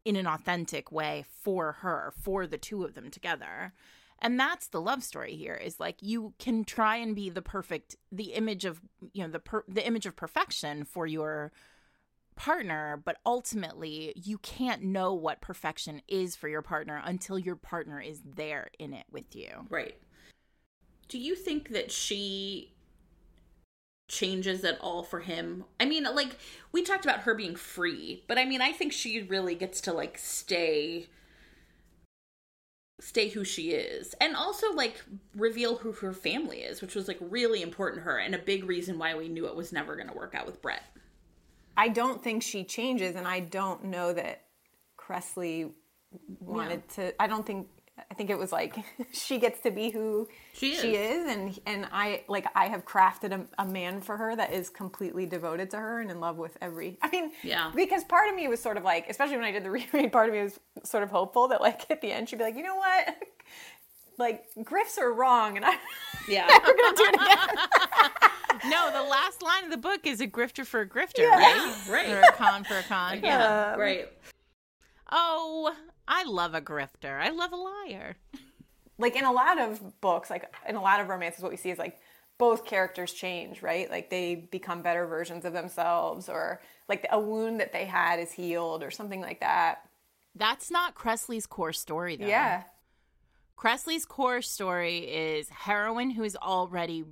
in 0.04 0.16
an 0.16 0.26
authentic 0.26 0.90
way 0.90 1.24
for 1.42 1.72
her 1.72 2.12
for 2.20 2.46
the 2.46 2.58
two 2.58 2.84
of 2.84 2.94
them 2.94 3.10
together 3.10 3.72
and 4.20 4.38
that's 4.38 4.68
the 4.68 4.80
love 4.80 5.02
story 5.02 5.34
here 5.34 5.54
is 5.54 5.80
like 5.80 5.96
you 6.00 6.32
can 6.38 6.64
try 6.64 6.96
and 6.96 7.14
be 7.14 7.28
the 7.28 7.42
perfect 7.42 7.96
the 8.10 8.32
image 8.34 8.64
of 8.64 8.80
you 9.12 9.22
know 9.22 9.30
the 9.30 9.40
per, 9.40 9.64
the 9.68 9.86
image 9.86 10.06
of 10.06 10.16
perfection 10.16 10.84
for 10.84 11.06
your 11.06 11.52
partner 12.34 13.00
but 13.04 13.18
ultimately 13.26 14.12
you 14.16 14.38
can't 14.38 14.82
know 14.82 15.12
what 15.12 15.40
perfection 15.42 16.00
is 16.08 16.34
for 16.34 16.48
your 16.48 16.62
partner 16.62 17.02
until 17.04 17.38
your 17.38 17.56
partner 17.56 18.00
is 18.00 18.22
there 18.36 18.70
in 18.78 18.94
it 18.94 19.04
with 19.10 19.36
you 19.36 19.66
Right. 19.68 19.96
Do 21.08 21.18
you 21.18 21.34
think 21.34 21.68
that 21.70 21.92
she 21.92 22.71
changes 24.12 24.62
at 24.62 24.78
all 24.80 25.02
for 25.02 25.20
him? 25.20 25.64
I 25.80 25.86
mean, 25.86 26.04
like 26.04 26.36
we 26.70 26.82
talked 26.82 27.04
about 27.04 27.20
her 27.20 27.34
being 27.34 27.56
free, 27.56 28.22
but 28.28 28.38
I 28.38 28.44
mean, 28.44 28.60
I 28.60 28.70
think 28.70 28.92
she 28.92 29.22
really 29.22 29.54
gets 29.54 29.80
to 29.82 29.92
like 29.92 30.18
stay 30.18 31.08
stay 33.00 33.28
who 33.30 33.42
she 33.42 33.72
is 33.72 34.14
and 34.20 34.36
also 34.36 34.72
like 34.74 35.02
reveal 35.34 35.78
who 35.78 35.90
her 35.90 36.12
family 36.12 36.58
is, 36.58 36.80
which 36.80 36.94
was 36.94 37.08
like 37.08 37.18
really 37.20 37.60
important 37.60 38.00
to 38.00 38.04
her 38.04 38.18
and 38.18 38.32
a 38.32 38.38
big 38.38 38.64
reason 38.64 38.96
why 38.96 39.12
we 39.16 39.28
knew 39.28 39.46
it 39.46 39.56
was 39.56 39.72
never 39.72 39.96
going 39.96 40.06
to 40.06 40.14
work 40.14 40.36
out 40.36 40.46
with 40.46 40.62
Brett. 40.62 40.84
I 41.76 41.88
don't 41.88 42.22
think 42.22 42.42
she 42.42 42.64
changes, 42.64 43.16
and 43.16 43.26
I 43.26 43.40
don't 43.40 43.84
know 43.84 44.12
that 44.12 44.42
Kresley 44.98 45.72
wanted 46.38 46.86
to. 46.90 47.14
I 47.20 47.26
don't 47.26 47.46
think. 47.46 47.66
I 48.10 48.14
think 48.14 48.30
it 48.30 48.38
was 48.38 48.52
like 48.52 48.74
she 49.12 49.38
gets 49.38 49.60
to 49.60 49.70
be 49.70 49.90
who 49.90 50.28
She 50.54 50.74
she 50.76 50.96
is. 50.96 51.26
is, 51.26 51.32
and 51.36 51.58
and 51.66 51.86
I 51.92 52.24
like 52.28 52.46
I 52.54 52.66
have 52.66 52.84
crafted 52.86 53.32
a, 53.32 53.46
a 53.62 53.66
man 53.66 54.00
for 54.00 54.16
her 54.16 54.34
that 54.34 54.52
is 54.52 54.68
completely 54.70 55.26
devoted 55.26 55.70
to 55.72 55.76
her 55.78 56.00
and 56.00 56.10
in 56.10 56.18
love 56.20 56.36
with 56.38 56.56
every. 56.60 56.98
I 57.02 57.10
mean, 57.10 57.32
Yeah. 57.42 57.70
Because 57.74 58.02
part 58.04 58.28
of 58.30 58.34
me 58.34 58.48
was 58.48 58.60
sort 58.60 58.76
of 58.76 58.82
like, 58.84 59.08
especially 59.08 59.36
when 59.36 59.44
I 59.44 59.50
did 59.52 59.64
the 59.64 59.70
reread, 59.92 60.10
part 60.12 60.28
of 60.28 60.34
me 60.34 60.42
was 60.42 60.58
sort 60.84 61.02
of 61.02 61.10
hopeful 61.10 61.48
that 61.48 61.60
like 61.60 61.90
at 61.90 62.00
the 62.00 62.10
end 62.12 62.28
she'd 62.28 62.36
be 62.38 62.44
like, 62.44 62.56
you 62.56 62.62
know 62.62 62.76
what, 62.76 63.14
like 64.18 64.44
Griffs 64.64 64.96
are 64.98 65.12
wrong, 65.12 65.56
and 65.56 65.64
I. 65.66 65.76
Yeah. 66.28 66.46
We're 66.46 66.76
gonna 66.76 66.96
do 66.96 67.04
it 67.04 67.14
again. 67.14 68.70
no 68.70 68.90
the 68.92 69.02
last 69.08 69.42
line 69.42 69.64
of 69.64 69.70
the 69.70 69.76
book 69.76 70.06
is 70.06 70.20
a 70.20 70.26
grifter 70.26 70.64
for 70.64 70.80
a 70.82 70.88
grifter 70.88 71.18
Yeah. 71.18 71.38
right 71.38 71.88
right. 71.90 72.08
or 72.10 72.20
a 72.20 72.32
con 72.32 72.62
for 72.64 72.78
a 72.78 72.82
con 72.84 73.20
yeah. 73.22 73.72
Um, 73.72 73.80
right. 73.80 74.08
oh 75.10 75.74
i 76.12 76.22
love 76.24 76.54
a 76.54 76.60
grifter 76.60 77.20
i 77.20 77.30
love 77.30 77.52
a 77.52 77.56
liar 77.56 78.16
like 78.98 79.16
in 79.16 79.24
a 79.24 79.32
lot 79.32 79.58
of 79.58 80.00
books, 80.00 80.30
like 80.30 80.44
in 80.68 80.76
a 80.76 80.82
lot 80.82 81.00
of 81.00 81.08
romances, 81.08 81.42
what 81.42 81.50
we 81.50 81.56
see 81.56 81.70
is 81.70 81.78
like 81.78 81.98
both 82.38 82.64
characters 82.64 83.12
change, 83.12 83.60
right? 83.62 83.90
Like 83.90 84.10
they 84.10 84.34
become 84.52 84.82
better 84.82 85.06
versions 85.06 85.44
of 85.44 85.52
themselves, 85.54 86.28
or 86.28 86.60
like 86.88 87.04
a 87.10 87.18
wound 87.18 87.58
that 87.58 87.72
they 87.72 87.84
had 87.86 88.20
is 88.20 88.30
healed, 88.30 88.84
or 88.84 88.90
something 88.92 89.20
like 89.20 89.40
that. 89.40 89.88
that's 90.36 90.70
not 90.70 90.94
kresley's 90.94 91.46
core 91.46 91.72
story 91.72 92.16
though 92.16 92.26
Yeah. 92.26 92.62
Kresley's 93.58 94.04
core 94.04 94.42
story 94.42 94.98
is 94.98 95.48
heroine 95.48 96.10
who 96.10 96.22
is 96.22 96.36
already 96.36 97.04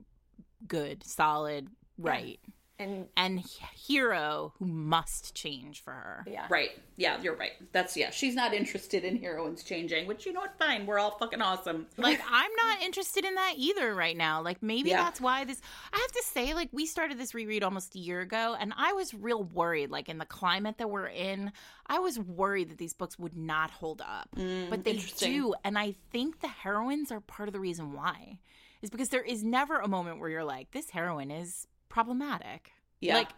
good, 0.69 1.05
solid, 1.05 1.69
right, 1.99 2.39
And 2.81 3.07
and 3.16 3.41
hero 3.74 4.53
who 4.59 4.66
must 4.66 5.35
change 5.35 5.83
for 5.83 5.93
her. 5.93 6.24
yeah. 6.28 6.47
Right. 6.51 6.70
Yeah, 6.97 7.20
you're 7.22 7.37
right. 7.37 7.53
That's 7.72 7.97
yeah. 7.97 8.11
She's 8.11 8.35
not 8.35 8.53
interested 8.55 9.05
in 9.05 9.18
heroines 9.20 9.62
changing, 9.62 10.07
which 10.07 10.26
you 10.26 10.33
know 10.33 10.41
what? 10.41 10.59
Fine. 10.59 10.87
We're 10.87 10.99
all 10.99 11.12
fucking 11.18 11.41
awesome. 11.43 11.87
Like 11.97 12.20
I'm 12.31 12.51
not 12.64 12.83
interested 12.83 13.24
in 13.24 13.35
that 13.35 13.55
either 13.57 13.95
right 13.95 14.16
now. 14.16 14.43
Like 14.43 14.62
maybe 14.62 14.91
Yeah. 14.91 15.03
that's 15.03 15.20
why 15.20 15.45
this 15.45 15.61
I 15.93 15.99
have 15.99 16.12
to 16.12 16.22
say 16.24 16.55
like 16.55 16.68
we 16.72 16.87
started 16.87 17.18
this 17.18 17.35
reread 17.35 17.62
almost 17.62 17.95
a 17.95 17.99
year 17.99 18.20
ago 18.20 18.57
and 18.59 18.72
I 18.76 18.93
was 18.95 19.12
real 19.14 19.45
worried 19.45 19.91
like 19.91 20.09
in 20.09 20.18
the 20.18 20.24
climate 20.26 20.78
that 20.78 20.89
we're 20.91 21.07
in, 21.09 21.53
I 21.87 21.99
was 21.99 22.18
worried 22.18 22.70
that 22.70 22.78
these 22.78 22.95
books 22.95 23.18
would 23.18 23.37
not 23.37 23.70
hold 23.70 24.01
up. 24.01 24.28
Mm, 24.37 24.70
but 24.70 24.85
they 24.85 24.97
do 25.18 25.55
and 25.64 25.78
I 25.78 25.95
think 26.11 26.41
the 26.41 26.49
heroines 26.49 27.12
are 27.12 27.20
part 27.20 27.49
of 27.49 27.53
the 27.53 27.61
reason 27.61 27.93
why. 27.93 28.39
Is 28.83 28.89
because 28.89 29.11
there 29.11 29.22
is 29.22 29.45
never 29.45 29.78
a 29.78 29.89
moment 29.89 30.20
where 30.20 30.31
you're 30.31 30.45
like 30.45 30.70
this 30.70 30.89
heroine 30.91 31.31
is 31.31 31.66
problematic. 31.91 32.72
Yeah. 33.01 33.16
Like 33.16 33.28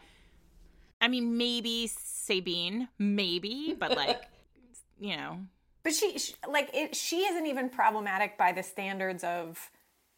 I 1.00 1.09
mean 1.09 1.36
maybe 1.36 1.88
Sabine, 1.88 2.88
maybe, 3.00 3.74
but 3.76 3.96
like 3.96 4.22
you 5.00 5.16
know, 5.16 5.38
But 5.82 5.94
she, 5.94 6.16
she 6.18 6.34
like 6.48 6.70
it, 6.72 6.94
she 6.94 7.22
isn't 7.22 7.46
even 7.46 7.68
problematic 7.68 8.38
by 8.38 8.53
the 8.53 8.62
standards 8.62 9.24
of 9.24 9.68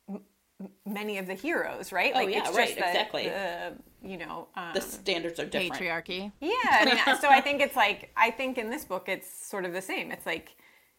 m- 0.06 0.20
m- 0.60 0.68
many 0.84 1.16
of 1.16 1.26
the 1.26 1.32
heroes, 1.32 1.90
right? 1.90 2.12
Oh, 2.14 2.18
Like 2.18 2.28
yeah, 2.28 2.40
it's 2.40 2.48
just 2.48 2.58
right, 2.58 2.74
the- 2.76 2.86
exactly. 2.86 3.28
the, 3.28 3.72
you 4.02 4.18
know, 4.18 4.48
um, 4.56 4.74
the 4.74 4.82
standards 4.82 5.40
are 5.40 5.46
different. 5.46 5.72
patriarchy. 5.80 6.32
Yeah, 6.42 6.50
I 6.70 6.84
mean, 6.84 7.16
so 7.18 7.30
I 7.30 7.40
think 7.40 7.62
it's 7.62 7.76
like 7.76 8.10
I 8.14 8.30
think 8.30 8.58
in 8.58 8.68
this 8.68 8.84
book 8.84 9.08
it's 9.08 9.28
sort 9.48 9.64
of 9.64 9.72
the 9.72 9.80
same. 9.80 10.12
It's 10.12 10.26
like 10.26 10.54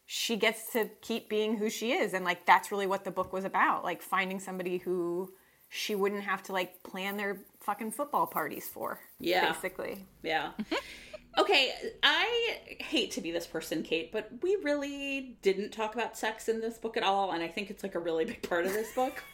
she 0.07 0.35
gets 0.35 0.71
to 0.73 0.89
keep 1.01 1.29
being 1.29 1.57
who 1.57 1.69
she 1.69 1.91
is, 1.91 2.13
and 2.15 2.25
like 2.25 2.47
that's 2.47 2.71
really 2.71 2.87
what 2.87 3.03
the 3.03 3.11
book 3.11 3.31
was 3.33 3.45
about. 3.45 3.83
Like 3.83 4.01
finding 4.01 4.39
somebody 4.39 4.77
who 4.79 5.31
she 5.69 5.95
wouldn't 5.95 6.23
have 6.23 6.43
to 6.43 6.53
like 6.53 6.83
plan 6.83 7.17
their 7.17 7.37
fucking 7.61 7.91
football 7.91 8.27
parties 8.27 8.67
for. 8.67 8.99
Yeah. 9.19 9.51
basically. 9.51 10.05
Yeah. 10.23 10.51
okay, 11.37 11.73
I 12.03 12.59
hate 12.79 13.11
to 13.11 13.21
be 13.21 13.31
this 13.31 13.47
person, 13.47 13.83
Kate, 13.83 14.11
but 14.11 14.29
we 14.41 14.57
really 14.63 15.37
didn't 15.41 15.71
talk 15.71 15.95
about 15.95 16.17
sex 16.17 16.47
in 16.47 16.61
this 16.61 16.77
book 16.77 16.97
at 16.97 17.03
all, 17.03 17.31
and 17.31 17.43
I 17.43 17.47
think 17.47 17.69
it's 17.69 17.83
like 17.83 17.95
a 17.95 17.99
really 17.99 18.25
big 18.25 18.41
part 18.47 18.65
of 18.65 18.73
this 18.73 18.91
book. 18.93 19.23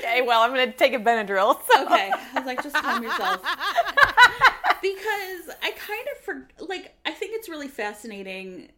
Okay, 0.00 0.22
well 0.22 0.40
I'm 0.40 0.50
gonna 0.50 0.72
take 0.72 0.92
a 0.92 0.98
Benadryl. 0.98 1.60
So. 1.70 1.84
Okay, 1.84 2.10
I 2.10 2.34
was 2.34 2.46
like, 2.46 2.62
just 2.62 2.74
calm 2.74 3.00
yourself. 3.02 3.42
because 4.82 5.50
I 5.62 5.70
kind 5.78 6.08
of 6.10 6.24
for 6.24 6.48
like 6.58 6.96
I 7.06 7.12
think 7.12 7.32
it's 7.34 7.48
really 7.48 7.68
fascinating. 7.68 8.70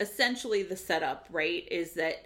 Essentially, 0.00 0.64
the 0.64 0.76
setup 0.76 1.28
right 1.30 1.68
is 1.70 1.92
that 1.94 2.24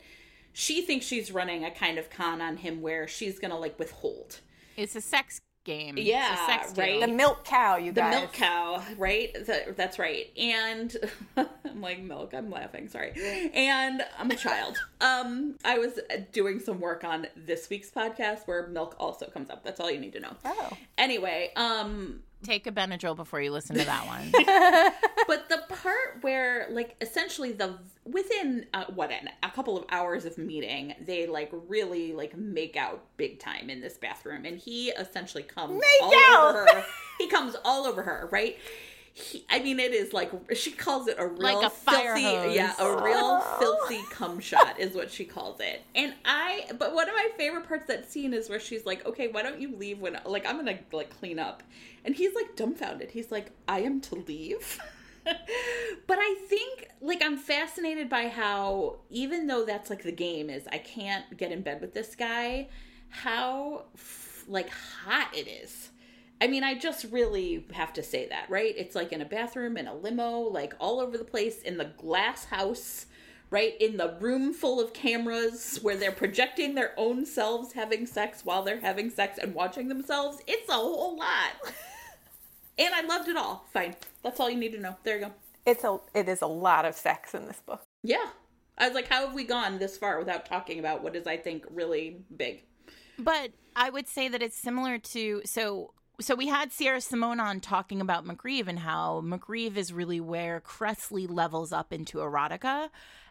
she 0.59 0.83
thinks 0.83 1.07
she's 1.07 1.31
running 1.31 1.65
a 1.65 1.71
kind 1.71 1.99
of 1.99 2.11
con 2.11 2.41
on 2.41 2.57
him 2.57 2.83
where 2.83 3.07
she's 3.07 3.39
gonna 3.39 3.57
like 3.57 3.79
withhold. 3.79 4.41
It's 4.77 4.97
a 4.97 5.01
sex 5.01 5.41
game. 5.63 5.97
Yeah, 5.97 6.33
it's 6.33 6.43
a 6.43 6.47
sex 6.47 6.73
deal. 6.73 6.85
right. 6.85 7.01
The 7.01 7.07
milk 7.07 7.45
cow, 7.45 7.77
you 7.77 7.93
the 7.93 8.01
guys. 8.01 8.15
milk 8.15 8.33
cow, 8.33 8.83
right? 8.97 9.33
Th- 9.47 9.69
that's 9.77 10.01
right. 10.01 10.37
And 10.37 10.97
I'm 11.37 11.81
like 11.81 12.01
milk. 12.01 12.35
I'm 12.35 12.51
laughing. 12.51 12.89
Sorry. 12.89 13.13
And 13.55 14.03
I'm 14.19 14.33
a 14.33 14.35
child. 14.35 14.77
um, 15.01 15.55
I 15.65 15.79
was 15.79 16.01
doing 16.33 16.59
some 16.59 16.81
work 16.81 17.05
on 17.05 17.29
this 17.37 17.71
week's 17.71 17.91
podcast 17.91 18.49
where 18.49 18.67
milk 18.67 18.97
also 18.99 19.27
comes 19.27 19.51
up. 19.51 19.63
That's 19.63 19.79
all 19.79 19.93
you 19.93 20.01
need 20.01 20.15
to 20.15 20.21
know. 20.21 20.35
Oh. 20.45 20.71
Anyway, 20.97 21.53
um, 21.55 22.21
Take 22.43 22.67
a 22.67 22.73
Benadryl 22.73 23.17
before 23.17 23.41
you 23.41 23.51
listen 23.51 23.77
to 23.77 23.85
that 23.85 24.07
one. 24.07 24.31
but 25.27 25.49
the 25.49 25.63
part 25.69 26.23
where 26.23 26.69
like 26.71 26.97
essentially 27.01 27.53
the 27.53 27.79
within 28.05 28.67
uh, 28.73 28.85
what 28.95 29.11
an, 29.11 29.29
a 29.43 29.51
couple 29.51 29.77
of 29.77 29.85
hours 29.91 30.25
of 30.25 30.39
meeting 30.39 30.95
they 31.05 31.27
like 31.27 31.51
really 31.69 32.13
like 32.13 32.37
make 32.37 32.77
out 32.77 33.05
big 33.17 33.39
time 33.39 33.69
in 33.69 33.81
this 33.81 33.99
bathroom 33.99 34.45
and 34.45 34.59
he 34.59 34.91
essentially 34.91 35.43
comes 35.43 35.75
Make 35.75 36.03
all 36.03 36.15
out! 36.15 36.49
over 36.51 36.67
her 36.73 36.85
he 37.19 37.29
comes 37.29 37.57
all 37.65 37.87
over 37.87 38.03
her 38.03 38.29
right 38.33 38.57
he, 39.19 39.45
I 39.51 39.59
mean, 39.59 39.81
it 39.81 39.93
is 39.93 40.13
like 40.13 40.31
she 40.55 40.71
calls 40.71 41.09
it 41.09 41.17
a 41.19 41.27
real 41.27 41.43
Like 41.43 41.67
a 41.67 41.71
fire 41.71 42.15
filthy, 42.15 42.23
hose. 42.23 42.55
yeah, 42.55 42.75
a 42.79 43.03
real 43.03 43.41
oh. 43.43 43.57
filthy 43.59 44.03
cum 44.11 44.39
shot 44.39 44.79
is 44.79 44.95
what 44.95 45.11
she 45.11 45.25
calls 45.25 45.61
it. 45.61 45.83
And 45.95 46.15
I, 46.25 46.67
but 46.79 46.95
one 46.95 47.09
of 47.09 47.15
my 47.15 47.29
favorite 47.37 47.67
parts 47.67 47.83
of 47.83 47.89
that 47.89 48.11
scene 48.11 48.33
is 48.33 48.49
where 48.49 48.61
she's 48.61 48.87
like, 48.87 49.05
"Okay, 49.07 49.29
why 49.29 49.43
don't 49.43 49.61
you 49.61 49.75
leave 49.77 49.99
when 49.99 50.19
like 50.25 50.47
I'm 50.47 50.57
gonna 50.57 50.79
like 50.93 51.11
clean 51.19 51.39
up," 51.39 51.63
and 52.05 52.15
he's 52.15 52.35
like 52.35 52.55
dumbfounded. 52.55 53.11
He's 53.11 53.33
like, 53.33 53.51
"I 53.67 53.81
am 53.81 54.01
to 54.03 54.15
leave." 54.15 54.79
but 55.25 56.19
I 56.21 56.37
think 56.49 56.89
like 57.01 57.23
I'm 57.23 57.37
fascinated 57.37 58.09
by 58.09 58.29
how 58.29 59.01
even 59.11 59.47
though 59.49 59.65
that's 59.65 59.91
like 59.91 60.05
the 60.05 60.13
game 60.13 60.49
is 60.49 60.67
I 60.71 60.79
can't 60.79 61.37
get 61.37 61.51
in 61.51 61.63
bed 61.63 61.81
with 61.81 61.93
this 61.93 62.15
guy, 62.15 62.69
how 63.09 63.87
f- 63.95 64.45
like 64.47 64.71
hot 64.71 65.37
it 65.37 65.49
is 65.49 65.91
I 66.41 66.47
mean, 66.47 66.63
I 66.63 66.75
just 66.75 67.07
really 67.11 67.67
have 67.73 67.93
to 67.95 68.03
say 68.03 68.29
that, 68.29 68.49
right? 68.49 68.75
It's 68.77 68.95
like 68.95 69.13
in 69.13 69.21
a 69.21 69.25
bathroom, 69.25 69.77
in 69.77 69.89
a 69.89 69.95
limo, 69.95 70.41
like 70.41 70.75
all 70.79 71.01
over 71.01 71.19
the 71.19 71.25
place, 71.25 71.63
in 71.63 71.79
the 71.79 71.93
glass 71.97 72.45
house, 72.45 73.07
right? 73.51 73.75
In 73.81 73.97
the 73.97 74.17
room 74.21 74.53
full 74.53 74.81
of 74.81 74.93
cameras 74.93 75.79
where 75.83 75.97
they're 75.97 76.13
projecting 76.13 76.75
their 76.75 76.93
own 76.97 77.27
selves 77.27 77.73
having 77.73 78.07
sex 78.07 78.45
while 78.45 78.63
they're 78.63 78.81
having 78.81 79.11
sex 79.11 79.39
and 79.39 79.55
watching 79.55 79.89
themselves. 79.89 80.39
It's 80.47 80.69
a 80.69 80.75
whole 80.75 81.17
lot. 81.19 81.73
and 82.79 82.95
I 82.95 83.01
loved 83.03 83.29
it 83.29 83.37
all. 83.37 83.67
Fine. 83.73 83.97
That's 84.23 84.39
all 84.39 84.49
you 84.49 84.59
need 84.59 84.73
to 84.73 84.81
know. 84.81 84.97
There 85.03 85.19
you 85.19 85.27
go. 85.27 85.33
It's 85.67 85.85
a 85.85 85.99
it 86.15 86.29
is 86.29 86.41
a 86.43 86.47
lot 86.47 86.85
of 86.85 86.95
sex 86.95 87.35
in 87.35 87.47
this 87.47 87.61
book. 87.67 87.83
Yeah. 88.03 88.27
I 88.79 88.87
was 88.87 88.95
like, 88.95 89.09
how 89.09 89.27
have 89.27 89.35
we 89.35 89.45
gone 89.45 89.79
this 89.79 89.99
far 89.99 90.19
without 90.19 90.47
talking 90.47 90.79
about 90.79 91.03
what 91.03 91.17
is, 91.17 91.27
I 91.27 91.37
think, 91.37 91.65
really 91.69 92.19
big? 92.37 92.63
But 93.19 93.51
I 93.75 93.91
would 93.91 94.07
say 94.07 94.29
that 94.29 94.41
it's 94.41 94.57
similar 94.57 94.99
to 94.99 95.43
so 95.45 95.93
so 96.21 96.35
we 96.35 96.49
had 96.49 96.73
Sierra 96.73 97.01
Simone 97.01 97.41
on 97.41 97.61
talking 97.61 98.01
about 98.01 98.27
MacRieve 98.27 98.67
and 98.67 98.81
how 98.81 99.23
MacRieve 99.25 99.77
is 99.77 99.93
really 99.93 100.21
where 100.21 100.61
Kresley 100.61 101.31
levels 101.31 101.73
up 101.73 101.93
into 101.93 102.19
erotica. 102.19 102.91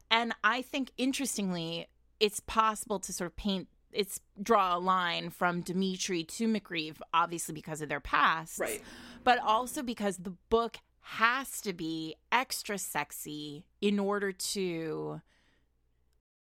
And 0.10 0.34
I 0.44 0.62
think 0.62 0.92
interestingly, 0.98 1.88
it's 2.20 2.40
possible 2.40 3.00
to 3.00 3.14
sort 3.14 3.28
of 3.28 3.36
paint 3.36 3.68
it's 3.92 4.20
draw 4.42 4.78
a 4.78 4.80
line 4.80 5.30
from 5.30 5.62
Dimitri 5.62 6.24
to 6.24 6.48
MacRieve, 6.48 6.98
obviously 7.14 7.54
because 7.54 7.82
of 7.82 7.90
their 7.90 8.00
past. 8.00 8.60
Right. 8.60 8.82
But 9.24 9.40
also 9.40 9.82
because 9.82 10.18
the 10.18 10.36
book 10.50 10.78
has 11.02 11.62
to 11.62 11.74
be 11.74 12.16
extra 12.32 12.78
sexy 12.78 13.66
in 13.82 13.98
order 13.98 14.32
to 14.32 15.22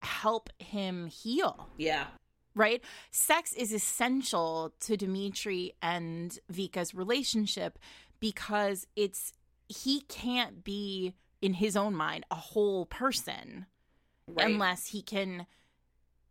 help 0.02 0.51
him 0.59 1.06
heal 1.06 1.69
Yeah. 1.77 2.06
Right? 2.59 2.82
Sex 3.12 3.52
is 3.52 3.72
essential 3.72 4.74
to 4.80 4.97
Dimitri 4.97 5.72
and 5.80 6.39
Vika's 6.51 6.93
relationship 6.94 7.78
because 8.20 8.86
it's 8.97 9.32
he 9.68 10.01
can't 10.02 10.64
be 10.64 11.14
in 11.40 11.55
his 11.55 11.76
own 11.76 11.94
mind 11.94 12.24
a 12.30 12.35
whole 12.35 12.85
person 12.85 13.66
Right. 14.26 14.47
unless 14.51 14.89
he 14.89 15.01
can 15.01 15.47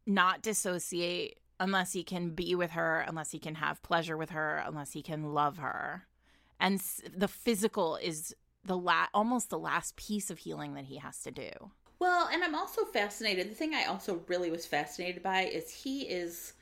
not 0.05 0.41
dissociate, 0.43 1.39
unless 1.59 1.93
he 1.93 2.03
can 2.03 2.31
be 2.31 2.53
with 2.55 2.71
her, 2.71 2.99
unless 3.07 3.31
he 3.31 3.39
can 3.39 3.55
have 3.55 3.81
pleasure 3.81 4.15
with 4.15 4.29
her, 4.31 4.57
unless 4.65 4.91
he 4.91 5.01
can 5.01 5.33
love 5.33 5.57
her. 5.57 6.05
And 6.59 6.79
the 7.15 7.27
physical 7.27 7.95
is 7.95 8.35
the 8.63 8.77
la- 8.77 9.07
almost 9.13 9.49
the 9.49 9.57
last 9.57 9.95
piece 9.95 10.29
of 10.29 10.39
healing 10.39 10.75
that 10.75 10.85
he 10.85 10.97
has 10.97 11.19
to 11.23 11.31
do. 11.31 11.49
Well, 11.99 12.27
and 12.31 12.43
I'm 12.43 12.55
also 12.55 12.85
fascinated. 12.85 13.49
The 13.49 13.55
thing 13.55 13.73
I 13.73 13.85
also 13.85 14.23
really 14.27 14.51
was 14.51 14.65
fascinated 14.65 15.23
by 15.23 15.43
is 15.43 15.71
he 15.71 16.01
is 16.03 16.53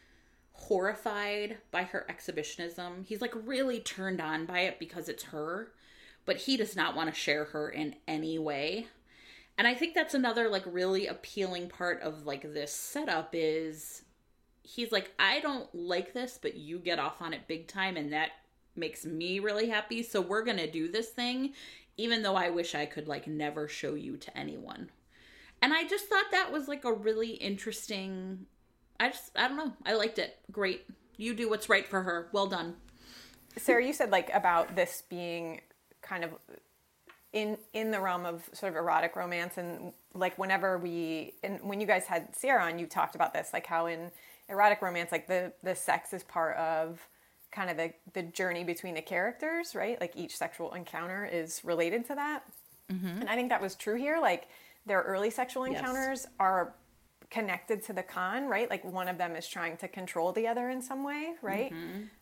horrified 0.54 1.58
by 1.72 1.84
her 1.84 2.06
exhibitionism. 2.10 3.06
He's 3.06 3.22
like 3.22 3.34
really 3.36 3.80
turned 3.80 4.22
on 4.22 4.46
by 4.46 4.62
it 4.62 4.80
because 4.80 5.10
it's 5.10 5.24
her, 5.26 5.72
but 6.26 6.38
he 6.38 6.58
does 6.58 6.76
not 6.76 6.96
want 6.96 7.10
to 7.14 7.20
share 7.20 7.46
her 7.46 7.70
in 7.70 7.96
any 8.08 8.40
way. 8.40 8.88
And 9.58 9.68
I 9.68 9.74
think 9.74 9.94
that's 9.94 10.14
another 10.14 10.50
like 10.50 10.64
really 10.66 11.08
appealing 11.08 11.70
part 11.70 12.02
of 12.02 12.26
like 12.26 12.54
this 12.54 12.74
setup 12.74 13.30
is 13.34 14.04
he's 14.64 14.92
like 14.92 15.12
I 15.20 15.40
don't 15.42 15.74
like 15.76 16.14
this, 16.14 16.40
but 16.42 16.56
you 16.56 16.80
get 16.80 17.00
off 17.00 17.22
on 17.22 17.34
it 17.34 17.48
big 17.48 17.68
time 17.68 17.98
and 17.98 18.14
that 18.14 18.32
makes 18.76 19.06
me 19.06 19.40
really 19.40 19.70
happy. 19.70 20.04
So 20.04 20.22
we're 20.22 20.44
going 20.44 20.58
to 20.58 20.72
do 20.72 20.88
this 20.90 21.10
thing 21.10 21.54
even 21.98 22.22
though 22.24 22.36
I 22.36 22.50
wish 22.50 22.76
I 22.76 22.86
could 22.86 23.08
like 23.08 23.28
never 23.28 23.68
show 23.68 23.96
you 23.96 24.18
to 24.18 24.38
anyone. 24.38 24.90
And 25.66 25.74
I 25.74 25.84
just 25.88 26.06
thought 26.06 26.26
that 26.30 26.52
was 26.52 26.68
like 26.68 26.86
a 26.86 26.94
really 26.94 27.32
interesting 27.32 28.46
I 29.00 29.10
just 29.10 29.32
I 29.36 29.48
don't 29.48 29.58
know. 29.58 29.74
I 29.84 29.96
liked 29.96 30.20
it. 30.20 30.38
Great. 30.52 30.86
You 31.18 31.34
do 31.34 31.50
what's 31.50 31.70
right 31.70 31.88
for 31.88 32.04
her. 32.04 32.30
Well 32.32 32.46
done. 32.46 32.76
Sarah, 33.58 33.84
you 33.84 33.92
said 33.92 34.12
like 34.12 34.30
about 34.32 34.76
this 34.76 35.02
being 35.10 35.62
kind 36.04 36.24
of 36.24 36.30
in 37.34 37.58
in 37.74 37.90
the 37.90 38.00
realm 38.00 38.28
of 38.28 38.48
sort 38.54 38.72
of 38.74 38.78
erotic 38.78 39.16
romance 39.16 39.58
and 39.58 39.92
like 40.14 40.38
whenever 40.38 40.78
we 40.78 41.34
and 41.42 41.60
when 41.64 41.82
you 41.82 41.88
guys 41.88 42.06
had 42.06 42.36
Sarah 42.36 42.66
on, 42.66 42.78
you 42.78 42.86
talked 42.86 43.16
about 43.16 43.34
this, 43.34 43.50
like 43.52 43.66
how 43.66 43.88
in 43.88 44.12
erotic 44.48 44.84
romance, 44.84 45.12
like 45.12 45.26
the 45.26 45.52
the 45.64 45.74
sex 45.74 46.14
is 46.14 46.22
part 46.24 46.58
of 46.58 47.00
kind 47.52 47.72
of 47.72 47.78
the 47.78 47.92
the 48.14 48.22
journey 48.22 48.64
between 48.64 48.94
the 48.94 49.02
characters, 49.02 49.74
right? 49.74 50.00
Like 50.00 50.16
each 50.16 50.38
sexual 50.38 50.76
encounter 50.76 51.26
is 51.26 51.62
related 51.66 52.06
to 52.06 52.14
that. 52.14 52.44
Mm-hmm. 52.94 53.22
And 53.22 53.30
I 53.30 53.36
think 53.36 53.50
that 53.50 53.64
was 53.64 53.74
true 53.74 53.96
here. 53.96 54.20
Like 54.22 54.48
their 54.86 55.02
early 55.02 55.30
sexual 55.30 55.68
Yes. 55.68 55.80
encounters 55.80 56.28
are 56.40 56.76
connected 57.32 57.84
to 57.84 57.94
the 57.94 58.04
con, 58.04 58.48
right? 58.48 58.70
Like 58.70 58.84
one 58.86 59.08
of 59.08 59.18
them 59.18 59.36
is 59.36 59.48
trying 59.48 59.78
to 59.78 59.88
control 59.88 60.32
the 60.32 60.48
other 60.48 60.70
in 60.70 60.82
some 60.82 61.04
way, 61.04 61.34
right? 61.42 61.72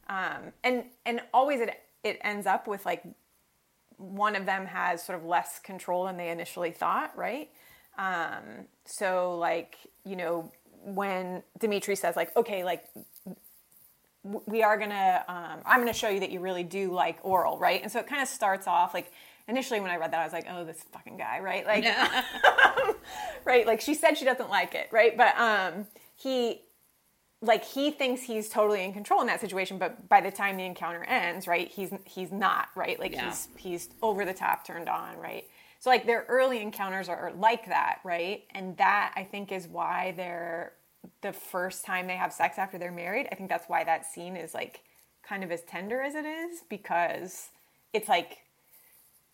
Um, 0.08 0.54
and 0.64 0.86
and 1.06 1.22
always 1.34 1.60
it 1.62 1.70
it 2.04 2.20
ends 2.24 2.46
up 2.48 2.68
with 2.68 2.86
like 2.86 3.04
one 3.98 4.36
of 4.36 4.46
them 4.46 4.66
has 4.66 5.04
sort 5.04 5.20
of 5.20 5.26
less 5.26 5.60
control 5.60 6.06
than 6.06 6.18
they 6.18 6.30
initially 6.30 6.72
thought, 6.72 7.16
right? 7.18 7.50
Um, 7.98 8.66
so 8.86 9.38
like 9.38 9.76
you 10.06 10.16
know 10.16 10.52
when 10.86 11.44
Dimitri 11.60 11.96
says 11.96 12.16
like 12.16 12.36
okay 12.36 12.64
like 12.64 12.86
we 14.24 14.64
are 14.64 14.78
gonna 14.78 15.24
um, 15.28 15.60
i'm 15.66 15.80
gonna 15.80 15.94
show 15.94 16.08
you 16.10 16.22
that 16.22 16.32
you 16.32 16.40
really 16.40 16.64
do 16.64 16.92
like 16.94 17.18
oral 17.24 17.58
right 17.60 17.82
and 17.84 17.92
so 17.92 18.00
it 18.00 18.08
kind 18.08 18.22
of 18.22 18.28
starts 18.28 18.68
off 18.68 18.94
like 18.94 19.12
initially 19.48 19.80
when 19.80 19.92
i 19.92 19.98
read 19.98 20.12
that 20.12 20.20
i 20.22 20.24
was 20.24 20.34
like 20.34 20.46
oh 20.50 20.64
this 20.64 20.84
fucking 20.92 21.18
guy 21.18 21.40
right? 21.40 21.66
Like 21.66 21.84
right 23.46 23.66
like 23.68 23.82
she 23.82 23.94
said 23.94 24.18
she 24.18 24.26
doesn't 24.26 24.50
like 24.50 24.76
it 24.76 24.90
right? 24.92 25.16
But 25.18 25.38
um 25.38 25.86
he 26.16 26.62
like 27.42 27.64
he 27.66 27.92
thinks 27.92 28.22
he's 28.22 28.48
totally 28.48 28.84
in 28.84 28.94
control 28.94 29.20
in 29.22 29.28
that 29.28 29.42
situation 29.42 29.78
but 29.78 30.08
by 30.08 30.22
the 30.22 30.32
time 30.32 30.56
the 30.56 30.64
encounter 30.66 31.04
ends 31.04 31.48
right 31.48 31.68
he's 31.70 31.92
he's 32.06 32.32
not 32.32 32.68
right? 32.76 33.00
Like 33.00 33.12
Yeah. 33.14 33.26
he's 33.30 33.48
he's 33.58 33.90
over 34.02 34.24
the 34.26 34.34
top 34.34 34.66
turned 34.66 34.88
on 34.90 35.18
right? 35.18 35.46
So 35.80 35.90
like 35.90 36.06
their 36.06 36.26
early 36.30 36.62
encounters 36.62 37.10
are 37.10 37.34
like 37.38 37.66
that 37.68 38.00
right? 38.04 38.44
And 38.52 38.78
that 38.78 39.14
i 39.18 39.24
think 39.24 39.52
is 39.52 39.68
why 39.68 40.14
they're 40.16 40.74
the 41.22 41.34
first 41.34 41.84
time 41.84 42.08
they 42.08 42.16
have 42.16 42.32
sex 42.32 42.58
after 42.58 42.78
they're 42.78 42.92
married 42.94 43.28
i 43.30 43.36
think 43.36 43.50
that's 43.50 43.68
why 43.68 43.84
that 43.84 44.06
scene 44.06 44.38
is 44.38 44.54
like 44.54 44.80
kind 45.22 45.44
of 45.44 45.52
as 45.52 45.62
tender 45.64 46.02
as 46.02 46.16
it 46.16 46.26
is 46.26 46.62
because 46.70 47.50
it's 47.92 48.08
like 48.08 48.38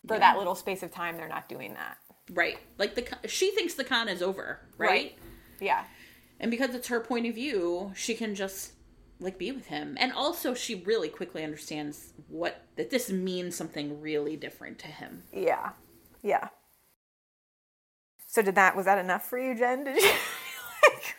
for 0.06 0.18
that 0.18 0.38
little 0.38 0.54
space 0.54 0.82
of 0.82 0.90
time 0.90 1.16
they're 1.16 1.28
not 1.28 1.48
doing 1.48 1.74
that 1.74 1.96
Right. 2.32 2.58
Like 2.78 2.94
the 2.94 3.02
con- 3.02 3.18
she 3.26 3.50
thinks 3.50 3.74
the 3.74 3.84
con 3.84 4.08
is 4.08 4.22
over, 4.22 4.60
right? 4.76 5.16
yeah 5.60 5.84
And 6.38 6.50
because 6.50 6.74
it's 6.74 6.88
her 6.88 7.00
point 7.00 7.26
of 7.26 7.34
view, 7.34 7.92
she 7.94 8.14
can 8.14 8.34
just 8.34 8.72
like 9.18 9.36
be 9.36 9.52
with 9.52 9.66
him. 9.66 9.96
And 10.00 10.12
also 10.12 10.54
she 10.54 10.76
really 10.76 11.08
quickly 11.08 11.44
understands 11.44 12.12
what 12.28 12.64
that 12.76 12.90
this 12.90 13.10
means 13.10 13.56
something 13.56 14.00
really 14.00 14.36
different 14.36 14.78
to 14.80 14.86
him. 14.86 15.24
Yeah. 15.32 15.70
Yeah. 16.22 16.48
So 18.26 18.42
did 18.42 18.54
that 18.54 18.76
was 18.76 18.86
that 18.86 18.98
enough 18.98 19.28
for 19.28 19.38
you, 19.38 19.54
Jen? 19.54 19.84
Did 19.84 19.96
you 19.96 20.08
like 20.88 21.14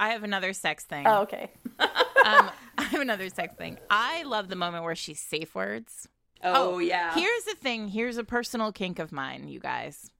I 0.00 0.08
have 0.08 0.22
another 0.24 0.54
sex 0.54 0.84
thing. 0.84 1.06
Oh, 1.06 1.22
okay. 1.22 1.50
um, 1.78 2.50
I 2.78 2.84
have 2.84 3.02
another 3.02 3.28
sex 3.28 3.54
thing. 3.58 3.78
I 3.90 4.22
love 4.22 4.48
the 4.48 4.56
moment 4.56 4.84
where 4.84 4.94
she 4.94 5.12
safe 5.12 5.54
words. 5.54 6.08
Oh, 6.42 6.74
oh, 6.74 6.78
yeah. 6.78 7.14
Here's 7.14 7.44
the 7.44 7.54
thing. 7.54 7.88
Here's 7.88 8.16
a 8.16 8.24
personal 8.24 8.72
kink 8.72 8.98
of 8.98 9.12
mine, 9.12 9.48
you 9.48 9.60
guys. 9.60 10.10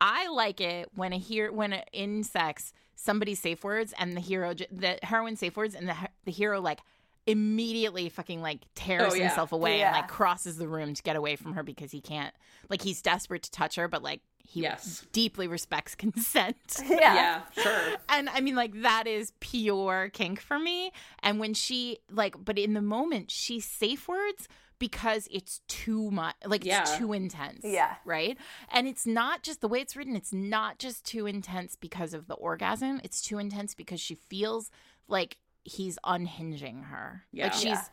I 0.00 0.28
like 0.28 0.60
it 0.60 0.88
when 0.94 1.12
a 1.12 1.18
hear 1.18 1.52
when 1.52 1.72
a, 1.72 1.84
in 1.92 2.24
sex 2.24 2.72
somebody 2.96 3.34
safe 3.34 3.62
words 3.64 3.94
and 3.98 4.16
the 4.16 4.20
hero 4.20 4.52
the 4.54 4.98
heroine 5.02 5.36
safe 5.36 5.56
words 5.56 5.74
and 5.74 5.88
the 5.88 5.94
the 6.24 6.30
hero 6.32 6.60
like 6.60 6.80
immediately 7.26 8.08
fucking 8.08 8.42
like 8.42 8.60
tears 8.74 9.12
Oh, 9.12 9.14
yeah. 9.14 9.26
himself 9.28 9.52
away 9.52 9.78
Yeah. 9.78 9.88
and 9.88 9.96
like 9.96 10.08
crosses 10.08 10.58
the 10.58 10.68
room 10.68 10.94
to 10.94 11.02
get 11.02 11.16
away 11.16 11.36
from 11.36 11.52
her 11.54 11.62
because 11.62 11.90
he 11.92 12.00
can't 12.00 12.34
like 12.68 12.82
he's 12.82 13.00
desperate 13.00 13.42
to 13.44 13.50
touch 13.50 13.76
her 13.76 13.88
but 13.88 14.02
like 14.02 14.20
he 14.44 14.62
Yes. 14.62 15.06
deeply 15.12 15.46
respects 15.46 15.94
consent. 16.04 16.56
Yeah. 16.84 16.98
yeah, 16.98 17.40
sure. 17.62 17.96
And 18.08 18.28
I 18.28 18.40
mean, 18.40 18.56
like, 18.56 18.82
that 18.82 19.06
is 19.06 19.32
pure 19.40 20.10
kink 20.12 20.40
for 20.40 20.58
me. 20.58 20.90
And 21.22 21.38
when 21.38 21.54
she, 21.54 21.98
like, 22.10 22.34
but 22.44 22.58
in 22.58 22.74
the 22.74 22.82
moment, 22.82 23.30
she 23.30 23.60
safe 23.60 24.08
words 24.08 24.48
because 24.82 25.28
it's 25.30 25.60
too 25.68 26.10
much, 26.10 26.34
like, 26.44 26.64
Yeah. 26.64 26.80
it's 26.80 26.96
too 26.98 27.12
intense. 27.12 27.60
Yeah. 27.62 27.94
Right. 28.04 28.36
And 28.68 28.88
it's 28.88 29.06
not 29.06 29.44
just 29.44 29.60
the 29.60 29.68
way 29.68 29.80
it's 29.80 29.94
written, 29.94 30.16
it's 30.16 30.32
not 30.32 30.80
just 30.80 31.04
too 31.04 31.24
intense 31.26 31.76
because 31.76 32.12
of 32.14 32.26
the 32.26 32.34
orgasm, 32.34 33.00
it's 33.04 33.22
too 33.22 33.38
intense 33.38 33.76
because 33.76 34.00
she 34.00 34.16
feels 34.16 34.72
like 35.06 35.36
he's 35.62 36.00
unhinging 36.02 36.82
her. 36.90 37.22
Yeah. 37.30 37.44
Like, 37.44 37.52
she's, 37.52 37.64
Yeah. 37.64 37.84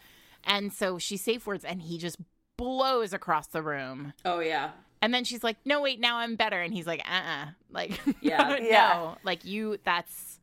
and 0.46 0.74
so 0.74 0.98
she 0.98 1.16
safe 1.16 1.46
words 1.46 1.64
and 1.64 1.80
he 1.84 2.00
just 2.00 2.18
blows 2.58 3.14
across 3.14 3.46
the 3.46 3.62
room. 3.62 4.14
Oh 4.26 4.40
yeah. 4.40 4.72
And 5.04 5.14
then 5.14 5.26
she's 5.26 5.44
like, 5.44 5.58
"No, 5.66 5.82
wait, 5.82 6.00
now 6.00 6.18
I'm 6.18 6.36
better." 6.36 6.60
And 6.60 6.74
he's 6.74 6.88
like, 6.88 7.02
"Uh, 7.08 7.14
uh 7.14 7.46
like, 7.70 8.02
Yeah. 8.20 8.38
no, 8.50 8.56
Yeah. 8.58 9.16
like 9.24 9.46
you. 9.46 9.78
That's 9.84 10.40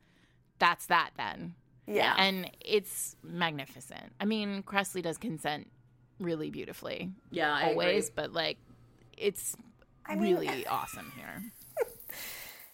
that's 0.60 0.86
that 0.86 1.10
then." 1.16 1.56
Yeah. 1.88 2.14
And 2.16 2.48
it's 2.60 3.16
magnificent. 3.24 4.12
I 4.20 4.24
mean, 4.26 4.62
Kresley 4.62 5.02
does 5.02 5.18
consent 5.18 5.66
really 6.18 6.50
beautifully, 6.50 7.10
Yeah, 7.30 7.52
I 7.52 7.70
always, 7.70 8.06
agree. 8.08 8.12
but 8.16 8.32
like, 8.32 8.58
it's 9.16 9.56
I 10.06 10.14
mean- 10.14 10.34
really 10.36 10.66
awesome 10.68 11.12
here. 11.16 11.42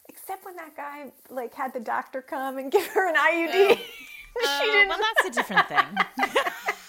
Except 0.09 0.45
when 0.45 0.57
that 0.57 0.77
guy 0.77 1.13
like 1.31 1.53
had 1.55 1.73
the 1.75 1.81
doctor 1.81 2.23
come 2.23 2.59
and 2.59 2.71
give 2.77 2.87
her 2.89 3.09
an 3.09 3.15
IUD. 3.17 3.53
she 3.79 4.47
Uh, 4.47 4.61
didn't. 4.61 4.89
well, 4.89 4.99
that's 4.99 5.29
a 5.29 5.31
different 5.39 5.69
thing. 5.69 5.87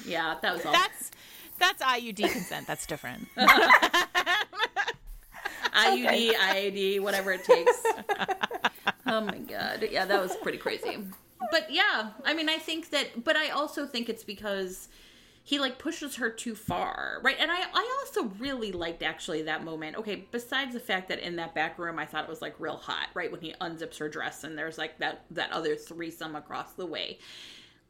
Yeah, 0.05 0.35
that 0.41 0.53
was 0.53 0.65
all. 0.65 0.71
That's 0.73 1.11
that's 1.59 1.81
IUD 1.84 2.30
consent. 2.31 2.67
That's 2.67 2.85
different. 2.85 3.27
IUD, 5.73 6.34
IAD, 6.35 6.99
whatever 7.01 7.31
it 7.31 7.43
takes. 7.43 7.84
oh 9.07 9.21
my 9.21 9.38
god. 9.39 9.88
Yeah, 9.91 10.05
that 10.05 10.21
was 10.21 10.35
pretty 10.38 10.57
crazy. 10.57 10.99
But 11.51 11.71
yeah, 11.71 12.11
I 12.25 12.34
mean, 12.34 12.47
I 12.49 12.57
think 12.57 12.89
that, 12.91 13.23
but 13.23 13.35
I 13.35 13.49
also 13.49 13.85
think 13.85 14.07
it's 14.09 14.23
because 14.23 14.88
he 15.45 15.60
like 15.60 15.78
pushes 15.78 16.15
her 16.15 16.30
too 16.30 16.56
far, 16.56 17.20
right? 17.22 17.36
And 17.38 17.52
I, 17.52 17.64
I 17.74 17.99
also 18.02 18.34
really 18.40 18.72
liked 18.72 19.03
actually 19.03 19.41
that 19.44 19.64
moment. 19.64 19.98
Okay, 19.98 20.26
besides 20.32 20.74
the 20.74 20.80
fact 20.80 21.10
that 21.10 21.20
in 21.20 21.36
that 21.36 21.53
back 21.53 21.78
room, 21.78 21.99
I 21.99 22.06
thought 22.06 22.24
it 22.24 22.30
was 22.30 22.41
like 22.41 22.60
real 22.60 22.78
hot, 22.78 23.10
right? 23.14 23.30
When 23.30 23.41
he 23.41 23.53
unzips 23.60 23.98
her 23.98 24.07
dress 24.07 24.45
and 24.45 24.57
there's 24.57 24.78
like 24.78 24.99
that 24.99 25.26
that 25.32 25.52
other 25.52 25.76
threesome 25.76 26.38
across 26.38 26.74
the 26.74 26.86
way. 26.86 27.20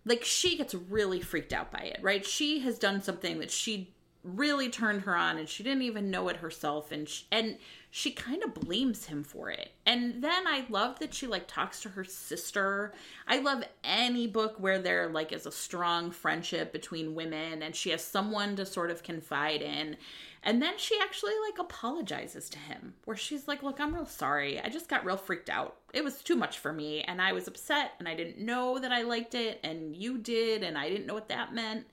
Like 0.04 0.24
she 0.24 0.58
gets 0.58 0.74
really 0.74 1.22
freaked 1.22 1.54
out 1.54 1.72
by 1.72 1.80
it, 1.80 2.00
right? 2.02 2.26
She 2.26 2.60
has 2.62 2.80
done 2.80 3.02
something 3.02 3.40
that 3.40 3.52
she 3.52 3.94
really 4.24 4.70
turned 4.70 5.02
her 5.02 5.16
on 5.16 5.38
and 5.38 5.48
she 5.48 5.64
didn't 5.64 5.84
even 5.84 6.10
know 6.10 6.30
it 6.30 6.38
herself 6.38 6.92
and 6.92 7.08
she, 7.08 7.26
and 7.32 7.58
she 7.96 8.10
kind 8.10 8.42
of 8.42 8.56
blames 8.56 9.06
him 9.06 9.24
for 9.24 9.52
it. 9.52 9.70
And 9.86 10.24
then 10.24 10.48
I 10.48 10.66
love 10.68 10.98
that 10.98 11.14
she 11.14 11.28
like 11.28 11.48
talks 11.48 11.80
to 11.82 11.90
her 11.90 12.04
sister. 12.04 12.92
I 13.28 13.38
love 13.38 13.64
any 13.84 14.26
book 14.26 14.56
where 14.58 14.80
there 14.80 15.10
like 15.10 15.32
is 15.32 15.46
a 15.46 15.52
strong 15.52 16.10
friendship 16.10 16.74
between 16.74 17.14
women 17.14 17.62
and 17.62 17.76
she 17.76 17.92
has 17.92 18.04
someone 18.04 18.56
to 18.56 18.66
sort 18.66 18.90
of 18.90 19.04
confide 19.04 19.62
in. 19.62 19.98
And 20.42 20.60
then 20.60 20.80
she 20.80 20.98
actually 21.04 21.34
like 21.48 21.60
apologizes 21.60 22.50
to 22.50 22.58
him 22.58 22.96
where 23.06 23.16
she's 23.16 23.48
like, 23.48 23.62
"Look, 23.62 23.80
I'm 23.80 23.94
real 23.94 24.08
sorry. 24.08 24.60
I 24.60 24.70
just 24.70 24.90
got 24.90 25.06
real 25.06 25.16
freaked 25.16 25.52
out. 25.52 25.76
It 25.94 26.04
was 26.04 26.24
too 26.24 26.36
much 26.36 26.58
for 26.58 26.74
me 26.74 27.04
and 27.04 27.22
I 27.22 27.32
was 27.32 27.48
upset 27.48 27.92
and 28.00 28.08
I 28.08 28.16
didn't 28.16 28.44
know 28.44 28.80
that 28.80 28.92
I 28.92 29.04
liked 29.04 29.36
it 29.36 29.60
and 29.64 29.96
you 29.96 30.18
did 30.18 30.64
and 30.64 30.80
I 30.80 30.90
didn't 30.90 31.06
know 31.06 31.14
what 31.14 31.30
that 31.30 31.54
meant." 31.54 31.86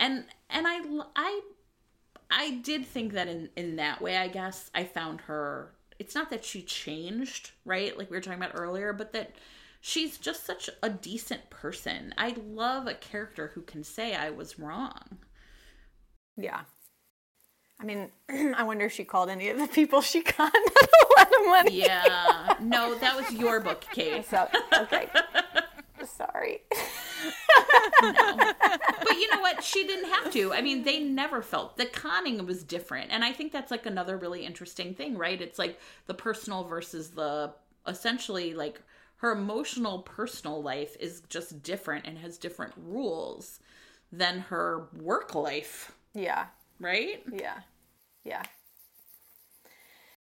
And 0.00 0.24
and 0.48 0.66
I 0.66 0.80
I 1.14 1.40
I 2.30 2.50
did 2.62 2.86
think 2.86 3.12
that 3.12 3.28
in 3.28 3.48
in 3.56 3.76
that 3.76 4.00
way, 4.00 4.16
I 4.16 4.28
guess 4.28 4.70
I 4.74 4.84
found 4.84 5.22
her. 5.22 5.72
It's 5.98 6.14
not 6.14 6.30
that 6.30 6.44
she 6.44 6.62
changed, 6.62 7.52
right? 7.64 7.96
Like 7.96 8.10
we 8.10 8.16
were 8.16 8.20
talking 8.20 8.42
about 8.42 8.58
earlier, 8.58 8.92
but 8.92 9.12
that 9.12 9.32
she's 9.80 10.18
just 10.18 10.44
such 10.44 10.68
a 10.82 10.90
decent 10.90 11.48
person. 11.48 12.12
I 12.18 12.34
love 12.46 12.86
a 12.86 12.94
character 12.94 13.52
who 13.54 13.62
can 13.62 13.82
say 13.84 14.14
I 14.14 14.30
was 14.30 14.58
wrong. 14.58 15.18
Yeah. 16.36 16.62
I 17.80 17.84
mean, 17.84 18.10
I 18.56 18.62
wonder 18.62 18.86
if 18.86 18.92
she 18.92 19.04
called 19.04 19.28
any 19.30 19.48
of 19.48 19.58
the 19.58 19.68
people 19.68 20.00
she 20.00 20.22
got 20.22 20.52
to 20.52 21.06
let 21.16 21.30
them 21.30 21.46
money. 21.46 21.80
Yeah. 21.82 22.56
No, 22.60 22.94
that 22.98 23.16
was 23.16 23.32
your 23.32 23.60
book, 23.60 23.84
Kate. 23.92 24.24
So, 24.30 24.48
okay. 24.80 25.08
Sorry. 26.06 26.62
But 28.00 29.18
you 29.18 29.30
know 29.30 29.40
what? 29.40 29.62
She 29.64 29.86
didn't 29.86 30.10
have 30.10 30.32
to. 30.32 30.52
I 30.52 30.60
mean, 30.60 30.82
they 30.82 31.00
never 31.00 31.42
felt 31.42 31.76
the 31.76 31.86
conning 31.86 32.44
was 32.46 32.62
different. 32.64 33.10
And 33.10 33.24
I 33.24 33.32
think 33.32 33.52
that's 33.52 33.70
like 33.70 33.86
another 33.86 34.16
really 34.16 34.44
interesting 34.44 34.94
thing, 34.94 35.16
right? 35.16 35.40
It's 35.40 35.58
like 35.58 35.78
the 36.06 36.14
personal 36.14 36.64
versus 36.64 37.10
the 37.10 37.52
essentially 37.86 38.52
like 38.54 38.82
her 39.18 39.32
emotional 39.32 40.00
personal 40.00 40.62
life 40.62 40.96
is 41.00 41.22
just 41.28 41.62
different 41.62 42.06
and 42.06 42.18
has 42.18 42.36
different 42.36 42.74
rules 42.76 43.60
than 44.12 44.40
her 44.40 44.88
work 44.94 45.34
life, 45.34 45.92
Yeah. 46.14 46.46
right? 46.80 47.22
Yeah. 47.32 47.60
Yeah. 48.24 48.42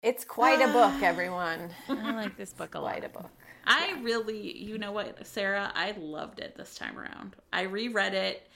It's 0.02 0.24
quite 0.24 0.62
a 0.62 0.72
book, 0.72 1.04
everyone. 1.04 1.70
I 1.90 2.14
like 2.16 2.38
this 2.38 2.54
book 2.54 2.74
a 2.76 2.80
lot. 2.80 2.94
Quite 2.94 3.04
a 3.06 3.10
book. 3.10 3.30
I 3.70 4.00
really, 4.02 4.58
you 4.58 4.78
know 4.78 4.92
what, 4.92 5.26
Sarah, 5.28 5.72
I 5.76 5.92
loved 5.98 6.40
it 6.40 6.56
this 6.58 6.76
time 6.76 6.98
around. 6.98 7.36
I 7.54 7.62
reread 7.64 8.14
it 8.14 8.48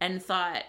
and 0.00 0.22
thought, 0.22 0.62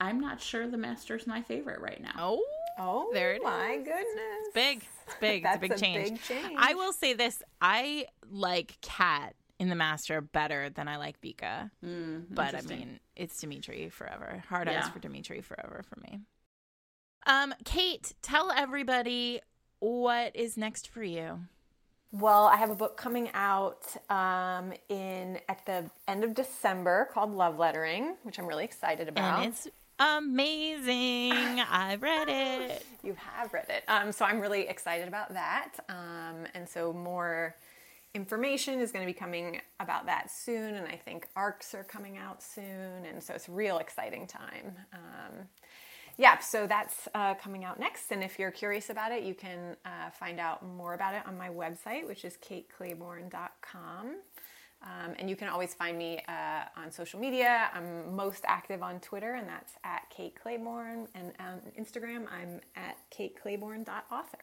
I'm 0.00 0.20
not 0.20 0.40
sure 0.40 0.68
the 0.68 0.76
Master's 0.76 1.26
my 1.26 1.42
favorite 1.42 1.80
right 1.80 2.00
now. 2.02 2.12
Oh, 2.18 2.44
Oh, 2.78 3.10
There 3.12 3.32
it 3.34 3.42
my 3.42 3.72
is. 3.72 3.84
goodness. 3.84 4.48
big. 4.54 4.84
It's 5.06 5.16
big. 5.20 5.44
it's 5.44 5.56
a 5.56 5.58
big 5.58 5.72
a 5.72 5.78
change. 5.78 6.10
big 6.10 6.22
change. 6.22 6.54
I 6.58 6.72
will 6.74 6.92
say 6.94 7.12
this: 7.12 7.42
I 7.60 8.06
like 8.30 8.78
Cat 8.80 9.34
in 9.58 9.68
the 9.68 9.74
Master 9.74 10.22
better 10.22 10.70
than 10.70 10.88
I 10.88 10.96
like 10.96 11.20
Vika. 11.20 11.70
but 11.82 12.54
I 12.54 12.62
mean, 12.62 12.98
it's 13.14 13.38
Dimitri 13.38 13.90
forever. 13.90 14.42
Hard 14.48 14.68
eyes 14.68 14.88
for 14.88 15.00
Dimitri 15.00 15.42
forever 15.42 15.84
for 15.86 16.00
me. 16.00 16.20
Um, 17.26 17.54
Kate, 17.66 18.14
tell 18.22 18.50
everybody 18.50 19.40
what 19.80 20.34
is 20.34 20.56
next 20.56 20.88
for 20.88 21.02
you. 21.02 21.40
Well, 22.12 22.44
I 22.44 22.56
have 22.56 22.68
a 22.68 22.74
book 22.74 22.98
coming 22.98 23.30
out 23.32 23.86
um, 24.10 24.74
in 24.90 25.40
at 25.48 25.64
the 25.64 25.90
end 26.06 26.24
of 26.24 26.34
December 26.34 27.08
called 27.10 27.34
Love 27.34 27.58
Lettering, 27.58 28.16
which 28.22 28.38
I'm 28.38 28.46
really 28.46 28.64
excited 28.64 29.08
about. 29.08 29.42
And 29.42 29.52
it's 29.52 29.66
amazing. 29.98 31.32
I've 31.70 32.02
read 32.02 32.28
it. 32.28 32.84
You 33.02 33.16
have 33.18 33.54
read 33.54 33.66
it. 33.70 33.84
Um, 33.88 34.12
so 34.12 34.26
I'm 34.26 34.40
really 34.40 34.68
excited 34.68 35.08
about 35.08 35.32
that. 35.32 35.72
Um, 35.88 36.44
and 36.52 36.68
so 36.68 36.92
more 36.92 37.56
information 38.14 38.78
is 38.78 38.92
going 38.92 39.06
to 39.06 39.10
be 39.10 39.18
coming 39.18 39.62
about 39.80 40.04
that 40.04 40.30
soon. 40.30 40.74
And 40.74 40.86
I 40.86 40.96
think 40.96 41.28
arcs 41.34 41.74
are 41.74 41.84
coming 41.84 42.18
out 42.18 42.42
soon. 42.42 43.06
And 43.08 43.22
so 43.22 43.32
it's 43.32 43.48
a 43.48 43.52
real 43.52 43.78
exciting 43.78 44.26
time. 44.26 44.76
Yeah, 46.18 46.38
so 46.38 46.66
that's 46.66 47.08
uh, 47.14 47.34
coming 47.34 47.64
out 47.64 47.80
next. 47.80 48.10
And 48.12 48.22
if 48.22 48.38
you're 48.38 48.50
curious 48.50 48.90
about 48.90 49.12
it, 49.12 49.22
you 49.24 49.34
can 49.34 49.76
uh, 49.84 50.10
find 50.10 50.38
out 50.38 50.64
more 50.64 50.94
about 50.94 51.14
it 51.14 51.22
on 51.26 51.36
my 51.38 51.48
website, 51.48 52.06
which 52.06 52.24
is 52.24 52.36
kateclayborn.com. 52.36 54.16
Um, 54.84 55.14
and 55.18 55.30
you 55.30 55.36
can 55.36 55.48
always 55.48 55.74
find 55.74 55.96
me 55.96 56.20
uh, 56.28 56.64
on 56.76 56.90
social 56.90 57.20
media. 57.20 57.70
I'm 57.72 58.14
most 58.16 58.42
active 58.46 58.82
on 58.82 58.98
Twitter, 59.00 59.34
and 59.34 59.48
that's 59.48 59.74
at 59.84 60.10
Kate 60.10 60.34
Clayborn. 60.44 61.06
And 61.14 61.32
on 61.38 61.60
Instagram, 61.78 62.24
I'm 62.30 62.60
at 62.74 62.96
kateclayborn.author. 63.16 64.38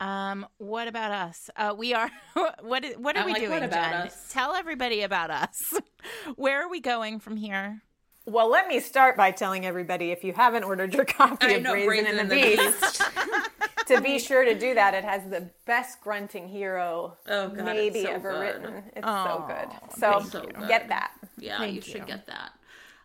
Um, 0.00 0.46
what 0.58 0.88
about 0.88 1.10
us? 1.10 1.50
Uh, 1.56 1.74
we 1.76 1.94
are. 1.94 2.10
what 2.62 2.84
is, 2.84 2.96
What 2.96 3.16
are 3.16 3.20
I'm 3.20 3.26
we 3.26 3.32
like, 3.32 3.40
doing, 3.42 3.52
what 3.52 3.62
about 3.62 3.90
Jen? 3.90 3.94
us? 4.06 4.28
Tell 4.32 4.54
everybody 4.54 5.02
about 5.02 5.30
us. 5.30 5.72
Where 6.36 6.62
are 6.62 6.68
we 6.68 6.80
going 6.80 7.18
from 7.20 7.36
here? 7.36 7.82
Well, 8.28 8.50
let 8.50 8.68
me 8.68 8.78
start 8.80 9.16
by 9.16 9.30
telling 9.30 9.64
everybody 9.64 10.10
if 10.10 10.22
you 10.22 10.34
haven't 10.34 10.64
ordered 10.64 10.92
your 10.94 11.04
copy 11.06 11.54
of 11.54 11.62
know, 11.62 11.72
Brazen, 11.72 11.86
Brazen 11.88 12.18
and 12.18 12.30
the, 12.30 12.34
and 12.34 12.58
the 12.58 12.72
Beast, 12.72 13.02
to 13.86 14.00
be 14.02 14.18
sure 14.18 14.44
to 14.44 14.54
do 14.58 14.74
that. 14.74 14.92
It 14.92 15.02
has 15.04 15.22
the 15.30 15.48
best 15.64 16.00
grunting 16.02 16.46
hero 16.46 17.16
Oh, 17.26 17.48
God, 17.48 17.64
maybe 17.64 18.02
so 18.02 18.10
ever 18.10 18.32
good. 18.32 18.40
written. 18.62 18.82
It's 18.94 19.06
so 19.06 19.44
good. 19.48 19.98
So, 19.98 20.20
so 20.28 20.42
good. 20.42 20.68
get 20.68 20.88
that. 20.88 21.12
Yeah, 21.38 21.56
Thank 21.58 21.74
you 21.76 21.80
should 21.80 22.06
get 22.06 22.26
that. 22.26 22.52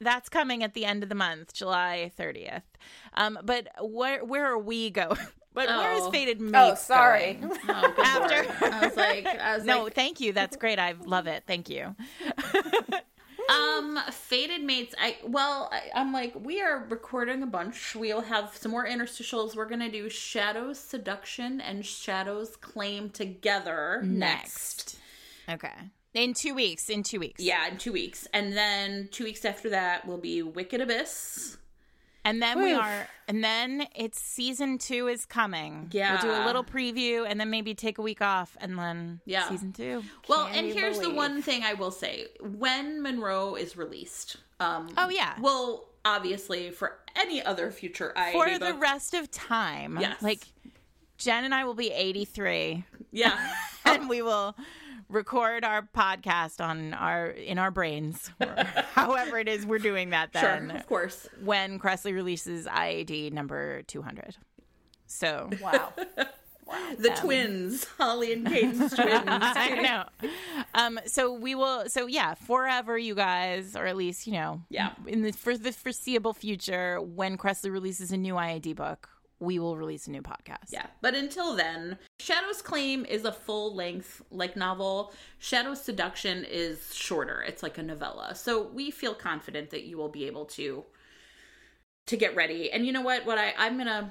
That's 0.01 0.27
coming 0.27 0.61
at 0.61 0.73
the 0.73 0.83
end 0.83 1.03
of 1.03 1.07
the 1.09 1.15
month, 1.15 1.53
July 1.53 2.11
30th. 2.19 2.63
Um, 3.13 3.39
but 3.43 3.69
where 3.81 4.25
where 4.25 4.45
are 4.45 4.59
we 4.59 4.89
going? 4.89 5.17
But 5.55 5.67
where 5.67 5.91
is 5.93 6.07
faded 6.07 6.39
Fated 6.39 6.41
Mates? 6.41 6.55
Oh, 6.71 6.73
sorry. 6.75 7.33
going? 7.33 7.55
Oh, 7.69 7.93
After- 8.03 8.43
Lord. 8.65 8.73
I 8.73 8.87
was 8.87 8.97
like, 8.97 9.27
I 9.27 9.55
was 9.55 9.63
No, 9.63 9.83
like, 9.83 9.93
thank 9.93 10.19
you. 10.19 10.33
That's 10.33 10.57
great. 10.57 10.79
I 10.79 10.95
love 11.05 11.27
it. 11.27 11.43
Thank 11.45 11.69
you. 11.69 11.95
Um, 13.49 13.99
Fated 14.11 14.64
Mates. 14.64 14.95
I 14.99 15.18
well, 15.26 15.70
I, 15.72 15.90
I'm 15.95 16.14
like, 16.14 16.34
we 16.40 16.61
are 16.61 16.86
recording 16.90 17.44
a 17.44 17.48
bunch. 17.48 17.95
We'll 17.95 18.22
have 18.22 18.56
some 18.56 18.72
more 18.72 18.86
interstitials. 18.86 19.56
We're 19.56 19.68
gonna 19.68 19.91
do 19.91 20.10
Shadows 20.10 20.80
Seduction 20.80 21.61
and 21.61 21.86
Shadows 21.86 22.56
Claim 22.56 23.10
together 23.10 24.02
next. 24.03 24.98
Okay. 25.49 25.91
In 26.14 26.34
two 26.34 26.53
weeks. 26.53 26.90
In 26.90 27.03
two 27.03 27.20
weeks. 27.20 27.41
Yeah, 27.41 27.68
in 27.68 27.78
two 27.78 27.91
weeks, 27.91 28.28
and 28.34 28.53
then 28.56 29.10
two 29.11 29.24
weeks 29.24 29.45
after 29.45 29.70
that 29.72 30.07
will 30.07 30.20
be 30.20 30.41
Wicked 30.44 30.80
Abyss. 30.80 31.57
And 32.25 32.41
then 32.41 32.61
we 32.63 32.71
are, 32.73 33.07
and 33.27 33.43
then 33.43 33.85
it's 33.95 34.19
season 34.19 34.77
two 34.77 35.07
is 35.07 35.25
coming. 35.25 35.89
Yeah. 35.91 36.23
We'll 36.23 36.33
do 36.35 36.43
a 36.43 36.45
little 36.45 36.63
preview 36.63 37.25
and 37.29 37.39
then 37.39 37.49
maybe 37.49 37.73
take 37.75 37.97
a 37.97 38.01
week 38.01 38.21
off 38.21 38.55
and 38.61 38.77
then 38.79 39.19
Yeah. 39.25 39.49
season 39.49 39.73
two. 39.73 40.03
Well, 40.29 40.47
Can 40.47 40.65
and 40.65 40.73
here's 40.73 40.99
the 40.99 41.09
one 41.09 41.41
thing 41.41 41.63
I 41.63 41.73
will 41.73 41.91
say: 41.91 42.27
when 42.39 43.01
Munro 43.01 43.55
is 43.55 43.75
released, 43.75 44.37
um, 44.61 44.89
Oh, 44.97 45.09
yeah. 45.09 45.35
well, 45.41 45.89
obviously 46.05 46.71
for 46.71 46.99
any 47.15 47.43
other 47.43 47.71
future 47.71 48.13
IAD 48.15 48.31
For 48.31 48.57
the 48.57 48.71
book- 48.73 48.81
rest 48.81 49.13
of 49.13 49.29
time. 49.29 49.97
Yes. 49.99 50.21
Like 50.21 50.43
Jen 51.17 51.43
and 51.43 51.53
I 51.53 51.63
will 51.65 51.75
be 51.75 51.91
83 51.91 52.85
yeah, 53.11 53.53
and 53.85 54.09
we 54.09 54.21
will 54.21 54.55
record 55.14 55.64
our 55.64 55.81
podcast 55.95 56.64
on 56.64 56.94
our 56.94 57.27
in 57.27 57.57
our 57.60 57.72
brains 57.72 58.31
or 58.41 58.56
however 58.94 59.38
it 59.40 59.48
is 59.48 59.65
we're 59.65 59.80
doing 59.80 60.10
that 60.10 60.30
sure, 60.34 60.41
then 60.41 60.72
of 60.72 60.88
course. 60.88 61.27
when 61.44 61.80
Kresley 61.80 62.14
releases 62.14 62.65
IAD 62.65 63.31
number 63.31 63.84
200. 63.84 64.35
So 65.06 65.49
Wow. 65.61 65.94
Wow. 66.65 66.95
The 66.98 67.10
twins, 67.10 67.85
Holly 67.98 68.34
and 68.34 68.48
Kate's 68.48 68.77
twins. 68.95 68.95
I 69.27 69.80
know. 69.81 70.30
Um, 70.73 70.98
so 71.06 71.31
we 71.34 71.56
will. 71.56 71.88
So 71.90 72.07
yeah, 72.07 72.34
forever, 72.35 72.98
you 72.98 73.14
guys, 73.15 73.76
or 73.76 73.85
at 73.85 73.98
least 73.98 74.26
you 74.26 74.34
know, 74.34 74.61
Yeah. 74.69 74.94
in 75.06 75.22
the 75.23 75.34
for 75.34 75.57
the 75.57 75.72
foreseeable 75.73 76.34
future, 76.34 76.99
when 77.02 77.38
Kresley 77.38 77.69
releases 77.72 78.11
a 78.11 78.18
new 78.18 78.35
IAD 78.35 78.76
book, 78.76 79.10
we 79.44 79.60
will 79.60 79.78
release 79.78 80.07
a 80.07 80.11
new 80.11 80.22
podcast. 80.22 80.72
Yeah. 80.72 80.88
But 81.02 81.15
until 81.15 81.56
then, 81.56 81.98
Shadow's 82.20 82.61
Claim 82.61 83.06
is 83.06 83.26
a 83.26 83.32
full 83.32 83.76
length 83.76 84.22
like 84.32 84.56
novel. 84.56 85.14
Shadow's 85.40 85.82
Seduction 85.82 86.45
is 86.45 86.94
shorter. 86.95 87.41
It's 87.41 87.64
like 87.64 87.78
a 87.78 87.84
novella. 87.84 88.36
So 88.36 88.68
we 88.68 88.91
feel 88.91 89.14
confident 89.14 89.70
that 89.72 89.84
you 89.84 89.98
will 89.98 90.10
be 90.10 90.26
able 90.26 90.45
to 90.45 90.86
to 92.07 92.18
get 92.18 92.36
ready. 92.36 92.72
And 92.72 92.86
you 92.86 92.91
know 92.91 93.02
what? 93.02 93.26
What 93.26 93.38
I 93.38 93.53
I'm 93.57 93.76
going 93.76 93.88
to 93.88 94.10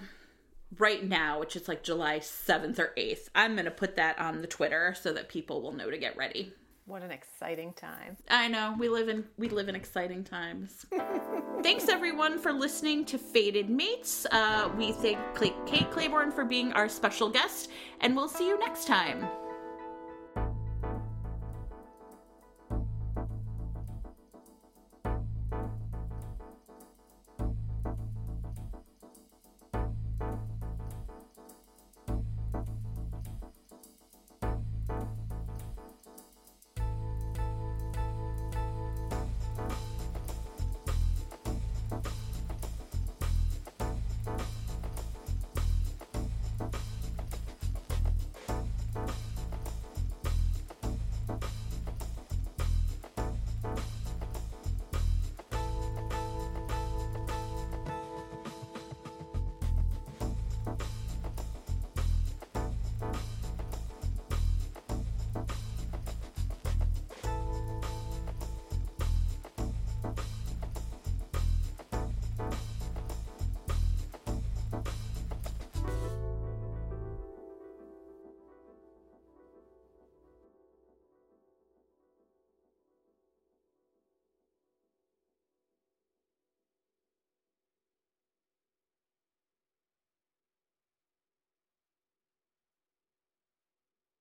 right 0.78 1.06
now, 1.06 1.38
which 1.40 1.56
is 1.56 1.68
like 1.68 1.82
July 1.82 2.18
7th 2.18 2.78
or 2.78 2.92
8th, 2.96 3.28
I'm 3.34 3.54
going 3.54 3.66
to 3.66 3.70
put 3.70 3.96
that 3.96 4.18
on 4.18 4.40
the 4.40 4.46
Twitter 4.46 4.94
so 4.98 5.12
that 5.12 5.28
people 5.28 5.60
will 5.60 5.72
know 5.72 5.90
to 5.90 5.98
get 5.98 6.16
ready. 6.16 6.52
What 6.84 7.02
an 7.02 7.12
exciting 7.12 7.72
time. 7.74 8.16
I 8.28 8.48
know 8.48 8.74
we 8.78 8.88
live 8.88 9.08
in 9.08 9.24
we 9.38 9.48
live 9.48 9.68
in 9.68 9.76
exciting 9.76 10.24
times. 10.24 10.84
Thanks 11.62 11.88
everyone 11.88 12.38
for 12.38 12.52
listening 12.52 13.04
to 13.06 13.18
Fated 13.18 13.70
Mates. 13.70 14.26
Uh, 14.32 14.68
we 14.76 14.90
thank 14.92 15.18
Kate 15.36 15.90
Clayborn 15.90 16.32
for 16.32 16.44
being 16.44 16.72
our 16.72 16.88
special 16.88 17.28
guest, 17.28 17.70
and 18.00 18.16
we'll 18.16 18.28
see 18.28 18.48
you 18.48 18.58
next 18.58 18.86
time. 18.86 19.28